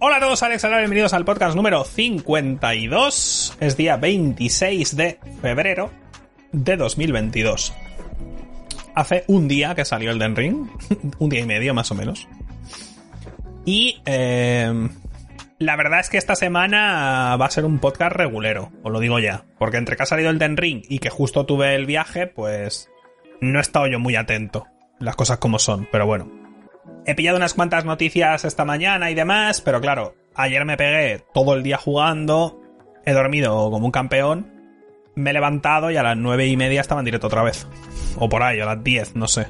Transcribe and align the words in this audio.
Hola 0.00 0.18
a 0.18 0.20
todos, 0.20 0.40
Alex 0.44 0.64
Alar, 0.64 0.78
bienvenidos 0.78 1.12
al 1.12 1.24
podcast 1.24 1.56
número 1.56 1.82
52. 1.82 3.56
Es 3.58 3.76
día 3.76 3.96
26 3.96 4.94
de 4.94 5.18
febrero 5.42 5.90
de 6.52 6.76
2022. 6.76 7.74
Hace 8.94 9.24
un 9.26 9.48
día 9.48 9.74
que 9.74 9.84
salió 9.84 10.12
el 10.12 10.20
Den 10.20 10.36
Ring, 10.36 10.68
un 11.18 11.28
día 11.28 11.40
y 11.40 11.46
medio 11.46 11.74
más 11.74 11.90
o 11.90 11.96
menos. 11.96 12.28
Y 13.64 14.00
eh, 14.06 14.88
la 15.58 15.74
verdad 15.74 15.98
es 15.98 16.10
que 16.10 16.18
esta 16.18 16.36
semana 16.36 17.36
va 17.36 17.46
a 17.46 17.50
ser 17.50 17.64
un 17.64 17.80
podcast 17.80 18.14
regulero, 18.14 18.70
os 18.84 18.92
lo 18.92 19.00
digo 19.00 19.18
ya. 19.18 19.46
Porque 19.58 19.78
entre 19.78 19.96
que 19.96 20.04
ha 20.04 20.06
salido 20.06 20.30
el 20.30 20.38
Den 20.38 20.56
Ring 20.56 20.84
y 20.88 21.00
que 21.00 21.10
justo 21.10 21.44
tuve 21.44 21.74
el 21.74 21.86
viaje, 21.86 22.28
pues 22.28 22.88
no 23.40 23.58
he 23.58 23.62
estado 23.62 23.88
yo 23.88 23.98
muy 23.98 24.14
atento. 24.14 24.68
Las 25.00 25.16
cosas 25.16 25.38
como 25.38 25.58
son, 25.58 25.88
pero 25.90 26.06
bueno. 26.06 26.47
He 27.08 27.14
pillado 27.14 27.38
unas 27.38 27.54
cuantas 27.54 27.86
noticias 27.86 28.44
esta 28.44 28.66
mañana 28.66 29.10
y 29.10 29.14
demás, 29.14 29.62
pero 29.62 29.80
claro, 29.80 30.14
ayer 30.34 30.66
me 30.66 30.76
pegué 30.76 31.24
todo 31.32 31.54
el 31.54 31.62
día 31.62 31.78
jugando, 31.78 32.60
he 33.06 33.14
dormido 33.14 33.70
como 33.70 33.86
un 33.86 33.92
campeón, 33.92 34.52
me 35.14 35.30
he 35.30 35.32
levantado 35.32 35.90
y 35.90 35.96
a 35.96 36.02
las 36.02 36.18
nueve 36.18 36.46
y 36.48 36.58
media 36.58 36.82
estaba 36.82 37.00
en 37.00 37.06
directo 37.06 37.28
otra 37.28 37.42
vez. 37.42 37.66
O 38.18 38.28
por 38.28 38.42
ahí, 38.42 38.60
a 38.60 38.66
las 38.66 38.84
10, 38.84 39.16
no 39.16 39.26
sé. 39.26 39.46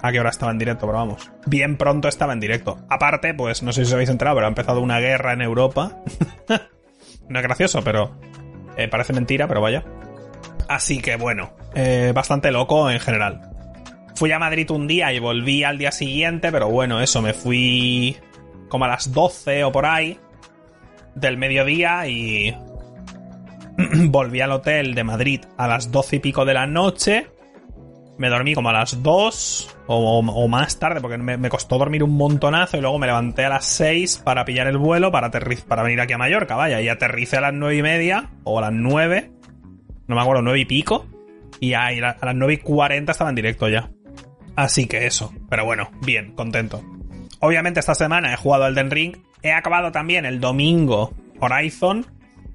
A 0.00 0.12
qué 0.12 0.18
hora 0.18 0.30
estaba 0.30 0.50
en 0.50 0.56
directo, 0.56 0.86
pero 0.86 0.96
vamos. 0.96 1.30
Bien 1.44 1.76
pronto 1.76 2.08
estaba 2.08 2.32
en 2.32 2.40
directo. 2.40 2.78
Aparte, 2.88 3.34
pues 3.34 3.62
no 3.62 3.74
sé 3.74 3.82
si 3.82 3.88
os 3.88 3.92
habéis 3.92 4.08
enterado, 4.08 4.36
pero 4.36 4.46
ha 4.46 4.48
empezado 4.48 4.80
una 4.80 4.98
guerra 4.98 5.34
en 5.34 5.42
Europa. 5.42 5.98
no 7.28 7.38
es 7.38 7.42
gracioso, 7.42 7.84
pero 7.84 8.18
eh, 8.78 8.88
parece 8.88 9.12
mentira, 9.12 9.46
pero 9.46 9.60
vaya. 9.60 9.84
Así 10.70 11.02
que 11.02 11.16
bueno, 11.16 11.52
eh, 11.74 12.12
bastante 12.14 12.50
loco 12.50 12.90
en 12.90 12.98
general. 12.98 13.53
Fui 14.16 14.30
a 14.30 14.38
Madrid 14.38 14.70
un 14.70 14.86
día 14.86 15.12
y 15.12 15.18
volví 15.18 15.64
al 15.64 15.76
día 15.76 15.90
siguiente, 15.90 16.52
pero 16.52 16.68
bueno, 16.68 17.00
eso, 17.00 17.20
me 17.20 17.34
fui 17.34 18.16
como 18.68 18.84
a 18.84 18.88
las 18.88 19.12
12 19.12 19.64
o 19.64 19.72
por 19.72 19.86
ahí 19.86 20.18
del 21.14 21.36
mediodía 21.36 22.06
y 22.06 22.54
volví 24.06 24.40
al 24.40 24.52
hotel 24.52 24.94
de 24.94 25.04
Madrid 25.04 25.40
a 25.56 25.66
las 25.66 25.90
12 25.90 26.16
y 26.16 26.18
pico 26.20 26.44
de 26.44 26.54
la 26.54 26.66
noche. 26.66 27.28
Me 28.16 28.28
dormí 28.28 28.54
como 28.54 28.68
a 28.68 28.72
las 28.72 29.02
2 29.02 29.76
o, 29.88 30.48
más 30.48 30.78
tarde 30.78 31.00
porque 31.00 31.18
me, 31.18 31.36
me, 31.36 31.48
costó 31.48 31.78
dormir 31.78 32.04
un 32.04 32.16
montonazo 32.16 32.76
y 32.76 32.80
luego 32.80 33.00
me 33.00 33.08
levanté 33.08 33.44
a 33.44 33.48
las 33.48 33.64
6 33.64 34.22
para 34.24 34.44
pillar 34.44 34.68
el 34.68 34.78
vuelo 34.78 35.10
para, 35.10 35.32
para 35.32 35.82
venir 35.82 36.00
aquí 36.00 36.12
a 36.12 36.18
Mallorca, 36.18 36.54
vaya, 36.54 36.80
y 36.80 36.88
aterricé 36.88 37.38
a 37.38 37.40
las 37.40 37.54
9 37.54 37.76
y 37.76 37.82
media 37.82 38.30
o 38.44 38.58
a 38.60 38.62
las 38.62 38.72
9, 38.72 39.32
no 40.06 40.14
me 40.14 40.20
acuerdo, 40.20 40.42
9 40.42 40.60
y 40.60 40.64
pico. 40.64 41.06
Y 41.58 41.72
a, 41.72 41.86
a 41.86 42.26
las 42.26 42.34
9 42.34 42.54
y 42.54 42.56
40 42.58 43.12
estaba 43.12 43.30
en 43.30 43.36
directo 43.36 43.68
ya. 43.68 43.90
Así 44.56 44.86
que 44.86 45.06
eso. 45.06 45.32
Pero 45.48 45.64
bueno, 45.64 45.90
bien, 46.02 46.32
contento. 46.32 46.82
Obviamente 47.40 47.80
esta 47.80 47.94
semana 47.94 48.32
he 48.32 48.36
jugado 48.36 48.66
Elden 48.66 48.90
Ring. 48.90 49.16
He 49.42 49.52
acabado 49.52 49.92
también 49.92 50.24
el 50.24 50.40
domingo 50.40 51.12
Horizon. 51.40 52.06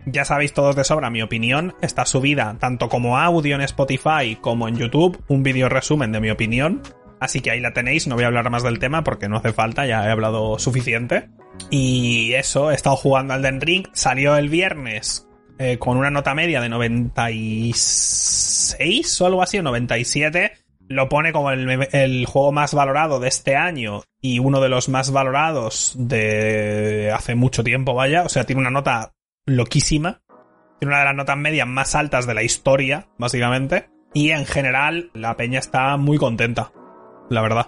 Ya 0.05 0.25
sabéis 0.25 0.53
todos 0.53 0.75
de 0.75 0.83
sobra 0.83 1.09
mi 1.09 1.21
opinión. 1.21 1.75
Está 1.81 2.05
subida 2.05 2.57
tanto 2.59 2.89
como 2.89 3.17
audio 3.17 3.55
en 3.55 3.61
Spotify 3.61 4.37
como 4.39 4.67
en 4.67 4.77
YouTube. 4.77 5.23
Un 5.27 5.43
vídeo 5.43 5.69
resumen 5.69 6.11
de 6.11 6.21
mi 6.21 6.31
opinión. 6.31 6.81
Así 7.19 7.41
que 7.41 7.51
ahí 7.51 7.59
la 7.59 7.73
tenéis. 7.73 8.07
No 8.07 8.15
voy 8.15 8.23
a 8.23 8.27
hablar 8.27 8.49
más 8.49 8.63
del 8.63 8.79
tema 8.79 9.03
porque 9.03 9.27
no 9.27 9.37
hace 9.37 9.53
falta. 9.53 9.85
Ya 9.85 10.05
he 10.05 10.11
hablado 10.11 10.57
suficiente. 10.57 11.29
Y 11.69 12.33
eso, 12.33 12.71
he 12.71 12.75
estado 12.75 12.95
jugando 12.95 13.35
Elden 13.35 13.61
Ring. 13.61 13.87
Salió 13.93 14.35
el 14.37 14.49
viernes 14.49 15.27
eh, 15.59 15.77
con 15.77 15.97
una 15.97 16.09
nota 16.09 16.33
media 16.33 16.61
de 16.61 16.69
96 16.69 19.21
o 19.21 19.25
algo 19.25 19.43
así, 19.43 19.59
o 19.59 19.63
97 19.63 20.53
lo 20.89 21.07
pone 21.07 21.31
como 21.31 21.51
el, 21.51 22.25
juego 22.25 22.51
más 22.51 22.73
valorado 22.73 23.19
de 23.19 23.27
este 23.27 23.55
año 23.55 24.01
y 24.19 24.39
uno 24.39 24.59
de 24.59 24.69
los 24.69 24.89
más 24.89 25.11
valorados 25.11 25.93
de 25.95 27.11
hace 27.15 27.35
mucho 27.35 27.63
tiempo, 27.63 27.93
vaya. 27.93 28.23
O 28.23 28.29
sea, 28.29 28.43
tiene 28.43 28.61
una 28.61 28.71
nota 28.71 29.13
loquísima. 29.45 30.21
Tiene 30.79 30.93
una 30.93 30.99
de 30.99 31.05
las 31.05 31.15
notas 31.15 31.37
medias 31.37 31.67
más 31.67 31.93
altas 31.93 32.25
de 32.25 32.33
la 32.33 32.41
historia, 32.41 33.07
básicamente. 33.19 33.89
Y 34.15 34.31
en 34.31 34.47
general, 34.47 35.11
la 35.13 35.37
peña 35.37 35.59
está 35.59 35.95
muy 35.97 36.17
contenta. 36.17 36.71
La 37.29 37.41
verdad. 37.41 37.67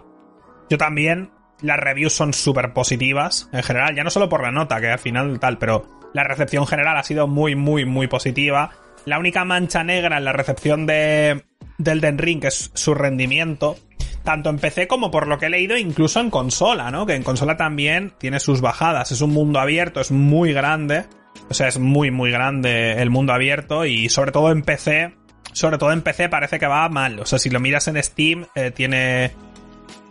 Yo 0.70 0.78
también. 0.78 1.32
Las 1.62 1.78
reviews 1.78 2.14
son 2.14 2.34
súper 2.34 2.74
positivas. 2.74 3.48
En 3.54 3.62
general, 3.62 3.96
ya 3.96 4.04
no 4.04 4.10
solo 4.10 4.30
por 4.30 4.42
la 4.42 4.52
nota, 4.52 4.82
que 4.82 4.90
al 4.90 4.98
final 4.98 5.40
tal, 5.40 5.60
pero 5.60 5.88
la 6.12 6.24
recepción 6.24 6.66
general 6.66 6.98
ha 6.98 7.04
sido 7.04 7.28
muy, 7.28 7.56
muy, 7.56 7.86
muy 7.86 8.08
positiva. 8.08 8.72
La 9.06 9.20
única 9.20 9.46
mancha 9.46 9.84
negra 9.84 10.18
en 10.18 10.26
la 10.26 10.34
recepción 10.34 10.88
de, 10.88 11.44
del 11.84 12.02
Den 12.02 12.18
Ring, 12.18 12.42
que 12.42 12.48
es 12.48 12.72
su 12.74 12.94
rendimiento, 12.94 13.78
tanto 14.24 14.50
en 14.50 14.60
PC 14.60 14.88
como 14.88 15.12
por 15.12 15.28
lo 15.28 15.38
que 15.38 15.48
he 15.48 15.50
leído, 15.50 15.78
incluso 15.78 16.20
en 16.20 16.30
consola, 16.30 16.92
¿no? 16.92 17.06
Que 17.06 17.16
en 17.16 17.24
consola 17.24 17.58
también 17.58 18.14
tiene 18.18 18.40
sus 18.40 18.62
bajadas. 18.62 19.12
Es 19.12 19.22
un 19.22 19.32
mundo 19.32 19.60
abierto, 19.60 20.02
es 20.02 20.12
muy 20.12 20.54
grande. 20.54 21.06
O 21.50 21.54
sea, 21.54 21.68
es 21.68 21.80
muy, 21.80 22.12
muy 22.12 22.32
grande 22.32 23.02
el 23.02 23.10
mundo 23.10 23.34
abierto 23.34 23.86
y 23.86 24.10
sobre 24.10 24.32
todo 24.32 24.52
en 24.52 24.62
PC. 24.62 25.16
Sobre 25.54 25.78
todo 25.78 25.92
en 25.92 26.02
PC 26.02 26.30
parece 26.30 26.60
que 26.60 26.68
va 26.68 26.88
mal. 26.88 27.20
O 27.20 27.26
sea, 27.26 27.40
si 27.40 27.50
lo 27.50 27.60
miras 27.60 27.88
en 27.88 28.02
Steam, 28.02 28.46
eh, 28.56 28.72
tiene 28.72 29.32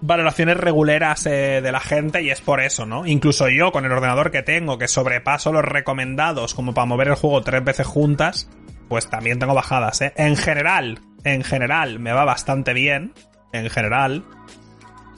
valoraciones 0.03 0.57
reguleras 0.57 1.27
eh, 1.27 1.61
de 1.63 1.73
la 1.73 1.81
gente 1.81 2.23
y 2.23 2.31
es 2.31 2.41
por 2.41 2.61
eso, 2.61 2.87
¿no? 2.87 3.07
Incluso 3.07 3.49
yo 3.49 3.73
con 3.73 3.85
el 3.85 3.93
ordenador 3.93 4.31
que 4.31 4.43
tengo, 4.43 4.79
que 4.79 4.89
sobrepaso 4.89 5.53
los 5.53 5.65
recomendados 5.65 6.55
como 6.55 6.75
para 6.75 6.87
mover 6.87 7.09
el 7.09 7.15
juego 7.15 7.43
tres 7.43 7.63
veces 7.65 7.87
juntas, 7.87 8.49
pues 8.91 9.09
también 9.09 9.39
tengo 9.39 9.55
bajadas, 9.55 10.01
¿eh? 10.01 10.13
En 10.17 10.37
general, 10.37 10.99
en 11.23 11.45
general 11.45 12.01
me 12.01 12.13
va 12.13 12.25
bastante 12.25 12.75
bien, 12.75 13.15
en 13.53 13.71
general, 13.71 14.25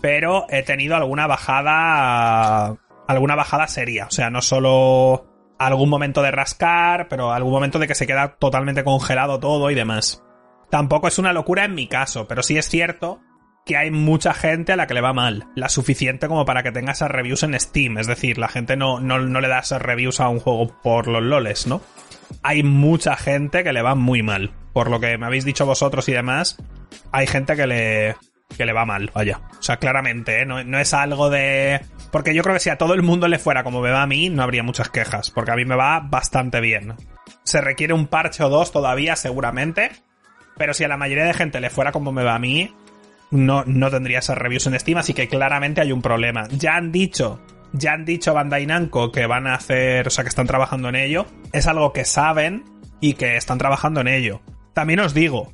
pero 0.02 0.44
he 0.50 0.62
tenido 0.62 0.94
alguna 0.94 1.26
bajada, 1.26 2.76
alguna 3.08 3.34
bajada 3.34 3.66
seria, 3.68 4.08
o 4.08 4.10
sea, 4.10 4.28
no 4.28 4.42
solo 4.42 5.26
algún 5.58 5.88
momento 5.88 6.20
de 6.20 6.32
rascar, 6.32 7.08
pero 7.08 7.32
algún 7.32 7.52
momento 7.52 7.78
de 7.78 7.88
que 7.88 7.94
se 7.94 8.06
queda 8.06 8.36
totalmente 8.36 8.84
congelado 8.84 9.40
todo 9.40 9.70
y 9.70 9.74
demás. 9.74 10.22
Tampoco 10.70 11.08
es 11.08 11.18
una 11.18 11.32
locura 11.32 11.64
en 11.64 11.74
mi 11.74 11.86
caso, 11.86 12.28
pero 12.28 12.42
sí 12.42 12.58
es 12.58 12.68
cierto 12.68 13.20
que 13.64 13.78
hay 13.78 13.90
mucha 13.90 14.34
gente 14.34 14.72
a 14.72 14.76
la 14.76 14.86
que 14.86 14.94
le 14.94 15.00
va 15.00 15.14
mal. 15.14 15.46
La 15.54 15.70
suficiente 15.70 16.28
como 16.28 16.44
para 16.44 16.62
que 16.62 16.72
tenga 16.72 16.92
esas 16.92 17.10
reviews 17.10 17.42
en 17.42 17.58
Steam. 17.58 17.96
Es 17.98 18.06
decir, 18.06 18.36
la 18.36 18.48
gente 18.48 18.76
no, 18.76 19.00
no, 19.00 19.20
no 19.20 19.40
le 19.40 19.48
da 19.48 19.60
esas 19.60 19.80
reviews 19.80 20.20
a 20.20 20.28
un 20.28 20.40
juego 20.40 20.80
por 20.82 21.06
los 21.06 21.22
loles, 21.22 21.66
¿no? 21.66 21.80
Hay 22.42 22.62
mucha 22.62 23.16
gente 23.16 23.64
que 23.64 23.72
le 23.72 23.82
va 23.82 23.94
muy 23.94 24.22
mal. 24.22 24.52
Por 24.72 24.90
lo 24.90 25.00
que 25.00 25.18
me 25.18 25.26
habéis 25.26 25.44
dicho 25.44 25.66
vosotros 25.66 26.08
y 26.08 26.12
demás, 26.12 26.56
hay 27.12 27.26
gente 27.26 27.56
que 27.56 27.66
le, 27.66 28.16
que 28.56 28.66
le 28.66 28.72
va 28.72 28.84
mal, 28.84 29.10
vaya. 29.14 29.40
O 29.58 29.62
sea, 29.62 29.76
claramente, 29.76 30.42
¿eh? 30.42 30.46
no, 30.46 30.62
no 30.64 30.78
es 30.78 30.94
algo 30.94 31.30
de... 31.30 31.80
Porque 32.10 32.34
yo 32.34 32.42
creo 32.42 32.54
que 32.54 32.60
si 32.60 32.70
a 32.70 32.78
todo 32.78 32.94
el 32.94 33.02
mundo 33.02 33.28
le 33.28 33.38
fuera 33.38 33.64
como 33.64 33.80
me 33.80 33.90
va 33.90 34.02
a 34.02 34.06
mí, 34.06 34.28
no 34.28 34.42
habría 34.42 34.62
muchas 34.62 34.90
quejas. 34.90 35.30
Porque 35.30 35.50
a 35.50 35.56
mí 35.56 35.64
me 35.64 35.76
va 35.76 36.00
bastante 36.00 36.60
bien. 36.60 36.94
Se 37.44 37.60
requiere 37.60 37.94
un 37.94 38.06
parche 38.06 38.44
o 38.44 38.48
dos 38.48 38.72
todavía, 38.72 39.16
seguramente. 39.16 39.90
Pero 40.56 40.74
si 40.74 40.84
a 40.84 40.88
la 40.88 40.96
mayoría 40.96 41.24
de 41.24 41.34
gente 41.34 41.60
le 41.60 41.70
fuera 41.70 41.92
como 41.92 42.12
me 42.12 42.24
va 42.24 42.34
a 42.34 42.38
mí, 42.38 42.74
no, 43.30 43.64
no 43.66 43.90
tendría 43.90 44.18
esas 44.18 44.38
reviews 44.38 44.66
en 44.66 44.78
Steam, 44.78 44.98
así 44.98 45.14
que 45.14 45.28
claramente 45.28 45.80
hay 45.80 45.92
un 45.92 46.02
problema. 46.02 46.46
Ya 46.48 46.76
han 46.76 46.92
dicho, 46.92 47.40
ya 47.72 47.94
han 47.94 48.04
dicho 48.04 48.34
Bandai 48.34 48.66
Namco 48.66 49.12
que 49.12 49.26
van 49.26 49.46
a 49.46 49.54
hacer, 49.54 50.06
o 50.06 50.10
sea, 50.10 50.24
que 50.24 50.28
están 50.28 50.46
trabajando 50.46 50.88
en 50.88 50.96
ello. 50.96 51.26
Es 51.52 51.66
algo 51.66 51.92
que 51.92 52.04
saben 52.04 52.64
y 53.00 53.14
que 53.14 53.36
están 53.36 53.58
trabajando 53.58 54.00
en 54.00 54.08
ello. 54.08 54.40
También 54.74 55.00
os 55.00 55.14
digo, 55.14 55.52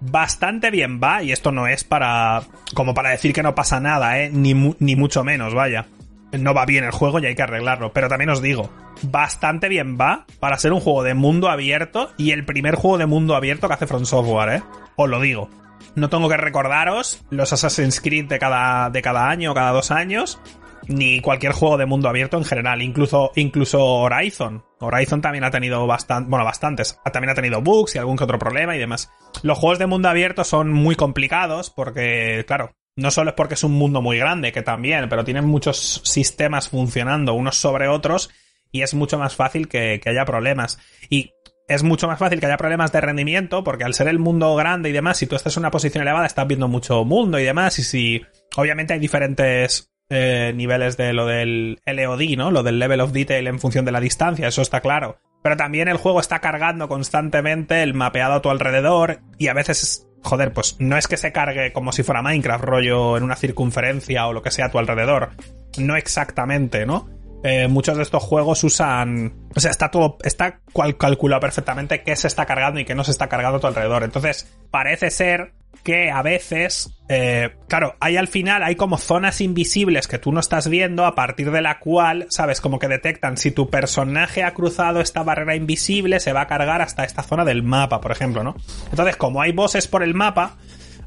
bastante 0.00 0.70
bien 0.70 1.00
va, 1.02 1.22
y 1.22 1.32
esto 1.32 1.52
no 1.52 1.66
es 1.66 1.84
para, 1.84 2.42
como 2.74 2.94
para 2.94 3.10
decir 3.10 3.32
que 3.32 3.42
no 3.42 3.54
pasa 3.54 3.80
nada, 3.80 4.20
eh, 4.20 4.30
ni, 4.30 4.54
mucho 4.54 5.24
menos, 5.24 5.54
vaya. 5.54 5.86
No 6.32 6.52
va 6.52 6.66
bien 6.66 6.82
el 6.82 6.90
juego 6.90 7.20
y 7.20 7.26
hay 7.26 7.36
que 7.36 7.42
arreglarlo. 7.42 7.92
Pero 7.92 8.08
también 8.08 8.30
os 8.30 8.42
digo, 8.42 8.68
bastante 9.02 9.68
bien 9.68 9.96
va 10.00 10.26
para 10.40 10.58
ser 10.58 10.72
un 10.72 10.80
juego 10.80 11.04
de 11.04 11.14
mundo 11.14 11.48
abierto 11.48 12.12
y 12.16 12.32
el 12.32 12.44
primer 12.44 12.74
juego 12.74 12.98
de 12.98 13.06
mundo 13.06 13.36
abierto 13.36 13.68
que 13.68 13.74
hace 13.74 13.86
Front 13.86 14.06
Software, 14.06 14.56
¿eh? 14.56 14.62
Os 14.96 15.08
lo 15.08 15.20
digo. 15.20 15.48
No 15.94 16.08
tengo 16.08 16.28
que 16.28 16.36
recordaros 16.36 17.24
los 17.30 17.52
Assassin's 17.52 18.00
Creed 18.00 18.26
de 18.26 18.40
cada, 18.40 18.90
de 18.90 19.00
cada 19.00 19.30
año 19.30 19.52
o 19.52 19.54
cada 19.54 19.70
dos 19.70 19.92
años, 19.92 20.40
ni 20.88 21.20
cualquier 21.20 21.52
juego 21.52 21.78
de 21.78 21.86
mundo 21.86 22.08
abierto 22.08 22.36
en 22.36 22.44
general, 22.44 22.82
incluso, 22.82 23.32
incluso 23.36 23.84
Horizon. 23.84 24.64
Horizon 24.80 25.20
también 25.20 25.44
ha 25.44 25.50
tenido 25.50 25.86
bastante, 25.86 26.28
bueno, 26.28 26.44
bastantes. 26.44 26.98
También 27.12 27.30
ha 27.30 27.34
tenido 27.34 27.62
bugs 27.62 27.94
y 27.94 27.98
algún 27.98 28.16
que 28.16 28.24
otro 28.24 28.38
problema 28.38 28.76
y 28.76 28.78
demás. 28.78 29.10
Los 29.42 29.58
juegos 29.58 29.78
de 29.78 29.86
mundo 29.86 30.08
abierto 30.08 30.44
son 30.44 30.72
muy 30.72 30.96
complicados 30.96 31.70
porque, 31.70 32.44
claro, 32.46 32.72
no 32.96 33.10
solo 33.10 33.30
es 33.30 33.36
porque 33.36 33.54
es 33.54 33.64
un 33.64 33.72
mundo 33.72 34.02
muy 34.02 34.18
grande, 34.18 34.52
que 34.52 34.62
también, 34.62 35.08
pero 35.08 35.24
tienen 35.24 35.46
muchos 35.46 36.02
sistemas 36.04 36.68
funcionando 36.68 37.34
unos 37.34 37.56
sobre 37.56 37.88
otros 37.88 38.30
y 38.70 38.82
es 38.82 38.94
mucho 38.94 39.18
más 39.18 39.34
fácil 39.34 39.68
que, 39.68 40.00
que 40.02 40.10
haya 40.10 40.24
problemas. 40.24 40.78
Y 41.08 41.32
es 41.66 41.82
mucho 41.82 42.06
más 42.06 42.18
fácil 42.18 42.40
que 42.40 42.46
haya 42.46 42.56
problemas 42.56 42.92
de 42.92 43.00
rendimiento, 43.00 43.64
porque 43.64 43.84
al 43.84 43.94
ser 43.94 44.08
el 44.08 44.18
mundo 44.18 44.54
grande 44.54 44.90
y 44.90 44.92
demás, 44.92 45.16
si 45.16 45.26
tú 45.26 45.34
estás 45.34 45.56
en 45.56 45.62
una 45.62 45.70
posición 45.70 46.02
elevada, 46.02 46.26
estás 46.26 46.46
viendo 46.46 46.68
mucho 46.68 47.04
mundo 47.04 47.38
y 47.38 47.44
demás, 47.44 47.78
y 47.78 47.84
si 47.84 48.22
obviamente 48.56 48.92
hay 48.92 49.00
diferentes 49.00 49.93
eh, 50.10 50.52
niveles 50.54 50.96
de 50.96 51.12
lo 51.12 51.26
del 51.26 51.80
LOD, 51.86 52.36
¿no? 52.36 52.50
Lo 52.50 52.62
del 52.62 52.78
level 52.78 53.00
of 53.00 53.12
detail 53.12 53.46
en 53.46 53.60
función 53.60 53.84
de 53.84 53.92
la 53.92 54.00
distancia, 54.00 54.48
eso 54.48 54.62
está 54.62 54.80
claro. 54.80 55.18
Pero 55.42 55.56
también 55.56 55.88
el 55.88 55.96
juego 55.96 56.20
está 56.20 56.40
cargando 56.40 56.88
constantemente 56.88 57.82
el 57.82 57.94
mapeado 57.94 58.34
a 58.34 58.42
tu 58.42 58.50
alrededor, 58.50 59.20
y 59.38 59.48
a 59.48 59.54
veces, 59.54 60.08
joder, 60.22 60.52
pues 60.52 60.76
no 60.78 60.96
es 60.96 61.08
que 61.08 61.16
se 61.16 61.32
cargue 61.32 61.72
como 61.72 61.92
si 61.92 62.02
fuera 62.02 62.22
Minecraft, 62.22 62.64
rollo 62.64 63.16
en 63.16 63.22
una 63.22 63.36
circunferencia 63.36 64.26
o 64.26 64.32
lo 64.32 64.42
que 64.42 64.50
sea 64.50 64.66
a 64.66 64.70
tu 64.70 64.78
alrededor. 64.78 65.30
No 65.76 65.96
exactamente, 65.96 66.86
¿no? 66.86 67.08
eh, 67.44 67.68
muchos 67.68 67.98
de 67.98 68.02
estos 68.02 68.22
juegos 68.22 68.64
usan. 68.64 69.34
O 69.54 69.60
sea, 69.60 69.70
está 69.70 69.90
todo. 69.90 70.16
Está 70.24 70.60
calculado 70.98 71.40
perfectamente 71.40 72.02
qué 72.02 72.16
se 72.16 72.26
está 72.26 72.46
cargando 72.46 72.80
y 72.80 72.86
qué 72.86 72.94
no 72.94 73.04
se 73.04 73.10
está 73.10 73.28
cargando 73.28 73.58
a 73.58 73.60
tu 73.60 73.66
alrededor. 73.66 74.02
Entonces, 74.02 74.50
parece 74.70 75.10
ser 75.10 75.52
que 75.84 76.10
a 76.10 76.22
veces. 76.22 76.90
Eh, 77.08 77.54
claro, 77.68 77.94
hay 78.00 78.16
al 78.16 78.26
final, 78.26 78.62
hay 78.62 78.74
como 78.74 78.96
zonas 78.96 79.40
invisibles 79.40 80.08
que 80.08 80.18
tú 80.18 80.32
no 80.32 80.40
estás 80.40 80.68
viendo, 80.68 81.04
a 81.04 81.14
partir 81.14 81.50
de 81.50 81.60
la 81.60 81.78
cual, 81.78 82.26
¿sabes? 82.30 82.60
Como 82.60 82.78
que 82.78 82.88
detectan 82.88 83.36
si 83.36 83.50
tu 83.50 83.68
personaje 83.68 84.42
ha 84.42 84.54
cruzado 84.54 85.00
esta 85.00 85.22
barrera 85.22 85.54
invisible, 85.54 86.18
se 86.18 86.32
va 86.32 86.40
a 86.40 86.46
cargar 86.46 86.80
hasta 86.80 87.04
esta 87.04 87.22
zona 87.22 87.44
del 87.44 87.62
mapa, 87.62 88.00
por 88.00 88.10
ejemplo, 88.10 88.42
¿no? 88.42 88.56
Entonces, 88.90 89.16
como 89.16 89.42
hay 89.42 89.52
bosses 89.52 89.86
por 89.86 90.02
el 90.02 90.14
mapa 90.14 90.56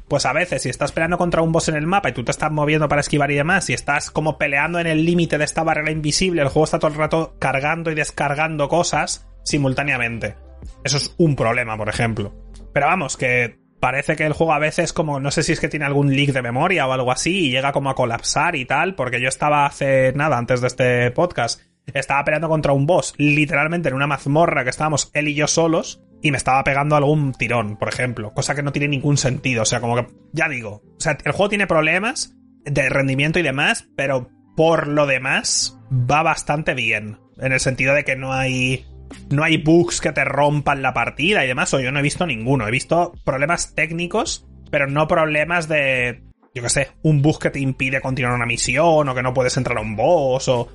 pues 0.08 0.24
a 0.24 0.32
veces 0.32 0.62
si 0.62 0.70
estás 0.70 0.90
peleando 0.90 1.18
contra 1.18 1.42
un 1.42 1.52
boss 1.52 1.68
en 1.68 1.76
el 1.76 1.86
mapa 1.86 2.08
y 2.08 2.12
tú 2.12 2.24
te 2.24 2.30
estás 2.30 2.50
moviendo 2.50 2.88
para 2.88 3.02
esquivar 3.02 3.30
y 3.30 3.34
demás 3.34 3.68
y 3.68 3.74
estás 3.74 4.10
como 4.10 4.38
peleando 4.38 4.80
en 4.80 4.86
el 4.86 5.04
límite 5.04 5.36
de 5.36 5.44
esta 5.44 5.62
barrera 5.62 5.90
invisible, 5.90 6.40
el 6.40 6.48
juego 6.48 6.64
está 6.64 6.78
todo 6.78 6.90
el 6.90 6.96
rato 6.96 7.36
cargando 7.38 7.90
y 7.90 7.94
descargando 7.94 8.68
cosas 8.68 9.28
simultáneamente. 9.44 10.36
Eso 10.82 10.96
es 10.96 11.14
un 11.18 11.36
problema, 11.36 11.76
por 11.76 11.90
ejemplo. 11.90 12.34
Pero 12.72 12.86
vamos, 12.86 13.18
que 13.18 13.58
parece 13.80 14.16
que 14.16 14.26
el 14.26 14.32
juego 14.32 14.52
a 14.52 14.58
veces 14.58 14.92
como 14.92 15.20
no 15.20 15.30
sé 15.30 15.42
si 15.42 15.52
es 15.52 15.60
que 15.60 15.68
tiene 15.68 15.86
algún 15.86 16.14
leak 16.14 16.32
de 16.32 16.42
memoria 16.42 16.86
o 16.86 16.92
algo 16.92 17.12
así 17.12 17.46
y 17.46 17.50
llega 17.50 17.72
como 17.72 17.90
a 17.90 17.94
colapsar 17.94 18.56
y 18.56 18.64
tal, 18.64 18.94
porque 18.94 19.20
yo 19.20 19.28
estaba 19.28 19.66
hace 19.66 20.12
nada 20.14 20.38
antes 20.38 20.60
de 20.60 20.66
este 20.66 21.10
podcast, 21.10 21.60
estaba 21.94 22.24
peleando 22.24 22.48
contra 22.48 22.72
un 22.72 22.86
boss 22.86 23.14
literalmente 23.16 23.88
en 23.88 23.94
una 23.94 24.06
mazmorra 24.06 24.64
que 24.64 24.70
estábamos 24.70 25.10
él 25.14 25.28
y 25.28 25.34
yo 25.34 25.46
solos 25.46 26.02
y 26.20 26.30
me 26.30 26.36
estaba 26.36 26.64
pegando 26.64 26.96
algún 26.96 27.32
tirón, 27.32 27.76
por 27.76 27.88
ejemplo, 27.88 28.32
cosa 28.32 28.54
que 28.54 28.62
no 28.62 28.72
tiene 28.72 28.88
ningún 28.88 29.16
sentido, 29.16 29.62
o 29.62 29.66
sea, 29.66 29.80
como 29.80 29.96
que, 29.96 30.08
ya 30.32 30.48
digo, 30.48 30.82
o 30.84 31.00
sea, 31.00 31.16
el 31.24 31.32
juego 31.32 31.48
tiene 31.48 31.66
problemas 31.66 32.34
de 32.64 32.88
rendimiento 32.88 33.38
y 33.38 33.42
demás, 33.42 33.88
pero 33.96 34.28
por 34.56 34.88
lo 34.88 35.06
demás 35.06 35.78
va 35.92 36.22
bastante 36.22 36.74
bien, 36.74 37.18
en 37.38 37.52
el 37.52 37.60
sentido 37.60 37.94
de 37.94 38.04
que 38.04 38.16
no 38.16 38.32
hay 38.32 38.84
no 39.30 39.44
hay 39.44 39.58
bugs 39.58 40.00
que 40.00 40.12
te 40.12 40.24
rompan 40.24 40.82
la 40.82 40.94
partida 40.94 41.44
y 41.44 41.48
demás, 41.48 41.72
o 41.74 41.80
yo 41.80 41.92
no 41.92 41.98
he 41.98 42.02
visto 42.02 42.26
ninguno, 42.26 42.66
he 42.66 42.70
visto 42.70 43.12
problemas 43.24 43.74
técnicos, 43.74 44.46
pero 44.70 44.86
no 44.86 45.08
problemas 45.08 45.68
de 45.68 46.22
yo 46.54 46.62
qué 46.62 46.68
sé, 46.68 46.88
un 47.02 47.22
bug 47.22 47.38
que 47.38 47.50
te 47.50 47.60
impide 47.60 48.00
continuar 48.00 48.34
una 48.34 48.46
misión 48.46 49.08
o 49.08 49.14
que 49.14 49.22
no 49.22 49.34
puedes 49.34 49.56
entrar 49.56 49.78
a 49.78 49.80
un 49.80 49.96
boss 49.96 50.48
o 50.48 50.68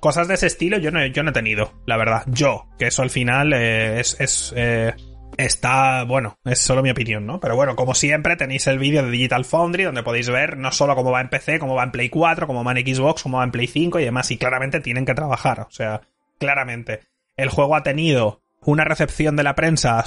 cosas 0.00 0.28
de 0.28 0.34
ese 0.34 0.46
estilo 0.46 0.78
yo 0.78 0.90
no, 0.90 1.04
yo 1.06 1.22
no 1.22 1.30
he 1.30 1.32
tenido, 1.32 1.72
la 1.86 1.96
verdad. 1.96 2.24
Yo, 2.26 2.66
que 2.78 2.88
eso 2.88 3.02
al 3.02 3.10
final 3.10 3.52
eh, 3.52 4.00
es, 4.00 4.16
es 4.20 4.52
eh, 4.56 4.94
está, 5.36 6.04
bueno, 6.04 6.38
es 6.44 6.58
solo 6.58 6.82
mi 6.82 6.90
opinión, 6.90 7.26
¿no? 7.26 7.40
Pero 7.40 7.56
bueno, 7.56 7.76
como 7.76 7.94
siempre 7.94 8.36
tenéis 8.36 8.66
el 8.66 8.78
vídeo 8.78 9.02
de 9.04 9.10
Digital 9.10 9.44
Foundry 9.44 9.84
donde 9.84 10.02
podéis 10.02 10.28
ver 10.28 10.56
no 10.56 10.72
solo 10.72 10.94
cómo 10.94 11.12
va 11.12 11.20
en 11.20 11.28
PC, 11.28 11.58
cómo 11.58 11.74
va 11.74 11.84
en 11.84 11.92
Play 11.92 12.08
4, 12.08 12.46
cómo 12.46 12.64
va 12.64 12.72
en 12.72 12.94
Xbox, 12.94 13.22
cómo 13.22 13.38
va 13.38 13.44
en 13.44 13.52
Play 13.52 13.66
5 13.66 14.00
y 14.00 14.04
demás. 14.04 14.30
Y 14.30 14.38
claramente 14.38 14.80
tienen 14.80 15.06
que 15.06 15.14
trabajar, 15.14 15.60
o 15.60 15.70
sea, 15.70 16.00
claramente. 16.38 17.00
El 17.38 17.50
juego 17.50 17.76
ha 17.76 17.84
tenido 17.84 18.42
una 18.62 18.84
recepción 18.84 19.36
de 19.36 19.44
la 19.44 19.54
prensa 19.54 20.04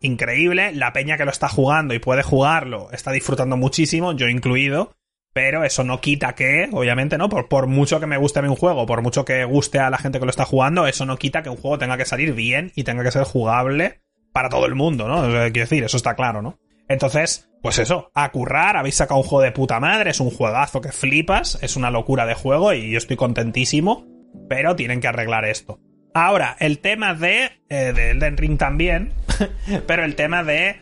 increíble, 0.00 0.72
la 0.72 0.92
peña 0.92 1.16
que 1.16 1.24
lo 1.24 1.30
está 1.30 1.48
jugando 1.48 1.94
y 1.94 2.00
puede 2.00 2.24
jugarlo 2.24 2.90
está 2.90 3.12
disfrutando 3.12 3.56
muchísimo, 3.56 4.12
yo 4.12 4.28
incluido. 4.28 4.96
Pero 5.32 5.64
eso 5.64 5.82
no 5.82 6.00
quita 6.02 6.34
que, 6.34 6.68
obviamente, 6.72 7.16
¿no? 7.16 7.30
Por, 7.30 7.48
por 7.48 7.66
mucho 7.68 8.00
que 8.00 8.06
me 8.06 8.18
guste 8.18 8.40
a 8.40 8.42
mí 8.42 8.48
un 8.48 8.56
juego, 8.56 8.84
por 8.84 9.00
mucho 9.00 9.24
que 9.24 9.44
guste 9.44 9.78
a 9.78 9.88
la 9.88 9.96
gente 9.96 10.18
que 10.18 10.26
lo 10.26 10.30
está 10.30 10.44
jugando, 10.44 10.86
eso 10.86 11.06
no 11.06 11.16
quita 11.16 11.42
que 11.42 11.48
un 11.48 11.56
juego 11.56 11.78
tenga 11.78 11.96
que 11.96 12.04
salir 12.04 12.34
bien 12.34 12.70
y 12.74 12.84
tenga 12.84 13.02
que 13.02 13.12
ser 13.12 13.22
jugable 13.22 14.02
para 14.32 14.50
todo 14.50 14.66
el 14.66 14.74
mundo, 14.74 15.08
¿no? 15.08 15.22
Quiero 15.22 15.50
decir, 15.52 15.84
eso 15.84 15.96
está 15.96 16.16
claro, 16.16 16.42
¿no? 16.42 16.58
Entonces, 16.88 17.48
pues 17.62 17.78
eso, 17.78 18.10
a 18.12 18.30
currar, 18.32 18.76
habéis 18.76 18.96
sacado 18.96 19.20
un 19.20 19.26
juego 19.26 19.42
de 19.42 19.52
puta 19.52 19.80
madre, 19.80 20.10
es 20.10 20.20
un 20.20 20.30
juegazo 20.30 20.82
que 20.82 20.92
flipas, 20.92 21.58
es 21.62 21.76
una 21.76 21.90
locura 21.90 22.26
de 22.26 22.34
juego 22.34 22.74
y 22.74 22.90
yo 22.90 22.98
estoy 22.98 23.16
contentísimo, 23.16 24.04
pero 24.50 24.76
tienen 24.76 25.00
que 25.00 25.08
arreglar 25.08 25.46
esto. 25.46 25.78
Ahora, 26.14 26.56
el 26.60 26.78
tema 26.78 27.14
de, 27.14 27.50
eh, 27.68 27.92
de 27.94 28.10
Elden 28.10 28.36
Ring 28.36 28.58
también, 28.58 29.12
pero 29.86 30.04
el 30.04 30.14
tema 30.14 30.44
de, 30.44 30.80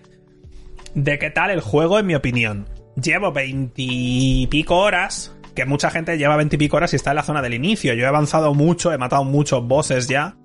de 0.94 1.18
qué 1.18 1.30
tal 1.30 1.50
el 1.50 1.60
juego, 1.60 1.98
en 1.98 2.06
mi 2.06 2.14
opinión 2.14 2.66
llevo 3.00 3.32
veintipico 3.32 4.76
horas, 4.76 5.34
que 5.54 5.64
mucha 5.64 5.90
gente 5.90 6.18
lleva 6.18 6.36
veintipico 6.36 6.76
horas 6.76 6.92
y 6.92 6.96
está 6.96 7.10
en 7.10 7.16
la 7.16 7.22
zona 7.22 7.42
del 7.42 7.54
inicio. 7.54 7.94
Yo 7.94 8.04
he 8.04 8.08
avanzado 8.08 8.54
mucho, 8.54 8.92
he 8.92 8.98
matado 8.98 9.24
muchos 9.24 9.66
bosses 9.66 10.08
ya. 10.08 10.36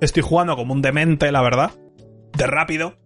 Estoy 0.00 0.22
jugando 0.22 0.56
como 0.56 0.74
un 0.74 0.82
demente, 0.82 1.30
la 1.32 1.42
verdad. 1.42 1.72
De 2.36 2.46
rápido. 2.46 2.96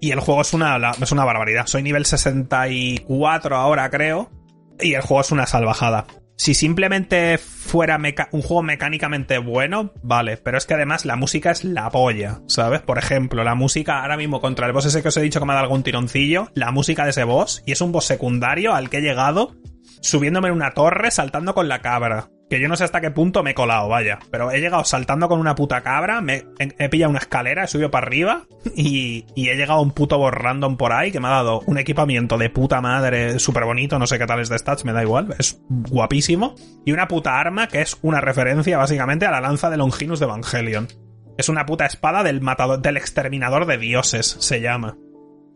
Y 0.00 0.10
el 0.10 0.20
juego 0.20 0.42
es 0.42 0.52
una, 0.52 0.92
es 1.00 1.12
una 1.12 1.24
barbaridad. 1.24 1.66
Soy 1.66 1.82
nivel 1.82 2.04
64 2.04 3.56
ahora, 3.56 3.88
creo. 3.90 4.30
Y 4.80 4.94
el 4.94 5.00
juego 5.00 5.22
es 5.22 5.30
una 5.30 5.46
salvajada. 5.46 6.06
Si 6.36 6.52
simplemente 6.54 7.38
fuera 7.38 7.98
un 8.30 8.42
juego 8.42 8.62
mecánicamente 8.62 9.38
bueno, 9.38 9.92
vale, 10.02 10.36
pero 10.36 10.58
es 10.58 10.66
que 10.66 10.74
además 10.74 11.06
la 11.06 11.16
música 11.16 11.50
es 11.50 11.64
la 11.64 11.90
polla, 11.90 12.40
¿sabes? 12.46 12.82
Por 12.82 12.98
ejemplo, 12.98 13.42
la 13.42 13.54
música 13.54 14.02
ahora 14.02 14.18
mismo 14.18 14.40
contra 14.40 14.66
el 14.66 14.72
boss 14.72 14.86
ese 14.86 15.02
que 15.02 15.08
os 15.08 15.16
he 15.16 15.22
dicho 15.22 15.40
que 15.40 15.46
me 15.46 15.52
ha 15.52 15.56
dado 15.56 15.64
algún 15.64 15.82
tironcillo, 15.82 16.50
la 16.54 16.70
música 16.70 17.04
de 17.04 17.10
ese 17.10 17.24
boss, 17.24 17.62
y 17.66 17.72
es 17.72 17.80
un 17.80 17.90
boss 17.90 18.04
secundario 18.04 18.74
al 18.74 18.90
que 18.90 18.98
he 18.98 19.02
llegado 19.02 19.56
subiéndome 20.02 20.48
en 20.48 20.54
una 20.54 20.72
torre 20.72 21.10
saltando 21.10 21.54
con 21.54 21.68
la 21.68 21.80
cabra. 21.80 22.28
Que 22.48 22.60
yo 22.60 22.68
no 22.68 22.76
sé 22.76 22.84
hasta 22.84 23.00
qué 23.00 23.10
punto 23.10 23.42
me 23.42 23.50
he 23.50 23.54
colado, 23.54 23.88
vaya. 23.88 24.20
Pero 24.30 24.52
he 24.52 24.60
llegado 24.60 24.84
saltando 24.84 25.28
con 25.28 25.40
una 25.40 25.56
puta 25.56 25.80
cabra, 25.82 26.20
me 26.20 26.44
he, 26.58 26.88
pillado 26.88 27.10
una 27.10 27.18
escalera, 27.18 27.64
he 27.64 27.66
subido 27.66 27.90
para 27.90 28.06
arriba 28.06 28.46
y, 28.76 29.26
y, 29.34 29.48
he 29.48 29.56
llegado 29.56 29.80
a 29.80 29.82
un 29.82 29.90
puto 29.90 30.18
boss 30.18 30.32
random 30.32 30.76
por 30.76 30.92
ahí 30.92 31.10
que 31.10 31.18
me 31.18 31.26
ha 31.26 31.32
dado 31.32 31.60
un 31.66 31.78
equipamiento 31.78 32.38
de 32.38 32.48
puta 32.50 32.80
madre 32.80 33.38
súper 33.40 33.64
bonito, 33.64 33.98
no 33.98 34.06
sé 34.06 34.18
qué 34.18 34.26
tal 34.26 34.40
es 34.40 34.48
de 34.48 34.58
stats, 34.58 34.84
me 34.84 34.92
da 34.92 35.02
igual, 35.02 35.34
es 35.38 35.60
guapísimo. 35.68 36.54
Y 36.84 36.92
una 36.92 37.08
puta 37.08 37.40
arma 37.40 37.66
que 37.66 37.80
es 37.80 37.98
una 38.02 38.20
referencia 38.20 38.78
básicamente 38.78 39.26
a 39.26 39.32
la 39.32 39.40
lanza 39.40 39.68
de 39.68 39.76
Longinus 39.76 40.20
de 40.20 40.26
Evangelion. 40.26 40.88
Es 41.38 41.48
una 41.48 41.66
puta 41.66 41.84
espada 41.84 42.22
del 42.22 42.40
matador, 42.40 42.80
del 42.80 42.96
exterminador 42.96 43.66
de 43.66 43.76
dioses, 43.76 44.36
se 44.38 44.60
llama. 44.60 44.96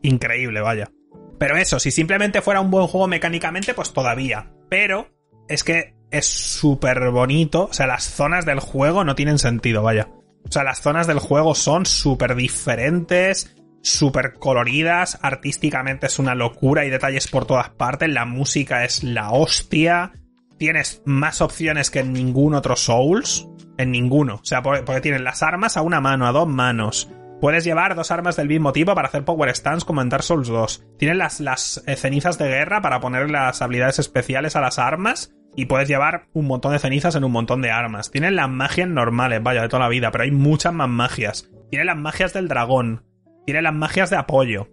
Increíble, 0.02 0.60
vaya. 0.60 0.90
Pero 1.38 1.56
eso, 1.56 1.78
si 1.78 1.90
simplemente 1.90 2.42
fuera 2.42 2.60
un 2.60 2.70
buen 2.70 2.86
juego 2.86 3.06
mecánicamente, 3.06 3.72
pues 3.72 3.92
todavía. 3.92 4.52
Pero 4.68 5.08
es 5.48 5.64
que 5.64 5.94
es 6.10 6.26
súper 6.26 7.10
bonito. 7.10 7.68
O 7.70 7.72
sea, 7.72 7.86
las 7.86 8.04
zonas 8.04 8.44
del 8.46 8.60
juego 8.60 9.04
no 9.04 9.14
tienen 9.14 9.38
sentido, 9.38 9.82
vaya. 9.82 10.08
O 10.44 10.52
sea, 10.52 10.64
las 10.64 10.80
zonas 10.80 11.06
del 11.06 11.18
juego 11.18 11.54
son 11.54 11.86
súper 11.86 12.34
diferentes, 12.34 13.54
súper 13.82 14.34
coloridas, 14.34 15.18
artísticamente 15.22 16.06
es 16.06 16.18
una 16.18 16.34
locura, 16.34 16.82
hay 16.82 16.90
detalles 16.90 17.28
por 17.28 17.46
todas 17.46 17.70
partes, 17.70 18.08
la 18.08 18.24
música 18.24 18.84
es 18.84 19.04
la 19.04 19.30
hostia, 19.30 20.12
tienes 20.58 21.02
más 21.04 21.40
opciones 21.40 21.90
que 21.90 22.00
en 22.00 22.12
ningún 22.12 22.54
otro 22.54 22.76
Souls, 22.76 23.48
en 23.78 23.90
ninguno. 23.90 24.36
O 24.36 24.44
sea, 24.44 24.62
porque 24.62 25.00
tienes 25.00 25.20
las 25.20 25.42
armas 25.42 25.76
a 25.76 25.82
una 25.82 26.00
mano, 26.00 26.26
a 26.26 26.32
dos 26.32 26.48
manos. 26.48 27.10
Puedes 27.40 27.64
llevar 27.64 27.94
dos 27.94 28.10
armas 28.10 28.36
del 28.36 28.48
mismo 28.48 28.72
tipo 28.72 28.94
para 28.94 29.08
hacer 29.08 29.24
power 29.24 29.54
stance 29.56 29.86
como 29.86 30.02
en 30.02 30.10
Dark 30.10 30.22
Souls 30.22 30.48
2. 30.48 30.84
Tienes 30.98 31.16
las, 31.16 31.40
las 31.40 31.82
eh, 31.86 31.96
cenizas 31.96 32.36
de 32.36 32.48
guerra 32.48 32.82
para 32.82 33.00
poner 33.00 33.30
las 33.30 33.62
habilidades 33.62 33.98
especiales 33.98 34.56
a 34.56 34.60
las 34.60 34.78
armas 34.78 35.32
y 35.56 35.64
puedes 35.64 35.88
llevar 35.88 36.28
un 36.34 36.46
montón 36.46 36.72
de 36.72 36.78
cenizas 36.78 37.14
en 37.14 37.24
un 37.24 37.32
montón 37.32 37.62
de 37.62 37.70
armas. 37.70 38.10
Tienes 38.10 38.32
las 38.32 38.48
magias 38.50 38.88
normales, 38.88 39.42
vaya, 39.42 39.62
de 39.62 39.68
toda 39.68 39.84
la 39.84 39.88
vida, 39.88 40.10
pero 40.10 40.24
hay 40.24 40.30
muchas 40.30 40.74
más 40.74 40.88
magias. 40.88 41.50
Tienes 41.70 41.86
las 41.86 41.96
magias 41.96 42.34
del 42.34 42.48
dragón. 42.48 43.04
Tienes 43.46 43.62
las 43.62 43.74
magias 43.74 44.10
de 44.10 44.16
apoyo. 44.16 44.68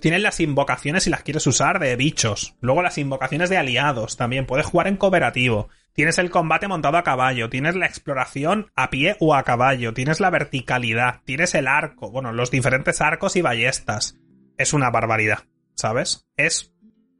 Tienes 0.00 0.22
las 0.22 0.40
invocaciones 0.40 1.04
si 1.04 1.10
las 1.10 1.22
quieres 1.22 1.46
usar 1.46 1.78
de 1.78 1.96
bichos. 1.96 2.56
Luego 2.60 2.82
las 2.82 2.98
invocaciones 2.98 3.50
de 3.50 3.56
aliados 3.56 4.16
también. 4.16 4.46
Puedes 4.46 4.66
jugar 4.66 4.88
en 4.88 4.96
cooperativo. 4.96 5.68
Tienes 5.92 6.18
el 6.18 6.30
combate 6.30 6.68
montado 6.68 6.96
a 6.96 7.04
caballo. 7.04 7.50
Tienes 7.50 7.76
la 7.76 7.86
exploración 7.86 8.70
a 8.74 8.90
pie 8.90 9.16
o 9.20 9.34
a 9.34 9.42
caballo. 9.42 9.94
Tienes 9.94 10.20
la 10.20 10.30
verticalidad. 10.30 11.20
Tienes 11.24 11.54
el 11.54 11.66
arco. 11.66 12.10
Bueno, 12.10 12.32
los 12.32 12.50
diferentes 12.50 13.00
arcos 13.00 13.36
y 13.36 13.42
ballestas. 13.42 14.18
Es 14.58 14.72
una 14.72 14.90
barbaridad, 14.90 15.40
¿sabes? 15.74 16.26
Es 16.36 16.72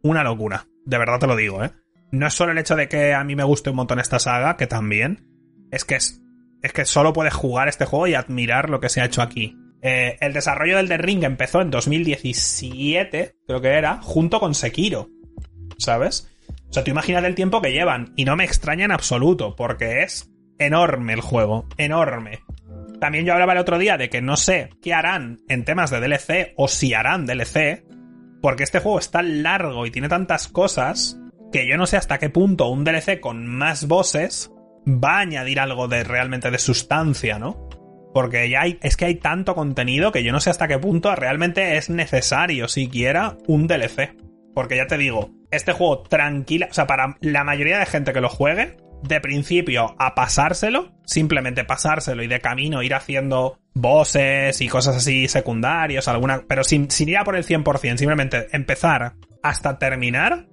una 0.03 0.25
locura. 0.25 0.67
De 0.85 0.99
verdad 0.99 1.19
te 1.19 1.27
lo 1.27 1.37
digo, 1.37 1.65
¿eh? 1.65 1.73
no 2.13 2.27
es 2.27 2.35
solo 2.35 2.53
el 2.53 2.59
hecho 2.59 2.77
de 2.77 2.89
que 2.89 3.15
a 3.15 3.25
mí 3.25 3.35
me 3.35 3.43
guste 3.43 3.71
un 3.71 3.77
montón 3.77 3.99
esta 3.99 4.19
saga, 4.19 4.57
que 4.57 4.67
también, 4.67 5.27
es 5.73 5.85
que 5.85 5.97
es, 5.97 6.21
es 6.63 6.73
que 6.73 6.85
solo 6.85 7.13
puedes 7.13 7.33
jugar 7.33 7.69
este 7.69 7.87
juego 7.87 8.07
y 8.07 8.15
admirar 8.15 8.71
lo 8.71 8.81
que 8.81 8.91
se 8.91 9.01
ha 9.01 9.07
hecho 9.07 9.23
aquí. 9.23 9.57
Eh, 9.83 10.17
el 10.21 10.33
desarrollo 10.33 10.77
del 10.77 10.89
The 10.89 10.97
Ring 10.97 11.25
empezó 11.25 11.61
en 11.61 11.71
2017, 11.71 13.35
creo 13.47 13.61
que 13.61 13.69
era, 13.69 14.01
junto 14.01 14.39
con 14.39 14.55
Sekiro. 14.55 15.09
¿Sabes? 15.77 16.29
O 16.71 16.73
sea, 16.73 16.85
tú 16.85 16.91
imaginas 16.93 17.25
el 17.25 17.35
tiempo 17.35 17.61
que 17.61 17.73
llevan, 17.73 18.13
y 18.17 18.25
no 18.25 18.37
me 18.37 18.45
extraña 18.45 18.85
en 18.85 18.93
absoluto, 18.93 19.57
porque 19.57 20.03
es 20.03 20.31
enorme 20.59 21.13
el 21.13 21.21
juego, 21.21 21.67
enorme. 21.77 22.41
También 23.01 23.27
yo 23.27 23.33
hablaba 23.33 23.53
el 23.53 23.59
otro 23.59 23.79
día 23.79 23.97
de 23.97 24.09
que 24.09 24.23
no 24.23 24.37
sé 24.37 24.71
qué 24.81 24.95
harán 24.95 25.41
en 25.49 25.65
temas 25.65 25.91
de 25.91 26.01
DLC, 26.01 26.55
o 26.57 26.69
si 26.69 26.95
harán 26.95 27.27
DLC, 27.27 27.85
porque 28.41 28.63
este 28.63 28.79
juego 28.79 29.01
es 29.01 29.11
tan 29.11 29.43
largo 29.43 29.85
y 29.87 29.91
tiene 29.91 30.09
tantas 30.09 30.47
cosas 30.47 31.19
que 31.51 31.69
yo 31.69 31.77
no 31.77 31.87
sé 31.87 31.97
hasta 31.97 32.19
qué 32.19 32.31
punto 32.31 32.69
un 32.69 32.85
DLC 32.85 33.21
con 33.21 33.47
más 33.47 33.87
bosses 33.87 34.53
va 34.87 35.19
a 35.19 35.21
añadir 35.21 35.61
algo 35.61 35.89
de 35.89 36.05
realmente 36.05 36.51
de 36.51 36.59
sustancia, 36.59 37.39
¿no? 37.39 37.69
Porque 38.13 38.49
ya 38.51 38.63
hay, 38.63 38.79
es 38.83 38.97
que 38.97 39.07
hay 39.07 39.15
tanto 39.17 39.55
contenido 39.55 40.13
que 40.13 40.23
yo 40.23 40.33
no 40.33 40.41
sé 40.41 40.51
hasta 40.51 40.69
qué 40.69 40.79
punto 40.79 41.15
realmente 41.15 41.77
es 41.77 41.91
necesario 41.91 42.69
siquiera 42.69 43.37
un 43.47 43.67
DLC. 43.67 44.17
Porque 44.55 44.77
ya 44.77 44.87
te 44.87 44.99
digo, 44.99 45.31
este 45.51 45.73
juego 45.73 46.03
tranquila, 46.03 46.69
o 46.71 46.75
sea, 46.75 46.87
para 46.87 47.17
la 47.21 47.45
mayoría 47.45 47.79
de 47.79 47.87
gente 47.87 48.13
que 48.13 48.21
lo 48.21 48.29
juegue, 48.29 48.77
de 49.03 49.21
principio 49.21 49.95
a 49.99 50.15
pasárselo, 50.15 50.93
simplemente 51.05 51.65
pasárselo 51.65 52.23
y 52.23 52.29
de 52.29 52.41
camino 52.41 52.83
ir 52.83 52.95
haciendo 52.95 53.59
bosses 53.75 54.61
y 54.61 54.69
cosas 54.69 54.97
así 54.97 55.29
secundarios, 55.29 56.09
alguna, 56.09 56.43
pero 56.47 56.65
sin, 56.65 56.91
sin 56.91 57.09
ir 57.09 57.19
a 57.19 57.25
por 57.25 57.37
el 57.37 57.45
100%, 57.45 57.97
simplemente 57.97 58.47
empezar 58.53 59.15
hasta 59.43 59.79
terminar, 59.79 60.47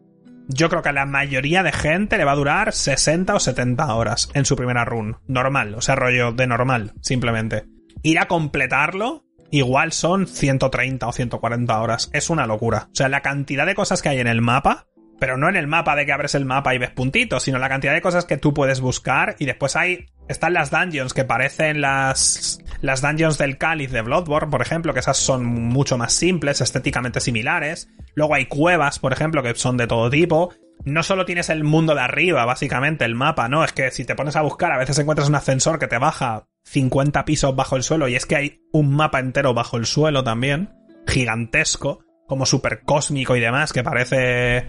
yo 0.50 0.68
creo 0.68 0.82
que 0.82 0.89
a 0.89 0.94
la 0.94 1.06
mayoría 1.06 1.62
de 1.62 1.72
gente 1.72 2.18
le 2.18 2.25
va 2.25 2.32
a 2.32 2.36
durar 2.36 2.74
60 2.74 3.36
o 3.36 3.39
70 3.39 3.94
horas 3.94 4.29
en 4.34 4.46
su 4.46 4.56
primera 4.56 4.84
run. 4.84 5.18
Normal, 5.27 5.75
o 5.75 5.82
sea, 5.82 5.96
rollo 5.96 6.32
de 6.32 6.48
normal, 6.48 6.94
simplemente. 7.01 7.65
Ir 8.01 8.18
a 8.18 8.27
completarlo, 8.27 9.25
igual 9.51 9.91
son 9.91 10.25
130 10.25 11.08
o 11.08 11.13
140 11.13 11.82
horas. 11.82 12.10
Es 12.13 12.32
una 12.32 12.48
locura. 12.48 12.88
O 12.91 12.96
sea, 12.96 13.10
la 13.10 13.22
cantidad 13.22 13.68
de 13.68 13.75
cosas 13.75 14.01
que 14.01 14.10
hay 14.10 14.20
en 14.20 14.27
el 14.27 14.41
mapa, 14.41 14.88
pero 15.20 15.38
no 15.38 15.50
en 15.50 15.56
el 15.56 15.68
mapa 15.68 15.96
de 15.96 16.08
que 16.08 16.13
abres 16.13 16.34
el 16.34 16.46
mapa 16.46 16.74
y 16.74 16.79
ves 16.79 16.91
puntitos, 16.91 17.44
sino 17.44 17.60
la 17.60 17.70
cantidad 17.70 17.94
de 17.94 18.01
cosas 18.01 18.25
que 18.25 18.38
tú 18.38 18.51
puedes 18.51 18.82
buscar 18.82 19.36
y 19.38 19.46
después 19.46 19.75
hay 19.75 20.08
están 20.29 20.53
las 20.53 20.71
dungeons 20.71 21.13
que 21.13 21.25
parecen 21.25 21.81
las 21.81 22.63
las 22.81 23.01
dungeons 23.01 23.38
del 23.38 23.57
cáliz 23.57 23.91
de 23.91 24.01
Bloodborne, 24.01 24.50
por 24.50 24.62
ejemplo, 24.62 24.93
que 24.93 25.01
esas 25.01 25.17
son 25.17 25.43
mucho 25.43 25.98
más 25.98 26.13
simples, 26.13 26.62
estéticamente 26.62 27.19
similares. 27.19 27.89
Luego 28.13 28.36
hay 28.36 28.45
cuevas, 28.45 29.00
por 29.00 29.12
ejemplo, 29.12 29.43
que 29.43 29.53
son 29.55 29.75
de 29.75 29.88
todo 29.88 30.09
tipo. 30.09 30.53
No 30.86 31.03
solo 31.03 31.25
tienes 31.25 31.50
el 31.50 31.65
mundo 31.65 31.93
de 31.93 32.01
arriba, 32.01 32.45
básicamente, 32.45 33.03
el 33.03 33.15
mapa, 33.15 33.50
¿no? 33.50 33.65
Es 33.65 33.74
que 33.74 33.91
si 33.91 34.05
te 34.05 34.15
pones 34.15 34.38
a 34.38 34.41
buscar, 34.41 34.71
a 34.71 34.77
veces 34.77 34.98
encuentras 35.00 35.27
un 35.27 35.36
ascensor 35.36 35.77
que 35.77 35.88
te 35.88 35.98
baja 35.98 36.48
50 36.63 37.25
pisos 37.25 37.53
bajo 37.53 37.75
el 37.75 37.83
suelo 37.83 38.07
y 38.07 38.15
es 38.15 38.25
que 38.25 38.38
hay 38.38 38.62
un 38.71 38.95
mapa 38.95 39.19
entero 39.19 39.53
bajo 39.53 39.75
el 39.75 39.86
suelo 39.86 40.24
también, 40.24 40.69
gigantesco, 41.05 42.05
como 42.27 42.45
súper 42.45 42.83
cósmico 42.83 43.36
y 43.36 43.41
demás, 43.41 43.74
que 43.74 43.83
parece 43.83 44.67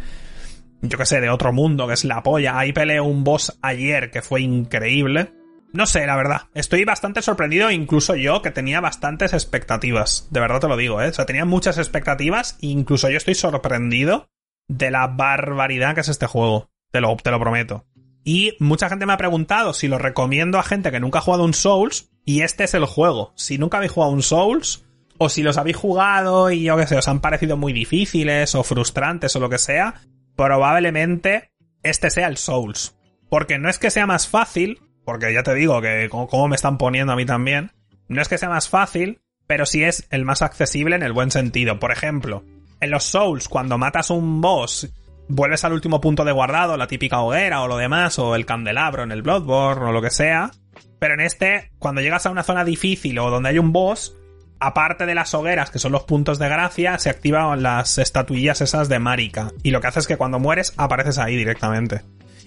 yo 0.83 0.97
que 0.97 1.07
sé, 1.07 1.21
de 1.21 1.31
otro 1.31 1.53
mundo, 1.53 1.87
que 1.87 1.95
es 1.95 2.05
la 2.05 2.23
polla. 2.23 2.59
Ahí 2.59 2.73
peleé 2.73 3.01
un 3.01 3.23
boss 3.23 3.59
ayer 3.63 4.11
que 4.11 4.23
fue 4.23 4.41
increíble. 4.41 5.33
No 5.73 5.87
sé, 5.87 6.07
la 6.07 6.17
verdad. 6.17 6.43
Estoy 6.55 6.85
bastante 6.85 7.23
sorprendido, 7.23 7.71
incluso 7.71 8.17
yo, 8.17 8.43
que 8.43 8.51
tenía 8.51 8.81
bastantes 8.81 9.33
expectativas. 9.33 10.29
De 10.31 10.41
verdad 10.41 10.61
te 10.61 10.69
lo 10.69 10.77
digo, 10.77 11.01
¿eh? 11.01 11.09
O 11.09 11.13
sea, 11.13 11.27
tenía 11.27 11.45
muchas 11.45 11.79
expectativas, 11.79 12.59
e 12.61 12.67
incluso 12.67 13.09
yo 13.09 13.17
estoy 13.17 13.35
sorprendido 13.35 14.29
de 14.69 14.91
la 14.91 15.07
barbaridad 15.07 15.95
que 15.95 16.01
es 16.01 16.09
este 16.09 16.27
juego. 16.27 16.71
Te 16.91 17.01
lo, 17.01 17.17
te 17.17 17.31
lo 17.31 17.39
prometo. 17.39 17.87
Y 18.25 18.57
mucha 18.59 18.89
gente 18.89 19.07
me 19.07 19.13
ha 19.13 19.19
preguntado 19.19 19.73
si 19.73 19.89
lo 19.89 19.99
recomiendo 19.99 20.59
a 20.59 20.65
gente 20.65 20.91
que 20.91 21.01
nunca 21.01 21.21
ha 21.21 21.23
jugado 21.23 21.45
un 21.45 21.55
Souls, 21.55 22.11
y 22.25 22.43
este 22.43 22.65
es 22.65 22.75
el 22.75 22.85
juego. 22.85 23.33
Si 23.37 23.57
nunca 23.57 23.77
habéis 23.77 23.93
jugado 23.93 24.13
un 24.13 24.23
Souls, 24.23 24.85
o 25.19 25.29
si 25.29 25.43
los 25.43 25.57
habéis 25.57 25.77
jugado 25.77 26.51
y 26.51 26.65
yo 26.65 26.77
qué 26.77 26.87
sé, 26.87 26.97
os 26.97 27.07
han 27.07 27.21
parecido 27.21 27.57
muy 27.57 27.73
difíciles 27.73 28.55
o 28.55 28.63
frustrantes 28.63 29.37
o 29.37 29.41
lo 29.41 29.51
que 29.51 29.59
sea, 29.59 30.01
probablemente 30.35 31.51
este 31.83 32.11
sea 32.11 32.27
el 32.27 32.39
Souls. 32.39 32.97
Porque 33.29 33.59
no 33.59 33.69
es 33.69 33.79
que 33.79 33.91
sea 33.91 34.07
más 34.07 34.29
fácil, 34.29 34.81
porque 35.05 35.33
ya 35.33 35.43
te 35.43 35.55
digo 35.55 35.81
que 35.81 36.09
como 36.11 36.49
me 36.49 36.57
están 36.57 36.79
poniendo 36.79 37.13
a 37.13 37.17
mí 37.17 37.27
también, 37.27 37.73
no 38.09 38.21
es 38.21 38.29
que 38.29 38.39
sea 38.39 38.49
más 38.49 38.69
fácil, 38.69 39.21
pero 39.47 39.67
sí 39.67 39.83
es 39.83 40.07
el 40.11 40.25
más 40.25 40.43
accesible 40.43 40.97
en 40.97 41.03
el 41.03 41.13
buen 41.13 41.31
sentido. 41.31 41.79
Por 41.79 41.93
ejemplo, 41.93 42.45
en 42.81 42.91
los 42.91 43.05
Souls, 43.05 43.49
cuando 43.49 43.79
matas 43.79 44.11
un 44.11 44.41
boss, 44.41 44.93
vuelves 45.29 45.65
al 45.65 45.73
último 45.73 46.01
punto 46.01 46.25
de 46.25 46.33
guardado, 46.33 46.77
la 46.77 46.87
típica 46.87 47.21
hoguera 47.21 47.63
o 47.63 47.69
lo 47.69 47.77
demás, 47.77 48.19
o 48.19 48.35
el 48.35 48.47
candelabro 48.47 49.03
en 49.03 49.13
el 49.13 49.23
Bloodborne 49.23 49.87
o 49.87 49.93
lo 49.93 50.03
que 50.03 50.11
sea. 50.11 50.51
Pero 50.99 51.15
en 51.15 51.21
este, 51.21 51.71
cuando 51.79 52.01
llegas 52.01 52.27
a 52.27 52.31
una 52.31 52.43
zona 52.43 52.65
difícil 52.65 53.19
o 53.19 53.31
donde 53.31 53.51
hay 53.51 53.59
un 53.59 53.73
boss, 53.73 54.17
aparte 54.61 55.07
de 55.07 55.15
las 55.15 55.35
hogueras, 55.35 55.71
que 55.71 55.79
son 55.79 55.93
los 55.93 56.05
puntos 56.05 56.39
de 56.39 56.49
gracia, 56.49 56.99
se 56.99 57.11
activan 57.11 57.63
las 57.63 57.99
estatuillas 57.99 58.61
esas 58.61 58.89
de 58.89 58.99
Marika. 58.99 59.51
Y 59.63 59.71
lo 59.71 59.81
que 59.81 59.87
hace 59.89 60.01
es 60.01 60.07
que 60.07 60.17
cuando 60.17 60.39
mueres, 60.39 60.75
apareces 60.77 61.19
ahí 61.19 61.37
directamente. 61.37 62.03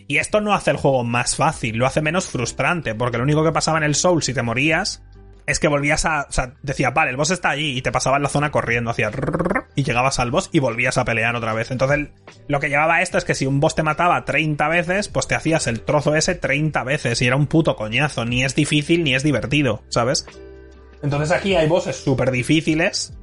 Y 0.07 0.17
esto 0.17 0.41
no 0.41 0.53
hace 0.53 0.71
el 0.71 0.77
juego 0.77 1.03
más 1.03 1.35
fácil, 1.35 1.77
lo 1.77 1.85
hace 1.85 2.01
menos 2.01 2.27
frustrante, 2.27 2.95
porque 2.95 3.17
lo 3.17 3.23
único 3.23 3.43
que 3.43 3.51
pasaba 3.51 3.77
en 3.77 3.83
el 3.83 3.95
Soul 3.95 4.23
si 4.23 4.33
te 4.33 4.41
morías 4.41 5.03
es 5.45 5.59
que 5.59 5.67
volvías 5.67 6.05
a. 6.05 6.25
O 6.29 6.31
sea, 6.31 6.53
decía, 6.61 6.91
vale, 6.91 7.11
el 7.11 7.17
boss 7.17 7.31
está 7.31 7.49
allí 7.49 7.77
y 7.77 7.81
te 7.81 7.91
pasaba 7.91 8.17
en 8.17 8.23
la 8.23 8.29
zona 8.29 8.51
corriendo, 8.51 8.91
hacía. 8.91 9.11
Y 9.75 9.83
llegabas 9.83 10.19
al 10.19 10.31
boss 10.31 10.49
y 10.51 10.59
volvías 10.59 10.97
a 10.97 11.05
pelear 11.05 11.35
otra 11.35 11.53
vez. 11.53 11.71
Entonces, 11.71 12.09
lo 12.47 12.59
que 12.59 12.69
llevaba 12.69 13.01
esto 13.01 13.17
es 13.17 13.25
que 13.25 13.35
si 13.35 13.45
un 13.45 13.59
boss 13.59 13.75
te 13.75 13.83
mataba 13.83 14.23
30 14.23 14.67
veces, 14.67 15.09
pues 15.09 15.27
te 15.27 15.35
hacías 15.35 15.67
el 15.67 15.81
trozo 15.81 16.15
ese 16.15 16.35
30 16.35 16.83
veces 16.83 17.21
y 17.21 17.27
era 17.27 17.35
un 17.35 17.47
puto 17.47 17.75
coñazo. 17.75 18.25
Ni 18.25 18.43
es 18.43 18.55
difícil 18.55 19.03
ni 19.03 19.15
es 19.15 19.23
divertido, 19.23 19.83
¿sabes? 19.89 20.25
Entonces 21.01 21.31
aquí 21.31 21.55
hay 21.55 21.67
bosses 21.67 21.97
súper 21.97 22.31
difíciles 22.31 23.13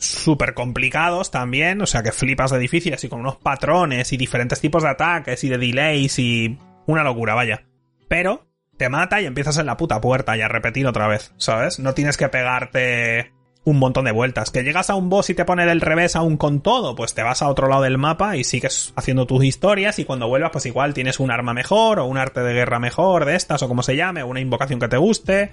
súper 0.00 0.54
complicados 0.54 1.30
también, 1.30 1.80
o 1.82 1.86
sea 1.86 2.02
que 2.02 2.12
flipas 2.12 2.50
de 2.50 2.58
difíciles 2.58 3.04
y 3.04 3.08
con 3.08 3.20
unos 3.20 3.36
patrones 3.36 4.12
y 4.12 4.16
diferentes 4.16 4.60
tipos 4.60 4.82
de 4.82 4.88
ataques 4.88 5.44
y 5.44 5.48
de 5.48 5.58
delays 5.58 6.18
y 6.18 6.58
una 6.86 7.04
locura, 7.04 7.34
vaya. 7.34 7.64
Pero 8.08 8.46
te 8.76 8.88
mata 8.88 9.20
y 9.20 9.26
empiezas 9.26 9.58
en 9.58 9.66
la 9.66 9.76
puta 9.76 10.00
puerta 10.00 10.36
y 10.36 10.40
a 10.40 10.48
repetir 10.48 10.86
otra 10.86 11.06
vez, 11.06 11.32
¿sabes? 11.36 11.78
No 11.78 11.92
tienes 11.94 12.16
que 12.16 12.28
pegarte 12.28 13.32
un 13.64 13.78
montón 13.78 14.06
de 14.06 14.12
vueltas. 14.12 14.50
Que 14.50 14.62
llegas 14.62 14.88
a 14.90 14.94
un 14.94 15.10
boss 15.10 15.30
y 15.30 15.34
te 15.34 15.44
pone 15.44 15.66
del 15.66 15.82
revés 15.82 16.16
aún 16.16 16.36
con 16.36 16.62
todo, 16.62 16.96
pues 16.96 17.14
te 17.14 17.22
vas 17.22 17.42
a 17.42 17.48
otro 17.48 17.68
lado 17.68 17.82
del 17.82 17.98
mapa 17.98 18.36
y 18.36 18.44
sigues 18.44 18.92
haciendo 18.96 19.26
tus 19.26 19.44
historias 19.44 19.98
y 19.98 20.06
cuando 20.06 20.28
vuelvas 20.28 20.50
pues 20.50 20.66
igual 20.66 20.94
tienes 20.94 21.20
un 21.20 21.30
arma 21.30 21.52
mejor 21.52 21.98
o 21.98 22.06
un 22.06 22.16
arte 22.16 22.40
de 22.40 22.54
guerra 22.54 22.78
mejor 22.78 23.26
de 23.26 23.36
estas 23.36 23.62
o 23.62 23.68
como 23.68 23.82
se 23.82 23.96
llame, 23.96 24.24
una 24.24 24.40
invocación 24.40 24.80
que 24.80 24.88
te 24.88 24.96
guste 24.96 25.52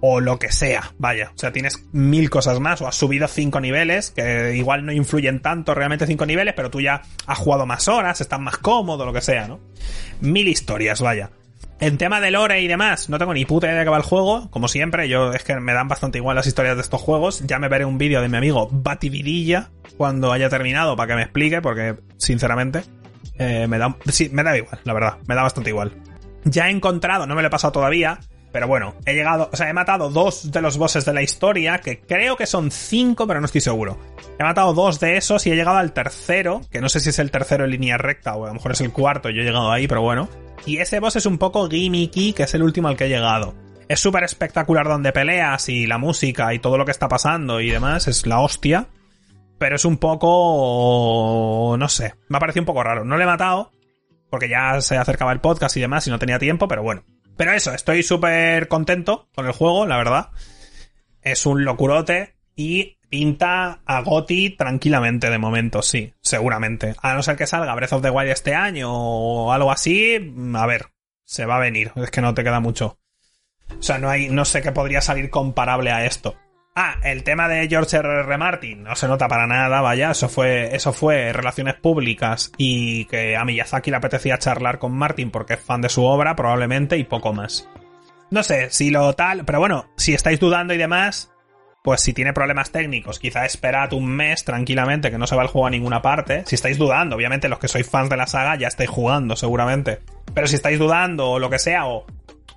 o 0.00 0.20
lo 0.20 0.38
que 0.38 0.52
sea, 0.52 0.92
vaya. 0.98 1.32
O 1.34 1.38
sea, 1.38 1.52
tienes 1.52 1.84
mil 1.92 2.30
cosas 2.30 2.60
más, 2.60 2.80
o 2.80 2.88
has 2.88 2.94
subido 2.94 3.26
cinco 3.28 3.60
niveles, 3.60 4.10
que 4.10 4.54
igual 4.56 4.86
no 4.86 4.92
influyen 4.92 5.40
tanto 5.40 5.74
realmente 5.74 6.06
cinco 6.06 6.26
niveles, 6.26 6.54
pero 6.54 6.70
tú 6.70 6.80
ya 6.80 7.02
has 7.26 7.38
jugado 7.38 7.66
más 7.66 7.88
horas, 7.88 8.20
estás 8.20 8.40
más 8.40 8.58
cómodo, 8.58 9.04
lo 9.04 9.12
que 9.12 9.20
sea, 9.20 9.48
¿no? 9.48 9.60
Mil 10.20 10.48
historias, 10.48 11.00
vaya. 11.00 11.30
En 11.80 11.96
tema 11.96 12.20
de 12.20 12.32
lore 12.32 12.60
y 12.60 12.66
demás, 12.66 13.08
no 13.08 13.18
tengo 13.18 13.32
ni 13.32 13.44
puta 13.44 13.68
idea 13.68 13.78
de 13.78 13.84
qué 13.88 13.94
el 13.94 14.02
juego. 14.02 14.50
Como 14.50 14.66
siempre, 14.66 15.08
yo 15.08 15.32
es 15.32 15.44
que 15.44 15.54
me 15.60 15.72
dan 15.72 15.86
bastante 15.86 16.18
igual 16.18 16.34
las 16.34 16.46
historias 16.46 16.74
de 16.74 16.82
estos 16.82 17.00
juegos. 17.00 17.46
Ya 17.46 17.60
me 17.60 17.68
veré 17.68 17.84
un 17.84 17.98
vídeo 17.98 18.20
de 18.20 18.28
mi 18.28 18.36
amigo 18.36 18.68
Batividilla 18.72 19.70
cuando 19.96 20.32
haya 20.32 20.48
terminado 20.48 20.96
para 20.96 21.06
que 21.08 21.14
me 21.14 21.22
explique, 21.22 21.62
porque 21.62 21.94
sinceramente 22.16 22.82
eh, 23.38 23.68
me 23.68 23.78
da, 23.78 23.96
sí, 24.06 24.28
me 24.32 24.42
da 24.42 24.56
igual, 24.56 24.80
la 24.82 24.92
verdad, 24.92 25.18
me 25.26 25.36
da 25.36 25.42
bastante 25.42 25.70
igual. 25.70 25.92
Ya 26.44 26.68
he 26.68 26.70
encontrado, 26.70 27.28
no 27.28 27.36
me 27.36 27.42
lo 27.42 27.48
he 27.48 27.50
pasado 27.50 27.72
todavía, 27.72 28.18
pero 28.52 28.66
bueno, 28.66 28.94
he 29.04 29.14
llegado, 29.14 29.50
o 29.52 29.56
sea, 29.56 29.68
he 29.68 29.72
matado 29.72 30.10
dos 30.10 30.50
de 30.50 30.62
los 30.62 30.78
bosses 30.78 31.04
de 31.04 31.12
la 31.12 31.22
historia, 31.22 31.78
que 31.78 32.00
creo 32.00 32.36
que 32.36 32.46
son 32.46 32.70
cinco, 32.70 33.26
pero 33.26 33.40
no 33.40 33.46
estoy 33.46 33.60
seguro. 33.60 33.98
He 34.38 34.42
matado 34.42 34.72
dos 34.72 35.00
de 35.00 35.16
esos 35.16 35.46
y 35.46 35.52
he 35.52 35.56
llegado 35.56 35.76
al 35.76 35.92
tercero, 35.92 36.62
que 36.70 36.80
no 36.80 36.88
sé 36.88 37.00
si 37.00 37.10
es 37.10 37.18
el 37.18 37.30
tercero 37.30 37.64
en 37.64 37.72
línea 37.72 37.98
recta 37.98 38.34
o 38.36 38.44
a 38.44 38.48
lo 38.48 38.54
mejor 38.54 38.72
es 38.72 38.80
el 38.80 38.92
cuarto, 38.92 39.30
yo 39.30 39.42
he 39.42 39.44
llegado 39.44 39.70
ahí, 39.70 39.86
pero 39.86 40.00
bueno. 40.00 40.28
Y 40.64 40.78
ese 40.78 41.00
boss 41.00 41.16
es 41.16 41.26
un 41.26 41.38
poco 41.38 41.68
gimmicky, 41.68 42.32
que 42.32 42.44
es 42.44 42.54
el 42.54 42.62
último 42.62 42.88
al 42.88 42.96
que 42.96 43.04
he 43.04 43.08
llegado. 43.08 43.54
Es 43.88 44.00
súper 44.00 44.24
espectacular 44.24 44.86
donde 44.86 45.12
peleas 45.12 45.68
y 45.68 45.86
la 45.86 45.98
música 45.98 46.52
y 46.52 46.58
todo 46.58 46.76
lo 46.76 46.84
que 46.84 46.90
está 46.90 47.08
pasando 47.08 47.60
y 47.60 47.70
demás, 47.70 48.06
es 48.08 48.26
la 48.26 48.40
hostia. 48.40 48.88
Pero 49.58 49.76
es 49.76 49.84
un 49.84 49.96
poco... 49.96 51.76
no 51.78 51.88
sé, 51.88 52.14
me 52.28 52.36
ha 52.36 52.40
parecido 52.40 52.62
un 52.62 52.66
poco 52.66 52.82
raro. 52.82 53.04
No 53.04 53.16
le 53.16 53.24
he 53.24 53.26
matado, 53.26 53.72
porque 54.30 54.48
ya 54.48 54.80
se 54.80 54.96
acercaba 54.96 55.32
el 55.32 55.40
podcast 55.40 55.76
y 55.76 55.80
demás 55.80 56.06
y 56.06 56.10
no 56.10 56.18
tenía 56.18 56.38
tiempo, 56.38 56.68
pero 56.68 56.82
bueno. 56.82 57.02
Pero 57.38 57.52
eso, 57.52 57.72
estoy 57.72 58.02
súper 58.02 58.66
contento 58.66 59.28
con 59.32 59.46
el 59.46 59.52
juego, 59.52 59.86
la 59.86 59.96
verdad. 59.96 60.30
Es 61.22 61.46
un 61.46 61.64
locurote 61.64 62.34
y 62.56 62.98
pinta 63.08 63.78
a 63.86 64.02
Goti 64.02 64.50
tranquilamente 64.50 65.30
de 65.30 65.38
momento, 65.38 65.80
sí, 65.80 66.12
seguramente. 66.20 66.96
A 67.00 67.14
no 67.14 67.22
ser 67.22 67.36
que 67.36 67.46
salga 67.46 67.76
Breath 67.76 67.92
of 67.92 68.02
the 68.02 68.10
Wild 68.10 68.32
este 68.32 68.56
año 68.56 68.90
o 68.92 69.52
algo 69.52 69.70
así, 69.70 70.34
a 70.52 70.66
ver, 70.66 70.86
se 71.24 71.46
va 71.46 71.58
a 71.58 71.60
venir, 71.60 71.92
es 71.94 72.10
que 72.10 72.20
no 72.20 72.34
te 72.34 72.42
queda 72.42 72.58
mucho. 72.58 72.98
O 73.78 73.82
sea, 73.84 73.98
no 73.98 74.10
hay, 74.10 74.30
no 74.30 74.44
sé 74.44 74.60
qué 74.60 74.72
podría 74.72 75.00
salir 75.00 75.30
comparable 75.30 75.92
a 75.92 76.06
esto. 76.06 76.34
Ah, 76.80 76.94
el 77.02 77.24
tema 77.24 77.48
de 77.48 77.66
George 77.66 77.96
R. 77.96 78.20
R. 78.20 78.38
Martin 78.38 78.84
no 78.84 78.94
se 78.94 79.08
nota 79.08 79.26
para 79.26 79.48
nada, 79.48 79.80
vaya, 79.80 80.12
eso 80.12 80.28
fue, 80.28 80.76
eso 80.76 80.92
fue 80.92 81.32
relaciones 81.32 81.74
públicas 81.74 82.52
y 82.56 83.06
que 83.06 83.36
a 83.36 83.44
Miyazaki 83.44 83.90
le 83.90 83.96
apetecía 83.96 84.38
charlar 84.38 84.78
con 84.78 84.92
Martin 84.92 85.32
porque 85.32 85.54
es 85.54 85.60
fan 85.60 85.80
de 85.80 85.88
su 85.88 86.04
obra, 86.04 86.36
probablemente, 86.36 86.96
y 86.96 87.02
poco 87.02 87.32
más. 87.32 87.68
No 88.30 88.44
sé, 88.44 88.70
si 88.70 88.90
lo 88.90 89.12
tal, 89.14 89.44
pero 89.44 89.58
bueno, 89.58 89.90
si 89.96 90.14
estáis 90.14 90.38
dudando 90.38 90.72
y 90.72 90.78
demás, 90.78 91.32
pues 91.82 92.00
si 92.00 92.12
tiene 92.12 92.32
problemas 92.32 92.70
técnicos, 92.70 93.18
quizá 93.18 93.44
esperad 93.44 93.92
un 93.92 94.06
mes 94.06 94.44
tranquilamente 94.44 95.10
que 95.10 95.18
no 95.18 95.26
se 95.26 95.34
va 95.34 95.42
el 95.42 95.48
juego 95.48 95.66
a 95.66 95.70
ninguna 95.70 96.00
parte. 96.00 96.44
Si 96.46 96.54
estáis 96.54 96.78
dudando, 96.78 97.16
obviamente 97.16 97.48
los 97.48 97.58
que 97.58 97.66
sois 97.66 97.90
fans 97.90 98.08
de 98.08 98.18
la 98.18 98.28
saga 98.28 98.54
ya 98.54 98.68
estáis 98.68 98.88
jugando 98.88 99.34
seguramente. 99.34 99.98
Pero 100.32 100.46
si 100.46 100.54
estáis 100.54 100.78
dudando 100.78 101.28
o 101.28 101.38
lo 101.40 101.50
que 101.50 101.58
sea, 101.58 101.86
o 101.86 102.06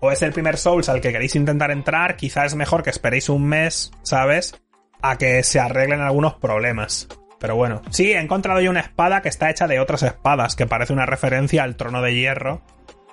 o 0.02 0.12
es 0.12 0.22
el 0.24 0.34
primer 0.34 0.58
Souls 0.58 0.90
al 0.90 1.00
que 1.00 1.12
queréis 1.12 1.36
intentar 1.36 1.72
entrar, 1.72 2.18
quizá 2.18 2.44
es 2.44 2.56
mejor 2.56 2.84
que 2.84 2.90
esperéis 2.90 3.30
un 3.30 3.46
mes, 3.46 3.92
¿sabes? 4.02 4.62
A 5.02 5.18
que 5.18 5.44
se 5.44 5.60
arreglen 5.60 6.02
algunos 6.02 6.34
problemas. 6.34 7.08
Pero 7.40 7.56
bueno, 7.56 7.82
sí, 7.92 8.12
he 8.12 8.20
encontrado 8.20 8.62
yo 8.62 8.70
una 8.70 8.82
espada 8.82 9.22
que 9.22 9.30
está 9.30 9.50
hecha 9.50 9.68
de 9.68 9.80
otras 9.80 10.04
espadas, 10.04 10.56
que 10.56 10.68
parece 10.68 10.94
una 10.94 11.06
referencia 11.06 11.64
al 11.64 11.76
trono 11.76 12.02
de 12.02 12.14
hierro 12.16 12.62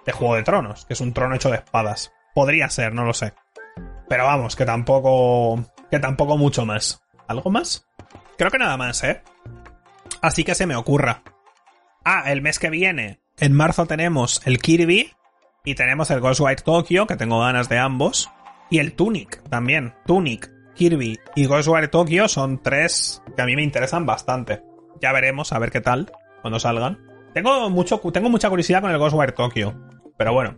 de 0.04 0.12
Juego 0.12 0.34
de 0.34 0.42
Tronos, 0.42 0.86
que 0.86 0.94
es 0.94 1.00
un 1.00 1.12
trono 1.12 1.34
hecho 1.34 1.50
de 1.50 1.56
espadas. 1.56 2.12
Podría 2.34 2.68
ser, 2.70 2.94
no 2.94 3.04
lo 3.04 3.12
sé. 3.12 3.34
Pero 4.08 4.24
vamos, 4.24 4.56
que 4.56 4.64
tampoco. 4.64 5.62
que 5.90 5.98
tampoco 5.98 6.38
mucho 6.38 6.64
más. 6.64 7.02
¿Algo 7.26 7.50
más? 7.50 7.86
Creo 8.38 8.50
que 8.50 8.58
nada 8.58 8.76
más, 8.76 9.04
¿eh? 9.04 9.22
Así 10.22 10.44
que 10.44 10.54
se 10.54 10.66
me 10.66 10.76
ocurra. 10.76 11.22
Ah, 12.04 12.30
el 12.30 12.40
mes 12.40 12.58
que 12.58 12.70
viene, 12.70 13.20
en 13.38 13.52
marzo 13.52 13.86
tenemos 13.86 14.40
el 14.46 14.58
Kirby, 14.58 15.12
Y 15.64 15.74
tenemos 15.74 16.10
el 16.10 16.20
Ghostwire 16.20 16.62
Tokyo, 16.62 17.06
que 17.06 17.16
tengo 17.16 17.40
ganas 17.40 17.68
de 17.68 17.78
ambos. 17.78 18.30
Y 18.70 18.78
el 18.78 18.92
Tunic 18.92 19.42
también. 19.48 19.94
Tunic, 20.06 20.50
Kirby 20.74 21.18
y 21.34 21.46
Ghostwire 21.46 21.88
Tokyo 21.88 22.28
son 22.28 22.62
tres 22.62 23.22
que 23.34 23.42
a 23.42 23.46
mí 23.46 23.56
me 23.56 23.62
interesan 23.62 24.06
bastante. 24.06 24.62
Ya 25.00 25.12
veremos, 25.12 25.52
a 25.52 25.58
ver 25.58 25.70
qué 25.70 25.80
tal 25.80 26.10
cuando 26.40 26.60
salgan. 26.60 26.98
Tengo, 27.34 27.68
mucho, 27.70 27.98
tengo 28.12 28.30
mucha 28.30 28.48
curiosidad 28.48 28.80
con 28.80 28.90
el 28.90 28.98
Ghostwire 28.98 29.32
Tokyo. 29.32 29.74
Pero 30.16 30.32
bueno. 30.32 30.56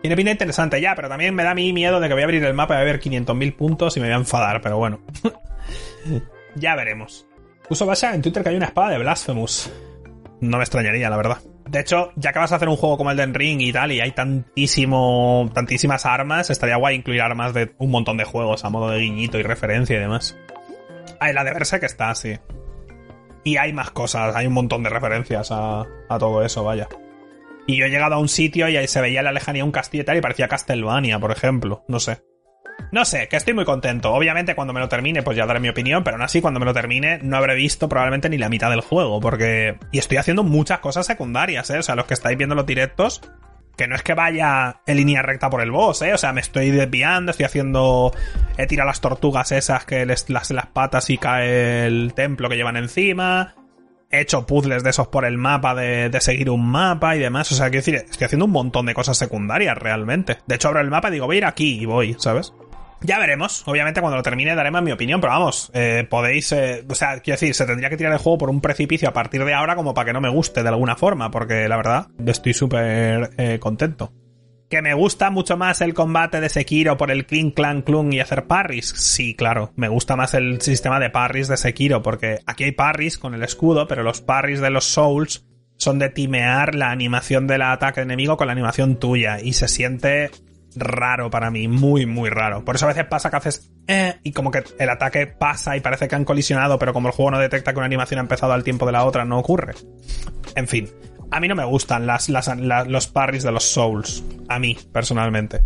Tiene 0.00 0.14
pinta 0.16 0.30
interesante 0.30 0.80
ya, 0.80 0.94
pero 0.94 1.08
también 1.08 1.34
me 1.34 1.42
da 1.42 1.54
mí 1.54 1.72
miedo 1.72 1.98
de 1.98 2.06
que 2.06 2.14
voy 2.14 2.22
a 2.22 2.26
abrir 2.26 2.44
el 2.44 2.54
mapa 2.54 2.74
y 2.74 2.76
voy 2.78 2.82
a 2.82 2.92
ver 2.92 3.00
500.000 3.00 3.56
puntos 3.56 3.96
y 3.96 4.00
me 4.00 4.06
voy 4.06 4.14
a 4.14 4.18
enfadar, 4.18 4.60
pero 4.60 4.78
bueno. 4.78 5.00
ya 6.54 6.76
veremos. 6.76 7.26
Puso 7.68 7.84
Basha 7.84 8.14
en 8.14 8.22
Twitter 8.22 8.42
que 8.42 8.50
hay 8.50 8.56
una 8.56 8.66
espada 8.66 8.90
de 8.90 8.98
Blasphemous. 8.98 9.72
No 10.40 10.56
me 10.58 10.62
extrañaría, 10.62 11.10
la 11.10 11.16
verdad. 11.16 11.38
De 11.68 11.80
hecho, 11.80 12.12
ya 12.16 12.32
que 12.32 12.38
vas 12.38 12.50
a 12.52 12.56
hacer 12.56 12.68
un 12.68 12.76
juego 12.76 12.96
como 12.96 13.10
el 13.10 13.16
de 13.16 13.26
Ring 13.26 13.60
y 13.60 13.72
tal, 13.72 13.92
y 13.92 14.00
hay 14.00 14.12
tantísimo, 14.12 15.50
tantísimas 15.52 16.06
armas, 16.06 16.48
estaría 16.48 16.76
guay 16.76 16.96
incluir 16.96 17.20
armas 17.20 17.52
de 17.52 17.72
un 17.78 17.90
montón 17.90 18.16
de 18.16 18.24
juegos 18.24 18.64
a 18.64 18.70
modo 18.70 18.90
de 18.90 19.00
guiñito 19.00 19.38
y 19.38 19.42
referencia 19.42 19.96
y 19.96 20.00
demás. 20.00 20.36
Ah, 21.20 21.30
la 21.32 21.44
de 21.44 21.52
Berserk 21.52 21.82
está, 21.82 22.14
sí. 22.14 22.38
Y 23.44 23.56
hay 23.58 23.72
más 23.72 23.90
cosas, 23.90 24.34
hay 24.34 24.46
un 24.46 24.54
montón 24.54 24.82
de 24.82 24.88
referencias 24.88 25.50
a, 25.50 25.84
a 26.08 26.18
todo 26.18 26.42
eso, 26.42 26.64
vaya. 26.64 26.88
Y 27.66 27.76
yo 27.76 27.84
he 27.84 27.90
llegado 27.90 28.14
a 28.14 28.18
un 28.18 28.28
sitio 28.28 28.66
y 28.68 28.76
ahí 28.78 28.88
se 28.88 29.02
veía 29.02 29.20
en 29.20 29.26
la 29.26 29.32
lejanía 29.32 29.62
un 29.62 29.72
castillo 29.72 30.02
y 30.02 30.06
tal 30.06 30.16
y 30.16 30.22
parecía 30.22 30.48
Castlevania, 30.48 31.18
por 31.18 31.32
ejemplo. 31.32 31.84
No 31.86 32.00
sé. 32.00 32.22
No 32.90 33.04
sé, 33.04 33.28
que 33.28 33.36
estoy 33.36 33.54
muy 33.54 33.64
contento. 33.64 34.12
Obviamente 34.12 34.54
cuando 34.54 34.72
me 34.72 34.80
lo 34.80 34.88
termine 34.88 35.22
pues 35.22 35.36
ya 35.36 35.46
daré 35.46 35.60
mi 35.60 35.68
opinión, 35.68 36.04
pero 36.04 36.16
aún 36.16 36.22
así 36.22 36.40
cuando 36.40 36.58
me 36.58 36.66
lo 36.66 36.72
termine 36.72 37.18
no 37.22 37.36
habré 37.36 37.54
visto 37.54 37.88
probablemente 37.88 38.30
ni 38.30 38.38
la 38.38 38.48
mitad 38.48 38.70
del 38.70 38.80
juego, 38.80 39.20
porque... 39.20 39.78
Y 39.92 39.98
estoy 39.98 40.16
haciendo 40.16 40.42
muchas 40.42 40.78
cosas 40.78 41.06
secundarias, 41.06 41.68
¿eh? 41.70 41.78
O 41.78 41.82
sea, 41.82 41.94
los 41.94 42.06
que 42.06 42.14
estáis 42.14 42.38
viendo 42.38 42.54
los 42.54 42.66
directos, 42.66 43.20
que 43.76 43.86
no 43.86 43.94
es 43.94 44.02
que 44.02 44.14
vaya 44.14 44.80
en 44.86 44.96
línea 44.96 45.22
recta 45.22 45.50
por 45.50 45.60
el 45.60 45.70
boss, 45.70 46.02
¿eh? 46.02 46.14
O 46.14 46.18
sea, 46.18 46.32
me 46.32 46.40
estoy 46.40 46.70
desviando, 46.70 47.30
estoy 47.30 47.46
haciendo... 47.46 48.12
He 48.56 48.66
tirado 48.66 48.88
las 48.88 49.00
tortugas 49.00 49.52
esas 49.52 49.84
que 49.84 50.06
les 50.06 50.30
las, 50.30 50.50
las 50.50 50.66
patas 50.66 51.10
y 51.10 51.18
cae 51.18 51.86
el 51.86 52.12
templo 52.14 52.48
que 52.48 52.56
llevan 52.56 52.76
encima. 52.76 53.54
He 54.10 54.22
hecho 54.22 54.46
puzzles 54.46 54.82
de 54.82 54.90
esos 54.90 55.08
por 55.08 55.26
el 55.26 55.36
mapa, 55.36 55.74
de, 55.74 56.08
de 56.08 56.20
seguir 56.22 56.48
un 56.48 56.66
mapa 56.66 57.14
y 57.14 57.18
demás. 57.18 57.52
O 57.52 57.54
sea, 57.54 57.66
quiero 57.66 57.84
decir, 57.84 57.96
estoy 57.96 58.24
haciendo 58.24 58.46
un 58.46 58.52
montón 58.52 58.86
de 58.86 58.94
cosas 58.94 59.18
secundarias 59.18 59.76
realmente. 59.76 60.38
De 60.46 60.54
hecho, 60.54 60.68
abro 60.68 60.80
el 60.80 60.90
mapa 60.90 61.10
y 61.10 61.12
digo, 61.12 61.26
voy 61.26 61.36
a 61.36 61.38
ir 61.38 61.44
aquí 61.44 61.78
y 61.80 61.84
voy, 61.84 62.16
¿sabes? 62.18 62.54
Ya 63.00 63.18
veremos. 63.18 63.62
Obviamente, 63.66 64.00
cuando 64.00 64.16
lo 64.16 64.22
termine 64.22 64.54
daré 64.54 64.70
más 64.70 64.82
mi 64.82 64.92
opinión, 64.92 65.20
pero 65.20 65.32
vamos, 65.32 65.70
eh, 65.74 66.06
podéis. 66.08 66.50
Eh, 66.52 66.84
o 66.88 66.94
sea, 66.94 67.20
quiero 67.20 67.36
decir, 67.36 67.54
se 67.54 67.64
tendría 67.64 67.90
que 67.90 67.96
tirar 67.96 68.12
el 68.12 68.18
juego 68.18 68.38
por 68.38 68.50
un 68.50 68.60
precipicio 68.60 69.08
a 69.08 69.12
partir 69.12 69.44
de 69.44 69.54
ahora, 69.54 69.76
como 69.76 69.94
para 69.94 70.06
que 70.06 70.12
no 70.12 70.20
me 70.20 70.28
guste 70.28 70.62
de 70.62 70.68
alguna 70.68 70.96
forma, 70.96 71.30
porque 71.30 71.68
la 71.68 71.76
verdad, 71.76 72.08
estoy 72.26 72.54
súper 72.54 73.30
eh, 73.38 73.58
contento. 73.60 74.12
¿Que 74.68 74.82
me 74.82 74.92
gusta 74.92 75.30
mucho 75.30 75.56
más 75.56 75.80
el 75.80 75.94
combate 75.94 76.40
de 76.40 76.50
Sekiro 76.50 76.98
por 76.98 77.10
el 77.10 77.24
Clean 77.24 77.52
Clan 77.52 77.80
Clung 77.80 78.12
y 78.12 78.20
hacer 78.20 78.46
parries? 78.46 78.88
Sí, 78.88 79.34
claro. 79.34 79.72
Me 79.76 79.88
gusta 79.88 80.14
más 80.14 80.34
el 80.34 80.60
sistema 80.60 81.00
de 81.00 81.08
parries 81.08 81.48
de 81.48 81.56
Sekiro, 81.56 82.02
porque 82.02 82.40
aquí 82.44 82.64
hay 82.64 82.72
parries 82.72 83.16
con 83.16 83.34
el 83.34 83.42
escudo, 83.42 83.88
pero 83.88 84.02
los 84.02 84.20
parries 84.20 84.60
de 84.60 84.68
los 84.68 84.84
Souls 84.84 85.46
son 85.78 85.98
de 85.98 86.10
timear 86.10 86.74
la 86.74 86.90
animación 86.90 87.46
del 87.46 87.62
ataque 87.62 88.02
enemigo 88.02 88.36
con 88.36 88.48
la 88.48 88.52
animación 88.52 88.96
tuya, 88.96 89.40
y 89.40 89.54
se 89.54 89.68
siente 89.68 90.30
raro 90.78 91.30
para 91.30 91.50
mí, 91.50 91.68
muy, 91.68 92.06
muy 92.06 92.30
raro. 92.30 92.64
Por 92.64 92.76
eso 92.76 92.86
a 92.86 92.88
veces 92.88 93.04
pasa 93.06 93.30
que 93.30 93.36
haces 93.36 93.72
eh, 93.86 94.16
y 94.22 94.32
como 94.32 94.50
que 94.50 94.64
el 94.78 94.90
ataque 94.90 95.26
pasa 95.26 95.76
y 95.76 95.80
parece 95.80 96.08
que 96.08 96.14
han 96.14 96.24
colisionado, 96.24 96.78
pero 96.78 96.92
como 96.92 97.08
el 97.08 97.14
juego 97.14 97.32
no 97.32 97.38
detecta 97.38 97.72
que 97.72 97.78
una 97.78 97.86
animación 97.86 98.18
ha 98.18 98.22
empezado 98.22 98.52
al 98.52 98.64
tiempo 98.64 98.86
de 98.86 98.92
la 98.92 99.04
otra, 99.04 99.24
no 99.24 99.38
ocurre. 99.38 99.74
En 100.54 100.68
fin, 100.68 100.88
a 101.30 101.40
mí 101.40 101.48
no 101.48 101.54
me 101.54 101.64
gustan 101.64 102.06
las, 102.06 102.28
los 102.28 103.06
parries 103.08 103.42
de 103.42 103.52
los 103.52 103.64
Souls, 103.64 104.24
a 104.48 104.58
mí, 104.58 104.76
personalmente. 104.92 105.62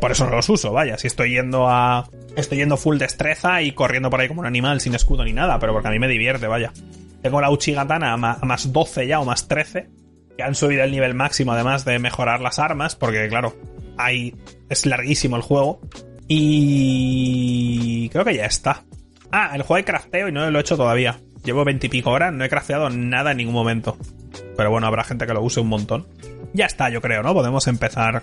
Por 0.00 0.12
eso 0.12 0.24
no 0.24 0.36
los 0.36 0.48
uso, 0.48 0.72
vaya, 0.72 0.96
si 0.98 1.06
estoy 1.06 1.32
yendo 1.32 1.68
a... 1.68 2.08
Estoy 2.36 2.58
yendo 2.58 2.76
full 2.76 2.96
destreza 2.96 3.60
y 3.60 3.72
corriendo 3.72 4.08
por 4.08 4.20
ahí 4.20 4.28
como 4.28 4.40
un 4.40 4.46
animal 4.46 4.80
sin 4.80 4.94
escudo 4.94 5.24
ni 5.24 5.32
nada, 5.32 5.58
pero 5.58 5.72
porque 5.72 5.88
a 5.88 5.90
mí 5.90 5.98
me 5.98 6.06
divierte, 6.06 6.46
vaya. 6.46 6.72
Tengo 7.22 7.40
la 7.40 7.50
Uchigatana 7.50 8.12
a 8.12 8.16
más 8.16 8.72
12 8.72 9.06
ya 9.06 9.20
o 9.20 9.24
más 9.24 9.48
13, 9.48 9.90
que 10.36 10.42
han 10.42 10.54
subido 10.54 10.84
el 10.84 10.92
nivel 10.92 11.14
máximo 11.14 11.52
además 11.52 11.84
de 11.84 11.98
mejorar 11.98 12.40
las 12.40 12.58
armas, 12.60 12.94
porque 12.94 13.28
claro, 13.28 13.56
es 14.68 14.86
larguísimo 14.86 15.36
el 15.36 15.42
juego. 15.42 15.80
Y 16.28 18.08
creo 18.10 18.24
que 18.24 18.36
ya 18.36 18.46
está. 18.46 18.84
Ah, 19.32 19.52
el 19.54 19.62
juego 19.62 19.76
de 19.76 19.84
crafteo 19.84 20.28
y 20.28 20.32
no 20.32 20.48
lo 20.50 20.58
he 20.58 20.60
hecho 20.60 20.76
todavía. 20.76 21.18
Llevo 21.44 21.64
veintipico 21.64 22.10
horas, 22.10 22.32
no 22.32 22.44
he 22.44 22.48
crafteado 22.48 22.90
nada 22.90 23.32
en 23.32 23.38
ningún 23.38 23.54
momento. 23.54 23.96
Pero 24.56 24.70
bueno, 24.70 24.86
habrá 24.86 25.04
gente 25.04 25.26
que 25.26 25.34
lo 25.34 25.42
use 25.42 25.60
un 25.60 25.68
montón. 25.68 26.06
Ya 26.52 26.66
está, 26.66 26.90
yo 26.90 27.00
creo, 27.00 27.22
¿no? 27.22 27.34
Podemos 27.34 27.66
empezar 27.66 28.22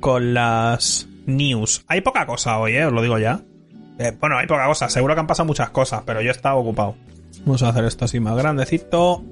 con 0.00 0.34
las 0.34 1.08
news. 1.26 1.84
Hay 1.88 2.00
poca 2.00 2.26
cosa 2.26 2.58
hoy, 2.58 2.76
¿eh? 2.76 2.86
Os 2.86 2.92
lo 2.92 3.02
digo 3.02 3.18
ya. 3.18 3.40
Eh, 3.98 4.12
bueno, 4.18 4.38
hay 4.38 4.46
poca 4.46 4.66
cosa. 4.66 4.88
Seguro 4.88 5.14
que 5.14 5.20
han 5.20 5.26
pasado 5.26 5.46
muchas 5.46 5.70
cosas, 5.70 6.02
pero 6.06 6.20
yo 6.20 6.28
he 6.28 6.32
estado 6.32 6.56
ocupado. 6.56 6.96
Vamos 7.44 7.62
a 7.62 7.70
hacer 7.70 7.84
esto 7.84 8.04
así 8.04 8.20
más 8.20 8.36
grandecito. 8.36 9.24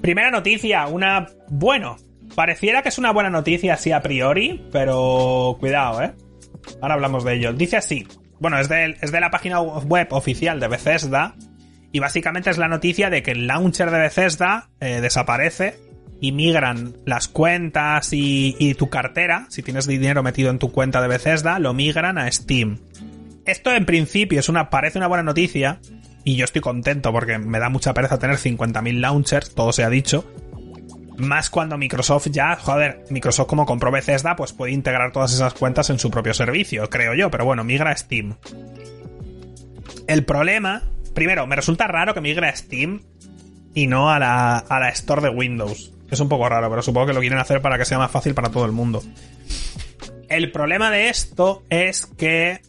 Primera 0.00 0.30
noticia, 0.30 0.86
una... 0.86 1.26
Bueno, 1.48 1.96
Pareciera 2.34 2.82
que 2.82 2.88
es 2.88 2.98
una 2.98 3.12
buena 3.12 3.30
noticia 3.30 3.74
así 3.74 3.92
a 3.92 4.00
priori, 4.00 4.64
pero 4.72 5.56
cuidado, 5.60 6.02
¿eh? 6.02 6.12
Ahora 6.80 6.94
hablamos 6.94 7.24
de 7.24 7.34
ello. 7.34 7.52
Dice 7.52 7.76
así. 7.76 8.06
Bueno, 8.38 8.58
es 8.58 8.68
de, 8.68 8.96
es 9.00 9.12
de 9.12 9.20
la 9.20 9.30
página 9.30 9.60
web 9.60 10.08
oficial 10.10 10.58
de 10.60 10.68
Bethesda. 10.68 11.34
Y 11.92 11.98
básicamente 11.98 12.50
es 12.50 12.58
la 12.58 12.68
noticia 12.68 13.10
de 13.10 13.22
que 13.22 13.32
el 13.32 13.46
launcher 13.46 13.90
de 13.90 13.98
Bethesda 13.98 14.70
eh, 14.80 15.00
desaparece 15.00 15.78
y 16.20 16.32
migran 16.32 16.96
las 17.04 17.28
cuentas 17.28 18.12
y, 18.12 18.56
y, 18.58 18.74
tu 18.74 18.88
cartera, 18.88 19.46
si 19.50 19.62
tienes 19.62 19.86
dinero 19.86 20.22
metido 20.22 20.50
en 20.50 20.58
tu 20.58 20.72
cuenta 20.72 21.02
de 21.02 21.08
Bethesda, 21.08 21.58
lo 21.58 21.74
migran 21.74 22.16
a 22.16 22.30
Steam. 22.30 22.78
Esto 23.44 23.72
en 23.72 23.84
principio 23.84 24.40
es 24.40 24.48
una, 24.48 24.70
parece 24.70 24.98
una 24.98 25.08
buena 25.08 25.24
noticia 25.24 25.80
y 26.24 26.36
yo 26.36 26.44
estoy 26.44 26.60
contento 26.62 27.12
porque 27.12 27.38
me 27.38 27.58
da 27.58 27.68
mucha 27.68 27.92
pereza 27.92 28.18
tener 28.18 28.36
50.000 28.36 29.00
launchers, 29.00 29.54
todo 29.54 29.72
se 29.72 29.82
ha 29.82 29.90
dicho, 29.90 30.24
más 31.18 31.50
cuando 31.50 31.78
Microsoft 31.78 32.28
ya, 32.30 32.56
joder, 32.56 33.04
Microsoft 33.10 33.46
como 33.46 33.66
compró 33.66 33.90
Bethesda, 33.90 34.36
pues 34.36 34.52
puede 34.52 34.72
integrar 34.72 35.12
todas 35.12 35.32
esas 35.32 35.54
cuentas 35.54 35.90
en 35.90 35.98
su 35.98 36.10
propio 36.10 36.34
servicio, 36.34 36.88
creo 36.88 37.14
yo, 37.14 37.30
pero 37.30 37.44
bueno, 37.44 37.64
migra 37.64 37.90
a 37.90 37.96
Steam. 37.96 38.36
El 40.06 40.24
problema, 40.24 40.82
primero, 41.14 41.46
me 41.46 41.56
resulta 41.56 41.86
raro 41.86 42.14
que 42.14 42.20
migre 42.20 42.48
a 42.48 42.56
Steam 42.56 43.02
y 43.74 43.86
no 43.86 44.10
a 44.10 44.18
la, 44.18 44.58
a 44.58 44.80
la 44.80 44.88
Store 44.90 45.22
de 45.22 45.28
Windows. 45.28 45.92
Es 46.10 46.20
un 46.20 46.28
poco 46.28 46.48
raro, 46.48 46.68
pero 46.68 46.82
supongo 46.82 47.06
que 47.06 47.12
lo 47.14 47.20
quieren 47.20 47.38
hacer 47.38 47.62
para 47.62 47.78
que 47.78 47.84
sea 47.84 47.98
más 47.98 48.10
fácil 48.10 48.34
para 48.34 48.50
todo 48.50 48.66
el 48.66 48.72
mundo. 48.72 49.02
El 50.28 50.50
problema 50.50 50.90
de 50.90 51.08
esto 51.08 51.62
es 51.70 52.06
que 52.06 52.60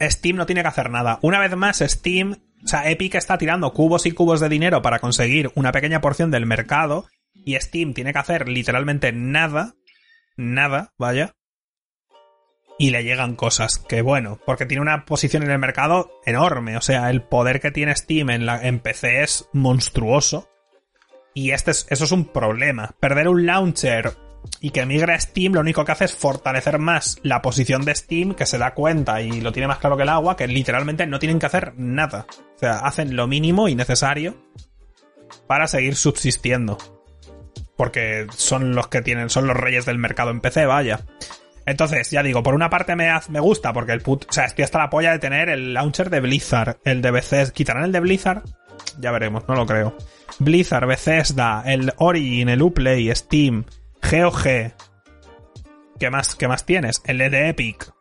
Steam 0.00 0.36
no 0.36 0.46
tiene 0.46 0.62
que 0.62 0.68
hacer 0.68 0.90
nada. 0.90 1.18
Una 1.22 1.38
vez 1.38 1.56
más, 1.56 1.78
Steam 1.78 2.36
o 2.64 2.68
sea, 2.68 2.88
Epic 2.88 3.14
está 3.16 3.38
tirando 3.38 3.72
cubos 3.72 4.06
y 4.06 4.12
cubos 4.12 4.40
de 4.40 4.48
dinero 4.48 4.82
para 4.82 5.00
conseguir 5.00 5.50
una 5.54 5.72
pequeña 5.72 6.00
porción 6.00 6.30
del 6.30 6.46
mercado 6.46 7.06
y 7.34 7.58
Steam 7.58 7.94
tiene 7.94 8.12
que 8.12 8.18
hacer 8.18 8.48
literalmente 8.48 9.12
nada, 9.12 9.74
nada, 10.36 10.92
vaya. 10.98 11.34
Y 12.78 12.90
le 12.90 13.04
llegan 13.04 13.36
cosas, 13.36 13.78
que 13.78 14.02
bueno, 14.02 14.38
porque 14.46 14.66
tiene 14.66 14.80
una 14.80 15.04
posición 15.04 15.42
en 15.42 15.50
el 15.50 15.58
mercado 15.58 16.10
enorme, 16.24 16.76
o 16.76 16.80
sea, 16.80 17.10
el 17.10 17.22
poder 17.22 17.60
que 17.60 17.70
tiene 17.70 17.94
Steam 17.94 18.30
en, 18.30 18.46
la, 18.46 18.60
PC 18.82 19.22
es 19.22 19.48
monstruoso. 19.52 20.48
Y 21.34 21.50
este 21.52 21.70
es, 21.70 21.86
eso 21.90 22.04
es 22.04 22.12
un 22.12 22.26
problema. 22.26 22.94
Perder 23.00 23.28
un 23.28 23.46
launcher 23.46 24.16
y 24.60 24.70
que 24.70 24.86
migre 24.86 25.14
a 25.14 25.20
Steam, 25.20 25.54
lo 25.54 25.60
único 25.60 25.84
que 25.84 25.92
hace 25.92 26.04
es 26.04 26.14
fortalecer 26.14 26.78
más 26.78 27.18
la 27.22 27.42
posición 27.42 27.84
de 27.84 27.94
Steam, 27.94 28.34
que 28.34 28.46
se 28.46 28.58
da 28.58 28.74
cuenta 28.74 29.20
y 29.20 29.40
lo 29.40 29.52
tiene 29.52 29.66
más 29.66 29.78
claro 29.78 29.96
que 29.96 30.04
el 30.04 30.08
agua, 30.08 30.36
que 30.36 30.46
literalmente 30.46 31.06
no 31.06 31.18
tienen 31.18 31.38
que 31.38 31.46
hacer 31.46 31.74
nada. 31.76 32.26
O 32.56 32.58
sea, 32.58 32.78
hacen 32.78 33.16
lo 33.16 33.26
mínimo 33.26 33.68
y 33.68 33.74
necesario 33.74 34.36
para 35.46 35.66
seguir 35.66 35.96
subsistiendo. 35.96 36.78
Porque 37.76 38.26
son 38.36 38.74
los 38.74 38.88
que 38.88 39.02
tienen, 39.02 39.30
son 39.30 39.46
los 39.46 39.56
reyes 39.56 39.84
del 39.84 39.98
mercado 39.98 40.30
en 40.30 40.40
PC, 40.40 40.66
vaya. 40.66 41.00
Entonces, 41.66 42.10
ya 42.10 42.22
digo, 42.22 42.42
por 42.42 42.54
una 42.54 42.70
parte 42.70 42.96
me, 42.96 43.08
me 43.28 43.40
gusta, 43.40 43.72
porque 43.72 43.92
el 43.92 44.00
put. 44.00 44.26
O 44.28 44.32
sea, 44.32 44.44
estoy 44.44 44.64
hasta 44.64 44.78
la 44.78 44.90
polla 44.90 45.12
de 45.12 45.18
tener 45.18 45.48
el 45.48 45.74
launcher 45.74 46.10
de 46.10 46.20
Blizzard, 46.20 46.78
el 46.84 47.02
de 47.02 47.10
Bethesda. 47.10 47.52
¿Quitarán 47.52 47.84
el 47.84 47.92
de 47.92 48.00
Blizzard? 48.00 48.42
Ya 48.98 49.10
veremos, 49.10 49.48
no 49.48 49.54
lo 49.54 49.66
creo. 49.66 49.96
Blizzard, 50.38 50.86
Bethesda, 50.86 51.62
el 51.66 51.92
Origin, 51.98 52.48
el 52.48 52.62
Uplay, 52.62 53.14
Steam, 53.14 53.64
GOG. 54.10 54.72
¿Qué 55.98 56.10
más, 56.10 56.34
qué 56.34 56.48
más 56.48 56.66
tienes? 56.66 57.02
El 57.04 57.18
de 57.18 57.48
Epic. 57.48 57.92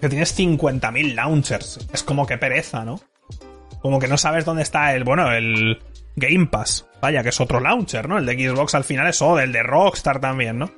Que 0.00 0.08
tienes 0.08 0.38
50.000 0.38 1.14
launchers. 1.14 1.88
Es 1.92 2.02
como 2.02 2.26
que 2.26 2.36
pereza, 2.36 2.84
¿no? 2.84 3.00
Como 3.80 3.98
que 3.98 4.08
no 4.08 4.18
sabes 4.18 4.44
dónde 4.44 4.62
está 4.62 4.94
el, 4.94 5.04
bueno, 5.04 5.32
el 5.32 5.78
Game 6.16 6.46
Pass. 6.46 6.86
Vaya, 7.00 7.22
que 7.22 7.28
es 7.28 7.40
otro 7.40 7.60
launcher, 7.60 8.08
¿no? 8.08 8.18
El 8.18 8.26
de 8.26 8.34
Xbox 8.34 8.74
al 8.74 8.84
final 8.84 9.06
es 9.06 9.22
o 9.22 9.38
el 9.38 9.52
de 9.52 9.62
Rockstar 9.62 10.20
también, 10.20 10.58
¿no? 10.58 10.70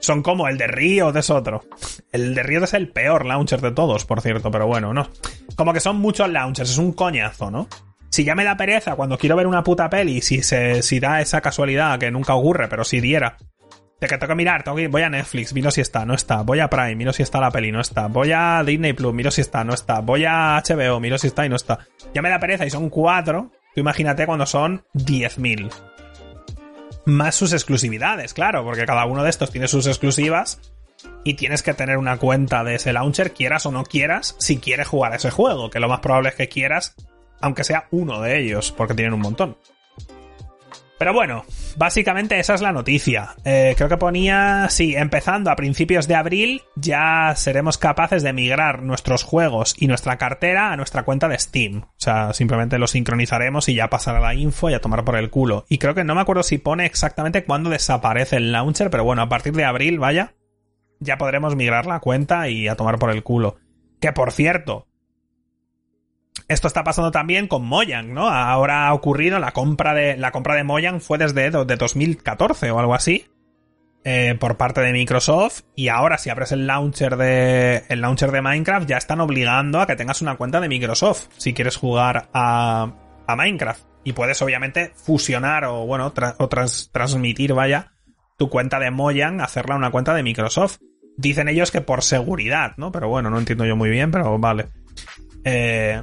Son 0.00 0.22
como 0.22 0.48
el 0.48 0.58
de 0.58 0.66
Riot 0.66 1.16
es 1.16 1.30
otro. 1.30 1.64
El 2.12 2.34
de 2.34 2.42
Riot 2.42 2.64
es 2.64 2.74
el 2.74 2.88
peor 2.88 3.26
launcher 3.26 3.60
de 3.60 3.72
todos, 3.72 4.04
por 4.04 4.20
cierto, 4.20 4.50
pero 4.50 4.66
bueno, 4.66 4.94
no. 4.94 5.08
Como 5.56 5.72
que 5.72 5.80
son 5.80 5.96
muchos 5.96 6.28
launchers, 6.30 6.70
es 6.70 6.78
un 6.78 6.92
coñazo, 6.92 7.50
¿no? 7.50 7.68
Si 8.14 8.22
ya 8.22 8.36
me 8.36 8.44
da 8.44 8.56
pereza 8.56 8.94
cuando 8.94 9.18
quiero 9.18 9.34
ver 9.34 9.48
una 9.48 9.64
puta 9.64 9.90
peli, 9.90 10.20
si, 10.20 10.40
se, 10.44 10.84
si 10.84 11.00
da 11.00 11.20
esa 11.20 11.40
casualidad 11.40 11.98
que 11.98 12.12
nunca 12.12 12.36
ocurre, 12.36 12.68
pero 12.68 12.84
si 12.84 13.00
diera, 13.00 13.38
de 14.00 14.06
que 14.06 14.18
tengo 14.18 14.28
que 14.28 14.36
mirar, 14.36 14.62
tengo 14.62 14.76
que, 14.76 14.86
voy 14.86 15.02
a 15.02 15.10
Netflix, 15.10 15.52
miro 15.52 15.72
si 15.72 15.80
está, 15.80 16.06
no 16.06 16.14
está. 16.14 16.42
Voy 16.42 16.60
a 16.60 16.70
Prime, 16.70 16.94
miro 16.94 17.12
si 17.12 17.24
está 17.24 17.40
la 17.40 17.50
peli, 17.50 17.72
no 17.72 17.80
está. 17.80 18.06
Voy 18.06 18.30
a 18.30 18.62
Disney 18.64 18.92
Plus, 18.92 19.12
miro 19.12 19.32
si 19.32 19.40
está, 19.40 19.64
no 19.64 19.74
está. 19.74 19.98
Voy 19.98 20.24
a 20.26 20.62
HBO, 20.64 21.00
miro 21.00 21.18
si 21.18 21.26
está 21.26 21.44
y 21.44 21.48
no 21.48 21.56
está. 21.56 21.80
Ya 22.14 22.22
me 22.22 22.30
da 22.30 22.38
pereza 22.38 22.64
y 22.64 22.70
son 22.70 22.88
cuatro. 22.88 23.50
Tú 23.74 23.80
imagínate 23.80 24.26
cuando 24.26 24.46
son 24.46 24.84
10.000. 24.94 25.72
Más 27.06 27.34
sus 27.34 27.52
exclusividades, 27.52 28.32
claro, 28.32 28.62
porque 28.62 28.86
cada 28.86 29.06
uno 29.06 29.24
de 29.24 29.30
estos 29.30 29.50
tiene 29.50 29.66
sus 29.66 29.88
exclusivas 29.88 30.60
y 31.24 31.34
tienes 31.34 31.64
que 31.64 31.74
tener 31.74 31.98
una 31.98 32.18
cuenta 32.18 32.62
de 32.62 32.76
ese 32.76 32.92
launcher, 32.92 33.32
quieras 33.32 33.66
o 33.66 33.72
no 33.72 33.82
quieras, 33.82 34.36
si 34.38 34.58
quieres 34.58 34.86
jugar 34.86 35.14
ese 35.14 35.32
juego, 35.32 35.68
que 35.68 35.80
lo 35.80 35.88
más 35.88 35.98
probable 35.98 36.28
es 36.28 36.36
que 36.36 36.48
quieras, 36.48 36.94
aunque 37.44 37.62
sea 37.62 37.88
uno 37.90 38.22
de 38.22 38.40
ellos, 38.40 38.72
porque 38.72 38.94
tienen 38.94 39.12
un 39.12 39.20
montón. 39.20 39.58
Pero 40.98 41.12
bueno, 41.12 41.44
básicamente 41.76 42.38
esa 42.38 42.54
es 42.54 42.62
la 42.62 42.72
noticia. 42.72 43.34
Eh, 43.44 43.74
creo 43.76 43.90
que 43.90 43.98
ponía, 43.98 44.68
sí, 44.70 44.94
empezando 44.96 45.50
a 45.50 45.56
principios 45.56 46.08
de 46.08 46.14
abril 46.14 46.62
ya 46.74 47.34
seremos 47.36 47.76
capaces 47.76 48.22
de 48.22 48.32
migrar 48.32 48.82
nuestros 48.82 49.24
juegos 49.24 49.74
y 49.78 49.88
nuestra 49.88 50.16
cartera 50.16 50.72
a 50.72 50.76
nuestra 50.78 51.02
cuenta 51.02 51.28
de 51.28 51.38
Steam. 51.38 51.82
O 51.82 51.94
sea, 51.98 52.32
simplemente 52.32 52.78
lo 52.78 52.86
sincronizaremos 52.86 53.68
y 53.68 53.74
ya 53.74 53.90
pasará 53.90 54.20
la 54.20 54.34
info 54.34 54.70
y 54.70 54.74
a 54.74 54.80
tomar 54.80 55.04
por 55.04 55.16
el 55.16 55.28
culo. 55.28 55.66
Y 55.68 55.76
creo 55.76 55.94
que 55.94 56.04
no 56.04 56.14
me 56.14 56.22
acuerdo 56.22 56.44
si 56.44 56.56
pone 56.56 56.86
exactamente 56.86 57.44
cuándo 57.44 57.68
desaparece 57.68 58.36
el 58.36 58.52
launcher, 58.52 58.88
pero 58.88 59.04
bueno, 59.04 59.20
a 59.20 59.28
partir 59.28 59.52
de 59.52 59.66
abril, 59.66 59.98
vaya, 59.98 60.32
ya 60.98 61.18
podremos 61.18 61.56
migrar 61.56 61.84
la 61.84 62.00
cuenta 62.00 62.48
y 62.48 62.68
a 62.68 62.76
tomar 62.76 62.98
por 62.98 63.10
el 63.10 63.22
culo. 63.22 63.56
Que 64.00 64.12
por 64.12 64.32
cierto, 64.32 64.86
esto 66.48 66.68
está 66.68 66.84
pasando 66.84 67.10
también 67.10 67.48
con 67.48 67.64
Mojang, 67.64 68.12
¿no? 68.12 68.28
Ahora 68.28 68.88
ha 68.88 68.94
ocurrido 68.94 69.38
la 69.38 69.52
compra 69.52 69.94
de 69.94 70.16
la 70.16 70.30
compra 70.30 70.54
de 70.54 70.64
Mojang 70.64 71.00
fue 71.00 71.18
desde 71.18 71.50
de 71.50 71.76
2014 71.76 72.70
o 72.70 72.78
algo 72.78 72.94
así 72.94 73.26
eh, 74.04 74.36
por 74.38 74.56
parte 74.56 74.80
de 74.80 74.92
Microsoft 74.92 75.62
y 75.74 75.88
ahora 75.88 76.18
si 76.18 76.30
abres 76.30 76.52
el 76.52 76.66
launcher 76.66 77.16
de 77.16 77.84
el 77.88 78.00
launcher 78.00 78.30
de 78.30 78.42
Minecraft 78.42 78.88
ya 78.88 78.98
están 78.98 79.20
obligando 79.20 79.80
a 79.80 79.86
que 79.86 79.96
tengas 79.96 80.20
una 80.20 80.36
cuenta 80.36 80.60
de 80.60 80.68
Microsoft 80.68 81.28
si 81.38 81.54
quieres 81.54 81.76
jugar 81.76 82.28
a, 82.34 82.92
a 83.26 83.36
Minecraft 83.36 83.82
y 84.04 84.12
puedes 84.12 84.40
obviamente 84.42 84.92
fusionar 84.94 85.64
o 85.64 85.86
bueno 85.86 86.12
o 86.38 86.48
transmitir 86.48 87.54
vaya 87.54 87.92
tu 88.36 88.50
cuenta 88.50 88.78
de 88.78 88.90
Mojang 88.90 89.40
hacerla 89.40 89.76
una 89.76 89.90
cuenta 89.90 90.14
de 90.14 90.22
Microsoft. 90.22 90.78
Dicen 91.16 91.48
ellos 91.48 91.70
que 91.70 91.80
por 91.80 92.02
seguridad, 92.02 92.72
¿no? 92.76 92.90
Pero 92.90 93.08
bueno, 93.08 93.30
no 93.30 93.38
entiendo 93.38 93.64
yo 93.64 93.76
muy 93.76 93.88
bien, 93.88 94.10
pero 94.10 94.38
vale. 94.38 94.68
Eh, 95.44 96.02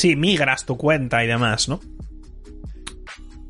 Sí, 0.00 0.16
migras 0.16 0.64
tu 0.64 0.78
cuenta 0.78 1.22
y 1.22 1.26
demás, 1.26 1.68
¿no? 1.68 1.78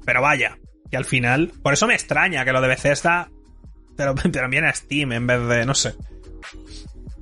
Pero 0.04 0.20
vaya, 0.20 0.58
y 0.90 0.96
al 0.96 1.04
final. 1.04 1.52
Por 1.62 1.74
eso 1.74 1.86
me 1.86 1.94
extraña 1.94 2.44
que 2.44 2.50
lo 2.50 2.60
de 2.60 2.66
Bethesda 2.66 3.28
te 3.96 4.04
lo 4.04 4.14
a 4.66 4.74
Steam 4.74 5.12
en 5.12 5.28
vez 5.28 5.46
de. 5.46 5.64
no 5.64 5.76
sé. 5.76 5.94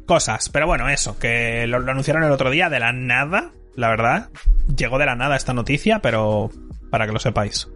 Cosas. 0.07 0.49
Pero 0.49 0.67
bueno, 0.67 0.89
eso, 0.89 1.19
que 1.19 1.67
lo, 1.67 1.77
anunciaron 1.77 2.25
el 2.25 2.33
otro 2.33 2.49
día 2.49 2.71
de 2.71 2.81
la 2.81 2.95
nada, 2.95 3.51
la 3.77 3.91
verdad. 3.91 4.31
Llegó 4.75 4.97
de 4.97 5.05
la 5.05 5.15
nada 5.15 5.37
esta 5.37 5.53
noticia, 5.53 5.99
pero. 5.99 6.51
para 6.91 7.07
que 7.07 7.13
lo 7.13 7.19
sepáis. 7.19 7.69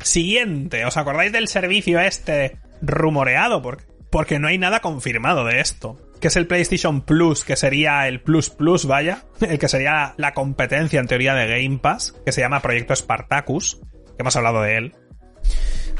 Siguiente, 0.00 0.86
¿os 0.86 0.96
acordáis 0.96 1.32
del 1.32 1.48
servicio 1.48 2.00
este 2.00 2.56
rumoreado? 2.80 3.60
Porque, 3.60 3.84
porque 4.08 4.38
no 4.38 4.48
hay 4.48 4.56
nada 4.56 4.80
confirmado 4.80 5.44
de 5.44 5.60
esto 5.60 5.98
que 6.24 6.28
es 6.28 6.36
el 6.36 6.46
PlayStation 6.46 7.02
Plus, 7.02 7.44
que 7.44 7.54
sería 7.54 8.08
el 8.08 8.22
Plus 8.22 8.48
Plus, 8.48 8.86
vaya, 8.86 9.24
el 9.42 9.58
que 9.58 9.68
sería 9.68 10.14
la 10.16 10.32
competencia 10.32 10.98
en 10.98 11.06
teoría 11.06 11.34
de 11.34 11.46
Game 11.46 11.80
Pass, 11.80 12.14
que 12.24 12.32
se 12.32 12.40
llama 12.40 12.62
Proyecto 12.62 12.96
Spartacus, 12.96 13.78
que 13.92 14.20
hemos 14.20 14.34
hablado 14.34 14.62
de 14.62 14.78
él. 14.78 14.94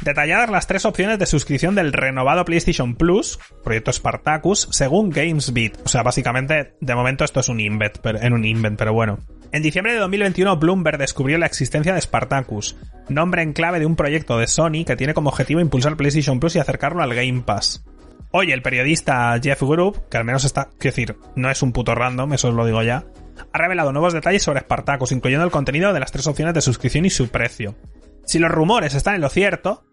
Detalladas 0.00 0.48
las 0.48 0.66
tres 0.66 0.86
opciones 0.86 1.18
de 1.18 1.26
suscripción 1.26 1.74
del 1.74 1.92
renovado 1.92 2.46
PlayStation 2.46 2.94
Plus, 2.94 3.38
Proyecto 3.62 3.92
Spartacus, 3.92 4.66
según 4.70 5.10
GamesBeat. 5.10 5.82
O 5.84 5.88
sea, 5.90 6.02
básicamente, 6.02 6.74
de 6.80 6.94
momento 6.94 7.26
esto 7.26 7.40
es 7.40 7.50
un 7.50 7.60
invent, 7.60 7.98
en 8.06 8.32
un 8.32 8.46
invent, 8.46 8.78
pero 8.78 8.94
bueno. 8.94 9.18
En 9.52 9.62
diciembre 9.62 9.92
de 9.92 9.98
2021, 9.98 10.56
Bloomberg 10.56 10.96
descubrió 10.96 11.36
la 11.36 11.44
existencia 11.44 11.92
de 11.92 12.00
Spartacus, 12.00 12.76
nombre 13.10 13.42
en 13.42 13.52
clave 13.52 13.78
de 13.78 13.84
un 13.84 13.94
proyecto 13.94 14.38
de 14.38 14.46
Sony 14.46 14.86
que 14.86 14.96
tiene 14.96 15.12
como 15.12 15.28
objetivo 15.28 15.60
impulsar 15.60 15.98
PlayStation 15.98 16.40
Plus 16.40 16.56
y 16.56 16.60
acercarlo 16.60 17.02
al 17.02 17.14
Game 17.14 17.42
Pass. 17.42 17.84
Hoy 18.36 18.50
el 18.50 18.62
periodista 18.62 19.38
Jeff 19.40 19.62
Group, 19.62 20.08
que 20.08 20.16
al 20.16 20.24
menos 20.24 20.44
está, 20.44 20.64
quiero 20.80 20.96
decir, 20.96 21.16
no 21.36 21.52
es 21.52 21.62
un 21.62 21.70
puto 21.70 21.94
random, 21.94 22.32
eso 22.32 22.48
os 22.48 22.54
lo 22.54 22.66
digo 22.66 22.82
ya, 22.82 23.04
ha 23.52 23.58
revelado 23.58 23.92
nuevos 23.92 24.12
detalles 24.12 24.42
sobre 24.42 24.58
Spartacus, 24.58 25.12
incluyendo 25.12 25.44
el 25.44 25.52
contenido 25.52 25.92
de 25.92 26.00
las 26.00 26.10
tres 26.10 26.26
opciones 26.26 26.52
de 26.52 26.60
suscripción 26.60 27.04
y 27.04 27.10
su 27.10 27.28
precio. 27.28 27.76
Si 28.24 28.40
los 28.40 28.50
rumores 28.50 28.96
están 28.96 29.14
en 29.14 29.20
lo 29.20 29.28
cierto, 29.28 29.84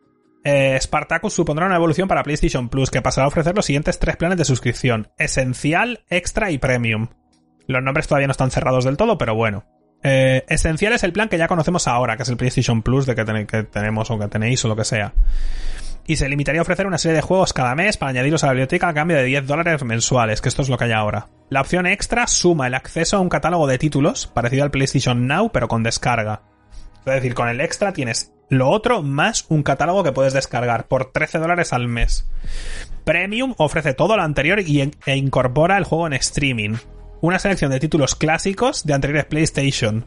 eh, 0.44 0.76
Spartacus 0.82 1.34
supondrá 1.34 1.68
una 1.68 1.76
evolución 1.76 2.08
para 2.08 2.24
PlayStation 2.24 2.68
Plus, 2.68 2.90
que 2.90 3.04
pasará 3.04 3.26
a 3.26 3.28
ofrecer 3.28 3.56
los 3.56 3.68
siguientes 3.68 4.00
tres 4.00 4.18
planes 4.18 4.40
de 4.40 4.46
suscripción: 4.46 5.12
Esencial, 5.20 6.04
Extra 6.10 6.50
y 6.50 6.58
Premium. 6.58 7.10
Los 7.68 7.84
nombres 7.84 8.08
todavía 8.08 8.26
no 8.26 8.32
están 8.32 8.50
cerrados 8.50 8.86
del 8.86 8.98
todo, 8.98 9.20
pero 9.20 9.36
bueno. 9.36 9.66
Eh, 10.02 10.46
esencial 10.50 10.94
es 10.94 11.04
el 11.04 11.14
plan 11.14 11.30
que 11.30 11.38
ya 11.38 11.48
conocemos 11.48 11.88
ahora, 11.88 12.18
que 12.18 12.24
es 12.24 12.30
el 12.30 12.38
PlayStation 12.38 12.82
Plus 12.82 13.06
de 13.06 13.14
que 13.14 13.24
tenemos 13.66 14.10
o 14.10 14.18
que 14.18 14.28
tenéis 14.30 14.66
o 14.66 14.68
lo 14.68 14.76
que 14.76 14.84
sea 14.84 15.14
y 16.08 16.16
se 16.16 16.28
limitaría 16.28 16.62
a 16.62 16.64
ofrecer 16.64 16.88
una 16.88 16.98
serie 16.98 17.16
de 17.16 17.22
juegos 17.22 17.54
cada 17.54 17.76
mes 17.76 17.98
para 17.98 18.10
añadirlos 18.10 18.44
a 18.44 18.48
la 18.48 18.54
biblioteca 18.54 18.90
a 18.90 18.94
cambio 18.94 19.18
de 19.18 19.24
10 19.24 19.48
dólares 19.48 19.84
mensuales, 19.84 20.42
que 20.42 20.50
esto 20.50 20.62
es 20.62 20.70
lo 20.70 20.78
que 20.78 20.86
hay 20.86 20.92
ahora. 20.92 21.28
La 21.50 21.62
opción 21.62 21.86
extra 21.86 22.28
suma 22.28 22.68
el 22.68 22.74
acceso 22.74 23.18
a 23.18 23.20
un 23.20 23.30
catálogo 23.30 23.68
de 23.68 23.78
títulos, 23.78 24.28
parecido 24.28 24.64
al 24.64 24.72
PlayStation 24.72 25.28
Now, 25.28 25.52
pero 25.52 25.68
con 25.68 25.84
descarga. 25.84 26.44
Es 27.06 27.14
decir, 27.14 27.34
con 27.34 27.50
el 27.50 27.62
extra 27.62 27.94
tienes 27.94 28.34
lo 28.50 28.70
otro 28.70 29.02
más 29.02 29.46
un 29.48 29.64
catálogo 29.64 30.04
que 30.04 30.12
puedes 30.12 30.34
descargar 30.34 30.88
por 30.88 31.12
13 31.12 31.40
dólares 31.40 31.72
al 31.72 31.88
mes. 31.88 32.30
Premium 33.06 33.54
ofrece 33.58 33.94
todo 33.94 34.18
lo 34.18 34.24
anterior 34.24 34.60
e 34.60 35.16
incorpora 35.16 35.78
el 35.78 35.86
juego 35.86 36.08
en 36.08 36.14
streaming. 36.14 36.76
Una 37.22 37.40
selección 37.40 37.72
de 37.72 37.80
títulos 37.80 38.16
clásicos 38.16 38.86
de 38.86 38.94
anteriores 38.94 39.26
PlayStation. 39.26 40.06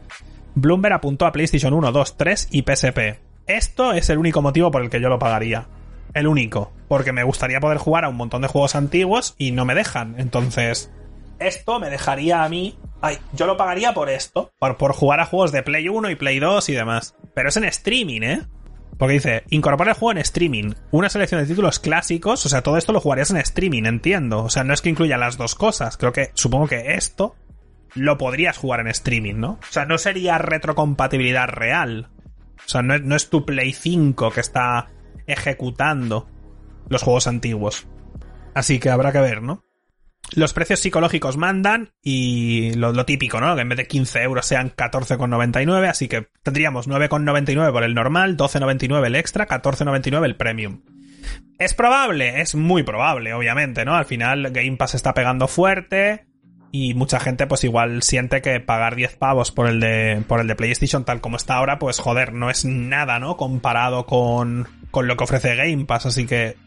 Bloomberg 0.53 0.93
apuntó 0.93 1.25
a 1.25 1.31
PlayStation 1.31 1.73
1, 1.73 1.91
2, 1.91 2.17
3 2.17 2.49
y 2.51 2.61
PSP. 2.61 3.19
Esto 3.47 3.93
es 3.93 4.09
el 4.09 4.17
único 4.17 4.41
motivo 4.41 4.71
por 4.71 4.83
el 4.83 4.89
que 4.89 5.01
yo 5.01 5.09
lo 5.09 5.19
pagaría 5.19 5.67
el 6.15 6.27
único. 6.27 6.71
Porque 6.87 7.11
me 7.13 7.23
gustaría 7.23 7.59
poder 7.59 7.77
jugar 7.77 8.05
a 8.05 8.09
un 8.09 8.15
montón 8.15 8.41
de 8.41 8.47
juegos 8.47 8.75
antiguos 8.75 9.35
y 9.37 9.51
no 9.51 9.65
me 9.65 9.75
dejan. 9.75 10.15
Entonces, 10.17 10.91
esto 11.39 11.79
me 11.79 11.89
dejaría 11.89 12.43
a 12.43 12.49
mí. 12.49 12.77
Ay, 13.01 13.19
yo 13.33 13.45
lo 13.45 13.57
pagaría 13.57 13.93
por 13.93 14.09
esto. 14.09 14.51
Por, 14.57 14.77
por 14.77 14.93
jugar 14.93 15.19
a 15.19 15.25
juegos 15.25 15.51
de 15.51 15.61
Play 15.61 15.87
1 15.87 16.09
y 16.09 16.15
Play 16.15 16.39
2 16.39 16.69
y 16.69 16.73
demás. 16.73 17.15
Pero 17.35 17.49
es 17.49 17.57
en 17.57 17.65
streaming, 17.65 18.21
¿eh? 18.21 18.41
Porque 18.97 19.15
dice, 19.15 19.43
incorpora 19.49 19.91
el 19.91 19.97
juego 19.97 20.13
en 20.13 20.19
streaming. 20.19 20.73
Una 20.91 21.09
selección 21.09 21.41
de 21.41 21.47
títulos 21.47 21.79
clásicos. 21.79 22.45
O 22.45 22.49
sea, 22.49 22.61
todo 22.61 22.77
esto 22.77 22.93
lo 22.93 23.01
jugarías 23.01 23.31
en 23.31 23.37
streaming, 23.37 23.83
entiendo. 23.83 24.43
O 24.43 24.49
sea, 24.49 24.63
no 24.63 24.73
es 24.73 24.81
que 24.81 24.89
incluya 24.89 25.17
las 25.17 25.37
dos 25.37 25.55
cosas. 25.55 25.97
Creo 25.97 26.13
que, 26.13 26.31
supongo 26.33 26.67
que 26.67 26.93
esto 26.93 27.35
lo 27.93 28.17
podrías 28.17 28.57
jugar 28.57 28.79
en 28.79 28.87
streaming, 28.87 29.35
¿no? 29.35 29.59
O 29.61 29.71
sea, 29.71 29.85
no 29.85 29.97
sería 29.97 30.37
retrocompatibilidad 30.37 31.47
real. 31.47 32.09
O 32.57 32.69
sea, 32.69 32.81
no, 32.81 32.97
no 32.99 33.15
es 33.17 33.29
tu 33.29 33.45
Play 33.45 33.73
5 33.73 34.31
que 34.31 34.39
está 34.39 34.87
ejecutando 35.27 36.27
los 36.89 37.03
juegos 37.03 37.27
antiguos. 37.27 37.87
Así 38.53 38.79
que 38.79 38.89
habrá 38.89 39.11
que 39.11 39.19
ver, 39.19 39.41
¿no? 39.41 39.63
Los 40.33 40.53
precios 40.53 40.79
psicológicos 40.79 41.37
mandan 41.37 41.91
y 42.01 42.73
lo, 42.73 43.05
típico, 43.05 43.39
¿no? 43.39 43.55
Que 43.55 43.61
en 43.61 43.69
vez 43.69 43.77
de 43.77 43.87
15 43.87 44.23
euros 44.23 44.45
sean 44.45 44.71
14,99, 44.71 45.87
así 45.87 46.07
que 46.07 46.29
tendríamos 46.41 46.89
9,99 46.89 47.71
por 47.71 47.83
el 47.83 47.93
normal, 47.93 48.35
12,99 48.35 49.05
el 49.05 49.15
extra, 49.15 49.47
14,99 49.47 50.25
el 50.25 50.35
premium. 50.35 50.81
¿Es 51.59 51.73
probable? 51.73 52.41
Es 52.41 52.55
muy 52.55 52.83
probable, 52.83 53.33
obviamente, 53.33 53.85
¿no? 53.85 53.95
Al 53.95 54.05
final 54.05 54.51
Game 54.51 54.77
Pass 54.77 54.95
está 54.95 55.13
pegando 55.13 55.47
fuerte 55.47 56.25
y 56.77 56.93
mucha 56.93 57.21
gente 57.21 57.47
pues 57.47 57.63
igual 57.63 58.03
siente 58.03 58.41
que 58.41 58.59
pagar 58.59 58.95
10 58.95 59.15
pavos 59.15 59.51
por 59.51 59.67
el 59.67 59.79
de 59.79 60.21
por 60.27 60.41
el 60.41 60.47
de 60.47 60.55
PlayStation 60.55 61.05
tal 61.05 61.21
como 61.21 61.37
está 61.37 61.55
ahora, 61.55 61.79
pues 61.79 61.99
joder, 61.99 62.33
no 62.33 62.49
es 62.49 62.65
nada, 62.65 63.17
¿no? 63.17 63.37
Comparado 63.37 64.05
con 64.05 64.67
con 64.91 65.07
lo 65.07 65.15
que 65.15 65.23
ofrece 65.23 65.55
Game 65.55 65.85
Pass, 65.85 66.07
así 66.07 66.25
que 66.25 66.57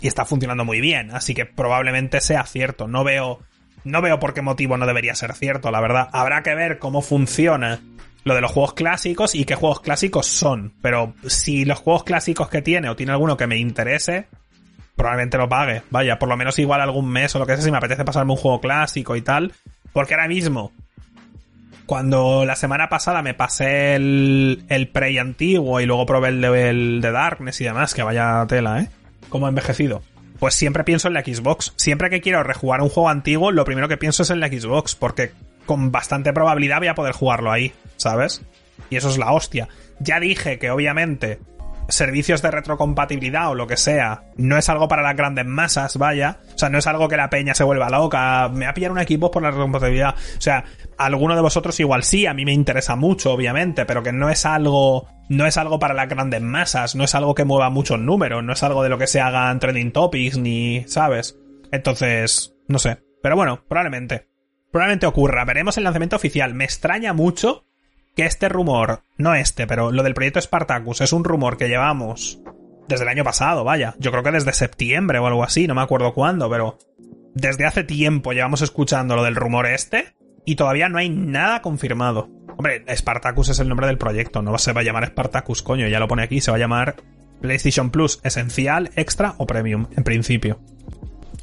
y 0.00 0.06
está 0.06 0.24
funcionando 0.24 0.64
muy 0.64 0.80
bien, 0.80 1.10
así 1.10 1.34
que 1.34 1.46
probablemente 1.46 2.20
sea 2.20 2.44
cierto. 2.44 2.86
No 2.86 3.02
veo 3.02 3.40
no 3.82 4.02
veo 4.02 4.20
por 4.20 4.34
qué 4.34 4.42
motivo 4.42 4.76
no 4.76 4.86
debería 4.86 5.16
ser 5.16 5.32
cierto, 5.34 5.72
la 5.72 5.80
verdad. 5.80 6.10
Habrá 6.12 6.44
que 6.44 6.54
ver 6.54 6.78
cómo 6.78 7.02
funciona 7.02 7.80
lo 8.22 8.36
de 8.36 8.42
los 8.42 8.52
juegos 8.52 8.74
clásicos 8.74 9.34
y 9.34 9.46
qué 9.46 9.56
juegos 9.56 9.80
clásicos 9.80 10.26
son, 10.26 10.74
pero 10.80 11.14
si 11.26 11.64
los 11.64 11.80
juegos 11.80 12.04
clásicos 12.04 12.48
que 12.48 12.62
tiene 12.62 12.88
o 12.88 12.94
tiene 12.94 13.10
alguno 13.10 13.36
que 13.36 13.48
me 13.48 13.58
interese, 13.58 14.28
probablemente 14.96 15.38
lo 15.38 15.48
pague. 15.48 15.82
Vaya, 15.90 16.18
por 16.18 16.28
lo 16.28 16.36
menos 16.36 16.58
igual 16.58 16.80
algún 16.80 17.08
mes 17.08 17.34
o 17.36 17.38
lo 17.38 17.46
que 17.46 17.54
sea 17.54 17.64
si 17.64 17.70
me 17.70 17.78
apetece 17.78 18.04
pasarme 18.04 18.32
un 18.32 18.38
juego 18.38 18.60
clásico 18.60 19.14
y 19.14 19.22
tal, 19.22 19.52
porque 19.92 20.14
ahora 20.14 20.28
mismo 20.28 20.72
cuando 21.86 22.44
la 22.44 22.56
semana 22.56 22.88
pasada 22.88 23.22
me 23.22 23.34
pasé 23.34 23.94
el, 23.94 24.64
el 24.68 24.88
Prey 24.88 25.18
antiguo 25.18 25.80
y 25.80 25.86
luego 25.86 26.04
probé 26.04 26.28
el 26.28 26.40
de, 26.40 26.50
de 27.00 27.12
Darkness 27.12 27.60
y 27.60 27.64
demás, 27.64 27.94
que 27.94 28.02
vaya 28.02 28.44
tela, 28.48 28.80
¿eh? 28.80 28.88
Como 29.28 29.46
envejecido. 29.48 30.02
Pues 30.40 30.54
siempre 30.54 30.84
pienso 30.84 31.08
en 31.08 31.14
la 31.14 31.22
Xbox. 31.22 31.72
Siempre 31.76 32.10
que 32.10 32.20
quiero 32.20 32.42
rejugar 32.42 32.82
un 32.82 32.88
juego 32.88 33.08
antiguo, 33.08 33.52
lo 33.52 33.64
primero 33.64 33.88
que 33.88 33.96
pienso 33.96 34.24
es 34.24 34.30
en 34.30 34.40
la 34.40 34.48
Xbox, 34.48 34.96
porque 34.96 35.30
con 35.64 35.92
bastante 35.92 36.32
probabilidad 36.32 36.78
voy 36.78 36.88
a 36.88 36.94
poder 36.94 37.12
jugarlo 37.12 37.52
ahí, 37.52 37.72
¿sabes? 37.96 38.42
Y 38.90 38.96
eso 38.96 39.08
es 39.08 39.18
la 39.18 39.32
hostia. 39.32 39.68
Ya 39.98 40.20
dije 40.20 40.58
que 40.58 40.70
obviamente 40.70 41.38
servicios 41.88 42.42
de 42.42 42.50
retrocompatibilidad 42.50 43.50
o 43.50 43.54
lo 43.54 43.66
que 43.66 43.76
sea, 43.76 44.24
no 44.36 44.56
es 44.56 44.68
algo 44.68 44.88
para 44.88 45.02
las 45.02 45.16
grandes 45.16 45.46
masas, 45.46 45.96
vaya. 45.96 46.38
O 46.54 46.58
sea, 46.58 46.68
no 46.68 46.78
es 46.78 46.86
algo 46.86 47.08
que 47.08 47.16
la 47.16 47.30
peña 47.30 47.54
se 47.54 47.64
vuelva 47.64 47.90
loca. 47.90 48.48
Me 48.48 48.64
va 48.64 48.70
a 48.70 48.74
pillar 48.74 48.92
un 48.92 48.98
equipo 48.98 49.30
por 49.30 49.42
la 49.42 49.50
retrocompatibilidad. 49.50 50.14
O 50.14 50.40
sea, 50.40 50.64
alguno 50.98 51.34
de 51.34 51.42
vosotros 51.42 51.78
igual 51.80 52.02
sí, 52.02 52.26
a 52.26 52.34
mí 52.34 52.44
me 52.44 52.52
interesa 52.52 52.96
mucho, 52.96 53.32
obviamente, 53.32 53.84
pero 53.86 54.02
que 54.02 54.12
no 54.12 54.28
es 54.30 54.46
algo. 54.46 55.08
No 55.28 55.44
es 55.44 55.56
algo 55.56 55.80
para 55.80 55.94
las 55.94 56.08
grandes 56.08 56.40
masas, 56.40 56.94
no 56.94 57.02
es 57.02 57.14
algo 57.16 57.34
que 57.34 57.44
mueva 57.44 57.68
muchos 57.68 57.98
números, 57.98 58.44
no 58.44 58.52
es 58.52 58.62
algo 58.62 58.84
de 58.84 58.88
lo 58.88 58.98
que 58.98 59.08
se 59.08 59.20
hagan 59.20 59.58
trending 59.58 59.92
topics, 59.92 60.38
ni. 60.38 60.84
¿sabes? 60.86 61.38
Entonces, 61.72 62.54
no 62.68 62.78
sé. 62.78 62.98
Pero 63.22 63.36
bueno, 63.36 63.64
probablemente. 63.68 64.28
Probablemente 64.70 65.06
ocurra. 65.06 65.44
Veremos 65.44 65.76
el 65.78 65.84
lanzamiento 65.84 66.16
oficial. 66.16 66.54
Me 66.54 66.64
extraña 66.64 67.12
mucho 67.12 67.65
que 68.16 68.24
este 68.24 68.48
rumor, 68.48 69.02
no 69.18 69.34
este, 69.34 69.66
pero 69.66 69.92
lo 69.92 70.02
del 70.02 70.14
proyecto 70.14 70.40
Spartacus, 70.40 71.02
es 71.02 71.12
un 71.12 71.22
rumor 71.22 71.58
que 71.58 71.68
llevamos 71.68 72.40
desde 72.88 73.04
el 73.04 73.10
año 73.10 73.24
pasado, 73.24 73.62
vaya. 73.62 73.94
Yo 73.98 74.10
creo 74.10 74.22
que 74.22 74.32
desde 74.32 74.54
septiembre 74.54 75.18
o 75.18 75.26
algo 75.26 75.44
así, 75.44 75.66
no 75.66 75.74
me 75.74 75.82
acuerdo 75.82 76.14
cuándo, 76.14 76.48
pero 76.48 76.78
desde 77.34 77.66
hace 77.66 77.84
tiempo 77.84 78.32
llevamos 78.32 78.62
escuchando 78.62 79.16
lo 79.16 79.22
del 79.22 79.36
rumor 79.36 79.66
este 79.66 80.14
y 80.46 80.56
todavía 80.56 80.88
no 80.88 80.96
hay 80.96 81.10
nada 81.10 81.60
confirmado. 81.60 82.30
Hombre, 82.56 82.84
Spartacus 82.96 83.50
es 83.50 83.58
el 83.58 83.68
nombre 83.68 83.86
del 83.86 83.98
proyecto, 83.98 84.40
no 84.40 84.56
se 84.56 84.72
va 84.72 84.80
a 84.80 84.84
llamar 84.84 85.08
Spartacus, 85.08 85.62
coño, 85.62 85.86
ya 85.86 86.00
lo 86.00 86.08
pone 86.08 86.22
aquí, 86.22 86.40
se 86.40 86.50
va 86.50 86.56
a 86.56 86.60
llamar 86.60 86.96
PlayStation 87.42 87.90
Plus 87.90 88.20
Esencial, 88.24 88.90
Extra 88.96 89.34
o 89.36 89.46
Premium, 89.46 89.88
en 89.94 90.04
principio. 90.04 90.58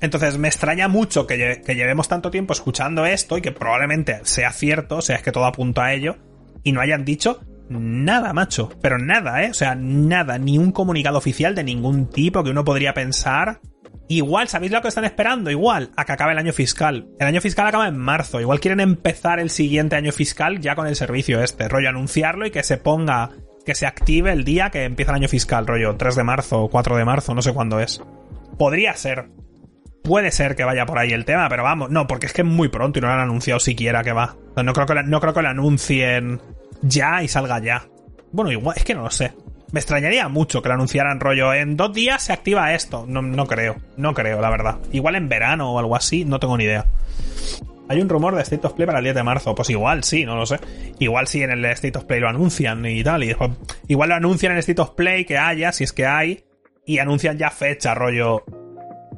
Entonces 0.02 0.40
me 0.40 0.48
extraña 0.48 0.88
mucho 0.88 1.28
que, 1.28 1.62
que 1.64 1.76
llevemos 1.76 2.08
tanto 2.08 2.32
tiempo 2.32 2.54
escuchando 2.54 3.06
esto 3.06 3.38
y 3.38 3.42
que 3.42 3.52
probablemente 3.52 4.22
sea 4.24 4.52
cierto, 4.52 4.98
o 4.98 5.02
sea, 5.02 5.18
es 5.18 5.22
que 5.22 5.32
todo 5.32 5.46
apunta 5.46 5.86
a 5.86 5.94
ello, 5.94 6.18
y 6.64 6.72
no 6.72 6.82
hayan 6.82 7.06
dicho 7.06 7.42
nada, 7.80 8.34
macho. 8.34 8.70
Pero 8.82 8.98
nada, 8.98 9.44
¿eh? 9.44 9.50
O 9.50 9.54
sea, 9.54 9.76
nada, 9.76 10.38
ni 10.38 10.58
un 10.58 10.72
comunicado 10.72 11.18
oficial 11.18 11.56
de 11.56 11.64
ningún 11.64 12.10
tipo 12.10 12.44
que 12.44 12.50
uno 12.50 12.64
podría 12.64 12.94
pensar. 12.94 13.62
Igual, 14.10 14.48
¿sabéis 14.48 14.72
lo 14.72 14.82
que 14.82 14.90
están 14.90 15.06
esperando? 15.06 15.50
Igual, 15.50 15.92
a 15.96 16.06
que 16.06 16.12
acabe 16.12 16.34
el 16.34 16.38
año 16.38 16.54
fiscal. 16.54 17.08
El 17.20 17.28
año 17.28 17.42
fiscal 17.42 17.68
acaba 17.68 17.88
en 17.88 17.98
marzo. 17.98 18.42
Igual 18.42 18.60
quieren 18.60 18.80
empezar 18.80 19.40
el 19.40 19.50
siguiente 19.50 19.96
año 19.96 20.12
fiscal 20.12 20.60
ya 20.60 20.76
con 20.76 20.88
el 20.88 20.96
servicio 20.96 21.42
este. 21.42 21.68
Rollo, 21.68 21.90
anunciarlo 21.90 22.46
y 22.46 22.52
que 22.52 22.64
se 22.64 22.78
ponga, 22.78 23.32
que 23.66 23.76
se 23.76 23.86
active 23.86 24.32
el 24.32 24.44
día 24.44 24.70
que 24.70 24.84
empieza 24.84 25.12
el 25.12 25.18
año 25.18 25.30
fiscal. 25.30 25.66
Rollo, 25.66 25.96
3 25.96 26.16
de 26.16 26.24
marzo 26.24 26.62
o 26.64 26.70
4 26.70 26.98
de 26.98 27.06
marzo, 27.06 27.34
no 27.34 27.42
sé 27.42 27.54
cuándo 27.54 27.80
es. 27.80 28.02
Podría 28.58 28.94
ser. 28.96 29.30
Puede 30.04 30.32
ser 30.32 30.56
que 30.58 30.66
vaya 30.66 30.86
por 30.86 31.00
ahí 31.00 31.14
el 31.14 31.24
tema, 31.24 31.48
pero 31.48 31.64
vamos, 31.64 31.90
no, 31.90 32.08
porque 32.08 32.26
es 32.26 32.34
que 32.34 32.42
es 32.42 32.48
muy 32.48 32.68
pronto 32.68 33.00
y 33.00 33.02
no 33.02 33.08
lo 33.08 33.14
han 33.14 33.22
anunciado 33.22 33.62
siquiera 33.62 34.04
que 34.04 34.12
va. 34.12 34.36
No 34.62 34.74
creo 34.74 34.86
que, 34.86 35.02
no 35.04 35.22
creo 35.22 35.34
que 35.34 35.42
lo 35.42 35.48
anuncien 35.48 36.42
ya 36.82 37.24
y 37.24 37.30
salga 37.30 37.60
ya. 37.60 37.88
Bueno, 38.34 38.52
igual, 38.52 38.76
es 38.78 38.84
que 38.84 38.96
no 38.96 39.04
lo 39.04 39.10
sé. 39.10 39.34
Me 39.72 39.80
extrañaría 39.80 40.28
mucho 40.28 40.62
que 40.62 40.68
lo 40.68 40.76
anunciaran 40.76 41.22
rollo. 41.22 41.54
En 41.54 41.78
dos 41.78 41.94
días 41.94 42.22
se 42.22 42.34
activa 42.34 42.74
esto. 42.74 43.06
No, 43.08 43.22
no 43.22 43.48
creo, 43.48 43.78
no 43.96 44.14
creo, 44.14 44.42
la 44.42 44.50
verdad. 44.50 44.78
Igual 44.92 45.16
en 45.16 45.30
verano 45.30 45.72
o 45.72 45.80
algo 45.80 45.96
así, 45.96 46.26
no 46.26 46.38
tengo 46.38 46.58
ni 46.58 46.66
idea. 46.66 46.86
Hay 47.88 48.02
un 48.02 48.10
rumor 48.10 48.36
de 48.36 48.42
State 48.42 48.68
of 48.68 48.74
Play 48.74 48.86
para 48.86 49.00
el 49.00 49.06
10 49.06 49.16
de 49.16 49.24
marzo. 49.24 49.56
Pues 49.56 49.70
igual 49.70 50.04
sí, 50.04 50.26
no 50.26 50.36
lo 50.36 50.46
sé. 50.46 50.60
Igual 51.00 51.28
sí 51.28 51.42
en 51.44 51.52
el 51.52 51.64
State 51.66 51.98
of 51.98 52.04
Play 52.04 52.20
lo 52.20 52.28
anuncian 52.28 52.86
y 52.86 53.04
tal. 53.04 53.24
Y 53.24 53.28
después, 53.28 53.52
igual 53.88 54.10
lo 54.10 54.16
anuncian 54.16 54.52
en 54.52 54.58
el 54.58 54.60
State 54.60 54.82
of 54.82 54.92
Play 54.92 55.24
que 55.24 55.38
haya, 55.38 55.72
si 55.72 55.86
es 55.86 55.94
que 55.94 56.06
hay. 56.06 56.44
Y 56.86 57.00
anuncian 57.00 57.38
ya 57.38 57.50
fecha, 57.50 57.96
rollo 57.96 58.44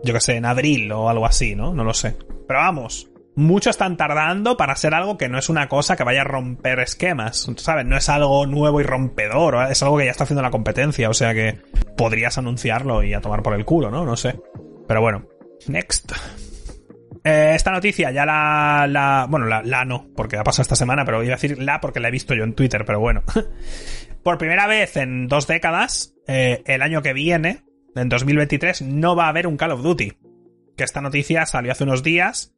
yo 0.06 0.14
que 0.14 0.22
sé, 0.22 0.36
en 0.36 0.46
abril 0.46 0.92
o 0.92 1.10
algo 1.10 1.26
así, 1.26 1.56
¿no? 1.56 1.74
No 1.74 1.84
lo 1.84 1.94
sé. 1.94 2.16
Pero 2.48 2.60
vamos, 2.60 3.10
mucho 3.36 3.70
están 3.70 3.98
tardando 3.98 4.56
para 4.56 4.76
ser 4.76 4.94
algo 4.94 5.18
que 5.18 5.28
no 5.28 5.38
es 5.38 5.50
una 5.50 5.68
cosa 5.68 5.96
que 5.96 6.04
vaya 6.04 6.22
a 6.22 6.26
romper 6.26 6.80
esquemas, 6.80 7.48
¿sabes? 7.58 7.86
No 7.86 7.98
es 7.98 8.08
algo 8.08 8.46
nuevo 8.48 8.80
y 8.80 8.84
rompedor, 8.84 9.70
es 9.70 9.84
algo 9.84 9.98
que 9.98 10.06
ya 10.06 10.12
está 10.12 10.24
haciendo 10.24 10.42
la 10.42 10.52
competencia, 10.52 11.10
o 11.10 11.14
sea 11.14 11.34
que 11.34 11.58
podrías 11.98 12.38
anunciarlo 12.38 13.04
y 13.04 13.14
a 13.14 13.22
tomar 13.22 13.44
por 13.44 13.54
el 13.56 13.66
culo, 13.66 13.92
¿no? 13.92 14.06
No 14.06 14.16
sé. 14.16 14.40
Pero 14.88 15.02
bueno, 15.02 15.28
next. 15.68 16.12
Eh, 17.24 17.54
esta 17.56 17.72
noticia 17.72 18.12
ya 18.12 18.26
la, 18.26 18.86
la 18.88 19.26
bueno, 19.28 19.48
la, 19.48 19.64
la, 19.64 19.84
no, 19.84 20.08
porque 20.16 20.38
ha 20.38 20.44
pasado 20.44 20.62
esta 20.62 20.76
semana, 20.76 21.04
pero 21.06 21.24
iba 21.24 21.34
a 21.34 21.38
decir 21.38 21.58
la 21.60 21.82
porque 21.82 22.00
la 22.00 22.10
he 22.10 22.12
visto 22.12 22.36
yo 22.36 22.44
en 22.44 22.54
Twitter, 22.54 22.86
pero 22.86 23.00
bueno. 23.00 23.24
por 24.24 24.38
primera 24.38 24.68
vez 24.68 24.96
en 24.96 25.28
dos 25.28 25.48
décadas, 25.48 26.16
eh, 26.28 26.62
el 26.66 26.82
año 26.82 27.02
que 27.02 27.14
viene, 27.14 27.65
en 27.96 28.10
2023 28.10 28.82
no 28.84 29.16
va 29.16 29.26
a 29.26 29.30
haber 29.30 29.48
un 29.48 29.58
Call 29.58 29.72
of 29.72 29.82
Duty. 29.82 30.14
Que 30.76 30.84
esta 30.84 31.02
noticia 31.02 31.46
salió 31.46 31.72
hace 31.72 31.84
unos 31.84 32.04
días. 32.04 32.54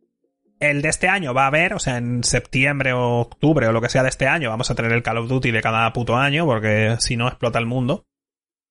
El 0.60 0.82
de 0.82 0.90
este 0.90 1.08
año 1.08 1.36
va 1.36 1.44
a 1.44 1.48
haber, 1.48 1.76
o 1.76 1.80
sea, 1.80 1.98
en 1.98 2.24
septiembre 2.24 2.94
o 2.94 3.20
octubre 3.20 3.68
o 3.68 3.72
lo 3.72 3.82
que 3.82 3.90
sea 3.90 4.02
de 4.02 4.10
este 4.10 4.28
año, 4.28 4.50
vamos 4.50 4.72
a 4.72 4.76
tener 4.76 4.92
el 4.92 5.04
Call 5.04 5.20
of 5.20 5.30
Duty 5.30 5.52
de 5.52 5.62
cada 5.62 5.94
puto 5.94 6.16
año, 6.18 6.46
porque 6.46 6.96
si 7.00 7.16
no 7.16 7.28
explota 7.28 7.60
el 7.60 7.68
mundo. 7.68 8.08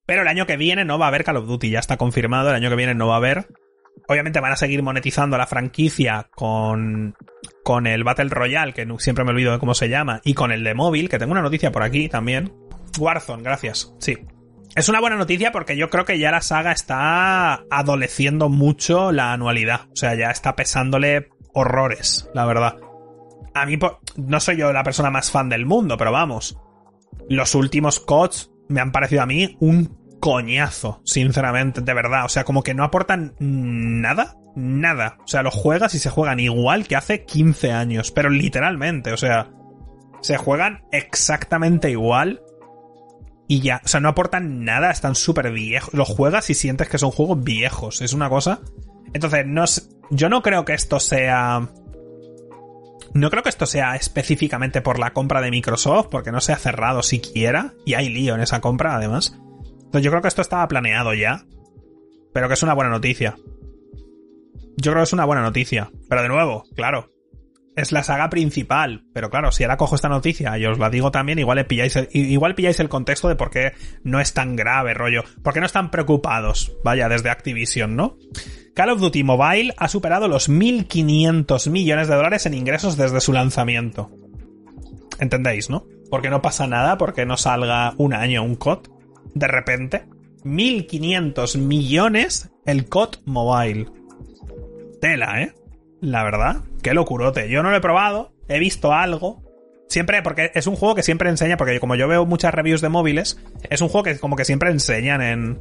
Pero 0.05 0.22
el 0.22 0.29
año 0.29 0.46
que 0.46 0.57
viene 0.57 0.85
no 0.85 0.98
va 0.98 1.07
a 1.07 1.09
haber 1.09 1.22
Call 1.22 1.37
of 1.37 1.46
Duty, 1.46 1.70
ya 1.70 1.79
está 1.79 1.96
confirmado, 1.96 2.48
el 2.48 2.57
año 2.57 2.70
que 2.70 2.76
viene 2.76 2.94
no 2.94 3.07
va 3.07 3.14
a 3.14 3.18
haber. 3.18 3.46
Obviamente 4.09 4.40
van 4.40 4.52
a 4.52 4.57
seguir 4.57 4.83
monetizando 4.83 5.38
la 5.38 5.46
franquicia 5.46 6.29
con, 6.35 7.14
con 7.62 7.87
el 7.87 8.02
Battle 8.02 8.31
Royale, 8.31 8.72
que 8.72 8.87
siempre 8.98 9.24
me 9.24 9.31
olvido 9.31 9.52
de 9.52 9.61
cómo 9.61 9.74
se 9.74 9.88
llama, 9.88 10.20
y 10.24 10.35
con 10.35 10.50
el 10.50 10.64
de 10.64 10.74
móvil, 10.74 11.09
que 11.09 11.18
tengo 11.18 11.33
una 11.33 11.42
noticia 11.42 11.70
por 11.70 11.85
aquí 11.85 12.09
también. 12.09 12.52
Warzone, 12.98 13.42
gracias. 13.44 13.94
Sí, 14.00 14.18
es 14.76 14.90
una 14.90 15.00
buena 15.00 15.16
noticia 15.16 15.52
porque 15.52 15.76
yo 15.76 15.88
creo 15.88 16.04
que 16.04 16.18
ya 16.18 16.30
la 16.30 16.42
saga 16.42 16.70
está 16.70 17.64
adoleciendo 17.70 18.50
mucho 18.50 19.10
la 19.10 19.32
anualidad. 19.32 19.88
O 19.90 19.96
sea, 19.96 20.14
ya 20.14 20.30
está 20.30 20.54
pesándole 20.54 21.30
horrores, 21.54 22.28
la 22.34 22.44
verdad. 22.44 22.76
A 23.54 23.64
mí 23.64 23.78
no 24.16 24.38
soy 24.38 24.58
yo 24.58 24.74
la 24.74 24.84
persona 24.84 25.10
más 25.10 25.30
fan 25.30 25.48
del 25.48 25.64
mundo, 25.64 25.96
pero 25.96 26.12
vamos. 26.12 26.58
Los 27.30 27.54
últimos 27.54 28.00
CODs 28.00 28.52
me 28.68 28.82
han 28.82 28.92
parecido 28.92 29.22
a 29.22 29.26
mí 29.26 29.56
un 29.60 29.96
coñazo, 30.20 31.00
sinceramente, 31.06 31.80
de 31.80 31.94
verdad. 31.94 32.26
O 32.26 32.28
sea, 32.28 32.44
como 32.44 32.62
que 32.62 32.74
no 32.74 32.84
aportan 32.84 33.34
nada, 33.38 34.36
nada. 34.56 35.16
O 35.24 35.26
sea, 35.26 35.42
los 35.42 35.54
juegas 35.54 35.94
y 35.94 35.98
se 35.98 36.10
juegan 36.10 36.38
igual 36.38 36.86
que 36.86 36.96
hace 36.96 37.24
15 37.24 37.72
años, 37.72 38.12
pero 38.12 38.28
literalmente, 38.28 39.14
o 39.14 39.16
sea, 39.16 39.48
se 40.20 40.36
juegan 40.36 40.84
exactamente 40.92 41.90
igual 41.90 42.42
y 43.48 43.61
ya, 43.61 43.80
o 43.85 43.88
sea, 43.88 44.00
no 44.00 44.09
aportan 44.09 44.64
nada, 44.64 44.90
están 44.90 45.14
súper 45.14 45.50
viejos. 45.52 45.94
Los 45.94 46.09
juegas 46.09 46.50
y 46.50 46.54
sientes 46.54 46.88
que 46.88 46.98
son 46.98 47.11
juegos 47.11 47.42
viejos, 47.42 48.02
es 48.02 48.12
una 48.12 48.28
cosa. 48.28 48.61
Entonces, 49.12 49.46
no, 49.46 49.64
yo 50.11 50.28
no 50.28 50.42
creo 50.42 50.64
que 50.64 50.74
esto 50.74 51.00
sea... 51.00 51.68
No 53.14 53.30
creo 53.30 53.42
que 53.42 53.48
esto 53.48 53.66
sea 53.66 53.96
específicamente 53.96 54.82
por 54.82 54.98
la 54.98 55.12
compra 55.12 55.40
de 55.40 55.50
Microsoft, 55.50 56.09
porque 56.11 56.32
no 56.32 56.40
se 56.40 56.52
ha 56.52 56.56
cerrado 56.56 57.02
siquiera, 57.02 57.72
y 57.87 57.94
hay 57.94 58.09
lío 58.09 58.35
en 58.35 58.40
esa 58.40 58.61
compra, 58.61 58.96
además. 58.96 59.38
Entonces 59.85 60.02
yo 60.02 60.11
creo 60.11 60.20
que 60.20 60.28
esto 60.28 60.42
estaba 60.42 60.68
planeado 60.68 61.14
ya, 61.14 61.46
pero 62.35 62.48
que 62.48 62.54
es 62.54 62.62
una 62.62 62.74
buena 62.74 62.90
noticia. 62.90 63.37
Yo 64.76 64.92
creo 64.92 64.96
que 64.96 65.04
es 65.04 65.12
una 65.12 65.24
buena 65.24 65.42
noticia. 65.42 65.90
Pero 66.09 66.22
de 66.22 66.28
nuevo, 66.28 66.64
claro, 66.74 67.11
es 67.76 67.92
la 67.92 68.02
saga 68.02 68.28
principal. 68.30 69.04
Pero 69.12 69.30
claro, 69.30 69.52
si 69.52 69.62
ahora 69.62 69.76
cojo 69.76 69.94
esta 69.94 70.08
noticia 70.08 70.58
y 70.58 70.66
os 70.66 70.78
la 70.78 70.90
digo 70.90 71.10
también, 71.10 71.38
igual 71.38 71.64
pilláis 71.66 71.94
el, 71.96 72.08
igual 72.12 72.54
pilláis 72.54 72.80
el 72.80 72.88
contexto 72.88 73.28
de 73.28 73.36
por 73.36 73.50
qué 73.50 73.72
no 74.02 74.18
es 74.18 74.32
tan 74.32 74.56
grave, 74.56 74.94
rollo. 74.94 75.22
¿Por 75.42 75.52
qué 75.52 75.60
no 75.60 75.66
están 75.66 75.90
preocupados? 75.90 76.76
Vaya, 76.82 77.08
desde 77.08 77.30
Activision, 77.30 77.94
¿no? 77.94 78.16
Call 78.74 78.90
of 78.90 79.00
Duty 79.00 79.22
Mobile 79.22 79.74
ha 79.76 79.88
superado 79.88 80.26
los 80.26 80.50
1.500 80.50 81.70
millones 81.70 82.08
de 82.08 82.14
dólares 82.14 82.46
en 82.46 82.54
ingresos 82.54 82.96
desde 82.96 83.20
su 83.20 83.32
lanzamiento. 83.32 84.10
¿Entendéis, 85.18 85.70
no? 85.70 85.86
Porque 86.10 86.30
no 86.30 86.42
pasa 86.42 86.66
nada, 86.66 86.98
porque 86.98 87.26
no 87.26 87.36
salga 87.36 87.94
un 87.96 88.14
año 88.14 88.42
un 88.42 88.56
COD. 88.56 88.88
De 89.34 89.48
repente, 89.48 90.04
1.500 90.44 91.58
millones 91.58 92.50
el 92.64 92.88
COD 92.88 93.16
Mobile. 93.24 93.86
Tela, 95.00 95.42
¿eh? 95.42 95.54
La 96.00 96.22
verdad, 96.24 96.62
qué 96.82 96.94
locurote. 96.94 97.48
Yo 97.48 97.62
no 97.62 97.70
lo 97.70 97.76
he 97.76 97.80
probado, 97.80 98.32
he 98.48 98.59
visto 98.59 98.92
algo. 98.92 99.42
Siempre, 99.88 100.20
porque 100.22 100.50
es 100.54 100.66
un 100.66 100.74
juego 100.74 100.94
que 100.94 101.02
siempre 101.02 101.30
enseña, 101.30 101.56
porque 101.56 101.78
como 101.78 101.94
yo 101.94 102.09
veo 102.09 102.26
muchas 102.26 102.52
reviews 102.52 102.80
de 102.80 102.88
móviles, 102.88 103.40
es 103.70 103.80
un 103.80 103.88
juego 103.88 104.04
que 104.04 104.18
como 104.18 104.35
que 104.37 104.44
siempre 104.44 104.70
enseñan 104.70 105.22
en, 105.22 105.61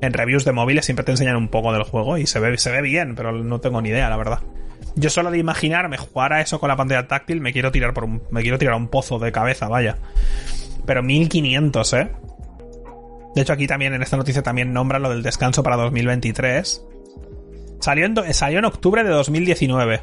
en 0.00 0.12
reviews 0.12 0.44
de 0.44 0.52
móviles, 0.52 0.84
siempre 0.84 1.04
te 1.04 1.12
enseñan 1.12 1.36
un 1.36 1.48
poco 1.48 1.72
del 1.72 1.84
juego 1.84 2.18
y 2.18 2.26
se 2.26 2.40
ve, 2.40 2.58
se 2.58 2.70
ve 2.72 2.82
bien, 2.82 3.14
pero 3.14 3.32
no 3.32 3.60
tengo 3.60 3.80
ni 3.80 3.90
idea, 3.90 4.10
la 4.10 4.16
verdad. 4.16 4.40
Yo 4.96 5.08
solo 5.08 5.30
de 5.30 5.38
imaginarme 5.38 5.98
jugar 5.98 6.32
a 6.32 6.40
eso 6.40 6.58
con 6.58 6.68
la 6.68 6.76
pantalla 6.76 7.06
táctil 7.06 7.40
me 7.40 7.52
quiero 7.52 7.70
tirar 7.70 7.94
por 7.94 8.04
un, 8.04 8.22
me 8.30 8.42
quiero 8.42 8.58
tirar 8.58 8.74
a 8.74 8.76
un 8.76 8.88
pozo 8.88 9.18
de 9.18 9.30
cabeza, 9.30 9.68
vaya. 9.68 9.98
Pero 10.84 11.02
1500, 11.02 11.92
¿eh? 11.92 12.10
De 13.36 13.42
hecho 13.42 13.52
aquí 13.52 13.68
también 13.68 13.94
en 13.94 14.02
esta 14.02 14.16
noticia 14.16 14.42
también 14.42 14.72
nombra 14.72 14.98
lo 14.98 15.10
del 15.10 15.22
descanso 15.22 15.62
para 15.62 15.76
2023 15.76 16.84
Salió 17.80 18.06
en, 18.06 18.34
salió 18.34 18.58
en 18.58 18.64
octubre 18.64 19.02
de 19.02 19.10
2019. 19.10 20.02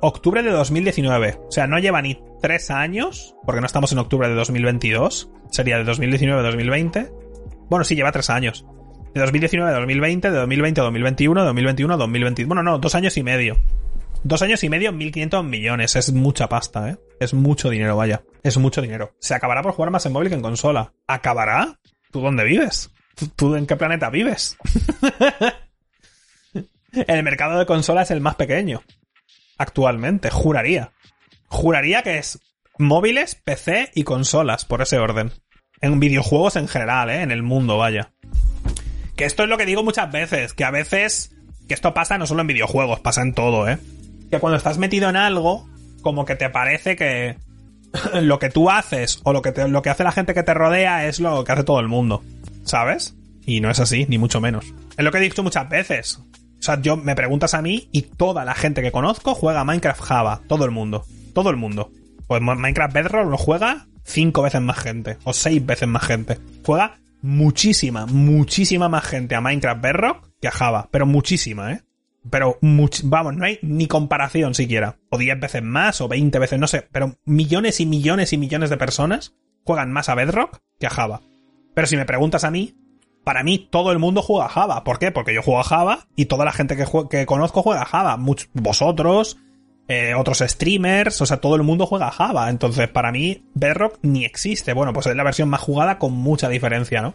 Octubre 0.00 0.42
de 0.42 0.50
2019. 0.50 1.38
O 1.48 1.52
sea, 1.52 1.66
no 1.66 1.78
lleva 1.78 2.02
ni 2.02 2.18
tres 2.42 2.70
años, 2.70 3.36
porque 3.44 3.60
no 3.60 3.66
estamos 3.66 3.92
en 3.92 3.98
octubre 3.98 4.28
de 4.28 4.34
2022. 4.34 5.30
Sería 5.50 5.78
de 5.78 5.84
2019 5.84 6.40
a 6.40 6.44
2020. 6.44 7.10
Bueno, 7.68 7.84
sí, 7.84 7.94
lleva 7.94 8.12
tres 8.12 8.30
años. 8.30 8.66
De 9.14 9.20
2019 9.20 9.70
a 9.70 9.74
2020, 9.74 10.30
de 10.30 10.36
2020 10.36 10.80
a 10.80 10.84
2021, 10.84 11.40
de 11.40 11.46
2021 11.46 11.94
a 11.94 11.96
2022. 11.96 12.48
Bueno, 12.48 12.62
no, 12.62 12.78
dos 12.78 12.94
años 12.94 13.16
y 13.16 13.22
medio. 13.22 13.56
Dos 14.22 14.42
años 14.42 14.64
y 14.64 14.68
medio, 14.68 14.92
1.500 14.92 15.44
millones. 15.44 15.96
Es 15.96 16.12
mucha 16.12 16.48
pasta, 16.48 16.90
¿eh? 16.90 16.96
Es 17.20 17.32
mucho 17.32 17.70
dinero, 17.70 17.96
vaya. 17.96 18.24
Es 18.42 18.56
mucho 18.58 18.82
dinero. 18.82 19.12
Se 19.20 19.34
acabará 19.34 19.62
por 19.62 19.72
jugar 19.72 19.90
más 19.90 20.04
en 20.06 20.12
móvil 20.12 20.28
que 20.28 20.34
en 20.34 20.42
consola. 20.42 20.92
¿Acabará? 21.06 21.78
¿Tú 22.10 22.20
dónde 22.20 22.44
vives? 22.44 22.92
¿Tú, 23.36 23.54
en 23.54 23.66
qué 23.66 23.76
planeta 23.76 24.10
vives? 24.10 24.58
El 27.06 27.22
mercado 27.22 27.58
de 27.58 27.66
consola 27.66 28.02
es 28.02 28.10
el 28.10 28.20
más 28.20 28.36
pequeño. 28.36 28.82
Actualmente, 29.58 30.30
juraría. 30.30 30.92
Juraría 31.48 32.02
que 32.02 32.18
es 32.18 32.40
móviles, 32.78 33.34
PC 33.34 33.90
y 33.94 34.04
consolas, 34.04 34.64
por 34.64 34.82
ese 34.82 34.98
orden. 34.98 35.32
En 35.80 36.00
videojuegos 36.00 36.56
en 36.56 36.68
general, 36.68 37.10
¿eh? 37.10 37.22
En 37.22 37.30
el 37.30 37.42
mundo, 37.42 37.78
vaya. 37.78 38.12
Que 39.16 39.24
esto 39.24 39.42
es 39.42 39.48
lo 39.48 39.56
que 39.56 39.66
digo 39.66 39.82
muchas 39.82 40.10
veces, 40.10 40.52
que 40.52 40.64
a 40.64 40.70
veces... 40.70 41.32
Que 41.68 41.74
esto 41.74 41.94
pasa 41.94 42.16
no 42.16 42.26
solo 42.26 42.42
en 42.42 42.46
videojuegos, 42.46 43.00
pasa 43.00 43.22
en 43.22 43.34
todo, 43.34 43.68
¿eh? 43.68 43.78
Que 44.30 44.38
cuando 44.38 44.56
estás 44.56 44.78
metido 44.78 45.08
en 45.08 45.16
algo, 45.16 45.68
como 46.00 46.24
que 46.24 46.36
te 46.36 46.48
parece 46.48 46.94
que 46.94 47.36
lo 48.20 48.38
que 48.38 48.50
tú 48.50 48.70
haces 48.70 49.20
o 49.24 49.32
lo 49.32 49.42
que, 49.42 49.52
lo 49.68 49.82
que 49.82 49.90
hace 49.90 50.04
la 50.04 50.12
gente 50.12 50.34
que 50.34 50.42
te 50.42 50.54
rodea 50.54 51.06
es 51.06 51.20
lo 51.20 51.44
que 51.44 51.52
hace 51.52 51.64
todo 51.64 51.80
el 51.80 51.88
mundo, 51.88 52.22
¿sabes? 52.64 53.16
Y 53.44 53.60
no 53.60 53.70
es 53.70 53.80
así, 53.80 54.06
ni 54.08 54.18
mucho 54.18 54.40
menos. 54.40 54.66
Es 54.96 55.04
lo 55.04 55.10
que 55.10 55.18
he 55.18 55.22
dicho 55.22 55.42
muchas 55.42 55.68
veces. 55.68 56.20
Sea, 56.66 56.82
yo 56.82 56.96
me 56.96 57.14
preguntas 57.14 57.54
a 57.54 57.62
mí 57.62 57.88
y 57.92 58.02
toda 58.02 58.44
la 58.44 58.54
gente 58.54 58.82
que 58.82 58.90
conozco 58.90 59.36
juega 59.36 59.62
Minecraft 59.62 60.00
Java. 60.00 60.40
Todo 60.48 60.64
el 60.64 60.72
mundo. 60.72 61.04
Todo 61.32 61.50
el 61.50 61.56
mundo. 61.56 61.92
Pues 62.26 62.42
Minecraft 62.42 62.92
Bedrock 62.92 63.30
lo 63.30 63.38
juega 63.38 63.86
cinco 64.02 64.42
veces 64.42 64.60
más 64.60 64.78
gente. 64.80 65.16
O 65.22 65.32
seis 65.32 65.64
veces 65.64 65.86
más 65.86 66.04
gente. 66.04 66.38
Juega 66.64 66.98
muchísima, 67.22 68.06
muchísima 68.06 68.88
más 68.88 69.04
gente 69.04 69.36
a 69.36 69.40
Minecraft 69.40 69.80
Bedrock 69.80 70.28
que 70.40 70.48
a 70.48 70.50
Java. 70.50 70.88
Pero 70.90 71.06
muchísima, 71.06 71.72
¿eh? 71.72 71.82
Pero, 72.28 72.58
vamos, 73.04 73.36
no 73.36 73.44
hay 73.44 73.60
ni 73.62 73.86
comparación 73.86 74.54
siquiera. 74.54 74.96
O 75.10 75.18
10 75.18 75.38
veces 75.38 75.62
más, 75.62 76.00
o 76.00 76.08
20 76.08 76.36
veces, 76.40 76.58
no 76.58 76.66
sé. 76.66 76.88
Pero 76.90 77.14
millones 77.24 77.78
y 77.78 77.86
millones 77.86 78.32
y 78.32 78.38
millones 78.38 78.70
de 78.70 78.76
personas 78.76 79.36
juegan 79.62 79.92
más 79.92 80.08
a 80.08 80.16
Bedrock 80.16 80.62
que 80.80 80.88
a 80.88 80.90
Java. 80.90 81.20
Pero 81.74 81.86
si 81.86 81.96
me 81.96 82.06
preguntas 82.06 82.42
a 82.42 82.50
mí, 82.50 82.74
para 83.26 83.42
mí 83.42 83.58
todo 83.58 83.90
el 83.90 83.98
mundo 83.98 84.22
juega 84.22 84.48
Java. 84.48 84.84
¿Por 84.84 85.00
qué? 85.00 85.10
Porque 85.10 85.34
yo 85.34 85.42
juego 85.42 85.58
a 85.58 85.64
Java 85.64 86.06
y 86.14 86.26
toda 86.26 86.44
la 86.44 86.52
gente 86.52 86.76
que, 86.76 86.86
que 87.10 87.26
conozco 87.26 87.60
juega 87.60 87.84
Java. 87.84 88.16
vosotros, 88.52 89.36
eh, 89.88 90.14
otros 90.14 90.44
streamers, 90.46 91.20
o 91.20 91.26
sea, 91.26 91.38
todo 91.38 91.56
el 91.56 91.64
mundo 91.64 91.86
juega 91.86 92.12
Java. 92.12 92.48
Entonces, 92.50 92.86
para 92.86 93.10
mí, 93.10 93.42
Bedrock 93.52 93.98
ni 94.02 94.24
existe. 94.24 94.74
Bueno, 94.74 94.92
pues 94.92 95.08
es 95.08 95.16
la 95.16 95.24
versión 95.24 95.48
más 95.48 95.60
jugada 95.60 95.98
con 95.98 96.12
mucha 96.12 96.48
diferencia, 96.48 97.02
¿no? 97.02 97.14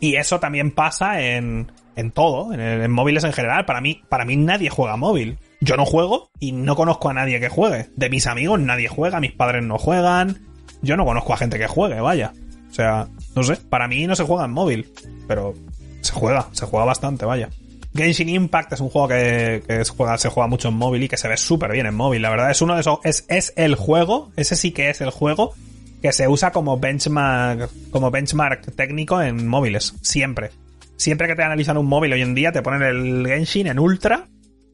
Y 0.00 0.16
eso 0.16 0.40
también 0.40 0.72
pasa 0.72 1.20
en, 1.20 1.70
en 1.94 2.10
todo, 2.10 2.52
en, 2.52 2.90
móviles 2.90 3.22
en 3.22 3.32
general. 3.32 3.64
Para 3.64 3.80
mí, 3.80 4.02
para 4.08 4.24
mí 4.24 4.36
nadie 4.36 4.70
juega 4.70 4.96
móvil. 4.96 5.38
Yo 5.60 5.76
no 5.76 5.86
juego 5.86 6.32
y 6.40 6.50
no 6.50 6.74
conozco 6.74 7.10
a 7.10 7.14
nadie 7.14 7.38
que 7.38 7.48
juegue. 7.48 7.90
De 7.94 8.10
mis 8.10 8.26
amigos 8.26 8.58
nadie 8.58 8.88
juega, 8.88 9.20
mis 9.20 9.34
padres 9.34 9.62
no 9.62 9.78
juegan. 9.78 10.48
Yo 10.82 10.96
no 10.96 11.04
conozco 11.04 11.32
a 11.32 11.36
gente 11.36 11.60
que 11.60 11.68
juegue, 11.68 12.00
vaya. 12.00 12.32
O 12.70 12.74
sea, 12.74 13.08
no 13.34 13.42
sé, 13.42 13.56
para 13.56 13.88
mí 13.88 14.06
no 14.06 14.14
se 14.14 14.24
juega 14.24 14.44
en 14.44 14.52
móvil, 14.52 14.92
pero 15.26 15.54
se 16.00 16.12
juega, 16.12 16.48
se 16.52 16.66
juega 16.66 16.84
bastante, 16.84 17.24
vaya. 17.24 17.48
Genshin 17.94 18.28
Impact 18.28 18.74
es 18.74 18.80
un 18.80 18.90
juego 18.90 19.08
que, 19.08 19.62
se, 19.66 19.92
juega, 19.92 20.18
se 20.18 20.28
juega 20.28 20.46
mucho 20.46 20.68
en 20.68 20.74
móvil 20.74 21.02
y 21.02 21.08
que 21.08 21.16
se 21.16 21.28
ve 21.28 21.36
súper 21.36 21.72
bien 21.72 21.86
en 21.86 21.94
móvil. 21.94 22.22
La 22.22 22.30
verdad 22.30 22.50
es 22.50 22.62
uno 22.62 22.74
de 22.74 22.80
esos, 22.80 22.98
es, 23.04 23.24
es 23.28 23.52
el 23.56 23.74
juego, 23.74 24.30
ese 24.36 24.56
sí 24.56 24.70
que 24.72 24.90
es 24.90 25.00
el 25.00 25.10
juego 25.10 25.54
que 26.02 26.12
se 26.12 26.28
usa 26.28 26.52
como 26.52 26.78
benchmark, 26.78 27.70
como 27.90 28.10
benchmark 28.10 28.74
técnico 28.76 29.20
en 29.20 29.48
móviles, 29.48 29.94
siempre. 30.02 30.50
Siempre 30.96 31.26
que 31.28 31.34
te 31.34 31.42
analizan 31.42 31.76
un 31.76 31.86
móvil 31.86 32.12
hoy 32.12 32.22
en 32.22 32.34
día, 32.34 32.52
te 32.52 32.62
ponen 32.62 32.82
el 32.82 33.26
Genshin 33.26 33.66
en 33.66 33.78
ultra 33.78 34.26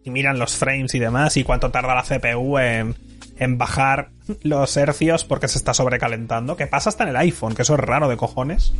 y 0.02 0.10
miran 0.10 0.38
los 0.38 0.54
frames 0.54 0.94
y 0.94 0.98
demás 0.98 1.36
y 1.36 1.44
cuánto 1.44 1.70
tarda 1.70 1.94
la 1.94 2.02
CPU 2.02 2.58
en, 2.58 2.94
en 3.38 3.58
bajar 3.58 4.10
los 4.42 4.76
hercios 4.76 5.24
porque 5.24 5.48
se 5.48 5.58
está 5.58 5.74
sobrecalentando. 5.74 6.56
Que 6.56 6.66
pasa 6.66 6.90
hasta 6.90 7.04
en 7.04 7.10
el 7.10 7.16
iPhone, 7.16 7.54
que 7.54 7.62
eso 7.62 7.74
es 7.74 7.80
raro 7.80 8.08
de 8.08 8.16
cojones. 8.16 8.72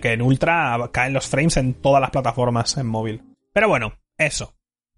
Que 0.00 0.12
en 0.12 0.22
ultra 0.22 0.78
caen 0.92 1.12
los 1.12 1.28
frames 1.28 1.56
en 1.56 1.74
todas 1.74 2.00
las 2.00 2.10
plataformas 2.10 2.76
en 2.76 2.86
móvil. 2.86 3.22
Pero 3.52 3.68
bueno, 3.68 3.94
eso. 4.18 4.54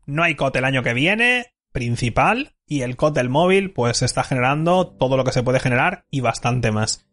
No 0.07 0.23
hay 0.23 0.35
COD 0.35 0.57
el 0.57 0.65
año 0.65 0.83
que 0.83 0.95
viene, 0.95 1.55
principal 1.73 2.55
y 2.67 2.83
el 2.83 2.97
COD 2.97 3.15
del 3.15 3.29
móvil 3.29 3.73
pues 3.73 4.03
está 4.03 4.23
generando 4.23 4.87
todo 4.87 5.17
lo 5.17 5.25
que 5.25 5.33
se 5.33 5.43
puede 5.43 5.61
generar 5.61 6.07
y 6.11 6.21
bastante 6.21 6.71
más. 6.71 7.07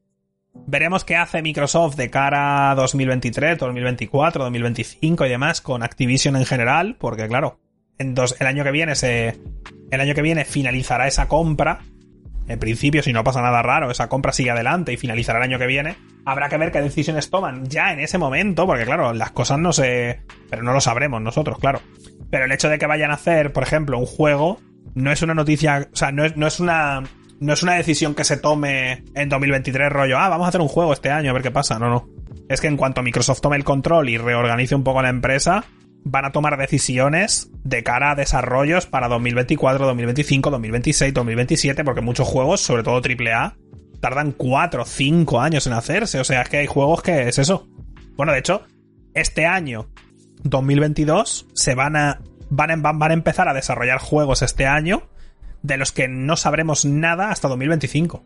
Veremos 0.53 1.05
qué 1.05 1.15
hace 1.15 1.41
Microsoft 1.41 1.95
de 1.95 2.09
cara 2.09 2.71
a 2.71 2.75
2023, 2.75 3.57
2024, 3.57 4.43
2025 4.43 5.25
y 5.25 5.29
demás 5.29 5.61
con 5.61 5.81
Activision 5.81 6.35
en 6.35 6.45
general, 6.45 6.97
porque 6.99 7.27
claro, 7.27 7.59
en 8.01 8.15
el 8.39 8.47
año 8.47 8.63
que 8.63 8.71
viene 8.71 8.95
se 8.95 9.39
el 9.91 10.01
año 10.01 10.15
que 10.15 10.21
viene 10.21 10.45
finalizará 10.45 11.07
esa 11.07 11.27
compra. 11.27 11.79
En 12.47 12.59
principio, 12.59 13.03
si 13.03 13.13
no 13.13 13.23
pasa 13.23 13.41
nada 13.41 13.61
raro, 13.61 13.91
esa 13.91 14.09
compra 14.09 14.33
sigue 14.33 14.51
adelante 14.51 14.91
y 14.91 14.97
finalizará 14.97 15.39
el 15.39 15.43
año 15.43 15.59
que 15.59 15.67
viene. 15.67 15.95
Habrá 16.25 16.49
que 16.49 16.57
ver 16.57 16.71
qué 16.71 16.81
decisiones 16.81 17.29
toman 17.29 17.65
ya 17.67 17.93
en 17.93 17.99
ese 17.99 18.17
momento, 18.17 18.65
porque 18.65 18.83
claro, 18.83 19.13
las 19.13 19.31
cosas 19.31 19.59
no 19.59 19.71
se... 19.73 20.21
Pero 20.49 20.63
no 20.63 20.73
lo 20.73 20.81
sabremos 20.81 21.21
nosotros, 21.21 21.59
claro. 21.59 21.81
Pero 22.29 22.45
el 22.45 22.51
hecho 22.51 22.69
de 22.69 22.79
que 22.79 22.87
vayan 22.87 23.11
a 23.11 23.15
hacer, 23.15 23.53
por 23.53 23.63
ejemplo, 23.63 23.97
un 23.97 24.05
juego, 24.05 24.59
no 24.95 25.11
es 25.11 25.21
una 25.21 25.33
noticia, 25.33 25.87
o 25.93 25.95
sea, 25.95 26.11
no 26.11 26.25
es, 26.25 26.35
no 26.35 26.47
es 26.47 26.59
una 26.59 27.03
no 27.41 27.53
es 27.53 27.63
una 27.63 27.73
decisión 27.73 28.13
que 28.13 28.23
se 28.23 28.37
tome 28.37 29.03
en 29.15 29.27
2023 29.27 29.91
rollo, 29.91 30.19
ah, 30.19 30.29
vamos 30.29 30.45
a 30.45 30.49
hacer 30.49 30.61
un 30.61 30.67
juego 30.67 30.93
este 30.93 31.09
año 31.09 31.31
a 31.31 31.33
ver 31.33 31.41
qué 31.41 31.51
pasa. 31.51 31.79
No, 31.79 31.89
no. 31.89 32.07
Es 32.47 32.61
que 32.61 32.67
en 32.67 32.77
cuanto 32.77 33.01
Microsoft 33.01 33.41
tome 33.41 33.57
el 33.57 33.63
control 33.63 34.09
y 34.09 34.17
reorganice 34.17 34.75
un 34.75 34.83
poco 34.83 35.01
la 35.01 35.09
empresa, 35.09 35.65
van 36.03 36.25
a 36.25 36.31
tomar 36.31 36.57
decisiones 36.57 37.49
de 37.63 37.83
cara 37.83 38.11
a 38.11 38.15
desarrollos 38.15 38.85
para 38.85 39.07
2024, 39.07 39.85
2025, 39.85 40.49
2026, 40.49 41.13
2027, 41.13 41.83
porque 41.83 42.01
muchos 42.01 42.27
juegos, 42.27 42.61
sobre 42.61 42.83
todo 42.83 43.01
AAA, 43.01 43.55
tardan 43.99 44.31
4 44.31 44.81
o 44.81 44.85
5 44.85 45.41
años 45.41 45.67
en 45.67 45.73
hacerse. 45.73 46.19
O 46.19 46.23
sea, 46.23 46.41
es 46.41 46.49
que 46.49 46.57
hay 46.57 46.67
juegos 46.67 47.01
que 47.01 47.27
es 47.27 47.37
eso. 47.37 47.67
Bueno, 48.15 48.33
de 48.33 48.39
hecho, 48.39 48.63
este 49.13 49.45
año 49.45 49.89
2022 50.43 51.47
se 51.53 51.75
van 51.75 51.95
a, 51.95 52.21
van 52.49 52.71
a, 52.71 52.91
van 52.91 53.11
a 53.11 53.13
empezar 53.13 53.47
a 53.47 53.53
desarrollar 53.53 53.99
juegos 53.99 54.41
este 54.41 54.65
año 54.65 55.03
de 55.61 55.77
los 55.77 55.91
que 55.91 56.07
no 56.07 56.35
sabremos 56.35 56.85
nada 56.85 57.29
hasta 57.29 57.47
2025. 57.47 58.23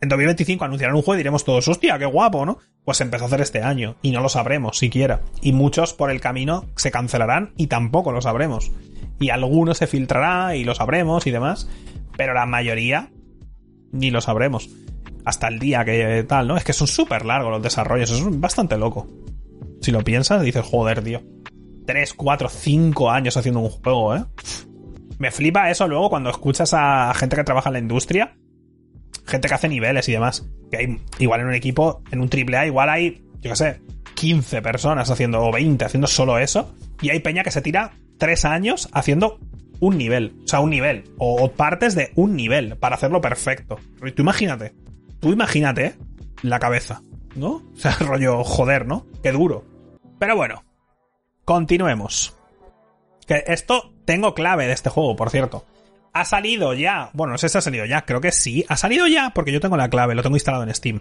En 0.00 0.08
2025 0.08 0.64
anunciarán 0.64 0.94
un 0.94 1.02
juego 1.02 1.16
y 1.16 1.18
diremos 1.18 1.44
todos, 1.44 1.66
hostia, 1.66 1.98
qué 1.98 2.06
guapo, 2.06 2.46
¿no? 2.46 2.58
Pues 2.84 3.00
empezó 3.00 3.24
a 3.24 3.26
hacer 3.26 3.40
este 3.40 3.62
año 3.62 3.96
y 4.00 4.12
no 4.12 4.20
lo 4.20 4.28
sabremos 4.28 4.78
siquiera. 4.78 5.22
Y 5.42 5.52
muchos 5.52 5.92
por 5.92 6.10
el 6.10 6.20
camino 6.20 6.66
se 6.76 6.92
cancelarán 6.92 7.52
y 7.56 7.66
tampoco 7.66 8.12
lo 8.12 8.22
sabremos. 8.22 8.70
Y 9.18 9.30
algunos 9.30 9.78
se 9.78 9.88
filtrará 9.88 10.54
y 10.54 10.62
lo 10.62 10.76
sabremos 10.76 11.26
y 11.26 11.32
demás. 11.32 11.68
Pero 12.16 12.32
la 12.32 12.46
mayoría 12.46 13.10
ni 13.92 14.10
lo 14.10 14.20
sabremos. 14.20 14.70
Hasta 15.24 15.48
el 15.48 15.58
día 15.58 15.84
que 15.84 16.24
tal, 16.28 16.46
¿no? 16.46 16.56
Es 16.56 16.64
que 16.64 16.72
son 16.72 16.86
súper 16.86 17.24
largos 17.24 17.50
los 17.50 17.62
desarrollos, 17.62 18.10
es 18.10 18.40
bastante 18.40 18.78
loco. 18.78 19.08
Si 19.80 19.90
lo 19.90 20.02
piensas, 20.02 20.42
dices, 20.42 20.64
joder, 20.64 21.02
tío. 21.02 21.22
3, 21.86 22.14
4, 22.14 22.48
5 22.48 23.10
años 23.10 23.36
haciendo 23.36 23.60
un 23.60 23.70
juego, 23.70 24.14
¿eh? 24.14 24.24
Me 25.18 25.30
flipa 25.32 25.70
eso 25.70 25.88
luego 25.88 26.10
cuando 26.10 26.30
escuchas 26.30 26.72
a 26.72 27.12
gente 27.14 27.34
que 27.34 27.44
trabaja 27.44 27.70
en 27.70 27.72
la 27.72 27.78
industria, 27.80 28.36
gente 29.28 29.48
que 29.48 29.54
hace 29.54 29.68
niveles 29.68 30.08
y 30.08 30.12
demás. 30.12 30.46
Que 30.70 30.76
hay, 30.76 31.00
igual 31.18 31.40
en 31.40 31.46
un 31.48 31.54
equipo, 31.54 32.02
en 32.10 32.20
un 32.20 32.28
triple 32.28 32.56
A, 32.56 32.66
igual 32.66 32.88
hay, 32.88 33.22
yo 33.40 33.50
qué 33.50 33.56
sé, 33.56 33.80
15 34.14 34.62
personas 34.62 35.10
haciendo, 35.10 35.40
o 35.42 35.52
20 35.52 35.84
haciendo 35.84 36.06
solo 36.06 36.38
eso. 36.38 36.74
Y 37.00 37.10
hay 37.10 37.20
peña 37.20 37.44
que 37.44 37.50
se 37.50 37.62
tira 37.62 37.92
3 38.18 38.44
años 38.44 38.88
haciendo 38.92 39.38
un 39.80 39.96
nivel. 39.96 40.34
O 40.44 40.48
sea, 40.48 40.60
un 40.60 40.70
nivel. 40.70 41.04
O, 41.18 41.50
partes 41.52 41.94
de 41.94 42.10
un 42.16 42.34
nivel 42.34 42.76
para 42.76 42.96
hacerlo 42.96 43.20
perfecto. 43.20 43.78
Tú 44.14 44.22
imagínate. 44.22 44.74
Tú 45.20 45.32
imagínate 45.32 45.94
la 46.42 46.58
cabeza. 46.58 47.02
¿No? 47.34 47.62
O 47.74 47.80
sea, 47.80 47.96
rollo 48.00 48.42
joder, 48.42 48.86
¿no? 48.86 49.06
Qué 49.22 49.30
duro. 49.30 49.64
Pero 50.18 50.34
bueno, 50.34 50.64
continuemos. 51.44 52.34
Que 53.26 53.44
esto 53.46 53.92
tengo 54.04 54.34
clave 54.34 54.66
de 54.66 54.72
este 54.72 54.90
juego, 54.90 55.14
por 55.14 55.30
cierto. 55.30 55.64
Ha 56.18 56.24
salido 56.24 56.74
ya. 56.74 57.10
Bueno, 57.12 57.32
no 57.32 57.38
sé 57.38 57.48
si 57.48 57.58
ha 57.58 57.60
salido 57.60 57.84
ya, 57.84 58.04
creo 58.04 58.20
que 58.20 58.32
sí. 58.32 58.64
Ha 58.68 58.76
salido 58.76 59.06
ya 59.06 59.30
porque 59.30 59.52
yo 59.52 59.60
tengo 59.60 59.76
la 59.76 59.88
clave, 59.88 60.16
lo 60.16 60.22
tengo 60.24 60.34
instalado 60.34 60.64
en 60.64 60.74
Steam. 60.74 61.00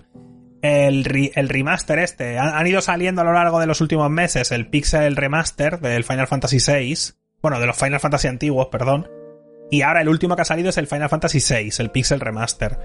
El, 0.61 1.03
remaster 1.03 1.97
este. 1.97 2.37
Han, 2.37 2.67
ido 2.67 2.81
saliendo 2.81 3.21
a 3.21 3.23
lo 3.23 3.33
largo 3.33 3.59
de 3.59 3.65
los 3.65 3.81
últimos 3.81 4.11
meses 4.11 4.51
el 4.51 4.67
Pixel 4.67 5.15
Remaster 5.15 5.79
del 5.79 6.03
Final 6.03 6.27
Fantasy 6.27 6.57
VI. 6.59 7.15
Bueno, 7.41 7.59
de 7.59 7.65
los 7.65 7.75
Final 7.75 7.99
Fantasy 7.99 8.27
antiguos, 8.27 8.67
perdón. 8.67 9.09
Y 9.71 9.81
ahora 9.81 10.01
el 10.01 10.09
último 10.09 10.35
que 10.35 10.43
ha 10.43 10.45
salido 10.45 10.69
es 10.69 10.77
el 10.77 10.85
Final 10.85 11.09
Fantasy 11.09 11.39
VI, 11.39 11.71
el 11.79 11.89
Pixel 11.89 12.19
Remaster. 12.19 12.77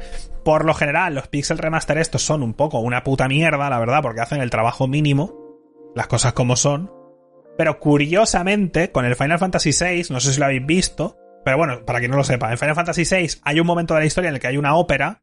Por 0.43 0.65
lo 0.65 0.73
general, 0.73 1.15
los 1.15 1.29
Pixel 1.29 1.59
Remaster 1.59 1.99
estos 1.99 2.23
son 2.23 2.43
un 2.43 2.55
poco 2.55 2.81
una 2.81 3.05
puta 3.05 3.29
mierda, 3.29 3.69
la 3.69 3.79
verdad, 3.79 4.01
porque 4.01 4.23
hacen 4.23 4.41
el 4.41 4.49
trabajo 4.49 4.89
mínimo. 4.89 5.35
Las 5.95 6.07
cosas 6.07 6.33
como 6.33 6.57
son. 6.57 6.91
Pero 7.59 7.79
curiosamente, 7.79 8.91
con 8.91 9.05
el 9.05 9.17
Final 9.17 9.39
Fantasy 9.39 9.73
VI, 9.79 10.07
no 10.09 10.19
sé 10.19 10.33
si 10.33 10.41
lo 10.41 10.47
habéis 10.47 10.65
visto, 10.65 11.19
pero 11.45 11.57
bueno, 11.57 11.85
para 11.85 11.99
quien 11.99 12.11
no 12.11 12.17
lo 12.17 12.25
sepa, 12.25 12.51
en 12.51 12.59
Final 12.59 12.75
Fantasy 12.75 13.05
VI 13.05 13.41
hay 13.43 13.61
un 13.61 13.67
momento 13.67 13.95
de 13.95 14.01
la 14.01 14.07
historia 14.07 14.29
en 14.29 14.35
el 14.35 14.41
que 14.41 14.47
hay 14.47 14.57
una 14.57 14.75
ópera, 14.77 15.23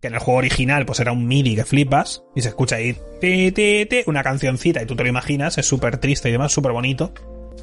que 0.00 0.08
en 0.08 0.14
el 0.14 0.20
juego 0.20 0.38
original 0.38 0.84
pues 0.86 1.00
era 1.00 1.12
un 1.12 1.26
MIDI 1.26 1.56
que 1.56 1.64
flipas, 1.64 2.24
y 2.34 2.42
se 2.42 2.48
escucha 2.48 2.76
ahí 2.76 2.96
ti, 3.20 3.52
ti, 3.52 3.86
una 4.06 4.22
cancioncita 4.22 4.82
y 4.82 4.86
tú 4.86 4.96
te 4.96 5.02
lo 5.02 5.08
imaginas, 5.08 5.58
es 5.58 5.66
súper 5.66 5.98
triste 5.98 6.28
y 6.28 6.32
demás, 6.32 6.52
súper 6.52 6.72
bonito. 6.72 7.12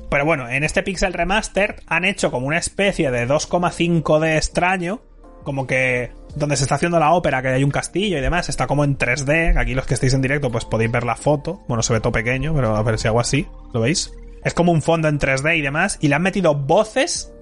Pero 0.10 0.26
bueno, 0.26 0.50
en 0.50 0.64
este 0.64 0.84
Pixel 0.84 1.14
Remaster 1.14 1.78
han 1.88 2.04
hecho 2.04 2.32
como 2.32 2.48
una 2.48 2.58
especie 2.58 3.12
de 3.12 3.28
2,5 3.28 4.20
de 4.20 4.36
extraño, 4.38 5.02
como 5.44 5.66
que 5.68 6.12
donde 6.36 6.58
se 6.58 6.64
está 6.64 6.76
haciendo 6.76 7.00
la 7.00 7.14
ópera, 7.14 7.42
que 7.42 7.50
hay 7.50 7.64
un 7.64 7.72
castillo 7.72 8.18
y 8.18 8.22
demás, 8.22 8.50
está 8.50 8.68
como 8.68 8.84
en 8.84 8.98
3D. 8.98 9.58
Aquí 9.58 9.74
los 9.74 9.86
que 9.86 9.94
estáis 9.94 10.14
en 10.14 10.22
directo, 10.22 10.52
pues 10.52 10.66
podéis 10.66 10.92
ver 10.92 11.04
la 11.04 11.16
foto. 11.16 11.64
Bueno, 11.68 11.82
se 11.82 11.94
ve 11.94 12.00
todo 12.00 12.12
pequeño, 12.12 12.54
pero 12.54 12.76
a 12.76 12.84
ver 12.84 13.00
si 13.00 13.08
hago 13.08 13.20
así. 13.20 13.48
¿Lo 13.74 13.82
veis? 13.82 14.12
Es 14.44 14.54
como 14.54 14.72
un 14.72 14.82
fondo 14.82 15.08
en 15.08 15.20
3D 15.20 15.58
y 15.58 15.62
demás. 15.62 15.98
Y 16.02 16.08
le 16.08 16.16
han 16.16 16.22
metido 16.24 16.56
voces 16.56 17.34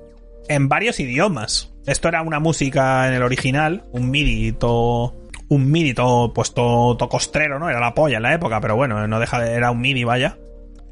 en 0.50 0.68
varios 0.68 1.00
idiomas. 1.00 1.74
Esto 1.86 2.10
era 2.10 2.22
una 2.22 2.40
música 2.40 3.08
en 3.08 3.14
el 3.14 3.24
original, 3.24 3.86
un 3.92 4.12
MIDI 4.12 4.52
todo. 4.52 5.16
Un 5.48 5.72
MIDI 5.72 5.94
todo, 5.94 6.34
pues 6.34 6.54
todo, 6.54 6.98
costrero, 7.10 7.58
¿no? 7.58 7.70
Era 7.70 7.80
la 7.80 7.94
polla 7.94 8.18
en 8.18 8.24
la 8.24 8.34
época, 8.34 8.62
pero 8.62 8.76
bueno, 8.76 9.08
no 9.08 9.20
deja 9.20 9.40
de. 9.40 9.54
Era 9.54 9.72
un 9.72 9.80
MIDI, 9.82 10.04
vaya 10.04 10.38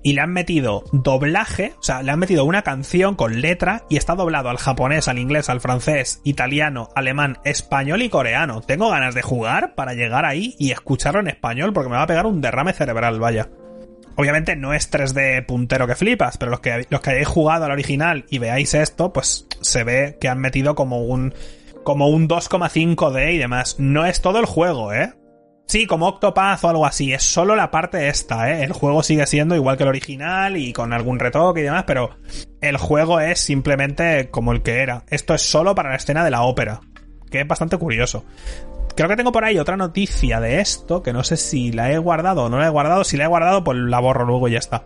y 0.03 0.13
le 0.13 0.21
han 0.21 0.31
metido 0.31 0.85
doblaje, 0.93 1.73
o 1.79 1.83
sea, 1.83 2.01
le 2.01 2.11
han 2.11 2.19
metido 2.19 2.45
una 2.45 2.61
canción 2.61 3.15
con 3.15 3.41
letra 3.41 3.83
y 3.89 3.97
está 3.97 4.15
doblado 4.15 4.49
al 4.49 4.57
japonés, 4.57 5.09
al 5.09 5.19
inglés, 5.19 5.49
al 5.49 5.59
francés, 5.59 6.21
italiano, 6.23 6.87
alemán, 6.95 7.39
español 7.43 8.01
y 8.01 8.07
coreano. 8.07 8.61
Tengo 8.61 8.89
ganas 8.89 9.15
de 9.15 9.21
jugar 9.21 9.75
para 9.75 9.95
llegar 9.95 10.23
ahí 10.23 10.55
y 10.59 10.71
escucharlo 10.71 11.19
en 11.19 11.27
español 11.27 11.73
porque 11.73 11.89
me 11.89 11.97
va 11.97 12.03
a 12.03 12.07
pegar 12.07 12.25
un 12.25 12.39
derrame 12.39 12.71
cerebral, 12.71 13.19
vaya. 13.19 13.49
Obviamente 14.17 14.55
no 14.55 14.73
es 14.73 14.91
3D 14.91 15.45
puntero 15.45 15.85
que 15.85 15.95
flipas, 15.95 16.37
pero 16.37 16.49
los 16.49 16.59
que, 16.59 16.87
los 16.89 17.01
que 17.01 17.11
hayáis 17.11 17.27
jugado 17.27 17.65
al 17.65 17.71
original 17.71 18.25
y 18.29 18.39
veáis 18.39 18.73
esto, 18.73 19.13
pues 19.13 19.45
se 19.61 19.83
ve 19.83 20.17
que 20.19 20.27
han 20.27 20.39
metido 20.39 20.73
como 20.73 21.03
un 21.03 21.33
como 21.83 22.09
un 22.09 22.27
2,5D 22.27 23.35
y 23.35 23.37
demás. 23.37 23.75
No 23.79 24.05
es 24.05 24.19
todo 24.19 24.39
el 24.39 24.45
juego, 24.45 24.91
¿eh? 24.91 25.13
Sí, 25.67 25.85
como 25.85 26.07
Octopath 26.07 26.63
o 26.63 26.69
algo 26.69 26.85
así. 26.85 27.13
Es 27.13 27.23
solo 27.23 27.55
la 27.55 27.71
parte 27.71 28.09
esta, 28.09 28.51
¿eh? 28.51 28.63
El 28.63 28.73
juego 28.73 29.03
sigue 29.03 29.25
siendo 29.27 29.55
igual 29.55 29.77
que 29.77 29.83
el 29.83 29.89
original 29.89 30.57
y 30.57 30.73
con 30.73 30.93
algún 30.93 31.19
retoque 31.19 31.61
y 31.61 31.63
demás, 31.63 31.83
pero 31.85 32.09
el 32.59 32.77
juego 32.77 33.19
es 33.19 33.39
simplemente 33.39 34.29
como 34.29 34.51
el 34.51 34.63
que 34.63 34.79
era. 34.79 35.03
Esto 35.09 35.33
es 35.33 35.43
solo 35.43 35.75
para 35.75 35.91
la 35.91 35.97
escena 35.97 36.25
de 36.25 36.31
la 36.31 36.41
ópera, 36.41 36.81
que 37.29 37.41
es 37.41 37.47
bastante 37.47 37.77
curioso. 37.77 38.25
Creo 38.95 39.09
que 39.09 39.15
tengo 39.15 39.31
por 39.31 39.45
ahí 39.45 39.59
otra 39.59 39.77
noticia 39.77 40.39
de 40.39 40.59
esto, 40.59 41.03
que 41.03 41.13
no 41.13 41.23
sé 41.23 41.37
si 41.37 41.71
la 41.71 41.91
he 41.91 41.97
guardado 41.97 42.45
o 42.45 42.49
no 42.49 42.57
la 42.57 42.67
he 42.67 42.71
guardado. 42.71 43.03
Si 43.03 43.17
la 43.17 43.25
he 43.25 43.27
guardado, 43.27 43.63
pues 43.63 43.77
la 43.77 43.99
borro 43.99 44.25
luego 44.25 44.47
y 44.47 44.53
ya 44.53 44.59
está. 44.59 44.85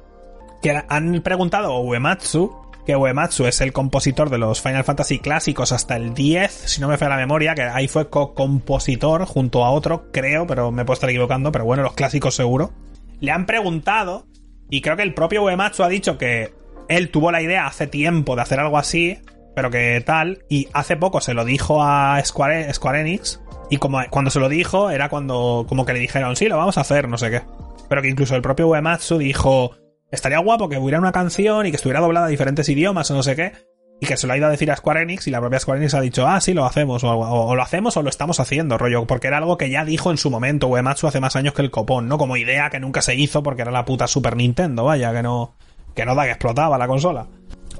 Que 0.62 0.84
han 0.88 1.22
preguntado 1.22 1.74
a 1.74 1.82
Uematsu 1.82 2.62
que 2.86 2.95
Uematsu 2.95 3.45
es 3.45 3.62
el 3.62 3.74
compositor 3.74 4.30
de 4.30 4.38
los 4.38 4.62
Final 4.62 4.84
Fantasy 4.84 5.20
clásicos 5.20 5.72
hasta 5.72 5.95
el 5.95 6.14
10, 6.14 6.52
si 6.52 6.82
no 6.82 6.88
me 6.88 6.97
falla 6.97 7.12
la 7.16 7.18
memoria, 7.18 7.56
que 7.56 7.62
ahí 7.62 7.88
fue 7.88 8.10
co-compositor 8.10 9.26
junto 9.26 9.64
a 9.64 9.72
otro, 9.72 10.12
creo, 10.12 10.47
pero 10.47 10.72
me 10.72 10.86
puedo 10.86 10.95
estar 10.95 11.10
equivocando, 11.10 11.52
pero 11.52 11.66
bueno, 11.66 11.84
los 11.84 11.93
clásicos 11.93 12.36
seguro. 12.36 12.72
Le 13.20 13.32
han 13.32 13.45
preguntado, 13.45 14.26
y 14.70 14.82
creo 14.82 14.95
que 14.95 15.04
el 15.04 15.14
propio 15.14 15.43
Uematsu 15.43 15.84
ha 15.84 15.89
dicho 15.89 16.18
que 16.18 16.54
él 16.89 17.12
tuvo 17.12 17.32
la 17.32 17.41
idea 17.41 17.68
hace 17.68 17.88
tiempo 17.88 18.36
de 18.36 18.41
hacer 18.41 18.60
algo 18.60 18.78
así, 18.78 19.20
pero 19.56 19.70
que 19.70 20.02
tal, 20.06 20.43
y 20.49 20.68
hace 20.74 20.97
poco 20.97 21.22
se 21.22 21.34
lo 21.34 21.45
dijo 21.45 21.84
a 21.84 22.20
Square, 22.24 22.74
Square 22.74 23.02
Enix, 23.02 23.41
y 23.72 23.78
como 23.78 23.99
cuando 24.09 24.30
se 24.30 24.39
lo 24.41 24.49
dijo 24.49 24.91
era 24.91 25.07
cuando 25.07 25.65
como 25.67 25.86
que 25.86 25.93
le 25.93 25.99
dijeron, 25.99 26.36
sí, 26.36 26.47
lo 26.47 26.57
vamos 26.57 26.78
a 26.78 26.82
hacer, 26.82 27.07
no 27.07 27.17
sé 27.17 27.32
qué. 27.32 27.41
Pero 27.88 28.01
que 28.01 28.09
incluso 28.09 28.36
el 28.36 28.41
propio 28.41 28.67
Uematsu 28.67 29.17
dijo, 29.17 29.72
estaría 30.11 30.39
guapo 30.39 30.67
que 30.67 30.78
hubiera 30.78 30.99
una 30.99 31.13
canción 31.13 31.65
y 31.65 31.72
que 31.72 31.78
estuviera 31.78 32.01
doblada 32.01 32.26
a 32.26 32.30
diferentes 32.30 32.67
idiomas 32.67 33.09
o 33.09 33.15
no 33.15 33.24
sé 33.24 33.38
qué. 33.38 33.53
Y 34.01 34.07
que 34.07 34.17
se 34.17 34.28
lo 34.28 34.34
ha 34.34 34.38
ido 34.38 34.47
a 34.47 34.49
decir 34.49 34.69
a 34.72 34.76
Square 34.76 35.03
Enix 35.03 35.28
y 35.28 35.32
la 35.32 35.39
propia 35.39 35.59
Square 35.59 35.80
Enix 35.80 35.93
ha 35.93 36.01
dicho, 36.01 36.28
ah, 36.28 36.41
sí, 36.41 36.53
lo 36.53 36.65
hacemos, 36.65 37.01
o, 37.05 37.55
lo 37.55 37.61
hacemos 37.61 37.95
o 37.95 38.01
lo 38.01 38.09
estamos 38.09 38.41
haciendo, 38.41 38.78
rollo, 38.78 39.07
porque 39.07 39.28
era 39.28 39.38
algo 39.38 39.57
que 39.57 39.69
ya 39.69 39.86
dijo 39.86 40.11
en 40.11 40.17
su 40.17 40.30
momento 40.30 40.67
Uematsu 40.67 41.07
hace 41.07 41.22
más 41.22 41.38
años 41.38 41.53
que 41.53 41.61
el 41.61 41.72
copón, 41.72 42.09
¿no? 42.09 42.17
Como 42.17 42.36
idea 42.36 42.69
que 42.72 42.82
nunca 42.82 43.01
se 43.01 43.15
hizo 43.15 43.41
porque 43.41 43.61
era 43.61 43.72
la 43.72 43.86
puta 43.86 44.07
Super 44.07 44.36
Nintendo, 44.36 44.84
vaya, 44.84 45.13
que 45.13 45.24
no, 45.24 45.55
que 45.95 46.05
no 46.05 46.13
da 46.13 46.26
que 46.26 46.32
explotaba 46.32 46.78
la 46.78 46.88
consola. 46.88 47.28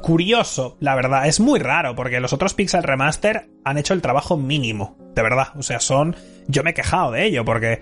Curioso, 0.02 0.78
la 0.80 0.96
verdad, 0.96 1.28
es 1.28 1.40
muy 1.40 1.60
raro 1.60 1.96
porque 1.96 2.20
los 2.20 2.34
otros 2.34 2.54
Pixel 2.54 2.84
Remaster 2.84 3.50
han 3.64 3.78
hecho 3.78 3.94
el 3.94 4.02
trabajo 4.02 4.36
mínimo, 4.36 4.98
de 5.16 5.22
verdad, 5.22 5.50
o 5.56 5.62
sea, 5.62 5.80
son, 5.80 6.16
yo 6.48 6.64
me 6.64 6.72
he 6.72 6.74
quejado 6.74 7.12
de 7.12 7.26
ello 7.26 7.46
porque 7.46 7.82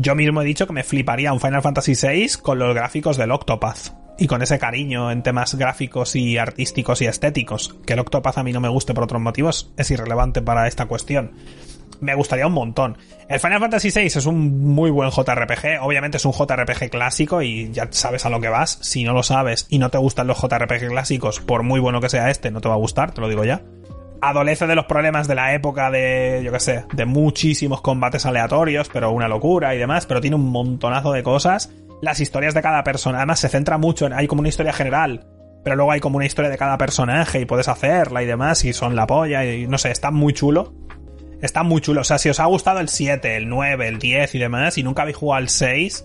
yo 0.00 0.14
mismo 0.14 0.40
he 0.40 0.44
dicho 0.44 0.66
que 0.66 0.72
me 0.72 0.84
fliparía 0.84 1.32
un 1.32 1.40
Final 1.40 1.60
Fantasy 1.60 1.94
VI 1.94 2.40
con 2.40 2.58
los 2.58 2.74
gráficos 2.74 3.16
del 3.16 3.32
Octopath. 3.32 3.92
Y 4.20 4.26
con 4.26 4.42
ese 4.42 4.58
cariño 4.58 5.10
en 5.12 5.22
temas 5.22 5.54
gráficos 5.54 6.16
y 6.16 6.38
artísticos 6.38 7.02
y 7.02 7.06
estéticos. 7.06 7.76
Que 7.86 7.92
el 7.92 8.00
Octopath 8.00 8.38
a 8.38 8.42
mí 8.42 8.52
no 8.52 8.60
me 8.60 8.68
guste 8.68 8.94
por 8.94 9.04
otros 9.04 9.20
motivos 9.20 9.72
es 9.76 9.90
irrelevante 9.90 10.42
para 10.42 10.66
esta 10.66 10.86
cuestión. 10.86 11.32
Me 12.00 12.14
gustaría 12.14 12.46
un 12.46 12.52
montón. 12.52 12.96
El 13.28 13.40
Final 13.40 13.60
Fantasy 13.60 13.90
VI 13.90 14.06
es 14.06 14.26
un 14.26 14.72
muy 14.74 14.90
buen 14.90 15.10
JRPG. 15.10 15.82
Obviamente 15.82 16.16
es 16.16 16.24
un 16.24 16.32
JRPG 16.32 16.90
clásico 16.90 17.42
y 17.42 17.70
ya 17.72 17.88
sabes 17.90 18.24
a 18.26 18.30
lo 18.30 18.40
que 18.40 18.48
vas. 18.48 18.78
Si 18.82 19.04
no 19.04 19.12
lo 19.12 19.22
sabes 19.22 19.66
y 19.68 19.78
no 19.78 19.90
te 19.90 19.98
gustan 19.98 20.26
los 20.26 20.40
JRPG 20.40 20.88
clásicos, 20.88 21.40
por 21.40 21.62
muy 21.62 21.80
bueno 21.80 22.00
que 22.00 22.08
sea 22.08 22.30
este, 22.30 22.50
no 22.50 22.60
te 22.60 22.68
va 22.68 22.74
a 22.74 22.78
gustar, 22.78 23.12
te 23.12 23.20
lo 23.20 23.28
digo 23.28 23.44
ya 23.44 23.62
adolece 24.20 24.66
de 24.66 24.74
los 24.74 24.86
problemas 24.86 25.28
de 25.28 25.34
la 25.34 25.54
época 25.54 25.90
de, 25.90 26.42
yo 26.44 26.52
qué 26.52 26.60
sé, 26.60 26.84
de 26.92 27.04
muchísimos 27.04 27.80
combates 27.80 28.26
aleatorios, 28.26 28.88
pero 28.92 29.12
una 29.12 29.28
locura 29.28 29.74
y 29.74 29.78
demás, 29.78 30.06
pero 30.06 30.20
tiene 30.20 30.36
un 30.36 30.50
montonazo 30.50 31.12
de 31.12 31.22
cosas. 31.22 31.70
Las 32.02 32.20
historias 32.20 32.54
de 32.54 32.62
cada 32.62 32.84
persona, 32.84 33.18
además 33.18 33.40
se 33.40 33.48
centra 33.48 33.78
mucho 33.78 34.06
en, 34.06 34.12
hay 34.12 34.26
como 34.26 34.40
una 34.40 34.48
historia 34.48 34.72
general, 34.72 35.26
pero 35.64 35.76
luego 35.76 35.92
hay 35.92 36.00
como 36.00 36.16
una 36.16 36.26
historia 36.26 36.50
de 36.50 36.58
cada 36.58 36.78
personaje 36.78 37.40
y 37.40 37.44
puedes 37.44 37.68
hacerla 37.68 38.22
y 38.22 38.26
demás, 38.26 38.64
y 38.64 38.72
son 38.72 38.96
la 38.96 39.06
polla, 39.06 39.44
y 39.44 39.66
no 39.66 39.78
sé, 39.78 39.90
está 39.90 40.10
muy 40.10 40.32
chulo. 40.32 40.74
Está 41.40 41.62
muy 41.62 41.80
chulo, 41.80 42.00
o 42.00 42.04
sea, 42.04 42.18
si 42.18 42.28
os 42.28 42.40
ha 42.40 42.46
gustado 42.46 42.80
el 42.80 42.88
7, 42.88 43.36
el 43.36 43.48
9, 43.48 43.88
el 43.88 43.98
10 43.98 44.34
y 44.34 44.38
demás, 44.38 44.76
y 44.78 44.82
nunca 44.82 45.02
habéis 45.02 45.16
jugado 45.16 45.38
al 45.38 45.48
6, 45.48 46.04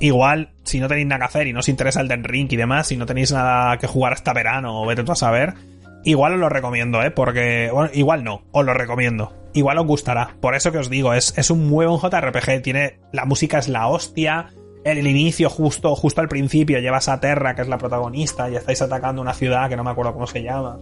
igual, 0.00 0.52
si 0.64 0.80
no 0.80 0.88
tenéis 0.88 1.06
nada 1.06 1.20
que 1.20 1.24
hacer 1.24 1.46
y 1.46 1.52
no 1.52 1.60
os 1.60 1.68
interesa 1.68 2.00
el 2.00 2.08
Den 2.08 2.24
Ring 2.24 2.52
y 2.52 2.56
demás, 2.56 2.88
si 2.88 2.96
no 2.96 3.06
tenéis 3.06 3.32
nada 3.32 3.78
que 3.78 3.86
jugar 3.86 4.12
hasta 4.12 4.32
verano 4.32 4.82
o 4.82 4.86
vete 4.86 5.02
tú 5.02 5.12
a 5.12 5.16
saber, 5.16 5.54
Igual 6.02 6.34
os 6.34 6.40
lo 6.40 6.48
recomiendo, 6.48 7.02
¿eh? 7.02 7.10
Porque, 7.10 7.70
bueno, 7.72 7.90
igual 7.92 8.24
no, 8.24 8.42
os 8.52 8.64
lo 8.64 8.72
recomiendo. 8.72 9.32
Igual 9.52 9.78
os 9.78 9.86
gustará. 9.86 10.34
Por 10.40 10.54
eso 10.54 10.72
que 10.72 10.78
os 10.78 10.88
digo, 10.88 11.12
es, 11.12 11.36
es 11.36 11.50
un 11.50 11.68
muy 11.68 11.84
buen 11.86 11.98
JRPG. 11.98 12.62
Tiene, 12.62 13.00
la 13.12 13.26
música 13.26 13.58
es 13.58 13.68
la 13.68 13.86
hostia. 13.88 14.50
En 14.84 14.96
el 14.96 15.06
inicio, 15.06 15.50
justo, 15.50 15.94
justo 15.94 16.22
al 16.22 16.28
principio, 16.28 16.78
llevas 16.78 17.08
a 17.08 17.20
Terra, 17.20 17.54
que 17.54 17.62
es 17.62 17.68
la 17.68 17.76
protagonista, 17.76 18.48
y 18.48 18.56
estáis 18.56 18.80
atacando 18.80 19.20
una 19.20 19.34
ciudad 19.34 19.68
que 19.68 19.76
no 19.76 19.84
me 19.84 19.90
acuerdo 19.90 20.14
cómo 20.14 20.26
se 20.26 20.42
llama. 20.42 20.78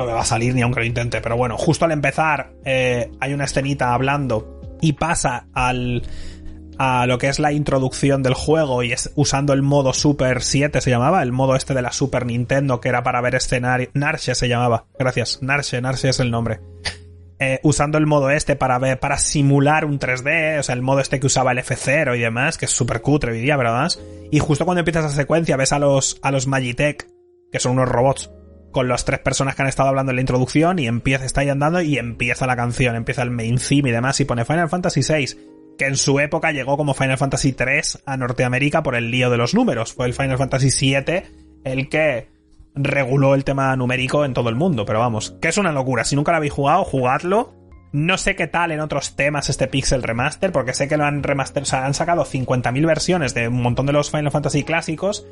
No 0.00 0.06
me 0.06 0.14
va 0.14 0.22
a 0.22 0.24
salir 0.24 0.54
ni 0.54 0.62
aunque 0.62 0.80
lo 0.80 0.86
intente, 0.86 1.20
pero 1.20 1.36
bueno, 1.36 1.58
justo 1.58 1.84
al 1.84 1.92
empezar, 1.92 2.54
eh, 2.64 3.10
hay 3.20 3.34
una 3.34 3.44
escenita 3.44 3.92
hablando 3.92 4.58
y 4.80 4.94
pasa 4.94 5.48
al, 5.52 6.04
a 6.78 7.04
lo 7.04 7.18
que 7.18 7.28
es 7.28 7.38
la 7.38 7.52
introducción 7.52 8.22
del 8.22 8.32
juego 8.32 8.82
y 8.82 8.92
es 8.92 9.12
usando 9.14 9.52
el 9.52 9.60
modo 9.60 9.92
Super 9.92 10.42
7 10.42 10.80
se 10.80 10.88
llamaba, 10.88 11.22
el 11.22 11.32
modo 11.32 11.54
este 11.54 11.74
de 11.74 11.82
la 11.82 11.92
Super 11.92 12.24
Nintendo 12.24 12.80
que 12.80 12.88
era 12.88 13.02
para 13.02 13.20
ver 13.20 13.34
escenario. 13.34 13.90
Narshe 13.92 14.34
se 14.34 14.48
llamaba. 14.48 14.86
Gracias. 14.98 15.42
Narshe, 15.42 15.82
Narshe 15.82 16.08
es 16.08 16.20
el 16.20 16.30
nombre. 16.30 16.60
Eh, 17.38 17.60
usando 17.62 17.98
el 17.98 18.06
modo 18.06 18.30
este 18.30 18.56
para 18.56 18.78
ver, 18.78 18.98
para 19.00 19.18
simular 19.18 19.84
un 19.84 19.98
3D, 19.98 20.60
o 20.60 20.62
sea, 20.62 20.74
el 20.74 20.80
modo 20.80 21.00
este 21.00 21.20
que 21.20 21.26
usaba 21.26 21.52
el 21.52 21.58
F0 21.58 22.16
y 22.16 22.20
demás, 22.20 22.56
que 22.56 22.64
es 22.64 22.70
súper 22.70 23.02
cutre 23.02 23.32
hoy 23.32 23.42
día, 23.42 23.58
¿verdad? 23.58 23.92
Y 24.30 24.38
justo 24.38 24.64
cuando 24.64 24.78
empiezas 24.78 25.04
esa 25.04 25.16
secuencia 25.16 25.58
ves 25.58 25.74
a 25.74 25.78
los, 25.78 26.18
a 26.22 26.30
los 26.30 26.46
Magitech, 26.46 27.06
que 27.52 27.60
son 27.60 27.72
unos 27.72 27.90
robots, 27.90 28.30
con 28.70 28.88
las 28.88 29.04
tres 29.04 29.20
personas 29.20 29.54
que 29.54 29.62
han 29.62 29.68
estado 29.68 29.88
hablando 29.88 30.10
en 30.10 30.16
la 30.16 30.22
introducción 30.22 30.78
y 30.78 30.86
empieza, 30.86 31.24
está 31.24 31.40
ahí 31.40 31.48
andando 31.48 31.80
y 31.80 31.98
empieza 31.98 32.46
la 32.46 32.56
canción, 32.56 32.94
empieza 32.94 33.22
el 33.22 33.30
main 33.30 33.58
theme 33.58 33.88
y 33.88 33.92
demás 33.92 34.20
y 34.20 34.24
pone 34.24 34.44
Final 34.44 34.68
Fantasy 34.68 35.00
VI 35.00 35.50
que 35.80 35.86
en 35.86 35.96
su 35.96 36.20
época 36.20 36.52
llegó 36.52 36.76
como 36.76 36.92
Final 36.92 37.16
Fantasy 37.16 37.52
3 37.52 38.02
a 38.04 38.16
Norteamérica 38.18 38.82
por 38.82 38.94
el 38.94 39.10
lío 39.10 39.30
de 39.30 39.38
los 39.38 39.54
números. 39.54 39.94
Fue 39.94 40.04
el 40.04 40.12
Final 40.12 40.36
Fantasy 40.36 40.70
7 40.70 41.24
el 41.64 41.88
que 41.88 42.28
reguló 42.74 43.34
el 43.34 43.44
tema 43.44 43.74
numérico 43.76 44.26
en 44.26 44.34
todo 44.34 44.50
el 44.50 44.56
mundo. 44.56 44.84
Pero 44.84 44.98
vamos, 44.98 45.36
que 45.40 45.48
es 45.48 45.56
una 45.56 45.72
locura. 45.72 46.04
Si 46.04 46.16
nunca 46.16 46.32
lo 46.32 46.36
habéis 46.36 46.52
jugado, 46.52 46.84
jugadlo. 46.84 47.54
No 47.92 48.18
sé 48.18 48.36
qué 48.36 48.46
tal 48.46 48.72
en 48.72 48.80
otros 48.80 49.16
temas 49.16 49.48
este 49.48 49.68
Pixel 49.68 50.02
Remaster, 50.02 50.52
porque 50.52 50.74
sé 50.74 50.86
que 50.86 50.98
lo 50.98 51.04
han 51.04 51.22
remaster, 51.22 51.62
o 51.62 51.66
sea, 51.66 51.86
han 51.86 51.94
sacado 51.94 52.24
50.000 52.24 52.86
versiones 52.86 53.32
de 53.32 53.48
un 53.48 53.62
montón 53.62 53.86
de 53.86 53.92
los 53.92 54.10
Final 54.10 54.30
Fantasy 54.30 54.62
clásicos 54.62 55.26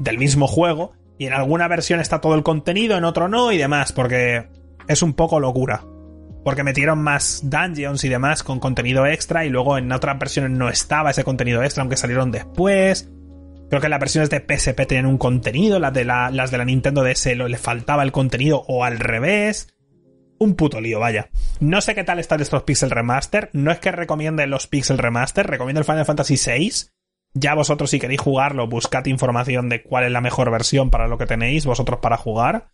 del 0.00 0.18
mismo 0.18 0.48
juego, 0.48 0.94
y 1.18 1.26
en 1.26 1.32
alguna 1.32 1.68
versión 1.68 2.00
está 2.00 2.20
todo 2.20 2.34
el 2.34 2.42
contenido, 2.42 2.96
en 2.96 3.04
otro 3.04 3.28
no, 3.28 3.52
y 3.52 3.58
demás, 3.58 3.92
porque 3.92 4.48
es 4.88 5.02
un 5.02 5.14
poco 5.14 5.40
locura 5.40 5.84
porque 6.44 6.64
metieron 6.64 7.00
más 7.00 7.40
dungeons 7.44 8.04
y 8.04 8.08
demás 8.08 8.42
con 8.42 8.58
contenido 8.58 9.06
extra 9.06 9.44
y 9.44 9.48
luego 9.48 9.78
en 9.78 9.92
otras 9.92 10.18
versiones 10.18 10.50
no 10.50 10.68
estaba 10.68 11.10
ese 11.10 11.24
contenido 11.24 11.62
extra, 11.62 11.82
aunque 11.82 11.96
salieron 11.96 12.30
después. 12.30 13.10
Creo 13.70 13.80
que 13.80 13.88
las 13.88 14.00
versiones 14.00 14.28
de 14.28 14.40
PSP 14.40 14.86
tenían 14.86 15.06
un 15.06 15.18
contenido, 15.18 15.78
las 15.78 15.94
de 15.94 16.04
la, 16.04 16.30
las 16.30 16.50
de 16.50 16.58
la 16.58 16.64
Nintendo 16.64 17.02
DS 17.02 17.26
le 17.36 17.56
faltaba 17.56 18.02
el 18.02 18.12
contenido 18.12 18.64
o 18.66 18.84
al 18.84 18.98
revés. 18.98 19.74
Un 20.38 20.56
puto 20.56 20.80
lío, 20.80 20.98
vaya. 20.98 21.30
No 21.60 21.80
sé 21.80 21.94
qué 21.94 22.02
tal 22.02 22.18
están 22.18 22.40
estos 22.40 22.64
Pixel 22.64 22.90
Remaster. 22.90 23.48
No 23.52 23.70
es 23.70 23.78
que 23.78 23.92
recomiende 23.92 24.46
los 24.48 24.66
Pixel 24.66 24.98
Remaster, 24.98 25.46
recomiendo 25.46 25.80
el 25.80 25.84
Final 25.84 26.04
Fantasy 26.04 26.34
VI. 26.34 26.72
Ya 27.34 27.54
vosotros 27.54 27.90
si 27.90 27.98
queréis 27.98 28.20
jugarlo, 28.20 28.66
buscad 28.66 29.06
información 29.06 29.68
de 29.68 29.82
cuál 29.82 30.04
es 30.04 30.10
la 30.10 30.20
mejor 30.20 30.50
versión 30.50 30.90
para 30.90 31.08
lo 31.08 31.16
que 31.18 31.26
tenéis 31.26 31.64
vosotros 31.64 32.00
para 32.00 32.18
jugar. 32.18 32.68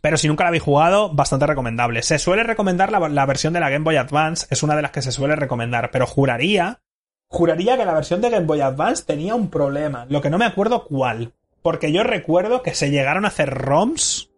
Pero 0.00 0.16
si 0.16 0.28
nunca 0.28 0.44
la 0.44 0.48
habéis 0.48 0.62
jugado, 0.62 1.12
bastante 1.14 1.46
recomendable. 1.46 2.02
Se 2.02 2.18
suele 2.18 2.42
recomendar 2.42 2.90
la, 2.90 3.26
versión 3.26 3.52
de 3.52 3.60
la 3.60 3.70
Game 3.70 3.84
Boy 3.84 3.96
Advance, 3.96 4.46
es 4.50 4.62
una 4.62 4.76
de 4.76 4.82
las 4.82 4.90
que 4.90 5.02
se 5.02 5.12
suele 5.12 5.36
recomendar, 5.36 5.90
pero 5.90 6.06
juraría, 6.06 6.80
juraría 7.26 7.76
que 7.76 7.84
la 7.84 7.94
versión 7.94 8.20
de 8.20 8.30
Game 8.30 8.46
Boy 8.46 8.60
Advance 8.60 9.04
tenía 9.06 9.34
un 9.34 9.48
problema, 9.48 10.06
lo 10.08 10.20
que 10.20 10.30
no 10.30 10.38
me 10.38 10.44
acuerdo 10.44 10.84
cuál. 10.84 11.32
Porque 11.62 11.92
yo 11.92 12.02
recuerdo 12.02 12.62
que 12.62 12.74
se 12.74 12.90
llegaron 12.90 13.24
a 13.24 13.28
hacer 13.28 13.50
ROMs 13.50 14.30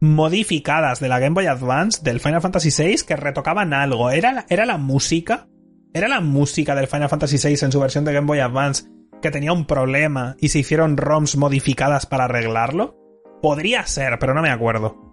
modificadas 0.00 1.00
de 1.00 1.08
la 1.08 1.18
Game 1.18 1.34
Boy 1.34 1.46
Advance 1.46 2.02
del 2.02 2.20
Final 2.20 2.42
Fantasy 2.42 2.70
VI 2.70 3.04
que 3.06 3.16
retocaban 3.16 3.72
algo. 3.72 4.10
¿Era 4.10 4.44
era 4.48 4.66
la 4.66 4.76
música? 4.76 5.46
¿Era 5.92 6.08
la 6.08 6.20
música 6.20 6.74
del 6.74 6.88
Final 6.88 7.08
Fantasy 7.08 7.36
VI 7.36 7.64
en 7.66 7.72
su 7.72 7.80
versión 7.80 8.04
de 8.04 8.12
Game 8.12 8.26
Boy 8.26 8.40
Advance 8.40 8.84
que 9.24 9.30
tenía 9.30 9.54
un 9.54 9.64
problema 9.64 10.36
y 10.38 10.50
se 10.50 10.58
hicieron 10.58 10.98
ROMs 10.98 11.36
modificadas 11.38 12.04
para 12.04 12.24
arreglarlo? 12.24 12.94
Podría 13.40 13.86
ser, 13.86 14.18
pero 14.18 14.34
no 14.34 14.42
me 14.42 14.50
acuerdo. 14.50 15.10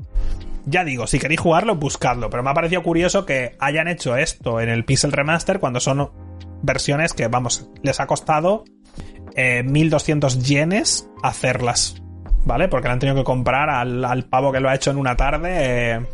Ya 0.66 0.84
digo, 0.84 1.07
si 1.07 1.18
queréis 1.18 1.39
jugarlo, 1.39 1.76
buscadlo, 1.76 2.30
pero 2.30 2.43
me 2.43 2.49
ha 2.49 2.53
parecido 2.53 2.84
curioso 2.84 3.26
que 3.26 3.55
hayan 3.59 3.88
hecho 3.88 4.18
esto 4.18 4.59
en 4.59 4.68
el 4.68 4.84
Pixel 4.84 5.14
Remaster 5.14 5.62
cuando 5.62 5.80
son 5.80 6.12
versiones 6.62 7.14
que, 7.14 7.30
vamos, 7.30 7.70
les 7.84 8.01
ha 8.01 8.05
costado 8.05 8.66
1200 9.38 10.36
eh, 10.36 10.39
yenes 10.41 11.09
hacerlas. 11.24 11.95
¿vale? 12.43 12.68
Porque 12.68 12.89
le 12.89 12.93
han 12.93 12.99
tenido 12.99 13.16
que 13.16 13.24
comprar 13.24 13.70
al, 13.70 14.26
pavo 14.26 14.51
que 14.51 14.59
lo 14.59 14.68
ha 14.68 14.76
hecho 14.76 14.91
en 14.91 14.97
una 14.97 15.16
tarde 15.16 15.93
eh, 15.93 16.05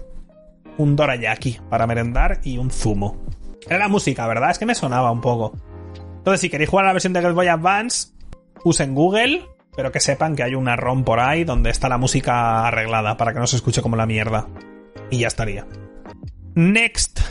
un 0.78 0.95
dorayaki 0.95 1.62
para 1.68 1.88
merendar 1.88 2.41
y 2.43 2.60
un 2.60 2.70
zumo. 2.70 3.26
Era 3.68 3.80
la 3.80 3.88
música, 3.88 4.28
¿verdad? 4.28 4.52
Es 4.52 4.60
que 4.60 4.68
me 4.68 4.76
sonaba 4.76 5.12
un 5.12 5.22
poco. 5.22 5.58
Entonces, 6.28 6.41
si 6.41 6.49
queréis 6.49 6.69
jugar 6.69 6.84
a 6.84 6.89
la 6.89 6.93
versión 6.93 7.13
de 7.13 7.21
Game 7.21 7.36
Boy 7.36 7.47
Advance, 7.47 8.09
usen 8.65 8.93
Google, 8.93 9.45
pero 9.78 9.93
que 9.93 10.01
sepan 10.01 10.36
que 10.36 10.43
hay 10.43 10.55
una 10.55 10.75
ROM 10.75 11.05
por 11.05 11.21
ahí 11.21 11.45
donde 11.45 11.69
está 11.69 11.88
la 11.88 11.97
música 11.97 12.67
arreglada 12.67 13.15
para 13.15 13.32
que 13.32 13.39
no 13.39 13.47
se 13.47 13.55
escuche 13.55 13.82
como 13.82 13.95
la 13.95 14.05
mierda. 14.05 14.49
Y 15.09 15.19
ya 15.19 15.28
estaría. 15.28 15.65
Next. 16.53 17.21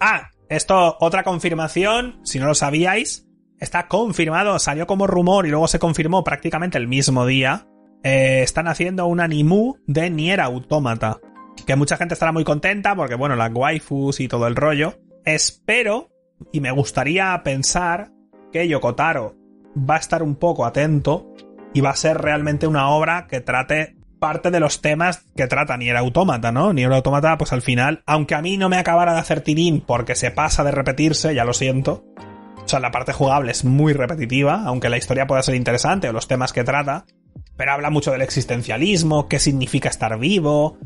Ah, 0.00 0.30
esto, 0.48 0.96
otra 1.00 1.22
confirmación, 1.22 2.18
si 2.24 2.38
no 2.38 2.46
lo 2.46 2.54
sabíais, 2.54 3.28
está 3.58 3.88
confirmado, 3.88 4.58
salió 4.58 4.86
como 4.86 5.06
rumor 5.06 5.46
y 5.46 5.50
luego 5.50 5.68
se 5.68 5.78
confirmó 5.78 6.24
prácticamente 6.24 6.78
el 6.78 6.88
mismo 6.88 7.26
día, 7.26 7.66
eh, 8.02 8.40
están 8.42 8.68
haciendo 8.68 9.04
un 9.04 9.20
animu 9.20 9.74
de 9.86 10.08
Nier 10.08 10.40
Automata. 10.40 11.18
Que 11.66 11.76
mucha 11.76 11.98
gente 11.98 12.14
estará 12.14 12.32
muy 12.32 12.44
contenta 12.44 12.96
porque, 12.96 13.16
bueno, 13.16 13.36
las 13.36 13.52
waifus 13.52 14.18
y 14.18 14.28
todo 14.28 14.46
el 14.46 14.56
rollo. 14.56 14.98
Espero, 15.26 16.08
y 16.52 16.60
me 16.60 16.70
gustaría 16.70 17.38
pensar, 17.44 18.12
que 18.52 18.68
Yokotaro 18.68 19.36
va 19.76 19.96
a 19.96 19.98
estar 19.98 20.22
un 20.22 20.36
poco 20.36 20.64
atento 20.64 21.32
y 21.72 21.80
va 21.80 21.90
a 21.90 21.96
ser 21.96 22.18
realmente 22.18 22.66
una 22.66 22.88
obra 22.90 23.26
que 23.28 23.40
trate 23.40 23.96
parte 24.18 24.50
de 24.50 24.60
los 24.60 24.82
temas 24.82 25.24
que 25.34 25.46
trata 25.46 25.76
Nier 25.76 25.96
Automata, 25.96 26.52
¿no? 26.52 26.72
Nier 26.72 26.92
Automata, 26.92 27.38
pues 27.38 27.52
al 27.52 27.62
final, 27.62 28.02
aunque 28.06 28.34
a 28.34 28.42
mí 28.42 28.58
no 28.58 28.68
me 28.68 28.76
acabara 28.76 29.14
de 29.14 29.20
hacer 29.20 29.40
tirín 29.40 29.80
porque 29.80 30.14
se 30.14 30.30
pasa 30.30 30.64
de 30.64 30.72
repetirse, 30.72 31.34
ya 31.34 31.44
lo 31.44 31.54
siento. 31.54 32.04
O 32.62 32.68
sea, 32.68 32.80
la 32.80 32.90
parte 32.90 33.12
jugable 33.12 33.52
es 33.52 33.64
muy 33.64 33.92
repetitiva, 33.92 34.62
aunque 34.64 34.90
la 34.90 34.98
historia 34.98 35.26
pueda 35.26 35.42
ser 35.42 35.54
interesante 35.54 36.08
o 36.08 36.12
los 36.12 36.28
temas 36.28 36.52
que 36.52 36.64
trata 36.64 37.06
pero 37.60 37.72
habla 37.72 37.90
mucho 37.90 38.12
del 38.12 38.22
existencialismo, 38.22 39.28
qué 39.28 39.38
significa 39.38 39.90
estar 39.90 40.18
vivo, 40.18 40.78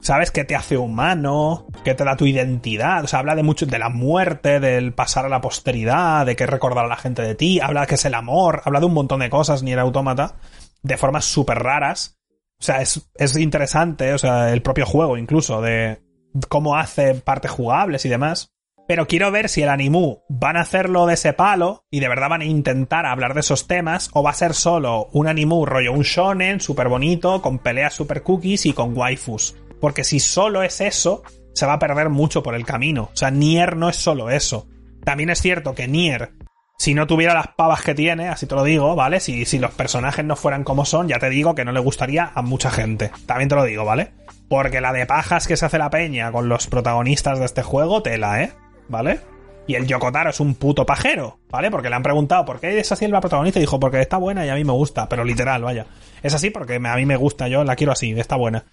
¿sabes? 0.00 0.30
¿Qué 0.30 0.44
te 0.44 0.56
hace 0.56 0.76
humano? 0.76 1.66
¿Qué 1.84 1.94
te 1.94 2.04
da 2.04 2.16
tu 2.16 2.26
identidad? 2.26 3.04
O 3.04 3.06
sea, 3.06 3.18
habla 3.20 3.34
de 3.34 3.42
mucho 3.42 3.66
de 3.66 3.78
la 3.78 3.88
muerte, 3.88 4.60
del 4.60 4.92
pasar 4.92 5.26
a 5.26 5.28
la 5.28 5.40
posteridad, 5.40 6.26
de 6.26 6.36
qué 6.36 6.46
recordar 6.46 6.84
a 6.84 6.88
la 6.88 6.96
gente 6.96 7.22
de 7.22 7.34
ti, 7.34 7.60
habla 7.60 7.82
de 7.82 7.86
qué 7.88 7.94
es 7.96 8.04
el 8.04 8.14
amor, 8.14 8.62
habla 8.64 8.80
de 8.80 8.86
un 8.86 8.94
montón 8.94 9.20
de 9.20 9.30
cosas, 9.30 9.62
ni 9.62 9.72
el 9.72 9.78
autómata, 9.78 10.36
de 10.82 10.96
formas 10.96 11.24
súper 11.24 11.58
raras. 11.58 12.18
O 12.60 12.64
sea, 12.64 12.80
es, 12.80 13.08
es 13.14 13.36
interesante, 13.36 14.12
o 14.12 14.18
sea, 14.18 14.52
el 14.52 14.62
propio 14.62 14.86
juego 14.86 15.16
incluso, 15.16 15.60
de 15.60 16.02
cómo 16.48 16.76
hace 16.76 17.14
partes 17.14 17.50
jugables 17.50 18.04
y 18.04 18.08
demás. 18.08 18.52
Pero 18.88 19.06
quiero 19.06 19.30
ver 19.30 19.50
si 19.50 19.62
el 19.62 19.68
animu 19.68 20.22
van 20.30 20.56
a 20.56 20.62
hacerlo 20.62 21.04
de 21.04 21.12
ese 21.12 21.34
palo 21.34 21.84
y 21.90 22.00
de 22.00 22.08
verdad 22.08 22.30
van 22.30 22.40
a 22.40 22.46
intentar 22.46 23.04
hablar 23.04 23.34
de 23.34 23.40
esos 23.40 23.66
temas 23.66 24.08
o 24.14 24.22
va 24.22 24.30
a 24.30 24.34
ser 24.34 24.54
solo 24.54 25.08
un 25.12 25.28
animu 25.28 25.66
rollo 25.66 25.92
un 25.92 26.04
shonen 26.04 26.58
súper 26.58 26.88
bonito 26.88 27.42
con 27.42 27.58
peleas 27.58 27.92
super 27.92 28.22
cookies 28.22 28.64
y 28.64 28.72
con 28.72 28.96
waifus. 28.96 29.54
Porque 29.80 30.04
si 30.04 30.20
solo 30.20 30.62
es 30.62 30.80
eso, 30.80 31.22
se 31.54 31.66
va 31.66 31.74
a 31.74 31.78
perder 31.78 32.08
mucho 32.08 32.42
por 32.42 32.54
el 32.54 32.64
camino. 32.64 33.10
O 33.12 33.16
sea, 33.16 33.30
Nier 33.30 33.76
no 33.76 33.88
es 33.88 33.96
solo 33.96 34.30
eso. 34.30 34.68
También 35.04 35.30
es 35.30 35.40
cierto 35.40 35.74
que 35.74 35.88
Nier, 35.88 36.32
si 36.78 36.94
no 36.94 37.06
tuviera 37.06 37.34
las 37.34 37.48
pavas 37.48 37.82
que 37.82 37.94
tiene, 37.94 38.28
así 38.28 38.46
te 38.46 38.54
lo 38.54 38.62
digo, 38.62 38.94
¿vale? 38.94 39.20
Si, 39.20 39.44
si 39.44 39.58
los 39.58 39.72
personajes 39.72 40.24
no 40.24 40.36
fueran 40.36 40.64
como 40.64 40.84
son, 40.84 41.08
ya 41.08 41.18
te 41.18 41.28
digo 41.30 41.54
que 41.54 41.64
no 41.64 41.72
le 41.72 41.80
gustaría 41.80 42.30
a 42.34 42.42
mucha 42.42 42.70
gente. 42.70 43.10
También 43.26 43.48
te 43.48 43.56
lo 43.56 43.64
digo, 43.64 43.84
¿vale? 43.84 44.12
Porque 44.48 44.80
la 44.80 44.92
de 44.92 45.06
pajas 45.06 45.46
que 45.46 45.56
se 45.56 45.66
hace 45.66 45.78
la 45.78 45.90
peña 45.90 46.30
con 46.30 46.48
los 46.48 46.68
protagonistas 46.68 47.38
de 47.38 47.44
este 47.44 47.62
juego, 47.62 48.02
tela, 48.02 48.42
¿eh? 48.42 48.52
¿vale? 48.88 49.20
Y 49.66 49.74
el 49.74 49.86
Yokotaro 49.86 50.30
es 50.30 50.40
un 50.40 50.54
puto 50.54 50.86
pajero, 50.86 51.40
¿vale? 51.50 51.70
Porque 51.70 51.90
le 51.90 51.96
han 51.96 52.02
preguntado 52.02 52.44
por 52.46 52.58
qué 52.58 52.78
es 52.78 52.90
así 52.90 53.06
la 53.06 53.20
protagonista 53.20 53.58
y 53.58 53.62
dijo, 53.62 53.78
porque 53.78 54.00
está 54.00 54.16
buena 54.16 54.46
y 54.46 54.48
a 54.48 54.54
mí 54.54 54.64
me 54.64 54.72
gusta, 54.72 55.08
pero 55.08 55.24
literal, 55.24 55.62
vaya. 55.62 55.86
Es 56.22 56.32
así 56.32 56.48
porque 56.48 56.76
a 56.76 56.96
mí 56.96 57.04
me 57.04 57.16
gusta, 57.16 57.48
yo 57.48 57.64
la 57.64 57.76
quiero 57.76 57.92
así, 57.92 58.12
está 58.12 58.36
buena. 58.36 58.64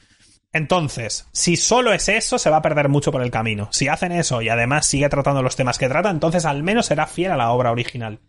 Entonces, 0.55 1.27
si 1.33 1.57
solo 1.57 1.91
es 1.91 2.07
eso, 2.07 2.39
se 2.39 2.49
va 2.49 2.55
a 2.55 2.61
perder 2.61 2.87
mucho 2.87 3.11
por 3.11 3.21
el 3.21 3.29
camino. 3.29 3.67
Si 3.73 3.89
hacen 3.89 4.13
eso 4.13 4.41
y 4.41 4.47
además 4.47 4.85
sigue 4.85 5.09
tratando 5.09 5.43
los 5.43 5.57
temas 5.57 5.77
que 5.77 5.89
trata, 5.89 6.09
entonces 6.09 6.45
al 6.45 6.63
menos 6.63 6.85
será 6.85 7.07
fiel 7.07 7.33
a 7.33 7.35
la 7.35 7.51
obra 7.51 7.73
original. 7.73 8.21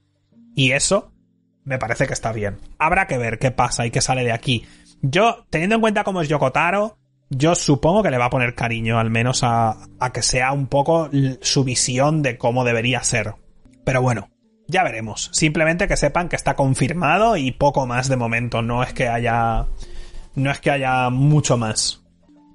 Y 0.57 0.73
eso 0.73 1.13
me 1.63 1.79
parece 1.79 2.09
que 2.09 2.15
está 2.15 2.33
bien. 2.33 2.59
Habrá 2.81 3.07
que 3.07 3.17
ver 3.17 3.39
qué 3.39 3.53
pasa 3.53 3.87
y 3.87 3.93
qué 3.93 4.01
sale 4.01 4.25
de 4.25 4.33
aquí. 4.33 4.67
Yo, 5.03 5.47
teniendo 5.51 5.77
en 5.77 5.81
cuenta 5.83 6.03
cómo 6.03 6.21
es 6.21 6.29
Yokotaro, 6.29 6.99
yo 7.31 7.55
supongo 7.55 8.03
que 8.03 8.11
le 8.11 8.19
va 8.19 8.25
a 8.25 8.31
poner 8.31 8.57
cariño 8.57 8.99
al 8.99 9.09
menos 9.09 9.45
a, 9.45 9.77
a 10.01 10.13
que 10.13 10.23
sea 10.23 10.51
un 10.51 10.67
poco 10.67 11.09
su 11.43 11.63
visión 11.63 12.23
de 12.23 12.39
cómo 12.39 12.65
debería 12.65 13.05
ser. 13.05 13.37
Pero 13.85 14.03
bueno, 14.03 14.31
ya 14.67 14.83
veremos. 14.83 15.31
Simplemente 15.33 15.87
que 15.87 15.97
sepan 15.97 16.29
que 16.29 16.35
está 16.35 16.57
confirmado 16.57 17.37
y 17.37 17.53
poco 17.53 17.87
más 17.87 18.09
de 18.09 18.17
momento. 18.17 18.63
No 18.63 18.83
es 18.83 18.93
que 18.93 19.07
haya. 19.07 19.67
No 20.35 20.51
es 20.51 20.59
que 20.59 20.73
haya 20.73 21.09
mucho 21.11 21.57
más. 21.57 22.03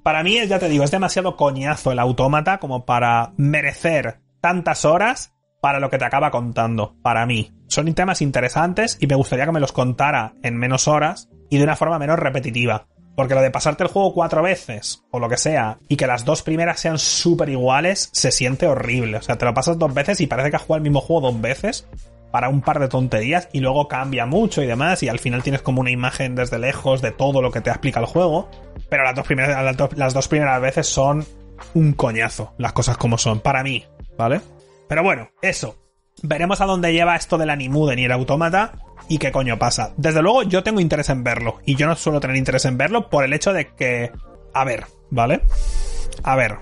Para 0.04 0.24
mí, 0.24 0.38
ya 0.48 0.58
te 0.58 0.70
digo, 0.70 0.84
es 0.84 0.92
demasiado 0.92 1.36
coñazo 1.36 1.92
el 1.92 2.00
autómata 2.00 2.58
como 2.58 2.86
para 2.86 3.34
merecer 3.38 4.20
tantas 4.42 4.86
horas 4.86 5.34
para 5.62 5.80
lo 5.80 5.90
que 5.90 6.00
te 6.00 6.06
acaba 6.06 6.32
contando. 6.32 6.96
Para 7.04 7.26
mí. 7.26 7.52
Son 7.68 7.94
temas 7.94 8.22
interesantes 8.22 8.98
y 9.00 9.08
me 9.08 9.16
gustaría 9.16 9.46
que 9.46 9.52
me 9.52 9.60
los 9.60 9.72
contara 9.72 10.34
en 10.42 10.58
menos 10.58 10.88
horas 10.88 11.30
y 11.50 11.58
de 11.58 11.64
una 11.64 11.76
forma 11.76 12.00
menos 12.00 12.18
repetitiva. 12.18 12.88
Porque 13.16 13.36
lo 13.36 13.42
de 13.42 13.52
pasarte 13.52 13.84
el 13.84 13.90
juego 13.90 14.14
cuatro 14.14 14.42
veces, 14.42 15.04
o 15.12 15.20
lo 15.20 15.30
que 15.30 15.38
sea, 15.38 15.78
y 15.88 15.98
que 15.98 16.08
las 16.08 16.26
dos 16.26 16.42
primeras 16.42 16.80
sean 16.80 16.98
súper 16.98 17.50
iguales, 17.50 18.10
se 18.14 18.32
siente 18.32 18.68
horrible. 18.68 19.18
O 19.18 19.22
sea, 19.22 19.38
te 19.38 19.46
lo 19.46 19.54
pasas 19.54 19.78
dos 19.78 19.94
veces 19.94 20.20
y 20.22 20.28
parece 20.28 20.50
que 20.50 20.56
has 20.56 20.62
jugado 20.64 20.78
el 20.78 20.84
mismo 20.84 21.02
juego 21.02 21.30
dos 21.30 21.40
veces 21.40 21.88
para 22.32 22.50
un 22.50 22.62
par 22.62 22.80
de 22.80 22.88
tonterías 22.88 23.50
y 23.54 23.60
luego 23.60 23.88
cambia 23.88 24.26
mucho 24.26 24.62
y 24.62 24.68
demás 24.68 25.04
y 25.04 25.10
al 25.10 25.20
final 25.20 25.44
tienes 25.44 25.62
como 25.62 25.82
una 25.82 25.92
imagen 25.92 26.36
desde 26.36 26.60
lejos 26.60 27.02
de 27.02 27.12
todo 27.12 27.42
lo 27.42 27.52
que 27.52 27.62
te 27.62 27.70
explica 27.70 28.00
el 28.00 28.06
juego. 28.06 28.50
Pero 28.90 29.04
las 29.04 29.16
dos 29.16 29.26
primeras, 29.26 29.78
las 29.96 30.14
dos 30.14 30.28
primeras 30.28 30.62
veces 30.62 30.88
son 30.88 31.26
un 31.74 31.94
coñazo, 31.94 32.54
las 32.58 32.74
cosas 32.74 32.98
como 32.98 33.18
son, 33.18 33.40
para 33.40 33.64
mí, 33.64 33.86
¿vale? 34.18 34.42
Pero 34.88 35.04
bueno, 35.04 35.30
eso. 35.42 35.78
Veremos 36.24 36.62
a 36.62 36.66
dónde 36.66 36.94
lleva 36.94 37.16
esto 37.16 37.38
del 37.38 37.50
animu 37.50 37.88
de 37.88 37.96
Nier 37.96 38.12
Automata 38.12 38.74
y 39.08 39.18
qué 39.18 39.32
coño 39.32 39.58
pasa. 39.58 39.94
Desde 39.98 40.22
luego 40.22 40.44
yo 40.44 40.64
tengo 40.64 40.80
interés 40.80 41.10
en 41.10 41.24
verlo 41.24 41.60
y 41.66 41.76
yo 41.76 41.88
no 41.88 41.96
suelo 41.96 42.20
tener 42.20 42.36
interés 42.36 42.66
en 42.66 42.78
verlo 42.78 43.10
por 43.10 43.24
el 43.24 43.34
hecho 43.34 43.54
de 43.54 43.68
que... 43.74 44.12
A 44.54 44.64
ver, 44.66 44.86
¿vale? 45.10 45.42
A 46.24 46.36
ver. 46.36 46.58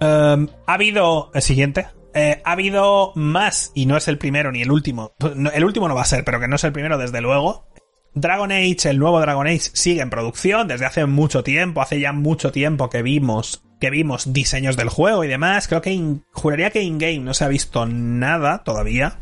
Em, 0.00 0.48
ha 0.66 0.74
habido... 0.74 1.30
El 1.34 1.42
siguiente. 1.42 1.86
Eh, 2.14 2.40
ha 2.44 2.52
habido 2.52 3.12
más, 3.14 3.72
y 3.74 3.86
no 3.86 3.96
es 3.96 4.08
el 4.08 4.18
primero 4.18 4.50
ni 4.50 4.62
el 4.62 4.70
último. 4.70 5.12
El 5.52 5.64
último 5.64 5.88
no 5.88 5.94
va 5.94 6.02
a 6.02 6.06
ser, 6.06 6.24
pero 6.24 6.40
que 6.40 6.48
no 6.48 6.56
es 6.56 6.64
el 6.64 6.72
primero 6.72 6.98
desde 6.98 7.20
luego. 7.20 7.68
Dragon 8.14 8.50
Age, 8.50 8.90
el 8.90 8.98
nuevo 8.98 9.20
Dragon 9.20 9.46
Age, 9.46 9.70
sigue 9.74 10.00
en 10.00 10.10
producción 10.10 10.66
desde 10.66 10.86
hace 10.86 11.06
mucho 11.06 11.44
tiempo. 11.44 11.82
Hace 11.82 12.00
ya 12.00 12.12
mucho 12.12 12.50
tiempo 12.52 12.90
que 12.90 13.02
vimos 13.02 13.62
que 13.80 13.90
vimos 13.90 14.32
diseños 14.32 14.76
del 14.76 14.88
juego 14.88 15.24
y 15.24 15.28
demás. 15.28 15.68
Creo 15.68 15.82
que 15.82 16.16
juraría 16.32 16.70
que 16.70 16.82
in-game 16.82 17.20
no 17.20 17.34
se 17.34 17.44
ha 17.44 17.48
visto 17.48 17.86
nada 17.86 18.64
todavía. 18.64 19.18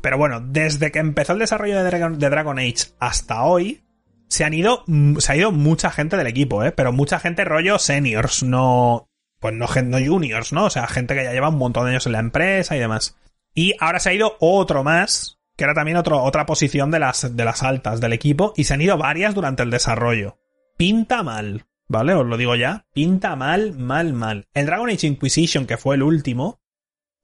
Pero 0.00 0.18
bueno, 0.18 0.40
desde 0.40 0.90
que 0.90 0.98
empezó 0.98 1.32
el 1.32 1.38
desarrollo 1.38 1.82
de 1.82 2.28
Dragon, 2.28 2.58
Age 2.58 2.92
hasta 2.98 3.42
hoy, 3.42 3.82
se 4.28 4.44
han 4.44 4.54
ido, 4.54 4.84
se 5.18 5.32
ha 5.32 5.36
ido 5.36 5.52
mucha 5.52 5.90
gente 5.90 6.16
del 6.16 6.26
equipo, 6.26 6.64
¿eh? 6.64 6.72
Pero 6.72 6.92
mucha 6.92 7.20
gente 7.20 7.44
rollo 7.44 7.78
seniors, 7.78 8.42
no, 8.42 9.08
pues 9.42 9.54
no, 9.54 9.66
no 9.66 9.98
juniors, 9.98 10.52
¿no? 10.52 10.66
O 10.66 10.70
sea, 10.70 10.86
gente 10.86 11.16
que 11.16 11.24
ya 11.24 11.32
lleva 11.32 11.48
un 11.48 11.58
montón 11.58 11.84
de 11.84 11.90
años 11.90 12.06
en 12.06 12.12
la 12.12 12.20
empresa 12.20 12.76
y 12.76 12.78
demás. 12.78 13.18
Y 13.52 13.74
ahora 13.80 13.98
se 13.98 14.10
ha 14.10 14.14
ido 14.14 14.36
otro 14.38 14.84
más, 14.84 15.40
que 15.56 15.64
era 15.64 15.74
también 15.74 15.96
otra 15.96 16.46
posición 16.46 16.92
de 16.92 17.00
las, 17.00 17.36
de 17.36 17.44
las 17.44 17.64
altas 17.64 18.00
del 18.00 18.12
equipo, 18.12 18.54
y 18.56 18.64
se 18.64 18.74
han 18.74 18.80
ido 18.80 18.96
varias 18.96 19.34
durante 19.34 19.64
el 19.64 19.70
desarrollo. 19.70 20.38
Pinta 20.78 21.24
mal, 21.24 21.66
¿vale? 21.88 22.14
Os 22.14 22.24
lo 22.24 22.36
digo 22.36 22.54
ya. 22.54 22.86
Pinta 22.94 23.34
mal, 23.34 23.72
mal, 23.76 24.12
mal. 24.12 24.46
El 24.54 24.66
Dragon 24.66 24.88
Age 24.88 25.08
Inquisition, 25.08 25.66
que 25.66 25.76
fue 25.76 25.96
el 25.96 26.04
último, 26.04 26.60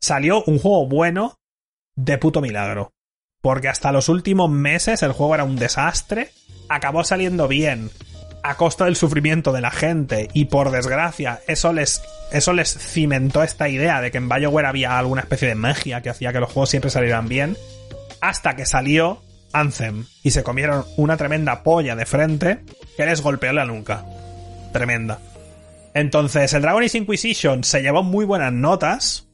salió 0.00 0.42
un 0.42 0.58
juego 0.58 0.88
bueno, 0.88 1.38
de 1.94 2.18
puto 2.18 2.40
milagro. 2.40 2.94
Porque 3.40 3.68
hasta 3.68 3.92
los 3.92 4.08
últimos 4.08 4.50
meses 4.50 5.04
el 5.04 5.12
juego 5.12 5.36
era 5.36 5.44
un 5.44 5.54
desastre, 5.54 6.32
acabó 6.68 7.04
saliendo 7.04 7.46
bien 7.46 7.90
a 8.42 8.56
costa 8.56 8.84
del 8.84 8.96
sufrimiento 8.96 9.52
de 9.52 9.60
la 9.60 9.70
gente 9.70 10.28
y 10.32 10.46
por 10.46 10.70
desgracia 10.70 11.40
eso 11.46 11.72
les, 11.72 12.02
eso 12.32 12.52
les 12.52 12.76
cimentó 12.76 13.42
esta 13.42 13.68
idea 13.68 14.00
de 14.00 14.10
que 14.10 14.18
en 14.18 14.28
BioWare 14.28 14.66
había 14.66 14.98
alguna 14.98 15.22
especie 15.22 15.48
de 15.48 15.54
magia 15.54 16.02
que 16.02 16.10
hacía 16.10 16.32
que 16.32 16.40
los 16.40 16.50
juegos 16.52 16.70
siempre 16.70 16.90
salieran 16.90 17.28
bien, 17.28 17.56
hasta 18.20 18.56
que 18.56 18.66
salió 18.66 19.22
Anthem 19.52 20.04
y 20.22 20.30
se 20.30 20.42
comieron 20.42 20.84
una 20.96 21.16
tremenda 21.16 21.62
polla 21.62 21.96
de 21.96 22.06
frente 22.06 22.60
que 22.96 23.06
les 23.06 23.22
golpeó 23.22 23.52
la 23.52 23.64
nuca. 23.64 24.04
Tremenda. 24.72 25.18
Entonces, 25.94 26.52
el 26.52 26.62
Dragon 26.62 26.82
Age 26.82 26.98
Inquisition 26.98 27.64
se 27.64 27.80
llevó 27.82 28.02
muy 28.02 28.24
buenas 28.24 28.52
notas. 28.52 29.27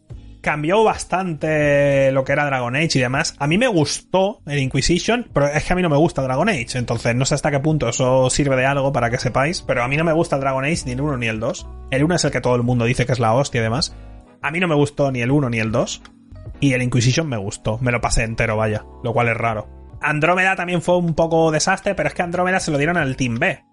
Cambió 0.44 0.84
bastante 0.84 2.12
lo 2.12 2.22
que 2.22 2.32
era 2.32 2.44
Dragon 2.44 2.76
Age 2.76 2.98
y 2.98 3.00
demás. 3.00 3.34
A 3.38 3.46
mí 3.46 3.56
me 3.56 3.66
gustó 3.66 4.42
el 4.44 4.58
Inquisition, 4.58 5.26
pero 5.32 5.46
es 5.46 5.64
que 5.64 5.72
a 5.72 5.76
mí 5.76 5.80
no 5.80 5.88
me 5.88 5.96
gusta 5.96 6.20
Dragon 6.20 6.50
Age. 6.50 6.76
Entonces, 6.76 7.16
no 7.16 7.24
sé 7.24 7.34
hasta 7.34 7.50
qué 7.50 7.60
punto 7.60 7.88
eso 7.88 8.28
sirve 8.28 8.54
de 8.54 8.66
algo 8.66 8.92
para 8.92 9.08
que 9.08 9.16
sepáis. 9.16 9.62
Pero 9.62 9.82
a 9.82 9.88
mí 9.88 9.96
no 9.96 10.04
me 10.04 10.12
gusta 10.12 10.36
el 10.36 10.42
Dragon 10.42 10.62
Age 10.62 10.82
ni 10.84 10.92
el 10.92 11.00
1 11.00 11.16
ni 11.16 11.28
el 11.28 11.40
2. 11.40 11.66
El 11.90 12.04
1 12.04 12.14
es 12.14 12.24
el 12.26 12.30
que 12.30 12.42
todo 12.42 12.56
el 12.56 12.62
mundo 12.62 12.84
dice 12.84 13.06
que 13.06 13.12
es 13.12 13.20
la 13.20 13.32
hostia 13.32 13.60
y 13.60 13.64
demás. 13.64 13.96
A 14.42 14.50
mí 14.50 14.60
no 14.60 14.68
me 14.68 14.74
gustó 14.74 15.10
ni 15.10 15.22
el 15.22 15.30
1 15.30 15.48
ni 15.48 15.60
el 15.60 15.72
2. 15.72 16.02
Y 16.60 16.74
el 16.74 16.82
Inquisition 16.82 17.26
me 17.26 17.38
gustó. 17.38 17.78
Me 17.78 17.90
lo 17.90 18.02
pasé 18.02 18.24
entero, 18.24 18.58
vaya. 18.58 18.84
Lo 19.02 19.14
cual 19.14 19.28
es 19.28 19.36
raro. 19.38 19.66
Andrómeda 20.02 20.56
también 20.56 20.82
fue 20.82 20.98
un 20.98 21.14
poco 21.14 21.50
desastre, 21.52 21.94
pero 21.94 22.10
es 22.10 22.14
que 22.14 22.20
Andrómeda 22.20 22.60
se 22.60 22.70
lo 22.70 22.76
dieron 22.76 22.98
al 22.98 23.16
Team 23.16 23.38
B. 23.38 23.64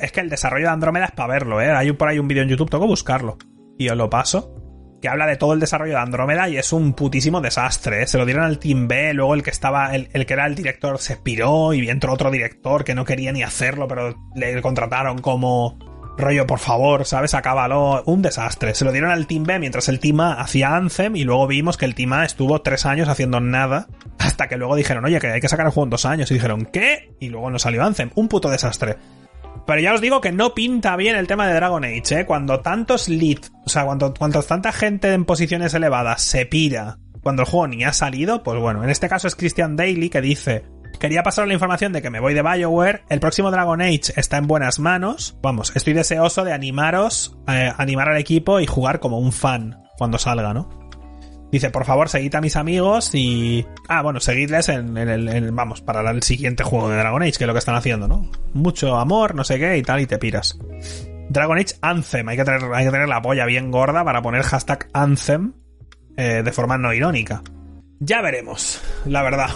es 0.00 0.10
que 0.10 0.20
el 0.20 0.28
desarrollo 0.28 0.66
de 0.66 0.72
Andrómeda 0.72 1.04
es 1.04 1.12
para 1.12 1.32
verlo, 1.32 1.60
¿eh? 1.60 1.70
Hay 1.70 1.92
por 1.92 2.08
ahí 2.08 2.18
un 2.18 2.26
vídeo 2.26 2.42
en 2.42 2.48
YouTube, 2.48 2.68
tengo 2.68 2.82
que 2.82 2.90
buscarlo. 2.90 3.38
Y 3.78 3.88
os 3.88 3.96
lo 3.96 4.10
paso. 4.10 4.63
Que 5.04 5.10
habla 5.10 5.26
de 5.26 5.36
todo 5.36 5.52
el 5.52 5.60
desarrollo 5.60 5.92
de 5.92 5.98
Andrómeda 5.98 6.48
y 6.48 6.56
es 6.56 6.72
un 6.72 6.94
putísimo 6.94 7.42
desastre. 7.42 8.02
¿eh? 8.02 8.06
Se 8.06 8.16
lo 8.16 8.24
dieron 8.24 8.42
al 8.42 8.58
Team 8.58 8.88
B, 8.88 9.12
luego 9.12 9.34
el 9.34 9.42
que 9.42 9.50
estaba, 9.50 9.94
el, 9.94 10.08
el, 10.14 10.24
que 10.24 10.32
era 10.32 10.46
el 10.46 10.54
director 10.54 10.98
se 10.98 11.18
piró 11.18 11.74
y 11.74 11.86
entró 11.90 12.14
otro 12.14 12.30
director 12.30 12.84
que 12.84 12.94
no 12.94 13.04
quería 13.04 13.30
ni 13.30 13.42
hacerlo, 13.42 13.86
pero 13.86 14.16
le 14.34 14.62
contrataron 14.62 15.18
como 15.18 15.78
rollo, 16.16 16.46
por 16.46 16.58
favor, 16.58 17.04
¿sabes? 17.04 17.34
Acábalo. 17.34 18.02
Un 18.06 18.22
desastre. 18.22 18.74
Se 18.74 18.86
lo 18.86 18.92
dieron 18.92 19.10
al 19.10 19.26
Team 19.26 19.44
B 19.44 19.58
mientras 19.58 19.90
el 19.90 20.00
Team 20.00 20.20
A 20.20 20.40
hacía 20.40 20.74
Anthem 20.74 21.16
y 21.16 21.24
luego 21.24 21.46
vimos 21.48 21.76
que 21.76 21.84
el 21.84 21.94
Team 21.94 22.14
A 22.14 22.24
estuvo 22.24 22.62
tres 22.62 22.86
años 22.86 23.10
haciendo 23.10 23.40
nada 23.40 23.88
hasta 24.18 24.48
que 24.48 24.56
luego 24.56 24.74
dijeron, 24.74 25.04
oye, 25.04 25.20
que 25.20 25.32
hay 25.32 25.40
que 25.42 25.50
sacar 25.50 25.66
el 25.66 25.72
juego 25.72 25.84
en 25.84 25.90
dos 25.90 26.06
años. 26.06 26.30
Y 26.30 26.34
dijeron, 26.34 26.66
¿qué? 26.72 27.14
Y 27.20 27.28
luego 27.28 27.50
no 27.50 27.58
salió 27.58 27.84
Anthem. 27.84 28.08
Un 28.14 28.28
puto 28.28 28.48
desastre. 28.48 28.96
Pero 29.66 29.80
ya 29.80 29.94
os 29.94 30.00
digo 30.00 30.20
que 30.20 30.32
no 30.32 30.54
pinta 30.54 30.96
bien 30.96 31.16
el 31.16 31.26
tema 31.26 31.46
de 31.46 31.54
Dragon 31.54 31.84
Age, 31.84 32.20
¿eh? 32.20 32.26
Cuando 32.26 32.60
tantos 32.60 33.08
leads, 33.08 33.52
o 33.64 33.68
sea, 33.68 33.84
cuando, 33.84 34.12
cuando 34.12 34.42
tanta 34.42 34.72
gente 34.72 35.12
en 35.12 35.24
posiciones 35.24 35.72
elevadas 35.74 36.22
se 36.22 36.46
pira 36.46 36.98
cuando 37.22 37.42
el 37.42 37.48
juego 37.48 37.68
ni 37.68 37.84
ha 37.84 37.92
salido, 37.94 38.42
pues 38.42 38.60
bueno, 38.60 38.84
en 38.84 38.90
este 38.90 39.08
caso 39.08 39.26
es 39.26 39.34
Christian 39.34 39.76
Daly 39.76 40.10
que 40.10 40.20
dice, 40.20 40.64
Quería 40.98 41.22
pasar 41.22 41.46
la 41.46 41.54
información 41.54 41.92
de 41.92 42.00
que 42.00 42.10
me 42.10 42.20
voy 42.20 42.34
de 42.34 42.42
BioWare. 42.42 43.02
El 43.08 43.20
próximo 43.20 43.50
Dragon 43.50 43.80
Age 43.82 44.12
está 44.16 44.38
en 44.38 44.46
buenas 44.46 44.78
manos. 44.78 45.36
Vamos, 45.42 45.72
estoy 45.74 45.92
deseoso 45.92 46.44
de 46.44 46.52
animaros, 46.52 47.36
eh, 47.48 47.72
animar 47.76 48.08
al 48.08 48.16
equipo 48.16 48.60
y 48.60 48.66
jugar 48.66 49.00
como 49.00 49.18
un 49.18 49.32
fan 49.32 49.82
cuando 49.98 50.18
salga, 50.18 50.54
¿no? 50.54 50.83
Dice, 51.54 51.70
por 51.70 51.84
favor, 51.84 52.08
seguid 52.08 52.34
a 52.34 52.40
mis 52.40 52.56
amigos 52.56 53.14
y... 53.14 53.64
Ah, 53.86 54.02
bueno, 54.02 54.18
seguidles 54.18 54.68
en, 54.70 54.98
el, 54.98 55.52
Vamos, 55.52 55.82
para 55.82 56.10
el 56.10 56.20
siguiente 56.24 56.64
juego 56.64 56.88
de 56.88 56.96
Dragon 56.96 57.22
Age, 57.22 57.34
que 57.34 57.44
es 57.44 57.46
lo 57.46 57.52
que 57.52 57.60
están 57.60 57.76
haciendo, 57.76 58.08
¿no? 58.08 58.28
Mucho 58.54 58.96
amor, 58.96 59.36
no 59.36 59.44
sé 59.44 59.60
qué 59.60 59.78
y 59.78 59.82
tal, 59.82 60.00
y 60.00 60.06
te 60.06 60.18
piras. 60.18 60.58
Dragon 61.28 61.56
Age 61.56 61.76
Anthem. 61.80 62.28
Hay 62.28 62.36
que 62.36 62.44
tener, 62.44 62.60
hay 62.74 62.84
que 62.84 62.90
tener 62.90 63.06
la 63.06 63.22
polla 63.22 63.46
bien 63.46 63.70
gorda 63.70 64.02
para 64.02 64.20
poner 64.20 64.42
hashtag 64.42 64.88
Anthem 64.92 65.52
eh, 66.16 66.42
de 66.42 66.50
forma 66.50 66.76
no 66.76 66.92
irónica. 66.92 67.40
Ya 68.00 68.20
veremos, 68.20 68.82
la 69.04 69.22
verdad. 69.22 69.50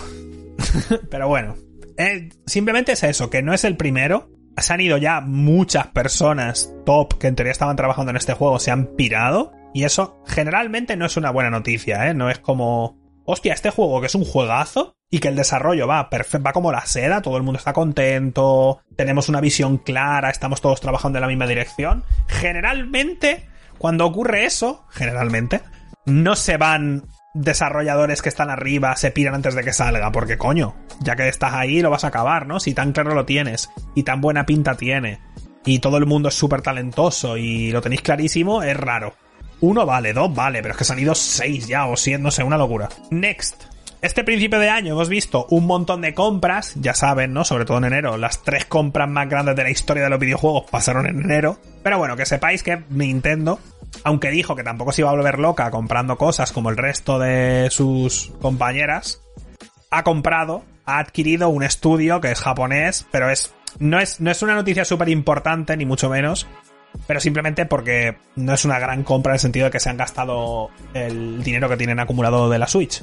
Pero 1.11 1.27
bueno, 1.27 1.57
eh, 1.97 2.29
simplemente 2.47 2.93
es 2.93 3.03
eso, 3.03 3.29
que 3.29 3.43
no 3.43 3.53
es 3.53 3.65
el 3.65 3.77
primero. 3.77 4.31
Se 4.57 4.73
han 4.73 4.81
ido 4.81 4.99
ya 4.99 5.21
muchas 5.21 5.89
personas 5.89 6.73
top 6.87 7.19
que 7.19 7.27
en 7.27 7.35
teoría 7.35 7.51
estaban 7.51 7.75
trabajando 7.75 8.11
en 8.11 8.19
este 8.19 8.35
juego, 8.35 8.61
se 8.61 8.71
han 8.71 8.87
pirado. 8.95 9.51
Y 9.73 9.85
eso 9.85 10.23
generalmente 10.27 10.97
no 10.97 11.07
es 11.07 11.17
una 11.17 11.31
buena 11.31 11.51
noticia, 11.51 12.09
¿eh? 12.09 12.15
No 12.15 12.31
es 12.31 12.39
como, 12.39 12.99
hostia, 13.25 13.55
este 13.55 13.71
juego 13.71 14.01
que 14.01 14.07
es 14.07 14.15
un 14.15 14.25
juegazo 14.25 14.97
y 15.11 15.21
que 15.21 15.29
el 15.29 15.37
desarrollo 15.37 15.87
va 15.87 16.11
perfecto, 16.11 16.45
va 16.45 16.53
como 16.53 16.73
la 16.73 16.87
seda, 16.87 17.23
todo 17.23 17.37
el 17.37 17.43
mundo 17.43 17.59
está 17.59 17.73
contento, 17.73 18.81
tenemos 18.97 19.29
una 19.29 19.41
visión 19.41 19.79
clara, 19.79 20.31
estamos 20.31 20.61
todos 20.61 20.81
trabajando 20.81 21.19
en 21.19 21.23
la 21.23 21.29
misma 21.29 21.47
dirección. 21.47 22.05
Generalmente, 22.27 23.49
cuando 23.79 24.07
ocurre 24.07 24.45
eso, 24.45 24.85
generalmente, 24.91 25.61
no 26.05 26.37
se 26.37 26.57
van 26.57 27.05
desarrolladores 27.35 28.23
que 28.23 28.29
están 28.29 28.51
arriba 28.51 28.97
se 28.97 29.11
piran 29.11 29.35
antes 29.35 29.55
de 29.55 29.63
que 29.63 29.73
salga, 29.73 30.11
porque 30.11 30.39
coño, 30.39 30.75
ya 31.01 31.15
que 31.15 31.29
estás 31.29 31.55
ahí 31.55 31.81
lo 31.81 31.91
vas 31.91 32.05
a 32.05 32.09
acabar, 32.09 32.47
¿no? 32.47 32.59
Si 32.61 32.75
tan 32.75 32.93
claro 32.93 33.15
lo 33.15 33.25
tienes 33.25 33.71
y 33.95 34.03
tan 34.03 34.21
buena 34.21 34.47
pinta 34.47 34.77
tiene 34.77 35.21
y 35.65 35.79
todo 35.81 35.99
el 35.99 36.07
mundo 36.07 36.31
es 36.31 36.35
súper 36.35 36.63
talentoso 36.63 37.37
y 37.37 37.71
lo 37.71 37.81
tenéis 37.81 38.03
clarísimo, 38.03 38.63
es 38.63 38.77
raro. 38.77 39.15
Uno 39.61 39.85
vale, 39.87 40.13
dos 40.13 40.35
vale, 40.35 40.63
pero 40.63 40.75
es 40.75 40.87
que 40.87 40.93
han 40.93 40.99
ido 40.99 41.15
seis 41.15 41.67
ya 41.67 41.87
o 41.87 41.97
siete, 41.97 42.23
no 42.23 42.31
sé, 42.31 42.43
una 42.43 42.59
locura. 42.59 42.89
Next. 43.11 43.65
Este 44.01 44.23
principio 44.23 44.61
de 44.61 44.69
año 44.69 44.93
hemos 44.93 45.09
visto 45.09 45.47
un 45.51 45.67
montón 45.67 46.03
de 46.03 46.15
compras, 46.15 46.73
ya 46.77 46.95
saben, 46.95 47.33
¿no? 47.33 47.45
Sobre 47.45 47.65
todo 47.65 47.79
en 47.79 47.85
enero, 47.85 48.17
las 48.17 48.45
tres 48.45 48.65
compras 48.65 49.09
más 49.09 49.29
grandes 49.29 49.57
de 49.57 49.65
la 49.65 49.71
historia 49.71 50.05
de 50.05 50.11
los 50.11 50.21
videojuegos 50.21 50.71
pasaron 50.71 51.07
en 51.07 51.21
enero. 51.21 51.59
Pero 51.83 51.99
bueno, 51.99 52.17
que 52.17 52.25
sepáis 52.25 52.63
que 52.63 52.85
Nintendo 52.91 53.59
aunque 54.05 54.31
dijo 54.31 54.57
que 54.57 54.63
tampoco 54.63 54.93
se 54.93 55.03
iba 55.03 55.11
a 55.11 55.15
volver 55.15 55.39
loca 55.39 55.71
comprando 55.71 56.17
cosas 56.17 56.53
como 56.53 56.71
el 56.71 56.77
resto 56.77 57.19
de 57.19 57.69
sus 57.71 58.33
compañeras, 58.41 59.23
ha 59.91 60.03
comprado, 60.03 60.63
ha 60.85 60.99
adquirido 60.99 61.49
un 61.49 61.63
estudio 61.63 62.21
que 62.21 62.31
es 62.31 62.41
japonés, 62.41 63.07
pero 63.11 63.31
es 63.31 63.55
no 63.79 64.01
es, 64.01 64.21
no 64.21 64.31
es 64.31 64.43
una 64.43 64.55
noticia 64.55 64.85
súper 64.85 65.09
importante, 65.09 65.77
ni 65.77 65.85
mucho 65.85 66.09
menos, 66.09 66.47
pero 67.07 67.21
simplemente 67.21 67.67
porque 67.67 68.17
no 68.37 68.55
es 68.55 68.65
una 68.65 68.79
gran 68.79 69.05
compra 69.05 69.33
en 69.33 69.35
el 69.35 69.41
sentido 69.41 69.67
de 69.67 69.71
que 69.71 69.81
se 69.81 69.91
han 69.91 69.97
gastado 69.97 70.71
el 70.95 71.43
dinero 71.43 71.69
que 71.69 71.77
tienen 71.77 72.01
acumulado 72.01 72.49
de 72.51 72.59
la 72.59 72.67
Switch. 72.67 73.03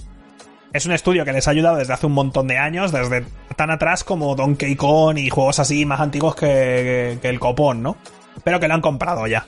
Es 0.74 0.86
un 0.86 0.92
estudio 0.92 1.24
que 1.24 1.32
les 1.32 1.48
ha 1.48 1.52
ayudado 1.52 1.78
desde 1.78 1.94
hace 1.94 2.06
un 2.06 2.12
montón 2.12 2.48
de 2.48 2.58
años, 2.58 2.92
desde 2.92 3.26
tan 3.56 3.72
atrás 3.72 4.04
como 4.04 4.36
Donkey 4.36 4.76
Kong 4.76 5.18
y 5.18 5.30
juegos 5.30 5.60
así 5.60 5.86
más 5.86 6.02
antiguos 6.02 6.36
que, 6.36 7.18
que 7.22 7.30
el 7.30 7.40
copón, 7.40 7.82
¿no? 7.82 7.96
Pero 8.44 8.60
que 8.60 8.68
lo 8.68 8.74
han 8.74 8.82
comprado 8.82 9.26
ya. 9.26 9.46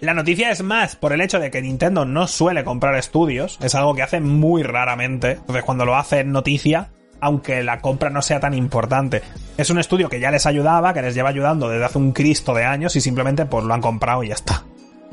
La 0.00 0.14
noticia 0.14 0.52
es 0.52 0.62
más 0.62 0.94
por 0.94 1.12
el 1.12 1.20
hecho 1.20 1.40
de 1.40 1.50
que 1.50 1.60
Nintendo 1.60 2.04
no 2.04 2.28
suele 2.28 2.62
comprar 2.62 2.94
estudios, 2.94 3.58
es 3.60 3.74
algo 3.74 3.96
que 3.96 4.02
hace 4.02 4.20
muy 4.20 4.62
raramente, 4.62 5.32
entonces 5.32 5.64
cuando 5.64 5.84
lo 5.84 5.96
hace 5.96 6.22
noticia, 6.22 6.90
aunque 7.20 7.62
la 7.62 7.80
compra 7.80 8.10
no 8.10 8.22
sea 8.22 8.40
tan 8.40 8.54
importante. 8.54 9.22
Es 9.56 9.70
un 9.70 9.78
estudio 9.78 10.08
que 10.08 10.20
ya 10.20 10.30
les 10.30 10.46
ayudaba, 10.46 10.92
que 10.92 11.02
les 11.02 11.14
lleva 11.14 11.30
ayudando 11.30 11.68
desde 11.68 11.84
hace 11.84 11.98
un 11.98 12.12
cristo 12.12 12.54
de 12.54 12.64
años 12.64 12.94
y 12.96 13.00
simplemente 13.00 13.46
pues 13.46 13.64
lo 13.64 13.74
han 13.74 13.80
comprado 13.80 14.22
y 14.22 14.28
ya 14.28 14.34
está. 14.34 14.64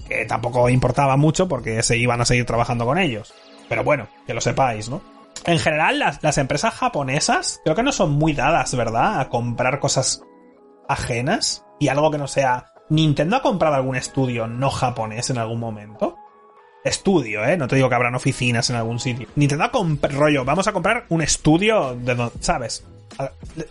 Que 0.07 0.25
tampoco 0.25 0.69
importaba 0.69 1.17
mucho 1.17 1.47
porque 1.47 1.81
se 1.83 1.97
iban 1.97 2.21
a 2.21 2.25
seguir 2.25 2.45
trabajando 2.45 2.85
con 2.85 2.97
ellos. 2.97 3.33
Pero 3.67 3.83
bueno, 3.83 4.07
que 4.27 4.33
lo 4.33 4.41
sepáis, 4.41 4.89
¿no? 4.89 5.01
En 5.45 5.59
general, 5.59 5.99
las, 5.99 6.23
las 6.23 6.37
empresas 6.37 6.73
japonesas 6.73 7.59
creo 7.63 7.75
que 7.75 7.83
no 7.83 7.91
son 7.91 8.11
muy 8.11 8.33
dadas, 8.33 8.75
¿verdad? 8.75 9.19
A 9.19 9.29
comprar 9.29 9.79
cosas 9.79 10.21
ajenas 10.87 11.65
y 11.79 11.87
algo 11.87 12.11
que 12.11 12.17
no 12.17 12.27
sea 12.27 12.71
¿Nintendo 12.89 13.37
ha 13.37 13.41
comprado 13.41 13.75
algún 13.75 13.95
estudio 13.95 14.47
no 14.47 14.69
japonés 14.69 15.31
en 15.31 15.39
algún 15.39 15.59
momento? 15.59 16.17
Estudio, 16.85 17.43
¿eh? 17.43 17.57
No 17.57 17.67
te 17.67 17.75
digo 17.75 17.89
que 17.89 17.95
habrán 17.95 18.13
oficinas 18.13 18.69
en 18.69 18.75
algún 18.75 18.99
sitio. 18.99 19.27
Nintendo 19.35 19.65
ha 19.65 19.71
comprado, 19.71 20.19
rollo, 20.19 20.45
vamos 20.45 20.67
a 20.67 20.71
comprar 20.71 21.05
un 21.09 21.21
estudio 21.21 21.95
de 21.95 22.29
¿sabes? 22.39 22.85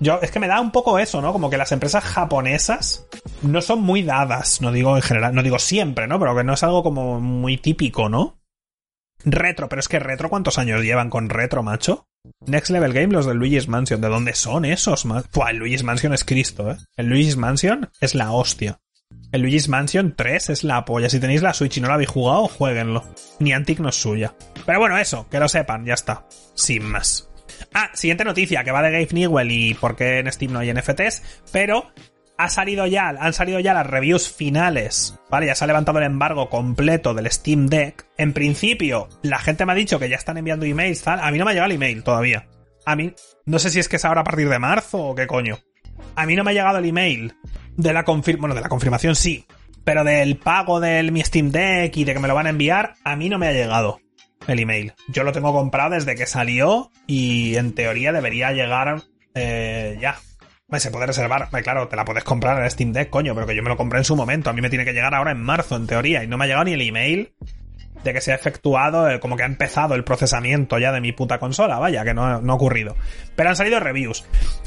Yo, 0.00 0.18
es 0.20 0.30
que 0.32 0.40
me 0.40 0.48
da 0.48 0.60
un 0.60 0.72
poco 0.72 0.98
eso, 0.98 1.22
¿no? 1.22 1.32
Como 1.32 1.48
que 1.48 1.56
las 1.56 1.70
empresas 1.70 2.02
japonesas 2.02 3.06
no 3.42 3.62
son 3.62 3.82
muy 3.82 4.02
dadas, 4.02 4.60
no 4.60 4.72
digo 4.72 4.96
en 4.96 5.02
general, 5.02 5.34
no 5.34 5.44
digo 5.44 5.58
siempre, 5.58 6.08
¿no? 6.08 6.18
Pero 6.18 6.34
que 6.34 6.44
no 6.44 6.54
es 6.54 6.62
algo 6.64 6.82
como 6.82 7.20
muy 7.20 7.56
típico, 7.56 8.08
¿no? 8.08 8.38
Retro, 9.24 9.68
pero 9.68 9.80
es 9.80 9.88
que 9.88 10.00
retro, 10.00 10.28
¿cuántos 10.28 10.58
años 10.58 10.82
llevan 10.82 11.08
con 11.08 11.28
retro, 11.28 11.62
macho? 11.62 12.08
Next 12.46 12.70
Level 12.70 12.92
Game, 12.92 13.12
los 13.12 13.26
de 13.26 13.34
Luigi's 13.34 13.68
Mansion, 13.68 14.00
¿de 14.00 14.08
dónde 14.08 14.34
son 14.34 14.64
esos? 14.64 15.04
Buah, 15.04 15.50
el 15.50 15.58
Luigi's 15.58 15.84
Mansion 15.84 16.12
es 16.14 16.24
Cristo, 16.24 16.70
¿eh? 16.70 16.76
El 16.96 17.06
Luigi's 17.06 17.36
Mansion 17.36 17.90
es 18.00 18.14
la 18.14 18.32
hostia. 18.32 18.80
El 19.34 19.40
Luigi's 19.40 19.68
Mansion 19.68 20.14
3 20.14 20.50
es 20.50 20.62
la 20.62 20.84
polla. 20.84 21.10
Si 21.10 21.18
tenéis 21.18 21.42
la 21.42 21.52
Switch 21.52 21.76
y 21.76 21.80
no 21.80 21.88
la 21.88 21.94
habéis 21.94 22.08
jugado, 22.08 22.46
jueguenlo. 22.46 23.02
Niantic 23.40 23.80
no 23.80 23.88
es 23.88 23.96
suya. 23.96 24.32
Pero 24.64 24.78
bueno, 24.78 24.96
eso, 24.96 25.28
que 25.28 25.40
lo 25.40 25.48
sepan, 25.48 25.84
ya 25.84 25.94
está. 25.94 26.24
Sin 26.54 26.84
más. 26.84 27.28
Ah, 27.74 27.90
siguiente 27.94 28.22
noticia, 28.22 28.62
que 28.62 28.70
va 28.70 28.80
de 28.80 28.92
Gabe 28.92 29.08
Newell 29.10 29.50
y 29.50 29.74
por 29.74 29.96
qué 29.96 30.20
en 30.20 30.30
Steam 30.30 30.52
no 30.52 30.60
hay 30.60 30.72
NFTs, 30.72 31.24
pero 31.50 31.90
ha 32.38 32.48
salido 32.48 32.86
ya, 32.86 33.08
han 33.08 33.32
salido 33.32 33.58
ya 33.58 33.74
las 33.74 33.88
reviews 33.88 34.30
finales, 34.30 35.18
¿vale? 35.28 35.46
Ya 35.46 35.56
se 35.56 35.64
ha 35.64 35.66
levantado 35.66 35.98
el 35.98 36.04
embargo 36.04 36.48
completo 36.48 37.12
del 37.12 37.28
Steam 37.28 37.66
Deck. 37.66 38.06
En 38.16 38.34
principio, 38.34 39.08
la 39.22 39.40
gente 39.40 39.66
me 39.66 39.72
ha 39.72 39.74
dicho 39.74 39.98
que 39.98 40.08
ya 40.08 40.16
están 40.16 40.36
enviando 40.36 40.64
emails, 40.64 41.02
tal. 41.02 41.18
A 41.18 41.32
mí 41.32 41.38
no 41.38 41.44
me 41.44 41.50
ha 41.50 41.54
llegado 41.54 41.72
el 41.72 41.76
email 41.76 42.04
todavía. 42.04 42.46
A 42.86 42.94
mí, 42.94 43.12
no 43.46 43.58
sé 43.58 43.70
si 43.70 43.80
es 43.80 43.88
que 43.88 43.96
es 43.96 44.04
ahora 44.04 44.20
a 44.20 44.24
partir 44.24 44.48
de 44.48 44.60
marzo 44.60 44.98
o 44.98 45.14
qué 45.16 45.26
coño. 45.26 45.58
A 46.16 46.26
mí 46.26 46.36
no 46.36 46.44
me 46.44 46.50
ha 46.50 46.54
llegado 46.54 46.78
el 46.78 46.84
email 46.84 47.34
de 47.76 47.92
la 47.92 48.04
confirmación, 48.04 48.40
bueno, 48.40 48.54
de 48.54 48.60
la 48.60 48.68
confirmación 48.68 49.16
sí, 49.16 49.46
pero 49.84 50.04
del 50.04 50.36
pago 50.36 50.80
del 50.80 51.12
mi 51.12 51.22
Steam 51.22 51.50
Deck 51.50 51.96
y 51.96 52.04
de 52.04 52.14
que 52.14 52.20
me 52.20 52.28
lo 52.28 52.34
van 52.34 52.46
a 52.46 52.50
enviar, 52.50 52.94
a 53.04 53.16
mí 53.16 53.28
no 53.28 53.38
me 53.38 53.48
ha 53.48 53.52
llegado 53.52 54.00
el 54.46 54.60
email. 54.60 54.92
Yo 55.08 55.24
lo 55.24 55.32
tengo 55.32 55.52
comprado 55.52 55.94
desde 55.94 56.14
que 56.14 56.26
salió 56.26 56.90
y 57.06 57.56
en 57.56 57.74
teoría 57.74 58.12
debería 58.12 58.52
llegar 58.52 59.02
eh, 59.34 59.98
ya. 60.00 60.16
Se 60.78 60.90
puede 60.90 61.06
reservar, 61.06 61.48
claro, 61.62 61.86
te 61.86 61.94
la 61.94 62.04
puedes 62.04 62.24
comprar 62.24 62.60
en 62.60 62.68
Steam 62.68 62.92
Deck, 62.92 63.10
coño, 63.10 63.34
pero 63.34 63.46
que 63.46 63.54
yo 63.54 63.62
me 63.62 63.68
lo 63.68 63.76
compré 63.76 63.98
en 63.98 64.04
su 64.04 64.16
momento. 64.16 64.50
A 64.50 64.52
mí 64.52 64.60
me 64.60 64.70
tiene 64.70 64.84
que 64.84 64.92
llegar 64.92 65.14
ahora 65.14 65.30
en 65.30 65.40
marzo, 65.40 65.76
en 65.76 65.86
teoría, 65.86 66.24
y 66.24 66.26
no 66.26 66.36
me 66.36 66.44
ha 66.44 66.48
llegado 66.48 66.64
ni 66.64 66.72
el 66.72 66.80
email 66.80 67.32
de 68.04 68.12
que 68.12 68.20
se 68.20 68.32
ha 68.32 68.36
efectuado, 68.36 69.08
eh, 69.08 69.18
como 69.18 69.36
que 69.36 69.42
ha 69.42 69.46
empezado 69.46 69.94
el 69.94 70.04
procesamiento 70.04 70.78
ya 70.78 70.92
de 70.92 71.00
mi 71.00 71.12
puta 71.12 71.38
consola, 71.38 71.78
vaya, 71.78 72.04
que 72.04 72.14
no, 72.14 72.40
no 72.40 72.52
ha 72.52 72.56
ocurrido. 72.56 72.96
Pero 73.34 73.48
han 73.48 73.56
salido 73.56 73.80
reviews. 73.80 74.24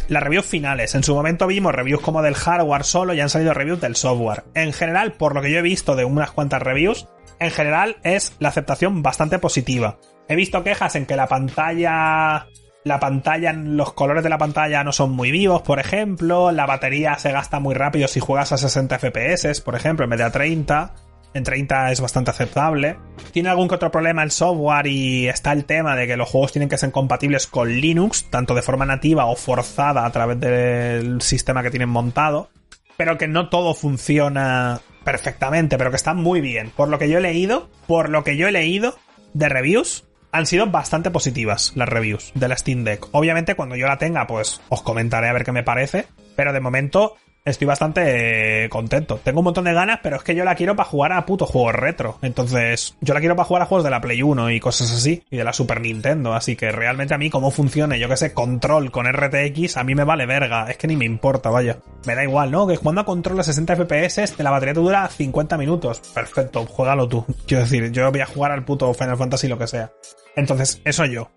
Las 0.10 0.24
reviews 0.24 0.46
finales. 0.46 0.96
En 0.96 1.04
su 1.04 1.16
momento 1.16 1.48
vimos 1.48 1.74
reviews 1.74 2.02
como 2.02 2.22
del 2.22 2.36
hardware 2.36 2.84
solo 2.84 3.14
y 3.14 3.22
han 3.22 3.30
salido 3.30 3.54
reviews 3.54 3.80
del 3.80 3.96
software. 3.96 4.44
En 4.54 4.74
general, 4.74 5.14
por 5.14 5.34
lo 5.34 5.42
que 5.42 5.52
yo 5.52 5.60
he 5.60 5.64
visto 5.64 5.96
de 5.96 6.06
unas 6.06 6.32
cuantas 6.32 6.62
reviews, 6.62 7.08
en 7.40 7.52
general 7.52 7.98
es 8.04 8.36
la 8.40 8.50
aceptación 8.50 9.04
bastante 9.04 9.40
positiva. 9.40 9.98
He 10.28 10.36
visto 10.36 10.64
quejas 10.64 10.96
en 10.96 11.06
que 11.06 11.16
la 11.16 11.28
pantalla 11.28 12.48
la 12.84 13.00
pantalla, 13.00 13.54
los 13.54 13.94
colores 13.94 14.24
de 14.24 14.30
la 14.30 14.38
pantalla 14.38 14.84
no 14.84 14.94
son 14.94 15.12
muy 15.12 15.30
vivos, 15.30 15.62
por 15.62 15.80
ejemplo, 15.80 16.52
la 16.52 16.66
batería 16.66 17.18
se 17.20 17.32
gasta 17.32 17.60
muy 17.60 17.76
rápido 17.76 18.08
si 18.08 18.22
juegas 18.22 18.54
a 18.54 18.58
60 18.58 18.98
FPS, 18.98 19.62
por 19.62 19.76
ejemplo, 19.76 20.06
en 20.06 20.10
vez 20.10 20.20
de 20.20 20.26
a 20.26 20.32
30. 20.32 20.94
En 21.34 21.44
30 21.44 21.92
es 21.92 22.02
bastante 22.02 22.32
aceptable. 22.32 22.98
Tiene 23.32 23.50
algún 23.50 23.68
que 23.68 23.76
otro 23.76 23.92
problema 23.92 24.24
el 24.24 24.32
software 24.32 24.88
y 24.88 25.28
está 25.28 25.52
el 25.52 25.66
tema 25.66 25.96
de 25.96 26.08
que 26.08 26.18
los 26.18 26.30
juegos 26.30 26.52
tienen 26.52 26.70
que 26.70 26.78
ser 26.78 26.92
compatibles 26.92 27.48
con 27.48 27.70
Linux, 27.70 28.30
tanto 28.30 28.56
de 28.56 28.62
forma 28.62 28.86
nativa 28.86 29.26
o 29.26 29.36
forzada 29.36 30.06
a 30.06 30.12
través 30.12 30.40
del 30.40 31.22
sistema 31.22 31.62
que 31.64 31.70
tienen 31.70 31.90
montado, 31.90 32.50
pero 32.98 33.18
que 33.18 33.28
no 33.28 33.50
todo 33.50 33.74
funciona 33.74 34.82
perfectamente, 35.04 35.78
pero 35.78 35.92
que 35.92 35.96
está 35.96 36.14
muy 36.14 36.42
bien. 36.42 36.72
Por 36.76 36.90
lo 36.90 37.00
que 37.00 37.10
yo 37.10 37.20
he 37.20 37.22
leído, 37.22 37.70
por 37.86 38.10
lo 38.10 38.24
que 38.24 38.36
yo 38.36 38.48
he 38.48 38.52
leído 38.52 38.96
de 39.34 39.50
reviews, 39.50 40.06
han 40.32 40.46
sido 40.46 40.68
bastante 40.68 41.12
positivas 41.12 41.72
las 41.76 41.90
reviews 41.90 42.32
de 42.36 42.48
la 42.48 42.58
Steam 42.58 42.84
Deck. 42.84 43.08
Obviamente 43.12 43.56
cuando 43.56 43.76
yo 43.76 43.88
la 43.88 43.98
tenga, 43.98 44.28
pues 44.28 44.62
os 44.70 44.82
comentaré 44.82 45.30
a 45.30 45.34
ver 45.34 45.44
qué 45.44 45.52
me 45.52 45.64
parece, 45.64 46.08
pero 46.36 46.54
de 46.54 46.60
momento 46.60 47.16
estoy 47.48 47.66
bastante 47.68 48.68
contento. 48.70 49.20
Tengo 49.24 49.40
un 49.40 49.46
montón 49.46 49.66
de 49.66 49.74
ganas, 49.74 50.00
pero 50.04 50.18
es 50.18 50.24
que 50.24 50.36
yo 50.36 50.44
la 50.44 50.56
quiero 50.56 50.76
para 50.76 50.90
jugar 50.90 51.14
a 51.14 51.26
puto 51.26 51.46
juegos 51.46 51.74
retro. 51.74 52.20
Entonces, 52.22 52.96
yo 53.02 53.14
la 53.14 53.20
quiero 53.20 53.36
para 53.36 53.48
jugar 53.48 53.64
a 53.64 53.66
juegos 53.66 53.84
de 53.84 53.90
la 53.90 54.02
Play 54.02 54.22
1 54.22 54.52
y 54.52 54.60
cosas 54.60 54.92
así, 54.92 55.24
y 55.30 55.38
de 55.38 55.44
la 55.44 55.54
Super 55.54 55.82
Nintendo. 55.82 56.34
Así 56.34 56.56
que 56.56 56.72
realmente 56.72 57.14
a 57.14 57.18
mí 57.18 57.30
cómo 57.30 57.52
funcione, 57.52 58.00
yo 58.00 58.10
que 58.10 58.18
sé, 58.18 58.34
control 58.34 58.92
con 58.92 59.12
RTX, 59.12 59.78
a 59.78 59.84
mí 59.84 59.96
me 59.96 60.04
vale 60.04 60.26
verga. 60.26 60.70
Es 60.70 60.78
que 60.78 60.88
ni 60.88 60.96
me 60.96 61.06
importa, 61.06 61.50
vaya. 61.50 61.78
Me 62.06 62.16
da 62.16 62.24
igual, 62.24 62.52
¿no? 62.52 62.68
Que 62.68 62.76
jugando 62.76 63.02
a 63.02 63.06
control 63.06 63.40
a 63.40 63.44
60 63.44 63.76
FPS, 63.76 64.36
la 64.40 64.52
batería 64.52 64.74
te 64.74 64.80
dura 64.82 65.08
50 65.08 65.58
minutos. 65.58 66.02
Perfecto, 66.14 66.66
juégalo 66.66 67.08
tú. 67.08 67.26
Quiero 67.46 67.64
decir, 67.64 67.92
yo 67.92 68.12
voy 68.12 68.22
a 68.22 68.26
jugar 68.26 68.52
al 68.52 68.66
puto 68.66 68.94
Final 68.94 69.18
Fantasy 69.18 69.48
lo 69.48 69.58
que 69.58 69.68
sea. 69.68 69.92
Entonces, 70.36 70.82
eso 70.86 71.06
yo. 71.06 71.30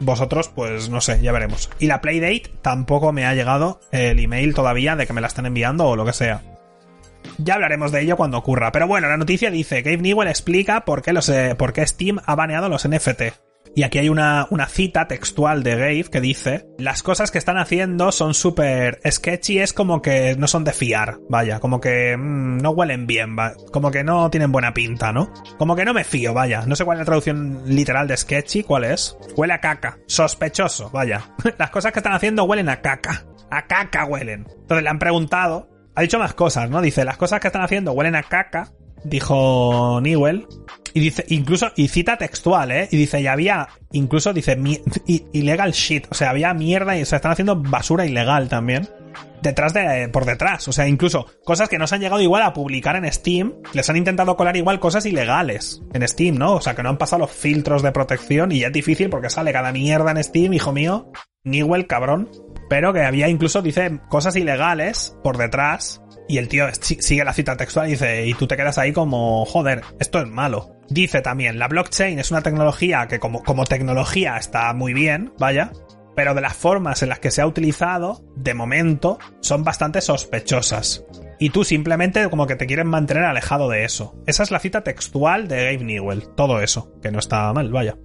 Vosotros, 0.00 0.48
pues 0.48 0.88
no 0.88 1.00
sé, 1.00 1.20
ya 1.20 1.32
veremos. 1.32 1.70
Y 1.78 1.86
la 1.86 2.00
Playdate 2.00 2.52
tampoco 2.62 3.12
me 3.12 3.26
ha 3.26 3.34
llegado 3.34 3.80
el 3.90 4.18
email 4.20 4.54
todavía 4.54 4.96
de 4.96 5.06
que 5.06 5.12
me 5.12 5.20
la 5.20 5.26
están 5.26 5.46
enviando 5.46 5.86
o 5.86 5.96
lo 5.96 6.04
que 6.04 6.12
sea. 6.12 6.42
Ya 7.38 7.54
hablaremos 7.54 7.92
de 7.92 8.02
ello 8.02 8.16
cuando 8.16 8.38
ocurra. 8.38 8.72
Pero 8.72 8.86
bueno, 8.86 9.08
la 9.08 9.16
noticia 9.16 9.50
dice, 9.50 9.82
Gabe 9.82 9.98
Newell 9.98 10.28
explica 10.28 10.84
por 10.84 11.02
qué, 11.02 11.12
los, 11.12 11.28
eh, 11.28 11.54
por 11.56 11.72
qué 11.72 11.86
Steam 11.86 12.18
ha 12.24 12.34
baneado 12.34 12.68
los 12.68 12.88
NFT. 12.88 13.47
Y 13.74 13.82
aquí 13.82 13.98
hay 13.98 14.08
una, 14.08 14.46
una 14.50 14.66
cita 14.66 15.08
textual 15.08 15.62
de 15.62 15.76
Gabe 15.76 16.04
que 16.04 16.20
dice, 16.20 16.66
las 16.78 17.02
cosas 17.02 17.30
que 17.30 17.38
están 17.38 17.58
haciendo 17.58 18.12
son 18.12 18.34
súper 18.34 19.00
sketchy, 19.08 19.58
es 19.58 19.72
como 19.72 20.02
que 20.02 20.36
no 20.36 20.46
son 20.48 20.64
de 20.64 20.72
fiar, 20.72 21.18
vaya, 21.28 21.60
como 21.60 21.80
que 21.80 22.16
mm, 22.16 22.58
no 22.58 22.70
huelen 22.70 23.06
bien, 23.06 23.36
va, 23.38 23.54
como 23.72 23.90
que 23.90 24.04
no 24.04 24.30
tienen 24.30 24.52
buena 24.52 24.74
pinta, 24.74 25.12
¿no? 25.12 25.32
Como 25.58 25.76
que 25.76 25.84
no 25.84 25.94
me 25.94 26.04
fío, 26.04 26.34
vaya, 26.34 26.64
no 26.66 26.76
sé 26.76 26.84
cuál 26.84 26.96
es 26.96 27.00
la 27.00 27.06
traducción 27.06 27.62
literal 27.66 28.08
de 28.08 28.16
sketchy, 28.16 28.62
cuál 28.62 28.84
es. 28.84 29.16
Huele 29.36 29.54
a 29.54 29.60
caca, 29.60 29.98
sospechoso, 30.06 30.90
vaya. 30.90 31.30
las 31.58 31.70
cosas 31.70 31.92
que 31.92 32.00
están 32.00 32.14
haciendo 32.14 32.44
huelen 32.44 32.68
a 32.68 32.80
caca, 32.80 33.24
a 33.50 33.66
caca 33.66 34.04
huelen. 34.04 34.46
Entonces 34.48 34.82
le 34.82 34.88
han 34.88 34.98
preguntado, 34.98 35.68
ha 35.94 36.02
dicho 36.02 36.18
más 36.18 36.34
cosas, 36.34 36.70
¿no? 36.70 36.80
Dice, 36.80 37.04
las 37.04 37.16
cosas 37.16 37.40
que 37.40 37.48
están 37.48 37.62
haciendo 37.62 37.92
huelen 37.92 38.16
a 38.16 38.22
caca, 38.22 38.72
dijo 39.04 40.00
Newell. 40.00 40.46
Y 40.94 41.00
dice, 41.00 41.24
incluso, 41.28 41.70
y 41.76 41.88
cita 41.88 42.16
textual, 42.16 42.72
¿eh? 42.72 42.88
Y 42.90 42.96
dice, 42.96 43.20
y 43.20 43.26
había, 43.26 43.68
incluso 43.92 44.32
dice, 44.32 44.58
ilegal 45.32 45.72
shit. 45.72 46.06
O 46.10 46.14
sea, 46.14 46.30
había 46.30 46.54
mierda 46.54 46.96
y 46.96 47.04
se 47.04 47.16
están 47.16 47.32
haciendo 47.32 47.56
basura 47.56 48.06
ilegal 48.06 48.48
también. 48.48 48.88
Detrás 49.42 49.72
de, 49.72 50.08
por 50.08 50.24
detrás. 50.24 50.66
O 50.66 50.72
sea, 50.72 50.88
incluso 50.88 51.26
cosas 51.44 51.68
que 51.68 51.78
no 51.78 51.86
se 51.86 51.94
han 51.94 52.00
llegado 52.00 52.20
igual 52.20 52.42
a 52.42 52.52
publicar 52.52 52.96
en 52.96 53.10
Steam. 53.12 53.54
Les 53.72 53.88
han 53.88 53.96
intentado 53.96 54.36
colar 54.36 54.56
igual 54.56 54.80
cosas 54.80 55.06
ilegales 55.06 55.82
en 55.92 56.06
Steam, 56.08 56.36
¿no? 56.36 56.54
O 56.54 56.60
sea, 56.60 56.74
que 56.74 56.82
no 56.82 56.88
han 56.88 56.98
pasado 56.98 57.20
los 57.20 57.30
filtros 57.30 57.82
de 57.82 57.92
protección 57.92 58.50
y 58.50 58.60
ya 58.60 58.68
es 58.68 58.72
difícil 58.72 59.10
porque 59.10 59.30
sale 59.30 59.52
cada 59.52 59.70
mierda 59.70 60.10
en 60.10 60.24
Steam, 60.24 60.54
hijo 60.54 60.72
mío. 60.72 61.12
Newell, 61.44 61.86
cabrón. 61.86 62.28
Pero 62.68 62.92
que 62.92 63.02
había 63.02 63.28
incluso, 63.28 63.62
dice, 63.62 64.00
cosas 64.08 64.34
ilegales 64.36 65.16
por 65.22 65.38
detrás 65.38 66.02
y 66.28 66.38
el 66.38 66.48
tío 66.48 66.66
sigue 66.80 67.24
la 67.24 67.32
cita 67.32 67.56
textual 67.56 67.88
y 67.88 67.92
dice, 67.92 68.26
y 68.26 68.34
tú 68.34 68.46
te 68.46 68.56
quedas 68.56 68.78
ahí 68.78 68.92
como, 68.92 69.44
joder, 69.46 69.82
esto 69.98 70.20
es 70.20 70.28
malo. 70.28 70.76
Dice 70.88 71.20
también, 71.20 71.58
la 71.58 71.68
blockchain 71.68 72.18
es 72.18 72.30
una 72.30 72.42
tecnología 72.42 73.06
que 73.08 73.18
como, 73.18 73.42
como 73.42 73.64
tecnología 73.64 74.36
está 74.36 74.72
muy 74.74 74.92
bien, 74.92 75.32
vaya, 75.38 75.72
pero 76.14 76.34
de 76.34 76.40
las 76.40 76.54
formas 76.54 77.02
en 77.02 77.10
las 77.10 77.18
que 77.18 77.30
se 77.30 77.40
ha 77.40 77.46
utilizado, 77.46 78.24
de 78.36 78.54
momento, 78.54 79.18
son 79.40 79.64
bastante 79.64 80.00
sospechosas. 80.00 81.04
Y 81.38 81.50
tú 81.50 81.64
simplemente 81.64 82.28
como 82.28 82.46
que 82.46 82.56
te 82.56 82.66
quieres 82.66 82.86
mantener 82.86 83.24
alejado 83.24 83.68
de 83.68 83.84
eso. 83.84 84.20
Esa 84.26 84.42
es 84.42 84.50
la 84.50 84.58
cita 84.58 84.82
textual 84.82 85.46
de 85.46 85.64
Gabe 85.64 85.84
Newell. 85.84 86.28
Todo 86.34 86.60
eso, 86.60 86.92
que 87.00 87.12
no 87.12 87.20
está 87.20 87.52
mal, 87.52 87.70
vaya. 87.70 87.96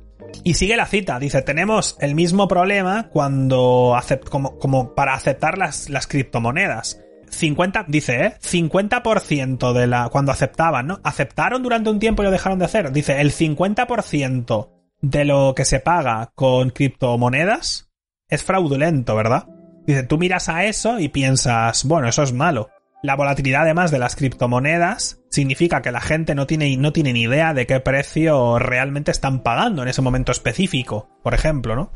Y 0.44 0.56
sigue 0.56 0.78
la 0.78 0.86
cita, 0.86 1.20
dice, 1.20 1.42
tenemos 1.42 1.98
el 2.00 2.16
mismo 2.16 2.48
problema 2.48 3.10
cuando 3.12 3.98
como, 4.30 4.58
como 4.58 4.96
para 4.96 5.14
aceptar 5.14 5.58
las, 5.58 5.90
las 5.90 6.08
criptomonedas. 6.08 7.03
50, 7.34 7.86
dice, 7.88 8.26
¿eh? 8.26 8.34
50% 8.42 9.74
de 9.74 9.88
la, 9.88 10.10
cuando 10.10 10.32
aceptaban, 10.32 10.88
¿no? 10.88 11.00
Aceptaron 11.04 11.64
durante 11.64 11.90
un 11.90 12.00
tiempo 12.00 12.22
y 12.22 12.26
lo 12.26 12.32
dejaron 12.32 12.60
de 12.60 12.66
hacer. 12.66 12.92
Dice, 12.92 13.20
el 13.20 13.32
50% 13.32 14.70
de 15.02 15.26
lo 15.26 15.54
que 15.56 15.66
se 15.66 15.80
paga 15.80 16.32
con 16.36 16.70
criptomonedas 16.70 17.92
es 18.30 18.44
fraudulento, 18.44 19.16
¿verdad? 19.16 19.48
Dice, 19.86 20.04
tú 20.04 20.18
miras 20.18 20.50
a 20.50 20.66
eso 20.66 21.00
y 21.00 21.10
piensas, 21.10 21.84
bueno, 21.84 22.08
eso 22.08 22.24
es 22.24 22.34
malo. 22.34 22.70
La 23.04 23.18
volatilidad 23.18 23.64
además 23.64 23.92
de 23.92 24.00
las 24.00 24.16
criptomonedas 24.16 25.20
significa 25.30 25.82
que 25.82 25.92
la 25.92 26.00
gente 26.00 26.36
no 26.36 26.48
tiene, 26.48 26.78
no 26.78 26.94
tiene 26.94 27.12
ni 27.12 27.24
idea 27.24 27.54
de 27.54 27.68
qué 27.68 27.82
precio 27.82 28.60
realmente 28.60 29.12
están 29.12 29.44
pagando 29.44 29.82
en 29.82 29.90
ese 29.90 30.02
momento 30.02 30.32
específico, 30.32 31.10
por 31.22 31.34
ejemplo, 31.34 31.76
¿no? 31.76 31.92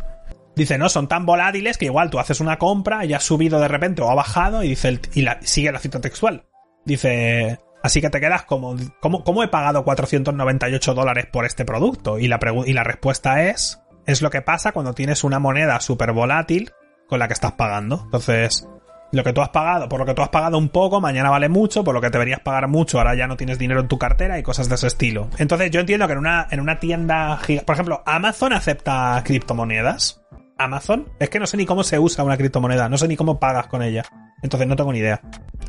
Dice, 0.58 0.80
no, 0.80 0.90
son 0.90 1.08
tan 1.08 1.28
volátiles 1.28 1.78
que 1.78 1.86
igual 1.86 2.10
tú 2.10 2.18
haces 2.18 2.40
una 2.40 2.58
compra 2.58 3.06
y 3.06 3.14
ha 3.14 3.20
subido 3.20 3.60
de 3.60 3.68
repente 3.68 4.02
o 4.02 4.10
ha 4.10 4.16
bajado 4.16 4.64
y 4.64 4.70
dice 4.70 5.00
y 5.14 5.24
sigue 5.42 5.72
la 5.72 5.78
cita 5.78 6.02
textual. 6.02 6.46
Dice, 6.84 7.60
así 7.84 8.02
que 8.02 8.10
te 8.10 8.20
quedas 8.20 8.42
como, 8.44 8.76
¿cómo, 9.00 9.44
he 9.44 9.50
pagado 9.50 9.84
498 9.84 10.96
dólares 10.96 11.28
por 11.32 11.46
este 11.46 11.64
producto? 11.64 12.18
Y 12.18 12.28
la, 12.28 12.40
y 12.66 12.74
la 12.74 12.84
respuesta 12.84 13.44
es, 13.44 13.84
es 14.08 14.24
lo 14.24 14.32
que 14.32 14.42
pasa 14.42 14.72
cuando 14.72 14.94
tienes 14.94 15.24
una 15.24 15.38
moneda 15.38 15.80
súper 15.80 16.12
volátil 16.12 16.72
con 17.08 17.20
la 17.20 17.28
que 17.28 17.36
estás 17.36 17.52
pagando. 17.52 18.02
Entonces, 18.06 18.68
lo 19.12 19.24
que 19.24 19.34
tú 19.34 19.42
has 19.42 19.50
pagado, 19.50 19.88
por 19.88 20.00
lo 20.00 20.08
que 20.08 20.14
tú 20.14 20.22
has 20.22 20.30
pagado 20.30 20.58
un 20.58 20.70
poco, 20.70 21.00
mañana 21.00 21.30
vale 21.30 21.50
mucho, 21.50 21.84
por 21.84 21.94
lo 21.94 22.02
que 22.02 22.10
deberías 22.10 22.40
pagar 22.40 22.68
mucho, 22.68 22.98
ahora 22.98 23.16
ya 23.16 23.28
no 23.28 23.38
tienes 23.38 23.60
dinero 23.60 23.80
en 23.80 23.88
tu 23.88 23.98
cartera 23.98 24.40
y 24.40 24.44
cosas 24.44 24.70
de 24.70 24.76
ese 24.76 24.88
estilo. 24.88 25.30
Entonces 25.38 25.70
yo 25.70 25.80
entiendo 25.80 26.08
que 26.08 26.14
en 26.14 26.20
una, 26.20 26.48
en 26.50 26.60
una 26.60 26.80
tienda, 26.80 27.40
por 27.66 27.76
ejemplo, 27.76 28.02
Amazon 28.06 28.54
acepta 28.54 29.22
criptomonedas. 29.24 30.22
Amazon, 30.58 31.10
es 31.20 31.30
que 31.30 31.40
no 31.40 31.48
sé 31.48 31.58
ni 31.58 31.66
cómo 31.66 31.84
se 31.84 32.00
usa 32.00 32.24
una 32.24 32.38
criptomoneda, 32.38 32.90
no 32.90 32.98
sé 32.98 33.08
ni 33.08 33.16
cómo 33.16 33.40
pagas 33.40 33.68
con 33.68 33.84
ella. 33.84 34.04
Entonces 34.42 34.68
no 34.68 34.76
tengo 34.76 34.94
ni 34.94 35.00
idea. 35.00 35.22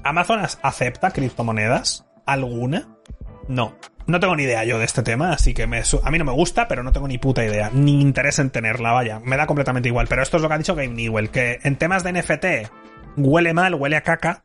¿Amazon 0.04 0.40
acepta 0.62 1.10
criptomonedas? 1.10 2.06
¿Alguna? 2.26 2.88
No. 3.48 3.74
No 4.06 4.20
tengo 4.20 4.36
ni 4.36 4.44
idea 4.44 4.64
yo 4.64 4.78
de 4.78 4.86
este 4.86 5.02
tema, 5.02 5.32
así 5.32 5.52
que 5.52 5.66
me, 5.66 5.82
a 6.02 6.10
mí 6.10 6.18
no 6.18 6.24
me 6.24 6.32
gusta, 6.32 6.66
pero 6.66 6.82
no 6.82 6.92
tengo 6.92 7.08
ni 7.08 7.18
puta 7.18 7.44
idea. 7.44 7.70
Ni 7.72 8.00
interés 8.00 8.38
en 8.38 8.50
tenerla, 8.50 8.92
vaya. 8.92 9.20
Me 9.20 9.36
da 9.36 9.46
completamente 9.46 9.88
igual. 9.88 10.06
Pero 10.08 10.22
esto 10.22 10.36
es 10.38 10.42
lo 10.42 10.48
que 10.48 10.54
ha 10.54 10.58
dicho 10.58 10.74
Game 10.74 10.94
Newell, 10.94 11.30
que 11.30 11.58
en 11.62 11.76
temas 11.76 12.04
de 12.04 12.12
NFT 12.12 12.70
huele 13.18 13.52
mal, 13.52 13.74
huele 13.74 13.96
a 13.96 14.02
caca, 14.02 14.44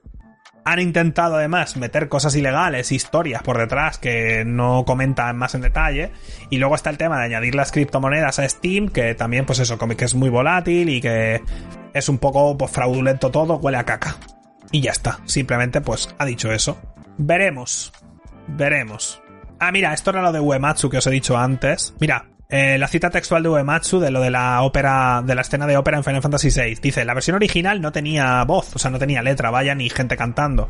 han 0.66 0.80
intentado 0.80 1.36
además 1.36 1.76
meter 1.78 2.10
cosas 2.10 2.36
ilegales, 2.36 2.92
historias 2.92 3.44
por 3.44 3.58
detrás 3.58 3.98
que 3.98 4.44
no 4.46 4.86
comentan 4.86 5.38
más 5.38 5.56
en 5.56 5.62
detalle. 5.62 6.12
Y 6.50 6.58
luego 6.58 6.76
está 6.76 6.90
el 6.90 6.98
tema 6.98 7.18
de 7.20 7.26
añadir 7.26 7.56
las 7.56 7.72
criptomonedas 7.72 8.40
a 8.40 8.48
Steam, 8.48 8.90
que 8.90 9.16
también, 9.16 9.46
pues 9.46 9.60
eso, 9.60 9.78
que 9.78 10.06
es 10.06 10.16
muy 10.16 10.30
volátil 10.30 10.90
y 10.90 11.02
que 11.02 11.42
es 11.94 12.10
un 12.10 12.18
poco 12.18 12.58
pues, 12.58 12.72
fraudulento 12.72 13.32
todo, 13.32 13.58
huele 13.58 13.78
a 13.78 13.84
caca. 13.84 14.16
Y 14.72 14.82
ya 14.82 14.92
está. 14.92 15.20
Simplemente, 15.26 15.82
pues, 15.82 16.14
ha 16.18 16.26
dicho 16.26 16.52
eso. 16.52 16.78
Veremos. 17.18 17.92
Veremos. 18.48 19.22
Ah, 19.60 19.72
mira, 19.72 19.94
esto 19.94 20.10
era 20.10 20.22
lo 20.22 20.32
de 20.32 20.40
Uematsu 20.40 20.90
que 20.90 20.98
os 20.98 21.08
he 21.08 21.12
dicho 21.12 21.38
antes. 21.38 21.94
Mira, 22.00 22.26
eh, 22.50 22.78
la 22.78 22.88
cita 22.88 23.10
textual 23.10 23.44
de 23.44 23.50
Uematsu 23.50 24.00
de 24.00 24.12
lo 24.12 24.22
de 24.22 24.30
la 24.30 24.62
ópera, 24.62 25.24
de 25.26 25.36
la 25.36 25.42
escena 25.42 25.68
de 25.68 25.78
ópera 25.78 25.98
en 25.98 26.04
Final 26.04 26.22
Fantasy 26.22 26.50
VI. 26.50 26.76
Dice, 26.82 27.06
la 27.06 27.14
versión 27.14 27.36
original 27.36 27.82
no 27.82 27.92
tenía 27.92 28.44
voz, 28.44 28.76
o 28.76 28.80
sea, 28.80 28.92
no 28.92 29.00
tenía 29.00 29.22
letra, 29.22 29.50
vaya, 29.50 29.76
ni 29.76 29.90
gente 29.90 30.18
cantando. 30.18 30.70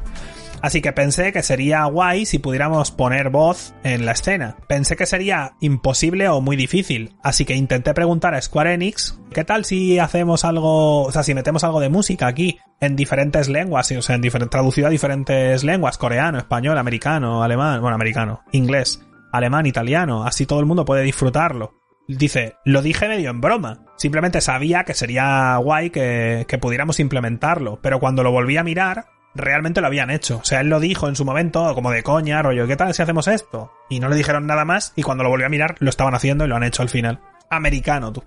Así 0.63 0.81
que 0.81 0.93
pensé 0.93 1.33
que 1.33 1.43
sería 1.43 1.83
guay 1.83 2.25
si 2.25 2.39
pudiéramos 2.39 2.91
poner 2.91 3.29
voz 3.29 3.73
en 3.83 4.05
la 4.05 4.13
escena. 4.13 4.55
Pensé 4.69 4.95
que 4.95 5.05
sería 5.05 5.55
imposible 5.59 6.29
o 6.29 6.39
muy 6.39 6.55
difícil. 6.55 7.17
Así 7.21 7.43
que 7.43 7.53
intenté 7.53 7.93
preguntar 7.93 8.33
a 8.33 8.41
Square 8.41 8.75
Enix, 8.75 9.19
¿qué 9.33 9.43
tal 9.43 9.65
si 9.65 9.99
hacemos 9.99 10.45
algo, 10.45 11.03
o 11.03 11.11
sea, 11.11 11.23
si 11.23 11.33
metemos 11.33 11.65
algo 11.65 11.81
de 11.81 11.89
música 11.89 12.27
aquí 12.27 12.59
en 12.79 12.95
diferentes 12.95 13.49
lenguas, 13.49 13.91
o 13.91 14.01
sea, 14.01 14.15
en 14.15 14.21
traducido 14.49 14.87
a 14.87 14.89
diferentes 14.89 15.65
lenguas, 15.65 15.97
coreano, 15.97 16.37
español, 16.37 16.77
americano, 16.77 17.43
alemán, 17.43 17.81
bueno, 17.81 17.95
americano, 17.95 18.43
inglés 18.53 19.01
alemán, 19.33 19.65
italiano, 19.65 20.23
así 20.23 20.45
todo 20.45 20.61
el 20.61 20.65
mundo 20.65 20.85
puede 20.85 21.03
disfrutarlo. 21.03 21.73
Dice, 22.07 22.55
lo 22.63 22.81
dije 22.81 23.07
medio 23.07 23.29
en 23.31 23.41
broma. 23.41 23.85
Simplemente 23.97 24.39
sabía 24.41 24.83
que 24.83 24.93
sería 24.93 25.57
guay 25.57 25.89
que, 25.89 26.45
que 26.47 26.57
pudiéramos 26.57 26.99
implementarlo. 26.99 27.79
Pero 27.81 27.99
cuando 27.99 28.23
lo 28.23 28.31
volví 28.31 28.57
a 28.57 28.63
mirar, 28.63 29.07
realmente 29.33 29.81
lo 29.81 29.87
habían 29.87 30.11
hecho. 30.11 30.37
O 30.37 30.45
sea, 30.45 30.61
él 30.61 30.67
lo 30.67 30.79
dijo 30.79 31.07
en 31.07 31.15
su 31.15 31.25
momento, 31.25 31.73
como 31.73 31.91
de 31.91 32.03
coña, 32.03 32.41
rollo, 32.41 32.67
¿qué 32.67 32.75
tal 32.75 32.93
si 32.93 33.01
hacemos 33.01 33.27
esto? 33.27 33.71
Y 33.89 33.99
no 33.99 34.09
le 34.09 34.15
dijeron 34.15 34.45
nada 34.45 34.65
más, 34.65 34.93
y 34.95 35.01
cuando 35.01 35.23
lo 35.23 35.29
volví 35.29 35.45
a 35.45 35.49
mirar, 35.49 35.75
lo 35.79 35.89
estaban 35.89 36.13
haciendo 36.13 36.45
y 36.45 36.47
lo 36.47 36.55
han 36.55 36.63
hecho 36.63 36.83
al 36.83 36.89
final. 36.89 37.21
Americano, 37.49 38.13
tú. 38.13 38.23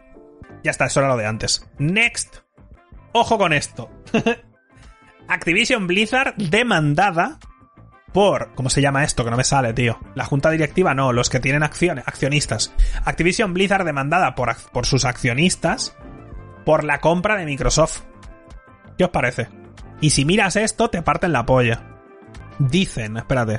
Ya 0.65 0.71
está, 0.71 0.87
eso 0.87 1.01
era 1.01 1.09
lo 1.09 1.17
de 1.17 1.27
antes. 1.27 1.69
Next. 1.79 2.39
Ojo 3.13 3.39
con 3.39 3.53
esto. 3.53 3.91
Activision 5.29 5.87
Blizzard 5.87 6.35
demandada 6.37 7.39
por. 8.17 8.55
¿Cómo 8.55 8.71
se 8.71 8.81
llama 8.81 9.05
esto? 9.05 9.25
Que 9.25 9.31
no 9.31 9.37
me 9.37 9.45
sale, 9.45 9.75
tío. 9.75 9.99
La 10.15 10.25
junta 10.25 10.49
directiva 10.49 10.95
no, 10.95 11.13
los 11.13 11.29
que 11.29 11.39
tienen 11.39 11.63
acciones, 11.63 12.03
accionistas. 12.09 12.73
Activision 13.05 13.53
Blizzard 13.53 13.85
demandada 13.85 14.35
por, 14.35 14.57
por 14.73 14.87
sus 14.87 15.05
accionistas 15.05 15.95
por 16.65 16.83
la 16.83 17.03
compra 17.03 17.37
de 17.37 17.45
Microsoft. 17.45 18.05
¿Qué 18.97 19.05
os 19.05 19.11
parece? 19.11 19.49
Y 20.01 20.09
si 20.09 20.25
miras 20.25 20.57
esto, 20.57 20.89
te 20.89 21.03
parten 21.03 21.31
la 21.31 21.45
polla. 21.45 21.83
Dicen, 22.59 23.19
espérate. 23.19 23.59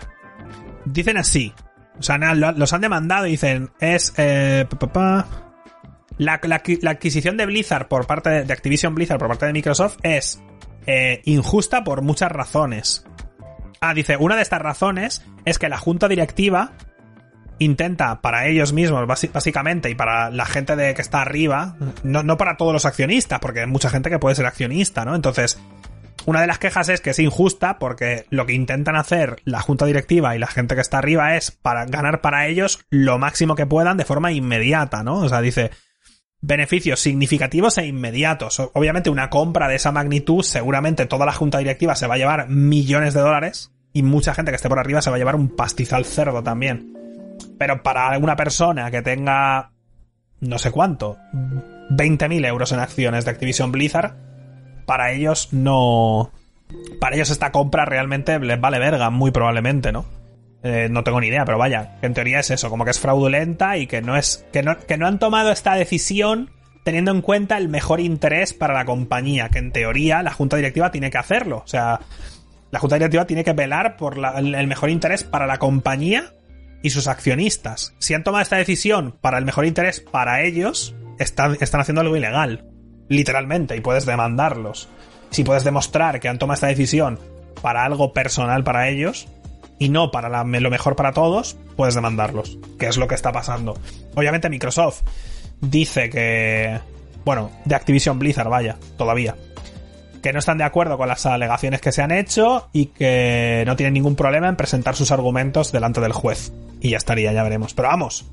Dicen 0.86 1.18
así. 1.18 1.54
O 2.00 2.02
sea, 2.02 2.18
los 2.18 2.74
han 2.74 2.82
demandado 2.82 3.28
y 3.28 3.32
dicen, 3.32 3.70
es... 3.80 4.12
Eh, 4.18 4.68
la, 6.18 6.42
adquisición 6.88 7.38
de 7.38 7.46
Blizzard 7.46 7.88
por 7.88 8.08
parte 8.08 8.44
de, 8.44 8.52
Activision 8.52 8.96
Blizzard 8.96 9.20
por 9.20 9.28
parte 9.28 9.46
de 9.46 9.54
Microsoft 9.54 9.98
es 10.02 10.42
eh, 10.88 11.22
injusta 11.26 11.84
por 11.84 12.02
muchas 12.02 12.32
razones. 12.32 13.06
Ah, 13.82 13.94
dice, 13.94 14.18
una 14.18 14.36
de 14.36 14.42
estas 14.42 14.62
razones 14.62 15.24
es 15.46 15.60
que 15.60 15.70
la 15.70 15.78
junta 15.78 16.08
directiva 16.08 16.72
intenta 17.60 18.22
para 18.22 18.48
ellos 18.48 18.74
mismos, 18.74 19.08
básicamente, 19.08 19.90
y 19.90 19.96
para 19.96 20.30
la 20.30 20.46
gente 20.46 20.76
de 20.76 20.94
que 20.94 21.02
está 21.02 21.22
arriba, 21.22 21.76
no, 22.04 22.24
no 22.24 22.38
para 22.38 22.58
todos 22.58 22.74
los 22.74 22.86
accionistas, 22.86 23.40
porque 23.40 23.62
hay 23.62 23.68
mucha 23.68 23.90
gente 23.90 24.10
que 24.10 24.20
puede 24.20 24.36
ser 24.36 24.46
accionista, 24.46 25.06
¿no? 25.06 25.16
Entonces, 25.16 25.60
una 26.26 26.42
de 26.42 26.48
las 26.48 26.60
quejas 26.60 26.90
es 26.90 27.00
que 27.00 27.12
es 27.12 27.20
injusta 27.20 27.80
porque 27.80 28.26
lo 28.30 28.46
que 28.46 28.54
intentan 28.54 28.98
hacer 28.98 29.38
la 29.46 29.62
junta 29.62 29.86
directiva 29.86 30.36
y 30.36 30.40
la 30.40 30.48
gente 30.48 30.76
que 30.76 30.82
está 30.82 30.98
arriba 30.98 31.38
es 31.38 31.52
para 31.52 31.86
ganar 31.86 32.20
para 32.20 32.48
ellos 32.48 32.82
lo 32.90 33.18
máximo 33.18 33.56
que 33.56 33.66
puedan 33.66 33.96
de 33.96 34.04
forma 34.04 34.34
inmediata, 34.34 35.04
¿no? 35.04 35.20
O 35.20 35.30
sea, 35.30 35.40
dice, 35.40 35.72
beneficios 36.42 37.00
significativos 37.00 37.78
e 37.78 37.86
inmediatos. 37.86 38.60
Obviamente 38.74 39.10
una 39.10 39.30
compra 39.30 39.68
de 39.68 39.76
esa 39.76 39.92
magnitud, 39.92 40.44
seguramente 40.44 41.06
toda 41.06 41.26
la 41.26 41.34
junta 41.34 41.58
directiva 41.58 41.96
se 41.96 42.08
va 42.08 42.16
a 42.16 42.18
llevar 42.18 42.50
millones 42.50 43.14
de 43.14 43.22
dólares 43.22 43.72
y 43.94 44.04
mucha 44.04 44.34
gente 44.34 44.52
que 44.52 44.56
esté 44.58 44.70
por 44.70 44.80
arriba 44.80 45.02
se 45.02 45.10
va 45.10 45.16
a 45.16 45.20
llevar 45.20 45.36
un 45.36 45.56
pastizal 45.56 46.06
cerdo 46.06 46.44
también. 46.44 46.94
Pero 47.58 47.84
para 47.84 48.10
alguna 48.10 48.36
persona 48.36 48.92
que 48.92 49.02
tenga 49.02 49.72
no 50.40 50.60
sé 50.60 50.72
cuánto, 50.72 51.18
20.000 51.90 52.46
euros 52.46 52.72
en 52.72 52.80
acciones 52.80 53.26
de 53.26 53.32
Activision 53.32 53.72
Blizzard, 53.72 54.16
para 54.86 55.12
ellos 55.12 55.50
no... 55.52 56.32
Para 57.00 57.16
ellos 57.16 57.30
esta 57.30 57.52
compra 57.52 57.86
realmente 57.86 58.38
les 58.40 58.60
vale 58.60 58.78
verga, 58.78 59.10
muy 59.10 59.32
probablemente, 59.32 59.92
¿no? 59.92 60.06
Eh, 60.64 60.88
no 60.90 61.04
tengo 61.04 61.22
ni 61.22 61.28
idea, 61.28 61.46
pero 61.46 61.58
vaya, 61.58 61.98
en 62.02 62.14
teoría 62.14 62.40
es 62.40 62.50
eso, 62.52 62.70
como 62.70 62.84
que 62.84 62.92
es 62.92 63.00
fraudulenta 63.00 63.78
y 63.78 63.88
que 63.88 64.02
no 64.02 64.18
es. 64.18 64.46
Que 64.52 64.64
no, 64.64 64.78
que 64.78 64.98
no 64.98 65.08
han 65.08 65.20
tomado 65.20 65.52
esta 65.52 65.76
decisión 65.76 66.52
teniendo 66.84 67.12
en 67.12 67.22
cuenta 67.22 67.58
el 67.58 67.68
mejor 67.68 68.00
interés 68.00 68.54
para 68.54 68.74
la 68.74 68.86
compañía, 68.86 69.50
que 69.50 69.60
en 69.60 69.72
teoría 69.72 70.24
la 70.24 70.32
junta 70.32 70.56
directiva 70.56 70.90
tiene 70.90 71.12
que 71.12 71.18
hacerlo. 71.18 71.58
O 71.58 71.68
sea, 71.68 72.00
la 72.72 72.80
junta 72.80 72.96
directiva 72.96 73.28
tiene 73.28 73.44
que 73.44 73.54
velar 73.54 73.98
por 73.98 74.18
el 74.18 74.68
mejor 74.68 74.90
interés 74.90 75.24
para 75.24 75.48
la 75.48 75.58
compañía 75.58 76.34
y 76.82 76.90
sus 76.90 77.08
accionistas. 77.08 77.94
Si 78.00 78.14
han 78.14 78.24
tomado 78.24 78.42
esta 78.42 78.56
decisión 78.56 79.18
para 79.20 79.38
el 79.38 79.46
mejor 79.46 79.66
interés 79.66 80.00
para 80.00 80.44
ellos, 80.44 80.96
están, 81.20 81.58
están 81.60 81.82
haciendo 81.82 82.02
algo 82.02 82.16
ilegal. 82.16 82.66
Literalmente, 83.10 83.76
y 83.76 83.82
puedes 83.82 84.06
demandarlos. 84.06 84.88
Si 85.30 85.44
puedes 85.44 85.64
demostrar 85.64 86.20
que 86.20 86.30
han 86.30 86.40
tomado 86.40 86.56
esta 86.56 86.68
decisión 86.68 87.20
para 87.62 87.84
algo 87.84 88.14
personal 88.14 88.64
para 88.64 88.88
ellos, 88.88 89.28
y 89.80 89.90
no 89.90 90.12
para 90.12 90.44
lo 90.44 90.70
mejor 90.70 90.96
para 90.96 91.12
todos, 91.12 91.58
puedes 91.76 91.96
demandarlos, 91.96 92.58
que 92.80 92.88
es 92.88 92.98
lo 92.98 93.08
que 93.08 93.16
está 93.16 93.32
pasando. 93.32 93.78
Obviamente 94.16 94.50
Microsoft 94.50 95.02
dice 95.62 96.10
que, 96.10 96.80
bueno, 97.26 97.52
de 97.66 97.76
Activision 97.76 98.20
Blizzard, 98.20 98.50
vaya, 98.50 98.78
todavía, 98.98 99.36
que 100.22 100.34
no 100.34 100.40
están 100.40 100.58
de 100.58 100.64
acuerdo 100.64 100.98
con 100.98 101.08
las 101.08 101.26
alegaciones 101.26 101.82
que 101.82 101.92
se 101.92 102.02
han 102.02 102.12
hecho 102.12 102.70
y 102.74 102.88
que 102.88 103.64
no 103.66 103.76
tienen 103.76 103.94
ningún 103.94 104.16
problema 104.16 104.50
en 104.50 104.56
presentar 104.56 104.96
sus 104.96 105.12
argumentos 105.12 105.72
delante 105.72 106.02
del 106.02 106.14
juez. 106.14 106.52
Y 106.80 106.92
ya 106.92 106.98
estaría, 106.98 107.32
ya 107.34 107.44
veremos. 107.44 107.74
Pero 107.74 107.88
vamos, 107.88 108.26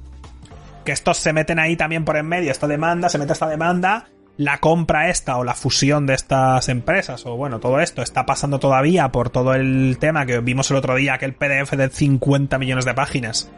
que 0.85 0.93
estos 0.93 1.19
se 1.19 1.33
meten 1.33 1.59
ahí 1.59 1.77
también 1.77 2.05
por 2.05 2.17
en 2.17 2.27
medio, 2.27 2.51
esta 2.51 2.67
demanda, 2.67 3.09
se 3.09 3.19
mete 3.19 3.33
esta 3.33 3.49
demanda 3.49 4.09
la 4.37 4.59
compra 4.59 5.11
esta 5.11 5.37
o 5.37 5.45
la 5.45 5.55
fusión 5.55 6.07
de 6.07 6.15
estas 6.15 6.69
empresas 6.69 7.25
o 7.27 7.37
bueno, 7.37 7.61
todo 7.61 7.81
esto 7.81 8.03
está 8.03 8.27
pasando 8.27 8.59
todavía 8.59 9.11
por 9.13 9.31
todo 9.31 9.55
el 9.55 9.97
tema 10.01 10.27
que 10.27 10.41
vimos 10.41 10.71
el 10.71 10.77
otro 10.77 10.97
día, 10.97 11.15
aquel 11.15 11.35
PDF 11.35 11.73
de 11.73 11.89
50 11.89 12.59
millones 12.59 12.85
de 12.85 12.95
páginas, 12.95 13.51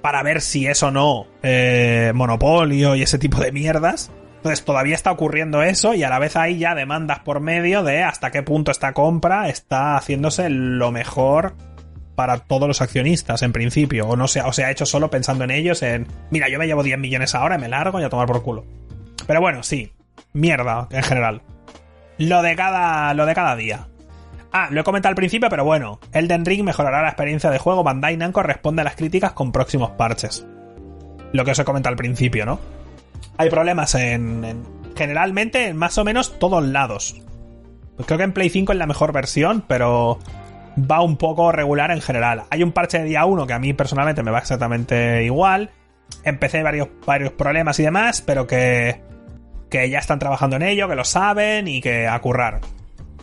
para 0.00 0.22
ver 0.22 0.40
si 0.40 0.66
es 0.66 0.82
o 0.82 0.90
no 0.90 1.26
eh, 1.42 2.12
monopolio 2.14 2.94
y 2.94 3.02
ese 3.02 3.18
tipo 3.18 3.40
de 3.40 3.52
mierdas. 3.52 4.10
Entonces 4.36 4.64
todavía 4.64 4.96
está 4.96 5.12
ocurriendo 5.12 5.62
eso 5.62 5.94
y 5.94 6.02
a 6.02 6.10
la 6.10 6.18
vez 6.18 6.34
hay 6.34 6.58
ya 6.58 6.74
demandas 6.74 7.20
por 7.20 7.38
medio 7.38 7.84
de 7.84 8.02
hasta 8.02 8.32
qué 8.32 8.42
punto 8.42 8.72
esta 8.72 8.92
compra 8.92 9.48
está 9.48 9.96
haciéndose 9.96 10.50
lo 10.50 10.90
mejor 10.90 11.54
para 12.16 12.38
todos 12.38 12.66
los 12.66 12.82
accionistas 12.82 13.42
en 13.42 13.52
principio 13.52 14.08
o 14.08 14.16
no 14.16 14.26
se, 14.26 14.42
o 14.42 14.52
se 14.52 14.64
ha 14.64 14.70
hecho 14.72 14.84
solo 14.84 15.10
pensando 15.10 15.44
en 15.44 15.52
ellos 15.52 15.82
en 15.82 16.08
mira 16.30 16.48
yo 16.48 16.58
me 16.58 16.66
llevo 16.66 16.82
10 16.82 16.98
millones 16.98 17.34
ahora 17.34 17.56
me 17.56 17.68
largo 17.68 18.00
y 18.00 18.04
a 18.04 18.10
tomar 18.10 18.26
por 18.26 18.42
culo 18.42 18.66
pero 19.26 19.40
bueno, 19.40 19.62
sí. 19.62 19.92
Mierda, 20.32 20.88
en 20.90 21.02
general. 21.02 21.42
Lo 22.18 22.42
de 22.42 22.56
cada, 22.56 23.14
lo 23.14 23.26
de 23.26 23.34
cada 23.34 23.56
día. 23.56 23.88
Ah, 24.52 24.68
lo 24.70 24.82
he 24.82 24.84
comentado 24.84 25.10
al 25.10 25.16
principio, 25.16 25.48
pero 25.48 25.64
bueno. 25.64 25.98
Elden 26.12 26.44
Ring 26.44 26.62
mejorará 26.62 27.02
la 27.02 27.08
experiencia 27.08 27.50
de 27.50 27.58
juego. 27.58 27.82
Bandai 27.82 28.16
Namco 28.16 28.42
responde 28.42 28.82
a 28.82 28.84
las 28.84 28.96
críticas 28.96 29.32
con 29.32 29.52
próximos 29.52 29.90
parches. 29.92 30.46
Lo 31.32 31.44
que 31.44 31.52
os 31.52 31.58
he 31.58 31.64
comentado 31.64 31.92
al 31.92 31.96
principio, 31.96 32.44
¿no? 32.44 32.60
Hay 33.38 33.48
problemas 33.48 33.94
en, 33.94 34.62
generalmente 34.94 35.68
en 35.68 35.76
más 35.76 35.96
o 35.96 36.04
menos 36.04 36.38
todos 36.38 36.62
lados. 36.62 37.20
Creo 38.04 38.18
que 38.18 38.24
en 38.24 38.32
Play 38.32 38.50
5 38.50 38.72
es 38.72 38.78
la 38.78 38.86
mejor 38.86 39.12
versión, 39.12 39.64
pero 39.66 40.18
va 40.78 41.02
un 41.02 41.16
poco 41.16 41.52
regular 41.52 41.90
en 41.90 42.00
general. 42.00 42.44
Hay 42.50 42.62
un 42.62 42.72
parche 42.72 42.98
de 42.98 43.04
día 43.04 43.24
1 43.24 43.46
que 43.46 43.52
a 43.52 43.58
mí 43.58 43.72
personalmente 43.72 44.22
me 44.22 44.30
va 44.30 44.38
exactamente 44.38 45.24
igual. 45.24 45.70
Empecé 46.24 46.62
varios, 46.62 46.88
varios 47.06 47.32
problemas 47.32 47.78
y 47.78 47.84
demás, 47.84 48.22
pero 48.22 48.46
que 48.46 49.00
que 49.72 49.88
ya 49.88 49.98
están 49.98 50.18
trabajando 50.18 50.56
en 50.56 50.62
ello, 50.62 50.86
que 50.86 50.94
lo 50.94 51.04
saben 51.04 51.66
y 51.66 51.80
que 51.80 52.06
a 52.06 52.20
currar. 52.20 52.60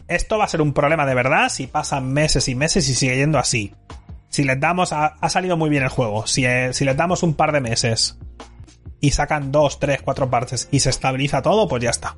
Esto 0.07 0.39
va 0.39 0.45
a 0.45 0.47
ser 0.47 0.63
un 0.63 0.73
problema 0.73 1.05
de 1.05 1.13
verdad 1.13 1.49
si 1.49 1.67
pasan 1.67 2.11
meses 2.11 2.47
y 2.47 2.55
meses 2.55 2.89
y 2.89 2.95
sigue 2.95 3.17
yendo 3.17 3.37
así. 3.37 3.75
Si 4.29 4.43
les 4.43 4.59
damos, 4.59 4.91
ha, 4.91 5.29
salido 5.29 5.57
muy 5.57 5.69
bien 5.69 5.83
el 5.83 5.89
juego, 5.89 6.25
si, 6.25 6.45
eh, 6.45 6.73
si 6.73 6.85
les 6.85 6.97
damos 6.97 7.21
un 7.21 7.35
par 7.35 7.51
de 7.51 7.61
meses 7.61 8.17
y 8.99 9.11
sacan 9.11 9.51
dos, 9.51 9.79
tres, 9.79 10.01
cuatro 10.01 10.31
partes 10.31 10.67
y 10.71 10.79
se 10.79 10.89
estabiliza 10.89 11.43
todo, 11.43 11.67
pues 11.67 11.83
ya 11.83 11.91
está. 11.91 12.17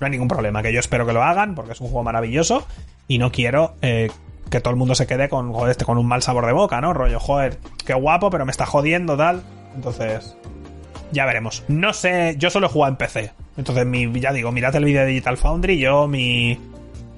No 0.00 0.04
hay 0.04 0.12
ningún 0.12 0.28
problema, 0.28 0.62
que 0.62 0.72
yo 0.72 0.78
espero 0.78 1.04
que 1.04 1.12
lo 1.12 1.24
hagan 1.24 1.56
porque 1.56 1.72
es 1.72 1.80
un 1.80 1.88
juego 1.88 2.04
maravilloso 2.04 2.64
y 3.08 3.18
no 3.18 3.32
quiero 3.32 3.74
eh, 3.82 4.12
que 4.48 4.60
todo 4.60 4.70
el 4.70 4.76
mundo 4.76 4.94
se 4.94 5.08
quede 5.08 5.28
con, 5.28 5.52
este, 5.68 5.84
con 5.84 5.98
un 5.98 6.06
mal 6.06 6.22
sabor 6.22 6.46
de 6.46 6.52
boca, 6.52 6.80
¿no? 6.80 6.94
Rollo, 6.94 7.18
joder, 7.18 7.58
qué 7.84 7.94
guapo, 7.94 8.30
pero 8.30 8.44
me 8.44 8.52
está 8.52 8.64
jodiendo, 8.64 9.16
tal. 9.16 9.42
Entonces, 9.76 10.36
ya 11.12 11.24
veremos. 11.26 11.62
No 11.68 11.92
sé, 11.92 12.34
yo 12.38 12.50
solo 12.50 12.66
he 12.66 12.70
jugado 12.70 12.92
en 12.92 12.96
PC. 12.96 13.32
Entonces, 13.56 13.86
mi, 13.86 14.10
ya 14.20 14.32
digo, 14.32 14.50
mirad 14.50 14.74
el 14.74 14.84
vídeo 14.84 15.02
de 15.02 15.06
Digital 15.06 15.36
Foundry, 15.36 15.78
yo 15.78 16.08
mi, 16.08 16.58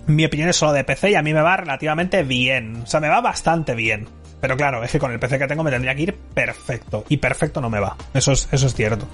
mi 0.06 0.24
opinión 0.24 0.48
es 0.48 0.56
solo 0.56 0.72
de 0.72 0.84
PC 0.84 1.12
y 1.12 1.14
a 1.14 1.22
mí 1.22 1.32
me 1.32 1.40
va 1.40 1.56
relativamente 1.56 2.22
bien. 2.22 2.82
O 2.82 2.86
sea, 2.86 3.00
me 3.00 3.08
va 3.08 3.20
bastante 3.20 3.74
bien. 3.74 4.06
Pero 4.40 4.56
claro, 4.56 4.84
es 4.84 4.92
que 4.92 4.98
con 4.98 5.10
el 5.10 5.18
PC 5.18 5.38
que 5.38 5.46
tengo 5.46 5.64
me 5.64 5.70
tendría 5.70 5.94
que 5.94 6.02
ir 6.02 6.14
perfecto. 6.14 7.04
Y 7.08 7.16
perfecto 7.16 7.60
no 7.60 7.70
me 7.70 7.80
va. 7.80 7.96
Eso 8.14 8.32
es, 8.32 8.48
eso 8.52 8.66
es 8.66 8.74
cierto. 8.74 9.08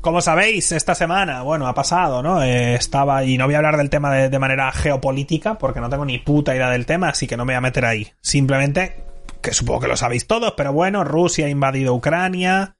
Como 0.00 0.20
sabéis, 0.20 0.70
esta 0.72 0.94
semana, 0.94 1.42
bueno, 1.42 1.66
ha 1.66 1.74
pasado, 1.74 2.22
¿no? 2.22 2.42
Eh, 2.42 2.74
estaba, 2.74 3.24
y 3.24 3.36
no 3.36 3.46
voy 3.46 3.54
a 3.54 3.58
hablar 3.58 3.76
del 3.76 3.90
tema 3.90 4.14
de, 4.14 4.28
de, 4.28 4.38
manera 4.38 4.70
geopolítica, 4.70 5.58
porque 5.58 5.80
no 5.80 5.90
tengo 5.90 6.04
ni 6.04 6.18
puta 6.18 6.54
idea 6.54 6.70
del 6.70 6.86
tema, 6.86 7.08
así 7.08 7.26
que 7.26 7.36
no 7.36 7.44
me 7.44 7.54
voy 7.54 7.58
a 7.58 7.60
meter 7.60 7.84
ahí. 7.84 8.06
Simplemente, 8.20 9.04
que 9.40 9.52
supongo 9.52 9.80
que 9.80 9.88
lo 9.88 9.96
sabéis 9.96 10.26
todos, 10.26 10.54
pero 10.56 10.72
bueno, 10.72 11.04
Rusia 11.04 11.46
ha 11.46 11.50
invadido 11.50 11.94
Ucrania, 11.94 12.76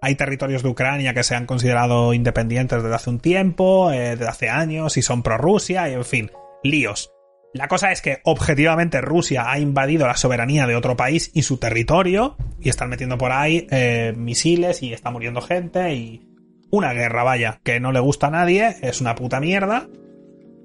hay 0.00 0.14
territorios 0.14 0.62
de 0.62 0.68
Ucrania 0.68 1.14
que 1.14 1.24
se 1.24 1.34
han 1.34 1.46
considerado 1.46 2.14
independientes 2.14 2.82
desde 2.82 2.94
hace 2.94 3.10
un 3.10 3.20
tiempo, 3.20 3.90
eh, 3.90 4.10
desde 4.10 4.28
hace 4.28 4.48
años, 4.48 4.96
y 4.96 5.02
son 5.02 5.22
pro-Rusia, 5.22 5.88
y 5.88 5.94
en 5.94 6.04
fin, 6.04 6.30
líos. 6.62 7.10
La 7.54 7.66
cosa 7.66 7.90
es 7.90 8.02
que 8.02 8.20
objetivamente 8.24 9.00
Rusia 9.00 9.50
ha 9.50 9.58
invadido 9.58 10.06
la 10.06 10.16
soberanía 10.16 10.66
de 10.66 10.76
otro 10.76 10.96
país 10.96 11.30
y 11.34 11.42
su 11.42 11.56
territorio, 11.56 12.36
y 12.60 12.68
están 12.68 12.90
metiendo 12.90 13.18
por 13.18 13.32
ahí 13.32 13.66
eh, 13.70 14.12
misiles 14.16 14.82
y 14.82 14.92
está 14.92 15.10
muriendo 15.10 15.40
gente, 15.40 15.94
y 15.94 16.28
una 16.70 16.92
guerra, 16.92 17.24
vaya, 17.24 17.60
que 17.64 17.80
no 17.80 17.92
le 17.92 18.00
gusta 18.00 18.28
a 18.28 18.30
nadie, 18.30 18.76
es 18.82 19.00
una 19.00 19.14
puta 19.14 19.40
mierda. 19.40 19.88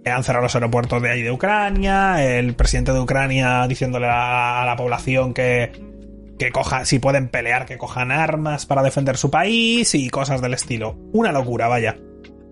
Han 0.05 0.23
cerrado 0.23 0.43
los 0.43 0.55
aeropuertos 0.55 1.01
de 1.01 1.09
ahí 1.09 1.21
de 1.21 1.31
Ucrania, 1.31 2.23
el 2.23 2.55
presidente 2.55 2.91
de 2.91 2.99
Ucrania 2.99 3.67
diciéndole 3.67 4.07
a 4.09 4.63
la 4.65 4.75
población 4.75 5.33
que 5.33 5.71
que 6.37 6.51
coja, 6.51 6.85
si 6.85 6.99
pueden 6.99 7.29
pelear, 7.29 7.65
que 7.65 7.77
cojan 7.77 8.11
armas 8.11 8.65
para 8.65 8.83
defender 8.83 9.17
su 9.17 9.29
país 9.29 9.93
y 9.95 10.09
cosas 10.09 10.41
del 10.41 10.53
estilo. 10.53 10.97
Una 11.13 11.31
locura, 11.31 11.67
vaya. 11.67 11.97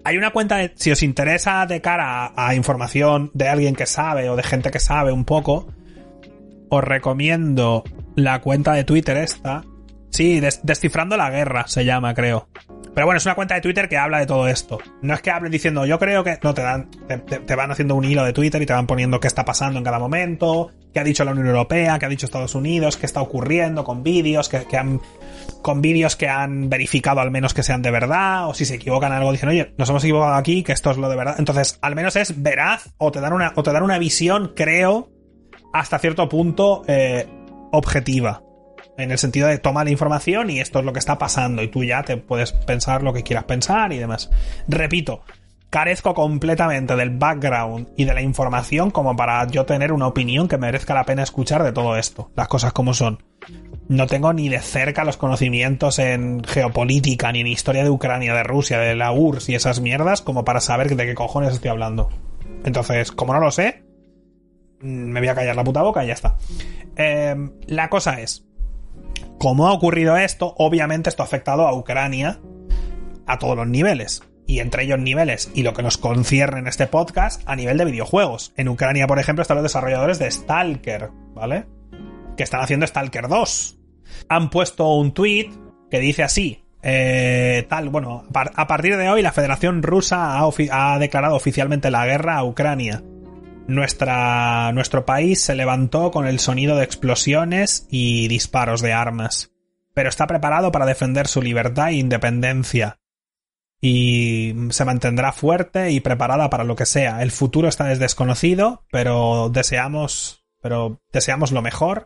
Hay 0.04 0.18
una 0.18 0.32
cuenta, 0.32 0.58
de, 0.58 0.72
si 0.76 0.92
os 0.92 1.04
interesa 1.04 1.66
de 1.66 1.82
cara 1.82 2.34
a, 2.36 2.56
información 2.56 3.32
de 3.34 3.50
alguien 3.50 3.76
que 3.76 3.86
sabe 3.86 4.30
o 4.30 4.36
de 4.36 4.44
gente 4.44 4.72
que 4.72 4.80
sabe 4.80 5.12
un 5.12 5.26
poco, 5.26 5.68
os 6.70 6.84
recomiendo 6.84 7.84
la 8.16 8.42
cuenta 8.42 8.74
de 8.74 8.84
Twitter 8.84 9.18
esta. 9.18 9.64
Sí, 10.10 10.40
des 10.40 10.62
Descifrando 10.64 11.18
la 11.18 11.30
Guerra 11.30 11.68
se 11.68 11.86
llama, 11.86 12.14
creo. 12.14 12.48
Pero 12.94 13.08
bueno, 13.08 13.18
es 13.18 13.26
una 13.26 13.36
cuenta 13.36 13.56
de 13.56 13.62
Twitter 13.62 13.88
que 13.88 13.98
habla 13.98 14.20
de 14.20 14.26
todo 14.26 14.48
esto. 14.48 14.80
No 15.02 15.14
es 15.14 15.22
que 15.22 15.32
hablen 15.32 15.52
diciendo, 15.52 15.86
yo 15.86 15.98
creo 15.98 16.24
que. 16.24 16.38
No, 16.44 16.54
te 16.54 16.62
dan. 16.62 16.90
Te, 17.46 17.56
van 17.56 17.72
haciendo 17.72 17.96
un 17.96 18.04
hilo 18.04 18.24
de 18.26 18.34
Twitter 18.34 18.62
y 18.62 18.66
te 18.66 18.74
van 18.74 18.86
poniendo 18.88 19.20
qué 19.20 19.28
está 19.28 19.46
pasando 19.46 19.78
en 19.78 19.86
cada 19.86 19.98
momento, 19.98 20.72
qué 20.94 21.00
ha 21.00 21.04
dicho 21.04 21.24
la 21.24 21.32
Unión 21.32 21.48
Europea, 21.48 21.98
qué 22.00 22.06
ha 22.06 22.10
dicho 22.10 22.26
Estados 22.26 22.54
Unidos, 22.54 22.98
qué 22.98 23.06
está 23.06 23.22
ocurriendo 23.22 23.84
con 23.86 24.04
vídeos, 24.04 24.50
que, 24.50 24.78
han. 24.78 25.00
Con 25.62 25.82
vídeos 25.82 26.16
que 26.16 26.28
han 26.28 26.70
verificado 26.70 27.22
al 27.22 27.32
menos 27.32 27.54
que 27.54 27.64
sean 27.64 27.82
de 27.82 27.92
verdad, 27.92 28.50
o 28.50 28.54
si 28.54 28.66
se 28.66 28.76
equivocan 28.76 29.14
algo, 29.14 29.32
dicen, 29.32 29.50
oye, 29.50 29.74
nos 29.78 29.90
hemos 29.90 30.04
equivocado 30.04 30.36
aquí, 30.36 30.64
que 30.64 30.74
esto 30.74 30.92
es 30.92 30.98
lo 30.98 31.08
de 31.08 31.16
verdad. 31.16 31.36
Entonces, 31.38 31.80
al 31.82 31.96
menos 31.96 32.16
es 32.16 32.42
veraz, 32.42 32.94
o 32.98 33.12
te 33.12 33.22
dan 33.22 33.32
una, 33.32 33.54
o 33.56 33.64
te 33.64 33.72
dan 33.72 33.84
una 33.84 34.00
visión, 34.00 34.54
creo, 34.56 35.10
hasta 35.72 35.98
cierto 36.00 36.28
punto, 36.28 36.84
eh, 36.88 37.28
objetiva 37.72 38.44
en 38.98 39.12
el 39.12 39.18
sentido 39.18 39.48
de 39.48 39.58
toma 39.58 39.84
la 39.84 39.92
información 39.92 40.50
y 40.50 40.60
esto 40.60 40.80
es 40.80 40.86
lo 40.86 40.94
que 40.94 41.00
está 41.00 41.18
pasando 41.18 41.62
y 41.62 41.68
tú 41.68 41.84
ya 41.84 42.04
te 42.04 42.18
puedes 42.18 42.52
pensar 42.52 43.04
lo 43.04 43.14
que 43.14 43.24
quieras 43.24 43.46
pensar 43.46 43.94
y 43.94 43.98
demás. 43.98 44.30
Repito, 44.68 45.24
carezco 45.72 46.14
completamente 46.14 46.96
del 46.96 47.12
background 47.12 47.88
y 47.96 48.04
de 48.04 48.14
la 48.14 48.22
información 48.22 48.92
como 48.92 49.16
para 49.16 49.48
yo 49.48 49.66
tener 49.66 49.94
una 49.94 50.08
opinión 50.08 50.48
que 50.48 50.58
merezca 50.58 50.94
la 50.94 51.06
pena 51.06 51.24
escuchar 51.24 51.64
de 51.64 51.72
todo 51.72 51.96
esto, 51.96 52.30
las 52.36 52.50
cosas 52.50 52.74
como 52.74 52.94
son. 52.94 53.24
No 53.88 54.06
tengo 54.06 54.32
ni 54.34 54.50
de 54.50 54.60
cerca 54.60 55.04
los 55.04 55.18
conocimientos 55.18 55.98
en 56.00 56.44
geopolítica, 56.44 57.32
ni 57.32 57.42
en 57.42 57.48
historia 57.48 57.84
de 57.84 57.90
Ucrania, 57.90 58.34
de 58.34 58.44
Rusia, 58.44 58.80
de 58.80 58.96
la 58.96 59.12
URSS 59.12 59.50
y 59.50 59.56
esas 59.56 59.80
mierdas 59.80 60.22
como 60.22 60.46
para 60.46 60.62
saber 60.62 60.96
de 60.96 61.06
qué 61.06 61.16
cojones 61.16 61.54
estoy 61.54 61.72
hablando. 61.72 62.10
Entonces, 62.66 63.12
como 63.12 63.34
no 63.34 63.40
lo 63.40 63.52
sé, 63.52 63.84
me 64.82 65.20
voy 65.20 65.30
a 65.30 65.36
callar 65.36 65.56
la 65.56 65.64
puta 65.64 65.82
boca 65.82 66.04
y 66.04 66.08
ya 66.08 66.14
está. 66.14 66.36
Eh, 66.98 67.36
la 67.68 67.90
cosa 67.90 68.20
es, 68.20 68.46
como 69.38 69.68
ha 69.68 69.74
ocurrido 69.74 70.18
esto, 70.18 70.54
obviamente 70.58 71.10
esto 71.10 71.24
ha 71.24 71.26
afectado 71.26 71.68
a 71.68 71.76
Ucrania 71.76 72.40
a 73.26 73.40
todos 73.40 73.56
los 73.56 73.68
niveles. 73.68 74.24
Y 74.48 74.60
entre 74.60 74.84
ellos 74.84 75.00
niveles, 75.00 75.52
y 75.54 75.64
lo 75.64 75.74
que 75.74 75.84
nos 75.84 75.98
concierne 75.98 76.60
en 76.60 76.68
este 76.68 76.88
podcast, 76.88 77.42
a 77.46 77.56
nivel 77.56 77.78
de 77.78 77.86
videojuegos. 77.86 78.54
En 78.58 78.68
Ucrania, 78.68 79.08
por 79.08 79.20
ejemplo, 79.20 79.42
están 79.42 79.56
los 79.56 79.64
desarrolladores 79.64 80.20
de 80.20 80.30
Stalker, 80.30 81.10
¿vale? 81.34 81.66
Que 82.36 82.44
están 82.44 82.62
haciendo 82.62 82.86
Stalker 82.86 83.28
2. 83.28 83.78
Han 84.28 84.50
puesto 84.50 84.94
un 84.96 85.14
tweet 85.14 85.50
que 85.90 86.00
dice 86.00 86.24
así. 86.24 86.66
Eh, 86.84 87.66
tal, 87.70 87.90
bueno, 87.90 88.26
a 88.34 88.68
partir 88.68 88.98
de 88.98 89.10
hoy 89.10 89.22
la 89.22 89.32
Federación 89.32 89.84
Rusa 89.84 90.40
ha, 90.40 90.50
ha 90.72 91.00
declarado 91.00 91.36
oficialmente 91.36 91.92
la 91.92 92.06
guerra 92.06 92.38
a 92.38 92.44
Ucrania 92.44 93.04
nuestra, 93.72 94.72
nuestro 94.74 95.06
país 95.06 95.42
se 95.42 95.56
levantó 95.56 96.12
con 96.12 96.28
el 96.28 96.40
sonido 96.40 96.76
de 96.78 96.84
explosiones 96.84 97.88
y 97.90 98.28
disparos 98.28 98.82
de 98.82 98.94
armas, 98.94 99.52
pero 99.94 100.10
está 100.10 100.28
preparado 100.28 100.72
para 100.72 100.86
defender 100.86 101.28
su 101.28 101.42
libertad 101.42 101.90
e 101.90 101.96
independencia. 101.96 103.00
Y 103.84 104.54
se 104.70 104.86
mantendrá 104.86 105.32
fuerte 105.32 105.92
y 105.92 106.02
preparada 106.02 106.52
para 106.52 106.64
lo 106.64 106.76
que 106.76 106.86
sea. 106.86 107.24
El 107.24 107.32
futuro 107.32 107.68
está 107.68 107.86
desconocido, 107.86 108.86
pero 108.92 109.50
deseamos, 109.50 110.46
pero 110.62 111.02
deseamos 111.12 111.52
lo 111.52 111.64
mejor 111.64 112.06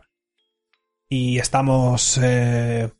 y 1.08 1.38
estamos 1.38 2.18
eh, 2.22 2.90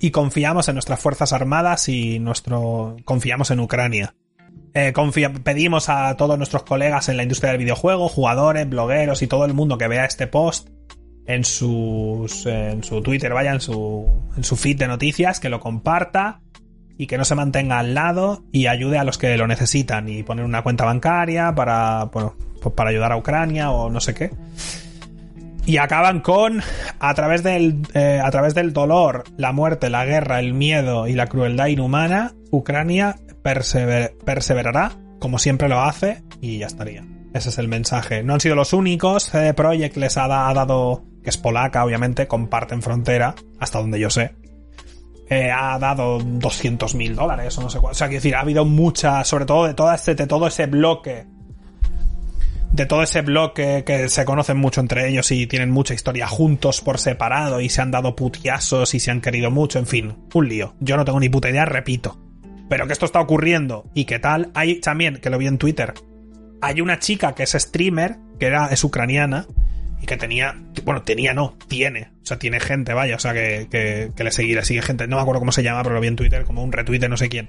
y 0.00 0.10
confiamos 0.10 0.68
en 0.68 0.74
nuestras 0.74 1.00
fuerzas 1.00 1.32
armadas 1.32 1.88
y 1.88 2.18
nuestro 2.18 2.96
confiamos 3.04 3.50
en 3.50 3.60
Ucrania. 3.60 4.14
Eh, 4.78 4.92
pedimos 5.42 5.88
a 5.88 6.14
todos 6.18 6.36
nuestros 6.36 6.62
colegas 6.64 7.08
en 7.08 7.16
la 7.16 7.22
industria 7.22 7.52
del 7.52 7.60
videojuego, 7.60 8.10
jugadores, 8.10 8.68
blogueros 8.68 9.22
y 9.22 9.26
todo 9.26 9.46
el 9.46 9.54
mundo 9.54 9.78
que 9.78 9.88
vea 9.88 10.04
este 10.04 10.26
post 10.26 10.68
en, 11.24 11.44
sus, 11.44 12.44
en 12.44 12.84
su 12.84 13.00
Twitter, 13.00 13.32
vaya, 13.32 13.52
en 13.52 13.62
su, 13.62 14.06
en 14.36 14.44
su 14.44 14.54
feed 14.54 14.76
de 14.76 14.86
noticias, 14.86 15.40
que 15.40 15.48
lo 15.48 15.60
comparta 15.60 16.42
y 16.98 17.06
que 17.06 17.16
no 17.16 17.24
se 17.24 17.34
mantenga 17.34 17.78
al 17.78 17.94
lado 17.94 18.44
y 18.52 18.66
ayude 18.66 18.98
a 18.98 19.04
los 19.04 19.16
que 19.16 19.34
lo 19.38 19.46
necesitan 19.46 20.10
y 20.10 20.22
poner 20.22 20.44
una 20.44 20.60
cuenta 20.60 20.84
bancaria 20.84 21.54
para, 21.54 22.10
bueno, 22.12 22.36
pues 22.60 22.74
para 22.74 22.90
ayudar 22.90 23.12
a 23.12 23.16
Ucrania 23.16 23.70
o 23.70 23.88
no 23.88 24.00
sé 24.00 24.12
qué. 24.12 24.30
Y 25.66 25.78
acaban 25.78 26.20
con, 26.20 26.62
a 27.00 27.14
través, 27.14 27.42
del, 27.42 27.82
eh, 27.92 28.20
a 28.22 28.30
través 28.30 28.54
del 28.54 28.72
dolor, 28.72 29.24
la 29.36 29.50
muerte, 29.50 29.90
la 29.90 30.04
guerra, 30.04 30.38
el 30.38 30.54
miedo 30.54 31.08
y 31.08 31.14
la 31.14 31.26
crueldad 31.26 31.66
inhumana, 31.66 32.34
Ucrania 32.52 33.16
perseverará, 33.42 34.92
como 35.18 35.38
siempre 35.40 35.68
lo 35.68 35.80
hace, 35.80 36.22
y 36.40 36.58
ya 36.58 36.66
estaría. 36.66 37.04
Ese 37.34 37.48
es 37.48 37.58
el 37.58 37.68
mensaje. 37.68 38.22
No 38.22 38.34
han 38.34 38.40
sido 38.40 38.54
los 38.54 38.72
únicos. 38.72 39.24
CD 39.24 39.54
Projekt 39.54 39.96
les 39.96 40.16
ha, 40.16 40.28
dado, 40.28 41.04
que 41.22 41.30
es 41.30 41.36
polaca, 41.36 41.84
obviamente, 41.84 42.28
comparten 42.28 42.80
frontera, 42.80 43.34
hasta 43.58 43.80
donde 43.80 43.98
yo 43.98 44.08
sé. 44.08 44.34
Eh, 45.28 45.50
ha 45.50 45.78
dado 45.80 46.20
200 46.20 46.94
mil 46.94 47.16
dólares 47.16 47.58
o 47.58 47.62
no 47.62 47.70
sé 47.70 47.80
cuál. 47.80 47.90
O 47.90 47.94
sea, 47.94 48.06
quiero 48.06 48.18
decir, 48.18 48.36
ha 48.36 48.40
habido 48.40 48.64
mucha, 48.64 49.24
sobre 49.24 49.44
todo 49.44 49.66
de, 49.66 49.74
todo 49.74 49.92
este, 49.92 50.14
de 50.14 50.26
todo 50.28 50.46
ese 50.46 50.66
bloque 50.66 51.26
de 52.76 52.84
todo 52.84 53.02
ese 53.02 53.22
bloque 53.22 53.84
que 53.86 54.10
se 54.10 54.26
conocen 54.26 54.58
mucho 54.58 54.82
entre 54.82 55.08
ellos 55.08 55.30
y 55.30 55.46
tienen 55.46 55.70
mucha 55.70 55.94
historia 55.94 56.26
juntos 56.26 56.82
por 56.82 56.98
separado 56.98 57.62
y 57.62 57.70
se 57.70 57.80
han 57.80 57.90
dado 57.90 58.14
putiasos 58.14 58.94
y 58.94 59.00
se 59.00 59.10
han 59.10 59.22
querido 59.22 59.50
mucho, 59.50 59.78
en 59.78 59.86
fin, 59.86 60.14
un 60.34 60.48
lío. 60.48 60.74
Yo 60.80 60.98
no 60.98 61.06
tengo 61.06 61.18
ni 61.18 61.30
puta 61.30 61.48
idea, 61.48 61.64
repito. 61.64 62.20
Pero 62.68 62.86
que 62.86 62.92
esto 62.92 63.06
está 63.06 63.20
ocurriendo 63.20 63.90
y 63.94 64.04
que 64.04 64.18
tal, 64.18 64.50
hay 64.52 64.80
también, 64.80 65.16
que 65.16 65.30
lo 65.30 65.38
vi 65.38 65.46
en 65.46 65.56
Twitter, 65.56 65.94
hay 66.60 66.82
una 66.82 66.98
chica 66.98 67.34
que 67.34 67.44
es 67.44 67.52
streamer, 67.52 68.16
que 68.38 68.46
era, 68.46 68.66
es 68.66 68.84
ucraniana, 68.84 69.46
y 70.02 70.04
que 70.04 70.18
tenía, 70.18 70.54
bueno, 70.84 71.00
tenía 71.00 71.32
no, 71.32 71.56
tiene, 71.68 72.10
o 72.22 72.26
sea, 72.26 72.38
tiene 72.38 72.60
gente, 72.60 72.92
vaya, 72.92 73.16
o 73.16 73.18
sea, 73.18 73.32
que, 73.32 73.68
que, 74.14 74.24
le 74.24 74.30
sigue, 74.30 74.54
le 74.54 74.64
sigue 74.64 74.82
gente, 74.82 75.06
no 75.06 75.16
me 75.16 75.22
acuerdo 75.22 75.40
cómo 75.40 75.52
se 75.52 75.62
llama, 75.62 75.82
pero 75.82 75.94
lo 75.94 76.00
vi 76.02 76.08
en 76.08 76.16
Twitter, 76.16 76.44
como 76.44 76.62
un 76.62 76.72
retweet 76.72 76.98
de 76.98 77.08
no 77.08 77.16
sé 77.16 77.30
quién. 77.30 77.48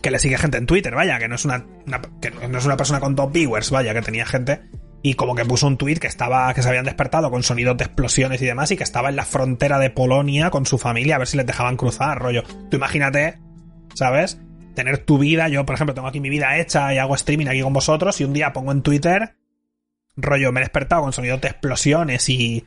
Que 0.00 0.10
le 0.10 0.18
sigue 0.18 0.38
gente 0.38 0.58
en 0.58 0.66
Twitter, 0.66 0.94
vaya, 0.94 1.18
que 1.18 1.28
no 1.28 1.34
es 1.34 1.44
una, 1.44 1.66
que 2.20 2.30
no 2.30 2.58
es 2.58 2.64
una 2.64 2.76
persona 2.76 3.00
con 3.00 3.14
top 3.14 3.32
viewers, 3.32 3.70
vaya, 3.70 3.92
que 3.94 4.02
tenía 4.02 4.26
gente 4.26 4.62
y 5.02 5.14
como 5.14 5.34
que 5.34 5.44
puso 5.44 5.66
un 5.66 5.76
tweet 5.76 5.96
que 5.96 6.06
estaba 6.06 6.54
que 6.54 6.62
se 6.62 6.68
habían 6.68 6.84
despertado 6.84 7.30
con 7.30 7.42
sonidos 7.42 7.76
de 7.76 7.84
explosiones 7.84 8.40
y 8.40 8.46
demás 8.46 8.70
y 8.70 8.76
que 8.76 8.84
estaba 8.84 9.08
en 9.08 9.16
la 9.16 9.24
frontera 9.24 9.78
de 9.80 9.90
Polonia 9.90 10.50
con 10.50 10.64
su 10.64 10.78
familia 10.78 11.16
a 11.16 11.18
ver 11.18 11.26
si 11.26 11.36
les 11.36 11.46
dejaban 11.46 11.76
cruzar, 11.76 12.20
rollo. 12.20 12.44
Tú 12.70 12.76
imagínate 12.76 13.38
¿sabes? 13.94 14.40
Tener 14.74 14.98
tu 14.98 15.18
vida, 15.18 15.48
yo 15.48 15.66
por 15.66 15.74
ejemplo 15.74 15.94
tengo 15.94 16.08
aquí 16.08 16.20
mi 16.20 16.30
vida 16.30 16.58
hecha 16.58 16.94
y 16.94 16.98
hago 16.98 17.14
streaming 17.14 17.46
aquí 17.46 17.60
con 17.60 17.72
vosotros 17.72 18.20
y 18.20 18.24
un 18.24 18.32
día 18.32 18.52
pongo 18.52 18.72
en 18.72 18.82
Twitter, 18.82 19.36
rollo, 20.16 20.52
me 20.52 20.60
he 20.60 20.64
despertado 20.64 21.02
con 21.02 21.12
sonidos 21.12 21.40
de 21.40 21.48
explosiones 21.48 22.28
y, 22.28 22.64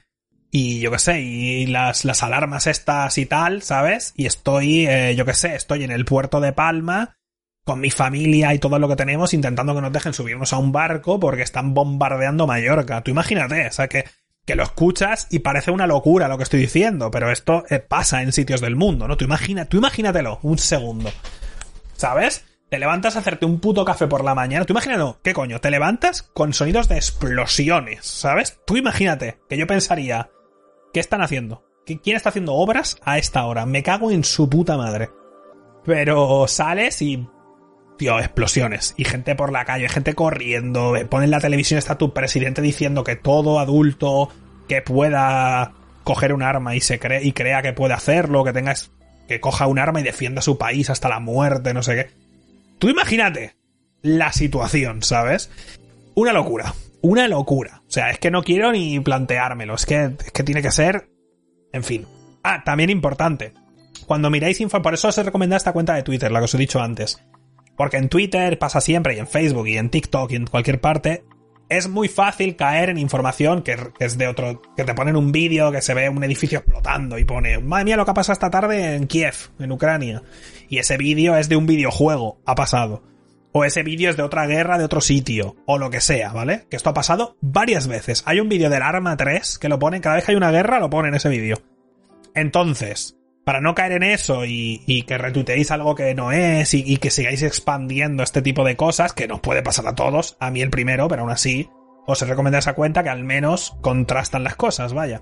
y 0.58 0.80
yo 0.80 0.90
qué 0.90 1.00
sé, 1.00 1.20
y 1.20 1.66
las, 1.66 2.06
las 2.06 2.24
alarmas 2.24 2.66
estas 2.66 3.18
y 3.18 3.26
tal, 3.26 3.62
¿sabes? 3.62 4.14
Y 4.16 4.26
estoy, 4.26 4.88
eh, 4.88 5.14
yo 5.14 5.26
qué 5.26 5.34
sé, 5.34 5.54
estoy 5.54 5.84
en 5.84 5.92
el 5.92 6.06
puerto 6.06 6.40
de 6.40 6.54
Palma 6.54 7.18
con 7.66 7.82
mi 7.82 7.92
familia 7.92 8.54
y 8.54 8.60
todo 8.60 8.80
lo 8.80 8.88
que 8.88 8.96
tenemos 8.96 9.34
intentando 9.34 9.76
que 9.76 9.82
nos 9.82 9.92
dejen 9.92 10.14
subirnos 10.14 10.54
a 10.54 10.58
un 10.58 10.72
barco 10.72 11.20
porque 11.20 11.42
están 11.42 11.74
bombardeando 11.74 12.48
Mallorca. 12.48 13.02
Tú 13.02 13.12
imagínate, 13.12 13.68
o 13.68 13.72
sea, 13.74 13.90
que 13.90 14.06
que 14.46 14.56
lo 14.56 14.64
escuchas 14.64 15.28
y 15.30 15.40
parece 15.40 15.72
una 15.72 15.88
locura 15.88 16.30
lo 16.30 16.38
que 16.38 16.44
estoy 16.44 16.62
diciendo, 16.62 17.12
pero 17.12 17.32
esto 17.32 17.66
eh, 17.70 17.80
pasa 17.80 18.22
en 18.22 18.32
sitios 18.32 18.62
del 18.62 18.78
mundo, 18.78 19.10
¿no? 19.10 19.18
Tú, 19.18 19.26
imagina, 19.26 19.66
tú 19.66 19.76
imagínatelo, 19.76 20.40
un 20.44 20.58
segundo. 20.58 21.12
¿Sabes? 21.98 22.46
Te 22.70 22.80
levantas 22.80 23.18
a 23.18 23.20
hacerte 23.20 23.46
un 23.46 23.60
puto 23.60 23.84
café 23.84 24.08
por 24.08 24.24
la 24.24 24.36
mañana. 24.36 24.64
Tú 24.64 24.72
imagínate, 24.72 25.18
¿qué 25.22 25.34
coño? 25.34 25.60
Te 25.60 25.72
levantas 25.72 26.22
con 26.22 26.54
sonidos 26.54 26.88
de 26.88 26.96
explosiones, 26.96 28.06
¿sabes? 28.06 28.60
Tú 28.66 28.78
imagínate 28.78 29.40
que 29.50 29.58
yo 29.58 29.68
pensaría, 29.68 30.30
¿qué 30.96 31.02
están 31.02 31.22
haciendo? 31.22 31.66
¿Quién 31.86 32.16
está 32.16 32.30
haciendo 32.30 32.54
obras 32.54 32.96
a 33.04 33.18
esta 33.18 33.46
hora? 33.46 33.66
Me 33.66 33.84
cago 33.84 34.12
en 34.12 34.24
su 34.24 34.50
puta 34.50 34.78
madre. 34.78 35.10
Pero 35.84 36.48
sales 36.48 37.02
y 37.02 37.28
tío, 37.98 38.18
explosiones. 38.18 38.94
Y 38.96 39.04
gente 39.04 39.36
por 39.36 39.52
la 39.52 39.66
calle, 39.66 39.90
gente 39.90 40.14
corriendo. 40.14 40.94
Pone 41.10 41.26
en 41.26 41.32
la 41.32 41.42
televisión, 41.42 41.80
está 41.80 41.98
tu 41.98 42.14
presidente 42.14 42.62
diciendo 42.62 43.04
que 43.04 43.18
todo 43.18 43.60
adulto 43.60 44.30
que 44.70 44.82
pueda 44.82 45.74
coger 46.06 46.32
un 46.32 46.44
arma 46.44 46.78
y 46.78 46.80
se 46.80 46.98
cree 46.98 47.26
y 47.26 47.34
crea 47.34 47.62
que 47.62 47.74
puede 47.74 47.94
hacerlo, 47.94 48.46
que 48.46 48.54
tengas 48.54 48.90
que 49.28 49.42
coja 49.42 49.68
un 49.68 49.80
arma 49.80 50.00
y 50.00 50.04
defienda 50.04 50.42
su 50.42 50.58
país 50.58 50.90
hasta 50.90 51.10
la 51.10 51.20
muerte, 51.20 51.74
no 51.74 51.84
sé 51.84 51.96
qué. 51.96 52.12
Tú 52.80 52.88
imagínate 52.88 53.58
la 54.02 54.32
situación, 54.32 55.04
¿sabes? 55.04 55.52
Una 56.14 56.32
locura, 56.32 56.74
una 57.06 57.28
locura. 57.28 57.84
O 57.88 57.92
sea, 57.92 58.10
es 58.10 58.20
que 58.20 58.32
no 58.32 58.44
quiero 58.44 58.72
ni 58.72 59.00
planteármelo, 59.00 59.76
es 59.76 59.86
que, 59.86 60.16
es 60.26 60.32
que 60.32 60.44
tiene 60.44 60.62
que 60.62 60.72
ser... 60.72 61.10
En 61.72 61.84
fin. 61.84 62.06
Ah, 62.44 62.64
también 62.64 62.90
importante. 62.90 63.54
Cuando 64.08 64.30
miráis 64.30 64.60
info, 64.62 64.82
por 64.82 64.94
eso 64.94 65.10
os 65.10 65.18
he 65.18 65.24
recomendado 65.24 65.58
esta 65.58 65.74
cuenta 65.74 65.94
de 65.94 66.04
Twitter, 66.04 66.32
la 66.32 66.40
que 66.40 66.46
os 66.46 66.56
he 66.56 66.58
dicho 66.58 66.80
antes. 66.80 67.24
Porque 67.78 67.98
en 67.98 68.10
Twitter 68.10 68.58
pasa 68.58 68.82
siempre, 68.82 69.16
y 69.16 69.20
en 69.20 69.28
Facebook, 69.28 69.68
y 69.68 69.78
en 69.78 69.90
TikTok, 69.90 70.32
y 70.32 70.36
en 70.36 70.48
cualquier 70.48 70.80
parte, 70.80 71.26
es 71.70 71.90
muy 71.90 72.08
fácil 72.08 72.56
caer 72.56 72.90
en 72.90 72.98
información 72.98 73.62
que, 73.62 73.78
es 74.00 74.18
de 74.18 74.28
otro. 74.28 74.62
que 74.76 74.84
te 74.84 74.94
ponen 74.94 75.16
un 75.16 75.32
vídeo 75.32 75.72
que 75.72 75.82
se 75.82 75.94
ve 75.94 76.10
un 76.10 76.24
edificio 76.24 76.60
explotando 76.60 77.18
y 77.18 77.26
pone, 77.26 77.60
madre 77.60 77.86
mía, 77.86 77.98
lo 77.98 78.06
que 78.06 78.12
ha 78.12 78.16
pasado 78.16 78.34
esta 78.34 78.50
tarde 78.50 78.96
en 78.96 79.08
Kiev, 79.08 79.36
en 79.60 79.72
Ucrania. 79.72 80.24
Y 80.70 80.78
ese 80.80 80.98
vídeo 80.98 81.36
es 81.36 81.50
de 81.50 81.56
un 81.56 81.66
videojuego, 81.66 82.40
ha 82.46 82.56
pasado. 82.56 83.04
O 83.58 83.64
ese 83.64 83.84
vídeo 83.84 84.10
es 84.10 84.18
de 84.18 84.24
otra 84.24 84.48
guerra 84.48 84.78
de 84.78 84.84
otro 84.84 85.00
sitio, 85.00 85.56
o 85.66 85.78
lo 85.78 85.90
que 85.90 86.02
sea, 86.02 86.34
¿vale? 86.34 86.68
Que 86.70 86.76
esto 86.76 86.90
ha 86.90 86.94
pasado 86.94 87.38
varias 87.40 87.88
veces. 87.88 88.22
Hay 88.26 88.42
un 88.42 88.50
vídeo 88.50 88.70
del 88.70 88.82
Arma 88.82 89.16
3 89.16 89.60
que 89.60 89.70
lo 89.70 89.80
ponen, 89.80 90.02
cada 90.02 90.18
vez 90.18 90.26
que 90.26 90.34
hay 90.34 90.36
una 90.36 90.52
guerra 90.52 90.82
lo 90.82 90.90
ponen 90.90 91.16
ese 91.16 91.30
vídeo. 91.30 91.56
Entonces, 92.34 93.16
para 93.46 93.62
no 93.62 93.74
caer 93.74 93.94
en 93.94 94.04
eso 94.04 94.44
y, 94.44 95.06
que 95.08 95.18
retuiteéis 95.18 95.72
algo 95.72 95.96
que 95.96 96.14
no 96.16 96.34
es 96.34 96.74
y, 96.74 96.98
que 96.98 97.10
sigáis 97.10 97.44
expandiendo 97.44 98.24
este 98.24 98.42
tipo 98.42 98.66
de 98.66 98.76
cosas, 98.76 99.14
que 99.14 99.26
nos 99.26 99.40
puede 99.40 99.64
pasar 99.64 99.88
a 99.88 99.96
todos, 99.96 100.36
a 100.42 100.52
mí 100.52 100.62
el 100.62 100.70
primero, 100.70 101.08
pero 101.08 101.22
aún 101.22 101.32
así, 101.32 101.70
os 102.06 102.28
recomiendo 102.28 102.58
esa 102.58 102.74
cuenta 102.74 103.04
que 103.04 103.10
al 103.10 103.24
menos 103.24 103.78
contrastan 103.80 104.44
las 104.44 104.58
cosas, 104.58 104.92
vaya. 104.92 105.22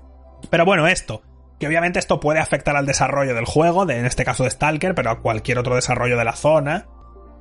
Pero 0.50 0.64
bueno, 0.64 0.88
esto, 0.88 1.22
que 1.60 1.68
obviamente 1.68 2.00
esto 2.00 2.18
puede 2.18 2.40
afectar 2.40 2.74
al 2.74 2.86
desarrollo 2.86 3.36
del 3.36 3.44
juego, 3.44 3.88
en 3.88 4.06
este 4.06 4.24
caso 4.24 4.42
de 4.42 4.50
Stalker, 4.50 4.96
pero 4.96 5.12
a 5.12 5.20
cualquier 5.20 5.60
otro 5.60 5.76
desarrollo 5.76 6.18
de 6.18 6.24
la 6.24 6.34
zona. 6.34 6.88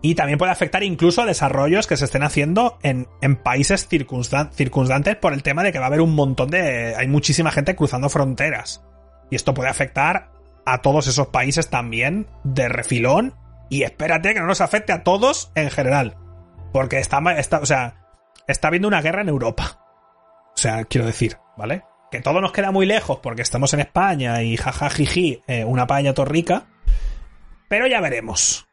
Y 0.06 0.16
también 0.16 0.38
puede 0.38 0.52
afectar 0.52 0.84
incluso 0.84 1.22
a 1.22 1.26
desarrollos 1.26 1.88
que 1.88 1.96
se 1.96 2.04
estén 2.04 2.24
haciendo 2.24 2.78
en, 2.84 3.08
en 3.22 3.38
países 3.38 3.88
circundantes 3.88 5.16
por 5.16 5.32
el 5.32 5.44
tema 5.44 5.64
de 5.64 5.72
que 5.72 5.80
va 5.80 5.86
a 5.86 5.88
haber 5.88 6.02
un 6.02 6.14
montón 6.14 6.50
de... 6.50 6.94
hay 6.94 7.08
muchísima 7.08 7.52
gente 7.52 7.74
cruzando 7.74 8.10
fronteras. 8.10 8.84
Y 9.32 9.38
esto 9.38 9.54
puede 9.54 9.70
afectar 9.70 10.30
a 10.66 10.82
todos 10.82 11.08
esos 11.08 11.28
países 11.28 11.70
también 11.70 12.28
de 12.44 12.68
refilón. 12.68 13.36
Y 13.70 13.84
espérate 13.84 14.34
que 14.34 14.42
no 14.42 14.46
nos 14.46 14.60
afecte 14.60 14.92
a 14.92 15.04
todos 15.04 15.54
en 15.56 15.72
general. 15.72 16.18
Porque 16.74 17.00
está, 17.00 17.20
está, 17.38 17.60
o 17.60 17.66
sea, 17.66 18.04
está 18.46 18.68
habiendo 18.68 18.90
una 18.90 19.02
guerra 19.02 19.22
en 19.22 19.30
Europa. 19.30 19.80
O 20.54 20.58
sea, 20.58 20.84
quiero 20.84 21.08
decir, 21.08 21.38
¿vale? 21.56 21.86
Que 22.12 22.20
todo 22.20 22.42
nos 22.42 22.52
queda 22.52 22.72
muy 22.72 22.86
lejos 22.86 23.20
porque 23.24 23.42
estamos 23.42 23.74
en 23.74 23.80
España 23.80 24.44
y 24.44 24.58
jajajiji, 24.58 25.44
eh, 25.48 25.64
una 25.64 25.88
paña 25.88 26.14
torrica. 26.14 26.66
Pero 27.70 27.88
ya 27.88 28.02
veremos. 28.02 28.68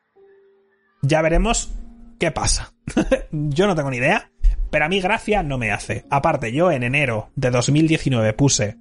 Ya 1.03 1.23
veremos 1.23 1.73
qué 2.19 2.31
pasa. 2.31 2.75
yo 3.31 3.67
no 3.67 3.75
tengo 3.75 3.91
ni 3.91 3.99
idea. 3.99 4.31
Pero 4.71 4.85
a 4.85 4.89
mí 4.89 5.01
gracia 5.01 5.43
no 5.43 5.59
me 5.59 5.73
hace. 5.73 6.05
Aparte, 6.11 6.53
yo 6.53 6.71
en 6.71 6.85
enero 6.85 7.31
de 7.35 7.51
2019 7.51 8.33
puse 8.35 8.77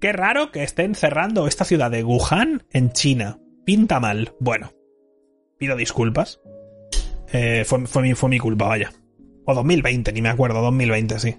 Qué 0.00 0.12
raro 0.12 0.52
que 0.52 0.62
estén 0.62 0.94
cerrando 0.94 1.48
esta 1.48 1.64
ciudad 1.64 1.90
de 1.90 2.04
Wuhan 2.04 2.62
en 2.70 2.92
China. 2.92 3.38
Pinta 3.64 3.98
mal. 3.98 4.32
Bueno, 4.38 4.72
pido 5.58 5.76
disculpas. 5.76 6.40
Eh, 7.32 7.64
fue, 7.64 8.02
mi, 8.02 8.14
fue 8.14 8.30
mi 8.30 8.38
culpa, 8.38 8.68
vaya. 8.68 8.92
O 9.44 9.54
2020, 9.54 10.12
ni 10.12 10.22
me 10.22 10.28
acuerdo, 10.28 10.62
2020, 10.62 11.18
sí. 11.18 11.36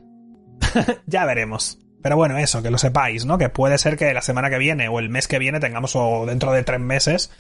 ya 1.06 1.26
veremos. 1.26 1.80
Pero 2.02 2.18
bueno, 2.18 2.38
eso, 2.38 2.62
que 2.62 2.70
lo 2.70 2.78
sepáis, 2.78 3.26
¿no? 3.26 3.38
Que 3.38 3.48
puede 3.50 3.78
ser 3.78 3.96
que 3.96 4.14
la 4.14 4.22
semana 4.22 4.50
que 4.50 4.58
viene 4.58 4.90
o 4.90 5.00
el 5.00 5.10
mes 5.10 5.28
que 5.28 5.40
viene 5.40 5.62
tengamos, 5.62 5.96
o 5.96 6.26
dentro 6.26 6.52
de 6.52 6.64
tres 6.64 6.82
meses, 6.82 7.32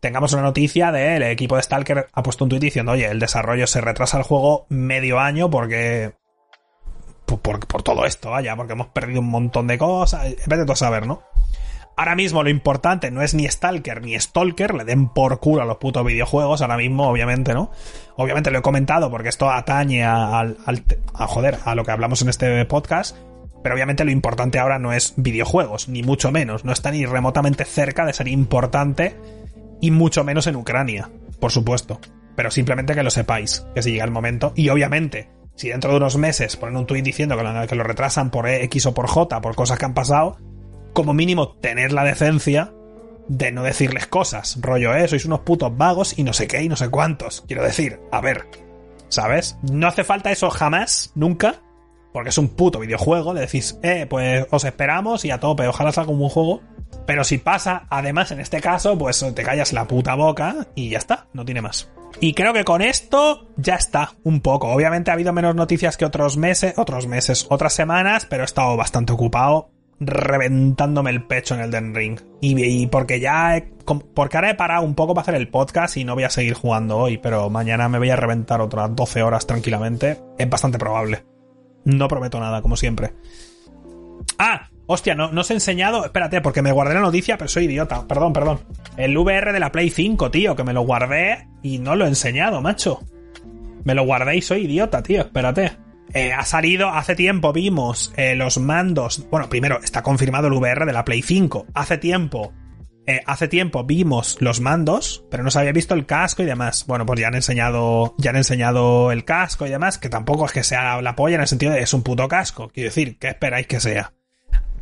tengamos 0.00 0.32
una 0.32 0.42
noticia 0.42 0.92
de 0.92 1.16
el 1.16 1.22
equipo 1.24 1.56
de 1.56 1.62
Stalker 1.62 2.08
ha 2.12 2.22
puesto 2.22 2.44
un 2.44 2.50
tuit 2.50 2.62
diciendo, 2.62 2.92
oye, 2.92 3.06
el 3.06 3.18
desarrollo 3.18 3.66
se 3.66 3.80
retrasa 3.80 4.18
el 4.18 4.24
juego 4.24 4.66
medio 4.68 5.18
año 5.18 5.50
porque 5.50 6.12
por, 7.36 7.82
todo 7.82 8.06
esto, 8.06 8.30
vaya, 8.30 8.56
porque 8.56 8.72
hemos 8.72 8.88
perdido 8.88 9.20
un 9.20 9.28
montón 9.28 9.66
de 9.66 9.78
cosas. 9.78 10.34
Vete 10.46 10.64
tú 10.64 10.72
a 10.72 10.76
saber, 10.76 11.06
¿no? 11.06 11.22
Ahora 11.96 12.14
mismo 12.14 12.44
lo 12.44 12.48
importante 12.48 13.10
no 13.10 13.22
es 13.22 13.34
ni 13.34 13.48
Stalker 13.48 14.02
ni 14.02 14.18
Stalker, 14.18 14.72
le 14.72 14.84
den 14.84 15.08
por 15.08 15.40
culo 15.40 15.62
a 15.62 15.64
los 15.64 15.78
putos 15.78 16.06
videojuegos, 16.06 16.62
ahora 16.62 16.76
mismo, 16.76 17.08
obviamente, 17.08 17.54
¿no? 17.54 17.72
Obviamente 18.16 18.52
lo 18.52 18.60
he 18.60 18.62
comentado 18.62 19.10
porque 19.10 19.28
esto 19.28 19.50
atañe 19.50 20.04
a, 20.04 20.40
a, 20.40 21.26
joder, 21.26 21.58
a 21.64 21.74
lo 21.74 21.84
que 21.84 21.90
hablamos 21.90 22.22
en 22.22 22.28
este 22.28 22.64
podcast, 22.66 23.16
pero 23.64 23.74
obviamente 23.74 24.04
lo 24.04 24.12
importante 24.12 24.60
ahora 24.60 24.78
no 24.78 24.92
es 24.92 25.14
videojuegos, 25.16 25.88
ni 25.88 26.04
mucho 26.04 26.30
menos, 26.30 26.64
no 26.64 26.72
está 26.72 26.92
ni 26.92 27.04
remotamente 27.04 27.64
cerca 27.64 28.06
de 28.06 28.12
ser 28.12 28.28
importante, 28.28 29.16
y 29.80 29.90
mucho 29.90 30.24
menos 30.24 30.46
en 30.46 30.56
Ucrania, 30.56 31.10
por 31.40 31.52
supuesto. 31.52 32.00
Pero 32.36 32.50
simplemente 32.50 32.94
que 32.94 33.02
lo 33.02 33.10
sepáis, 33.10 33.66
que 33.74 33.82
si 33.82 33.92
llega 33.92 34.04
el 34.04 34.10
momento, 34.10 34.52
y 34.54 34.68
obviamente, 34.68 35.30
si 35.56 35.68
dentro 35.68 35.90
de 35.90 35.96
unos 35.96 36.16
meses 36.16 36.56
ponen 36.56 36.76
un 36.76 36.86
tuit 36.86 37.04
diciendo 37.04 37.36
que 37.36 37.42
lo, 37.42 37.66
que 37.66 37.74
lo 37.74 37.84
retrasan 37.84 38.30
por 38.30 38.48
X 38.48 38.86
o 38.86 38.94
por 38.94 39.08
J, 39.08 39.40
por 39.40 39.56
cosas 39.56 39.78
que 39.78 39.84
han 39.84 39.94
pasado, 39.94 40.38
como 40.92 41.14
mínimo 41.14 41.56
tener 41.56 41.92
la 41.92 42.04
decencia 42.04 42.72
de 43.28 43.52
no 43.52 43.62
decirles 43.62 44.06
cosas. 44.06 44.58
Rollo, 44.60 44.94
eh, 44.94 45.06
sois 45.06 45.24
unos 45.24 45.40
putos 45.40 45.76
vagos 45.76 46.18
y 46.18 46.24
no 46.24 46.32
sé 46.32 46.46
qué 46.46 46.62
y 46.62 46.68
no 46.68 46.76
sé 46.76 46.88
cuántos. 46.88 47.44
Quiero 47.46 47.62
decir, 47.62 48.00
a 48.10 48.20
ver, 48.20 48.46
¿sabes? 49.08 49.58
No 49.70 49.86
hace 49.86 50.04
falta 50.04 50.32
eso 50.32 50.50
jamás, 50.50 51.12
nunca, 51.14 51.62
porque 52.12 52.30
es 52.30 52.38
un 52.38 52.48
puto 52.48 52.80
videojuego. 52.80 53.34
Le 53.34 53.42
decís, 53.42 53.78
eh, 53.82 54.06
pues 54.08 54.46
os 54.50 54.64
esperamos 54.64 55.24
y 55.24 55.30
a 55.30 55.38
tope, 55.38 55.68
ojalá 55.68 55.92
salga 55.92 56.10
un 56.10 56.18
buen 56.18 56.30
juego. 56.30 56.62
Pero 57.08 57.24
si 57.24 57.38
pasa, 57.38 57.86
además 57.88 58.32
en 58.32 58.40
este 58.40 58.60
caso, 58.60 58.98
pues 58.98 59.24
te 59.34 59.42
callas 59.42 59.72
la 59.72 59.86
puta 59.86 60.14
boca 60.14 60.66
y 60.74 60.90
ya 60.90 60.98
está, 60.98 61.26
no 61.32 61.42
tiene 61.42 61.62
más. 61.62 61.90
Y 62.20 62.34
creo 62.34 62.52
que 62.52 62.64
con 62.64 62.82
esto 62.82 63.48
ya 63.56 63.76
está, 63.76 64.12
un 64.24 64.42
poco. 64.42 64.68
Obviamente 64.68 65.10
ha 65.10 65.14
habido 65.14 65.32
menos 65.32 65.54
noticias 65.54 65.96
que 65.96 66.04
otros 66.04 66.36
meses, 66.36 66.74
otros 66.76 67.06
meses, 67.06 67.46
otras 67.48 67.72
semanas, 67.72 68.26
pero 68.26 68.42
he 68.42 68.44
estado 68.44 68.76
bastante 68.76 69.14
ocupado 69.14 69.70
reventándome 69.98 71.08
el 71.08 71.24
pecho 71.24 71.54
en 71.54 71.62
el 71.62 71.70
Den 71.70 71.94
Ring. 71.94 72.20
Y, 72.42 72.86
porque 72.88 73.20
ya, 73.20 73.64
porque 74.12 74.36
ahora 74.36 74.50
he 74.50 74.54
parado 74.54 74.84
un 74.84 74.94
poco 74.94 75.14
para 75.14 75.22
hacer 75.22 75.36
el 75.36 75.48
podcast 75.48 75.96
y 75.96 76.04
no 76.04 76.14
voy 76.14 76.24
a 76.24 76.30
seguir 76.30 76.52
jugando 76.52 76.98
hoy, 76.98 77.16
pero 77.16 77.48
mañana 77.48 77.88
me 77.88 77.96
voy 77.96 78.10
a 78.10 78.16
reventar 78.16 78.60
otras 78.60 78.94
12 78.94 79.22
horas 79.22 79.46
tranquilamente. 79.46 80.18
Es 80.36 80.50
bastante 80.50 80.78
probable. 80.78 81.24
No 81.86 82.06
prometo 82.06 82.38
nada, 82.38 82.60
como 82.60 82.76
siempre. 82.76 83.14
Ah, 84.38 84.68
Hostia, 84.90 85.14
no, 85.14 85.30
no 85.30 85.42
os 85.42 85.50
he 85.50 85.54
enseñado. 85.54 86.02
Espérate, 86.02 86.40
porque 86.40 86.62
me 86.62 86.72
guardé 86.72 86.94
la 86.94 87.00
noticia, 87.00 87.36
pero 87.36 87.48
soy 87.48 87.66
idiota. 87.66 88.08
Perdón, 88.08 88.32
perdón. 88.32 88.60
El 88.96 89.16
VR 89.16 89.52
de 89.52 89.60
la 89.60 89.70
Play 89.70 89.90
5, 89.90 90.30
tío, 90.30 90.56
que 90.56 90.64
me 90.64 90.72
lo 90.72 90.80
guardé 90.80 91.46
y 91.62 91.78
no 91.78 91.94
lo 91.94 92.06
he 92.06 92.08
enseñado, 92.08 92.62
macho. 92.62 93.00
Me 93.84 93.94
lo 93.94 94.04
guardé 94.04 94.36
y 94.36 94.42
soy 94.42 94.64
idiota, 94.64 95.02
tío. 95.02 95.20
Espérate. 95.20 95.72
Eh, 96.14 96.32
ha 96.32 96.42
salido, 96.46 96.88
hace 96.88 97.14
tiempo 97.14 97.52
vimos 97.52 98.14
eh, 98.16 98.34
los 98.34 98.56
mandos. 98.56 99.28
Bueno, 99.30 99.50
primero, 99.50 99.78
está 99.82 100.02
confirmado 100.02 100.46
el 100.46 100.54
VR 100.54 100.86
de 100.86 100.92
la 100.94 101.04
Play 101.04 101.20
5. 101.20 101.66
Hace 101.74 101.98
tiempo. 101.98 102.54
Eh, 103.06 103.20
hace 103.26 103.46
tiempo 103.46 103.84
vimos 103.84 104.38
los 104.40 104.60
mandos, 104.60 105.22
pero 105.30 105.42
no 105.42 105.50
se 105.50 105.58
había 105.58 105.72
visto 105.72 105.92
el 105.92 106.06
casco 106.06 106.42
y 106.42 106.46
demás. 106.46 106.86
Bueno, 106.86 107.04
pues 107.04 107.20
ya 107.20 107.28
han 107.28 107.34
enseñado. 107.34 108.14
Ya 108.16 108.30
han 108.30 108.36
enseñado 108.36 109.12
el 109.12 109.26
casco 109.26 109.66
y 109.66 109.70
demás. 109.70 109.98
Que 109.98 110.08
tampoco 110.08 110.46
es 110.46 110.52
que 110.52 110.64
sea 110.64 111.02
la 111.02 111.14
polla 111.14 111.34
en 111.34 111.42
el 111.42 111.46
sentido 111.46 111.72
de 111.72 111.82
es 111.82 111.92
un 111.92 112.02
puto 112.02 112.26
casco. 112.26 112.70
Quiero 112.72 112.88
decir, 112.88 113.18
¿qué 113.18 113.28
esperáis 113.28 113.66
que 113.66 113.80
sea? 113.80 114.14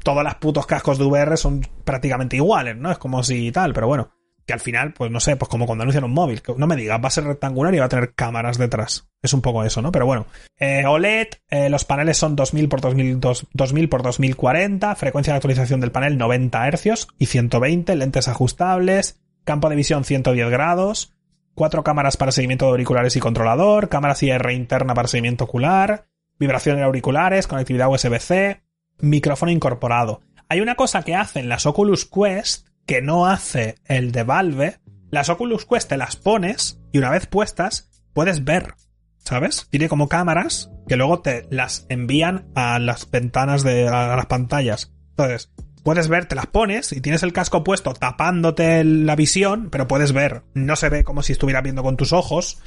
Todos 0.06 0.22
los 0.22 0.36
putos 0.36 0.66
cascos 0.66 0.98
de 0.98 1.04
VR 1.04 1.36
son 1.36 1.66
prácticamente 1.84 2.36
iguales, 2.36 2.76
¿no? 2.76 2.92
Es 2.92 2.98
como 2.98 3.24
si 3.24 3.50
tal, 3.50 3.74
pero 3.74 3.88
bueno. 3.88 4.12
Que 4.46 4.52
al 4.52 4.60
final, 4.60 4.92
pues 4.92 5.10
no 5.10 5.18
sé, 5.18 5.34
pues 5.34 5.48
como 5.48 5.66
cuando 5.66 5.82
anuncian 5.82 6.04
un 6.04 6.12
móvil, 6.12 6.40
no 6.56 6.68
me 6.68 6.76
digas, 6.76 7.00
va 7.02 7.08
a 7.08 7.10
ser 7.10 7.24
rectangular 7.24 7.74
y 7.74 7.80
va 7.80 7.86
a 7.86 7.88
tener 7.88 8.14
cámaras 8.14 8.56
detrás. 8.56 9.08
Es 9.20 9.32
un 9.32 9.40
poco 9.40 9.64
eso, 9.64 9.82
¿no? 9.82 9.90
Pero 9.90 10.06
bueno. 10.06 10.26
Eh, 10.60 10.84
OLED, 10.86 11.26
eh, 11.50 11.68
los 11.68 11.84
paneles 11.84 12.18
son 12.18 12.36
2000 12.36 12.68
por 12.68 12.80
2000, 12.80 13.18
2000 13.52 13.88
por 13.88 14.02
2040, 14.04 14.94
frecuencia 14.94 15.32
de 15.32 15.38
actualización 15.38 15.80
del 15.80 15.90
panel 15.90 16.18
90 16.18 16.70
Hz 16.70 17.08
y 17.18 17.26
120, 17.26 17.96
lentes 17.96 18.28
ajustables, 18.28 19.20
campo 19.42 19.68
de 19.68 19.74
visión 19.74 20.04
110 20.04 20.48
grados, 20.50 21.16
cuatro 21.56 21.82
cámaras 21.82 22.16
para 22.16 22.30
seguimiento 22.30 22.66
de 22.66 22.70
auriculares 22.70 23.16
y 23.16 23.20
controlador, 23.20 23.88
cámara 23.88 24.14
CR 24.14 24.52
interna 24.52 24.94
para 24.94 25.08
seguimiento 25.08 25.42
ocular, 25.42 26.06
vibración 26.38 26.76
de 26.76 26.84
auriculares, 26.84 27.48
conectividad 27.48 27.90
USB-C, 27.90 28.60
micrófono 28.98 29.52
incorporado. 29.52 30.20
Hay 30.48 30.60
una 30.60 30.76
cosa 30.76 31.02
que 31.02 31.14
hacen 31.14 31.48
las 31.48 31.66
Oculus 31.66 32.04
Quest 32.06 32.68
que 32.86 33.02
no 33.02 33.26
hace 33.26 33.76
el 33.84 34.12
de 34.12 34.22
Valve. 34.22 34.80
Las 35.10 35.28
Oculus 35.28 35.66
Quest 35.66 35.88
te 35.88 35.96
las 35.96 36.16
pones 36.16 36.80
y 36.92 36.98
una 36.98 37.10
vez 37.10 37.26
puestas 37.26 37.90
puedes 38.12 38.44
ver, 38.44 38.74
¿sabes? 39.18 39.66
Tiene 39.70 39.88
como 39.88 40.08
cámaras 40.08 40.70
que 40.88 40.96
luego 40.96 41.20
te 41.20 41.46
las 41.50 41.86
envían 41.88 42.48
a 42.54 42.78
las 42.78 43.10
ventanas 43.10 43.62
de 43.62 43.88
a 43.88 44.14
las 44.16 44.26
pantallas. 44.26 44.92
Entonces, 45.10 45.52
puedes 45.82 46.08
ver, 46.08 46.26
te 46.26 46.34
las 46.34 46.46
pones 46.46 46.92
y 46.92 47.00
tienes 47.00 47.22
el 47.22 47.32
casco 47.32 47.64
puesto 47.64 47.92
tapándote 47.92 48.84
la 48.84 49.16
visión, 49.16 49.68
pero 49.70 49.88
puedes 49.88 50.12
ver. 50.12 50.42
No 50.54 50.76
se 50.76 50.88
ve 50.88 51.04
como 51.04 51.22
si 51.22 51.32
estuviera 51.32 51.60
viendo 51.60 51.82
con 51.82 51.96
tus 51.96 52.12
ojos. 52.12 52.62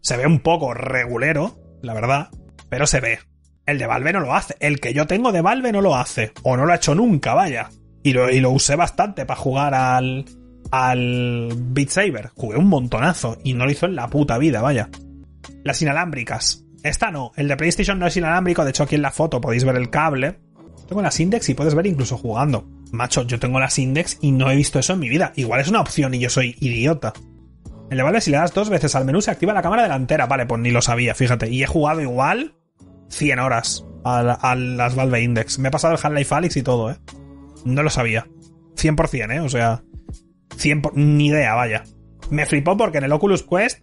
Se 0.00 0.16
ve 0.16 0.26
un 0.26 0.40
poco 0.40 0.74
regulero, 0.74 1.58
la 1.82 1.94
verdad, 1.94 2.30
pero 2.68 2.86
se 2.86 3.00
ve. 3.00 3.18
El 3.66 3.78
de 3.78 3.86
Valve 3.86 4.12
no 4.12 4.20
lo 4.20 4.34
hace. 4.34 4.56
El 4.60 4.80
que 4.80 4.92
yo 4.92 5.06
tengo 5.06 5.32
de 5.32 5.42
Valve 5.42 5.72
no 5.72 5.80
lo 5.80 5.96
hace. 5.96 6.32
O 6.42 6.56
no 6.56 6.66
lo 6.66 6.72
ha 6.72 6.76
hecho 6.76 6.94
nunca, 6.94 7.34
vaya. 7.34 7.70
Y 8.02 8.12
lo, 8.12 8.30
y 8.30 8.40
lo 8.40 8.50
usé 8.50 8.76
bastante 8.76 9.26
para 9.26 9.38
jugar 9.38 9.74
al, 9.74 10.24
al 10.70 11.52
Beat 11.56 11.90
Saber. 11.90 12.30
Jugué 12.34 12.58
un 12.58 12.68
montonazo 12.68 13.38
y 13.44 13.54
no 13.54 13.64
lo 13.64 13.70
hizo 13.70 13.86
en 13.86 13.96
la 13.96 14.08
puta 14.08 14.38
vida, 14.38 14.60
vaya. 14.60 14.88
Las 15.62 15.82
inalámbricas. 15.82 16.64
Esta 16.82 17.10
no. 17.10 17.32
El 17.36 17.48
de 17.48 17.56
PlayStation 17.56 17.98
no 17.98 18.06
es 18.06 18.16
inalámbrico. 18.16 18.64
De 18.64 18.70
hecho, 18.70 18.84
aquí 18.84 18.94
en 18.94 19.02
la 19.02 19.10
foto 19.10 19.40
podéis 19.40 19.64
ver 19.64 19.76
el 19.76 19.90
cable. 19.90 20.38
Tengo 20.88 21.02
las 21.02 21.20
Index 21.20 21.48
y 21.48 21.54
puedes 21.54 21.74
ver 21.74 21.86
incluso 21.86 22.16
jugando. 22.16 22.66
Macho, 22.90 23.22
yo 23.22 23.38
tengo 23.38 23.60
las 23.60 23.78
Index 23.78 24.18
y 24.20 24.32
no 24.32 24.50
he 24.50 24.56
visto 24.56 24.78
eso 24.78 24.94
en 24.94 25.00
mi 25.00 25.08
vida. 25.08 25.32
Igual 25.36 25.60
es 25.60 25.68
una 25.68 25.80
opción 25.80 26.14
y 26.14 26.18
yo 26.18 26.30
soy 26.30 26.56
idiota. 26.58 27.12
El 27.90 27.96
de 27.96 28.02
Valve, 28.02 28.20
si 28.20 28.30
le 28.30 28.38
das 28.38 28.54
dos 28.54 28.70
veces 28.70 28.94
al 28.94 29.04
menú, 29.04 29.20
se 29.20 29.30
activa 29.30 29.52
la 29.52 29.62
cámara 29.62 29.82
delantera. 29.82 30.26
Vale, 30.26 30.46
pues 30.46 30.60
ni 30.60 30.70
lo 30.70 30.80
sabía, 30.80 31.14
fíjate. 31.14 31.48
Y 31.50 31.62
he 31.62 31.66
jugado 31.66 32.00
igual 32.00 32.54
100 33.10 33.38
horas 33.38 33.84
a, 34.04 34.54
las 34.54 34.94
Valve 34.94 35.22
Index. 35.22 35.58
Me 35.58 35.68
he 35.68 35.70
pasado 35.70 35.94
el 35.94 36.00
Half-Life 36.02 36.34
Alyx 36.34 36.56
y 36.56 36.62
todo, 36.62 36.90
¿eh? 36.90 36.96
No 37.64 37.82
lo 37.82 37.90
sabía. 37.90 38.26
100%, 38.76 39.34
¿eh? 39.34 39.40
O 39.40 39.48
sea, 39.48 39.82
100 40.56 40.82
ni 40.94 41.26
idea, 41.26 41.54
vaya. 41.54 41.84
Me 42.30 42.46
flipó 42.46 42.76
porque 42.76 42.98
en 42.98 43.04
el 43.04 43.12
Oculus 43.12 43.42
Quest 43.42 43.80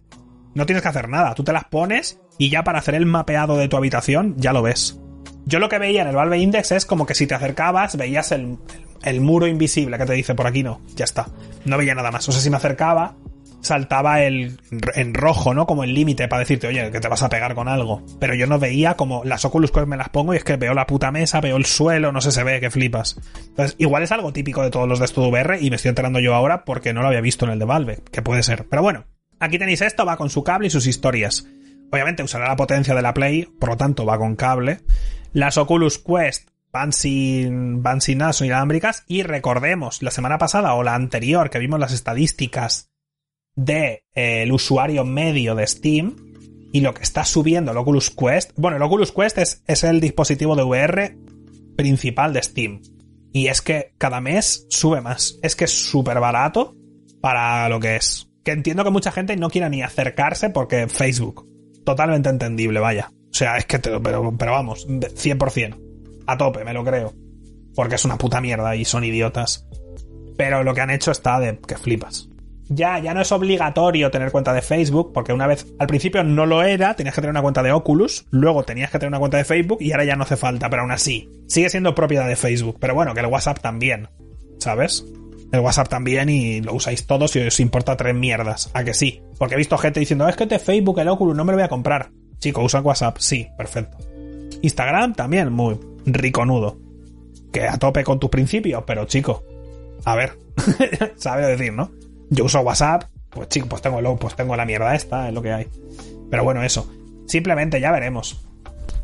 no 0.54 0.66
tienes 0.66 0.82
que 0.82 0.88
hacer 0.88 1.08
nada. 1.08 1.34
Tú 1.34 1.44
te 1.44 1.52
las 1.52 1.64
pones 1.64 2.20
y 2.38 2.50
ya 2.50 2.64
para 2.64 2.78
hacer 2.78 2.94
el 2.94 3.06
mapeado 3.06 3.56
de 3.56 3.68
tu 3.68 3.76
habitación 3.76 4.34
ya 4.38 4.52
lo 4.52 4.62
ves. 4.62 4.98
Yo 5.44 5.58
lo 5.60 5.68
que 5.68 5.78
veía 5.78 6.02
en 6.02 6.08
el 6.08 6.16
Valve 6.16 6.38
Index 6.38 6.72
es 6.72 6.86
como 6.86 7.06
que 7.06 7.14
si 7.14 7.26
te 7.26 7.34
acercabas 7.34 7.96
veías 7.96 8.32
el, 8.32 8.58
el 9.02 9.20
muro 9.20 9.46
invisible 9.46 9.96
que 9.98 10.04
te 10.06 10.12
dice 10.12 10.34
por 10.34 10.46
aquí 10.46 10.62
no, 10.62 10.80
ya 10.94 11.04
está. 11.04 11.28
No 11.64 11.78
veía 11.78 11.94
nada 11.94 12.10
más. 12.10 12.28
O 12.28 12.32
sea, 12.32 12.40
si 12.40 12.50
me 12.50 12.56
acercaba, 12.56 13.16
saltaba 13.60 14.22
el 14.22 14.60
en 14.94 15.14
rojo, 15.14 15.54
¿no? 15.54 15.66
Como 15.66 15.84
el 15.84 15.94
límite 15.94 16.28
para 16.28 16.40
decirte, 16.40 16.66
oye, 16.66 16.90
que 16.90 17.00
te 17.00 17.08
vas 17.08 17.22
a 17.22 17.28
pegar 17.28 17.54
con 17.54 17.68
algo. 17.68 18.02
Pero 18.20 18.34
yo 18.34 18.46
no 18.46 18.58
veía 18.58 18.94
como 18.94 19.24
las 19.24 19.44
Oculus 19.44 19.70
Quest 19.70 19.86
me 19.86 19.96
las 19.96 20.08
pongo 20.08 20.34
y 20.34 20.36
es 20.36 20.44
que 20.44 20.56
veo 20.56 20.74
la 20.74 20.86
puta 20.86 21.10
mesa, 21.10 21.40
veo 21.40 21.56
el 21.56 21.64
suelo, 21.64 22.12
no 22.12 22.20
sé, 22.20 22.32
se 22.32 22.44
ve 22.44 22.60
que 22.60 22.70
flipas. 22.70 23.16
Entonces, 23.48 23.76
igual 23.78 24.02
es 24.02 24.12
algo 24.12 24.32
típico 24.32 24.62
de 24.62 24.70
todos 24.70 24.88
los 24.88 24.98
de 24.98 25.06
Studio 25.06 25.30
VR 25.30 25.60
y 25.60 25.70
me 25.70 25.76
estoy 25.76 25.90
enterando 25.90 26.20
yo 26.20 26.34
ahora 26.34 26.64
porque 26.64 26.92
no 26.92 27.02
lo 27.02 27.08
había 27.08 27.20
visto 27.20 27.44
en 27.44 27.52
el 27.52 27.58
de 27.58 27.64
Valve, 27.64 27.98
que 28.10 28.22
puede 28.22 28.42
ser. 28.42 28.66
Pero 28.68 28.82
bueno, 28.82 29.04
aquí 29.40 29.58
tenéis 29.58 29.82
esto, 29.82 30.06
va 30.06 30.16
con 30.16 30.30
su 30.30 30.44
cable 30.44 30.68
y 30.68 30.70
sus 30.70 30.86
historias. 30.86 31.46
Obviamente 31.90 32.22
usará 32.22 32.48
la 32.48 32.56
potencia 32.56 32.94
de 32.94 33.02
la 33.02 33.14
Play, 33.14 33.48
por 33.58 33.70
lo 33.70 33.76
tanto 33.76 34.04
va 34.04 34.18
con 34.18 34.36
cable. 34.36 34.80
Las 35.32 35.56
Oculus 35.56 35.98
Quest 35.98 36.48
van 36.72 36.92
sin, 36.92 37.82
van 37.82 38.00
sin 38.00 38.18
nada, 38.18 38.32
inalámbricas. 38.40 39.04
Y 39.06 39.22
recordemos, 39.22 40.02
la 40.02 40.10
semana 40.10 40.38
pasada 40.38 40.74
o 40.74 40.82
la 40.82 40.94
anterior 40.94 41.50
que 41.50 41.58
vimos 41.58 41.80
las 41.80 41.92
estadísticas 41.92 42.90
del 43.58 43.66
de, 43.66 44.04
eh, 44.14 44.52
usuario 44.52 45.04
medio 45.04 45.56
de 45.56 45.66
Steam 45.66 46.14
y 46.72 46.80
lo 46.80 46.94
que 46.94 47.02
está 47.02 47.24
subiendo 47.24 47.72
el 47.72 47.78
Oculus 47.78 48.10
Quest. 48.10 48.52
Bueno, 48.56 48.76
el 48.76 48.82
Oculus 48.82 49.10
Quest 49.10 49.38
es, 49.38 49.64
es 49.66 49.82
el 49.82 50.00
dispositivo 50.00 50.54
de 50.54 50.62
VR 50.62 51.16
principal 51.76 52.32
de 52.32 52.42
Steam. 52.42 52.80
Y 53.32 53.48
es 53.48 53.60
que 53.60 53.94
cada 53.98 54.20
mes 54.20 54.66
sube 54.70 55.00
más. 55.00 55.38
Es 55.42 55.56
que 55.56 55.64
es 55.64 55.72
súper 55.72 56.20
barato 56.20 56.76
para 57.20 57.68
lo 57.68 57.80
que 57.80 57.96
es. 57.96 58.30
Que 58.44 58.52
entiendo 58.52 58.84
que 58.84 58.90
mucha 58.90 59.10
gente 59.10 59.36
no 59.36 59.50
quiera 59.50 59.68
ni 59.68 59.82
acercarse 59.82 60.50
porque 60.50 60.86
Facebook. 60.86 61.46
Totalmente 61.84 62.28
entendible, 62.28 62.78
vaya. 62.78 63.10
O 63.30 63.34
sea, 63.34 63.56
es 63.56 63.66
que, 63.66 63.78
pero, 63.78 64.36
pero 64.36 64.52
vamos, 64.52 64.86
100%. 64.86 66.24
A 66.26 66.36
tope, 66.36 66.64
me 66.64 66.72
lo 66.72 66.84
creo. 66.84 67.12
Porque 67.74 67.96
es 67.96 68.04
una 68.04 68.18
puta 68.18 68.40
mierda 68.40 68.76
y 68.76 68.84
son 68.84 69.02
idiotas. 69.04 69.66
Pero 70.36 70.62
lo 70.62 70.74
que 70.74 70.80
han 70.80 70.90
hecho 70.90 71.10
está 71.10 71.40
de 71.40 71.58
que 71.58 71.76
flipas 71.76 72.28
ya, 72.68 72.98
ya 72.98 73.14
no 73.14 73.20
es 73.22 73.32
obligatorio 73.32 74.10
tener 74.10 74.30
cuenta 74.30 74.52
de 74.52 74.62
Facebook, 74.62 75.12
porque 75.12 75.32
una 75.32 75.46
vez, 75.46 75.66
al 75.78 75.86
principio 75.86 76.22
no 76.24 76.46
lo 76.46 76.62
era, 76.62 76.94
tenías 76.94 77.14
que 77.14 77.20
tener 77.20 77.30
una 77.30 77.42
cuenta 77.42 77.62
de 77.62 77.72
Oculus, 77.72 78.26
luego 78.30 78.64
tenías 78.64 78.90
que 78.90 78.98
tener 78.98 79.08
una 79.08 79.18
cuenta 79.18 79.38
de 79.38 79.44
Facebook 79.44 79.78
y 79.80 79.92
ahora 79.92 80.04
ya 80.04 80.16
no 80.16 80.24
hace 80.24 80.36
falta, 80.36 80.68
pero 80.68 80.82
aún 80.82 80.90
así, 80.90 81.28
sigue 81.46 81.70
siendo 81.70 81.94
propiedad 81.94 82.28
de 82.28 82.36
Facebook. 82.36 82.76
Pero 82.80 82.94
bueno, 82.94 83.14
que 83.14 83.20
el 83.20 83.26
WhatsApp 83.26 83.60
también, 83.60 84.08
¿sabes? 84.58 85.04
El 85.50 85.60
WhatsApp 85.60 85.88
también 85.88 86.28
y 86.28 86.60
lo 86.60 86.74
usáis 86.74 87.06
todos 87.06 87.34
y 87.36 87.40
os 87.40 87.60
importa 87.60 87.96
tres 87.96 88.14
mierdas. 88.14 88.70
¿A 88.74 88.84
que 88.84 88.92
sí? 88.92 89.22
Porque 89.38 89.54
he 89.54 89.58
visto 89.58 89.78
gente 89.78 90.00
diciendo, 90.00 90.28
es 90.28 90.36
que 90.36 90.46
te 90.46 90.58
Facebook, 90.58 90.98
el 90.98 91.08
Oculus, 91.08 91.36
no 91.36 91.44
me 91.44 91.52
lo 91.52 91.58
voy 91.58 91.64
a 91.64 91.68
comprar. 91.68 92.10
Chico, 92.38 92.62
usa 92.62 92.80
WhatsApp, 92.80 93.16
sí, 93.18 93.48
perfecto. 93.56 93.96
Instagram 94.60 95.14
también, 95.14 95.52
muy 95.52 95.78
rico 96.04 96.44
nudo. 96.44 96.78
Que 97.52 97.66
a 97.66 97.78
tope 97.78 98.04
con 98.04 98.20
tus 98.20 98.28
principios, 98.28 98.84
pero 98.86 99.06
chico, 99.06 99.42
a 100.04 100.14
ver, 100.14 100.38
sabe 101.16 101.46
decir, 101.46 101.72
¿no? 101.72 101.90
Yo 102.30 102.44
uso 102.44 102.60
WhatsApp, 102.60 103.04
pues 103.30 103.48
chico, 103.48 103.68
pues 103.68 103.82
tengo, 103.82 104.16
pues 104.16 104.34
tengo 104.34 104.56
la 104.56 104.64
mierda 104.64 104.94
esta, 104.94 105.28
es 105.28 105.34
lo 105.34 105.42
que 105.42 105.52
hay. 105.52 105.68
Pero 106.30 106.44
bueno, 106.44 106.62
eso. 106.62 106.90
Simplemente 107.26 107.80
ya 107.80 107.92
veremos. 107.92 108.44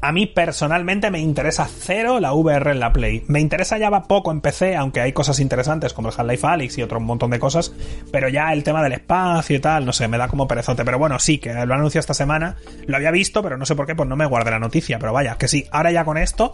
A 0.00 0.12
mí 0.12 0.26
personalmente 0.26 1.10
me 1.10 1.18
interesa 1.18 1.66
cero 1.66 2.20
la 2.20 2.34
VR 2.34 2.72
en 2.72 2.80
la 2.80 2.92
Play. 2.92 3.24
Me 3.26 3.40
interesa 3.40 3.78
ya 3.78 3.88
va 3.88 4.02
poco 4.02 4.30
en 4.32 4.42
PC, 4.42 4.76
aunque 4.76 5.00
hay 5.00 5.14
cosas 5.14 5.40
interesantes 5.40 5.94
como 5.94 6.08
el 6.08 6.14
Half-Life 6.14 6.46
Alyx 6.46 6.76
y 6.76 6.82
otro 6.82 7.00
montón 7.00 7.30
de 7.30 7.38
cosas. 7.38 7.72
Pero 8.12 8.28
ya 8.28 8.52
el 8.52 8.62
tema 8.64 8.82
del 8.82 8.92
espacio 8.92 9.56
y 9.56 9.60
tal, 9.60 9.86
no 9.86 9.94
sé, 9.94 10.06
me 10.06 10.18
da 10.18 10.28
como 10.28 10.46
perezote. 10.46 10.84
Pero 10.84 10.98
bueno, 10.98 11.18
sí, 11.18 11.38
que 11.38 11.54
lo 11.54 11.60
han 11.60 11.72
anunciado 11.72 12.00
esta 12.00 12.12
semana. 12.12 12.56
Lo 12.86 12.98
había 12.98 13.10
visto, 13.10 13.42
pero 13.42 13.56
no 13.56 13.64
sé 13.64 13.74
por 13.74 13.86
qué, 13.86 13.94
pues 13.94 14.06
no 14.06 14.14
me 14.14 14.26
guardé 14.26 14.50
la 14.50 14.58
noticia. 14.58 14.98
Pero 14.98 15.14
vaya, 15.14 15.38
que 15.38 15.48
sí, 15.48 15.66
ahora 15.70 15.90
ya 15.90 16.04
con 16.04 16.18
esto 16.18 16.52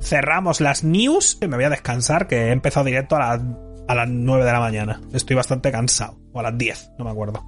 cerramos 0.00 0.60
las 0.60 0.82
news 0.82 1.38
y 1.40 1.46
me 1.46 1.56
voy 1.56 1.66
a 1.66 1.70
descansar, 1.70 2.26
que 2.26 2.48
he 2.48 2.50
empezado 2.50 2.84
directo 2.84 3.14
a 3.14 3.20
las 3.20 3.40
a 3.87 3.95
las 3.95 4.07
9 4.09 4.45
de 4.45 4.51
la 4.51 4.59
mañana. 4.59 5.01
Estoy 5.13 5.35
bastante 5.35 5.71
cansado. 5.71 6.19
O 6.33 6.39
a 6.39 6.43
las 6.43 6.57
10, 6.57 6.91
no 6.97 7.05
me 7.05 7.11
acuerdo. 7.11 7.43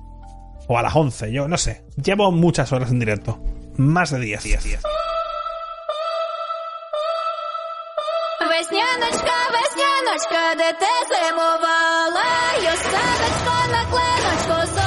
O 0.68 0.78
a 0.78 0.82
las 0.82 0.96
11, 0.96 1.32
yo 1.32 1.48
no 1.48 1.58
sé. 1.58 1.86
Llevo 2.02 2.32
muchas 2.32 2.72
horas 2.72 2.92
en 2.92 3.00
directo. 3.00 3.42
Más 3.78 4.12
de 4.12 4.20
10. 4.20 4.44
10, 4.44 4.64
10. 4.64 4.82
Весняночка, 8.50 9.38
весняночка, 9.54 10.56
де 10.58 10.74
ти 10.80 10.94
зимувала, 11.10 12.30
я 12.64 12.76
садочко 12.76 13.56
на 13.72 13.82
клиночку 13.86 14.83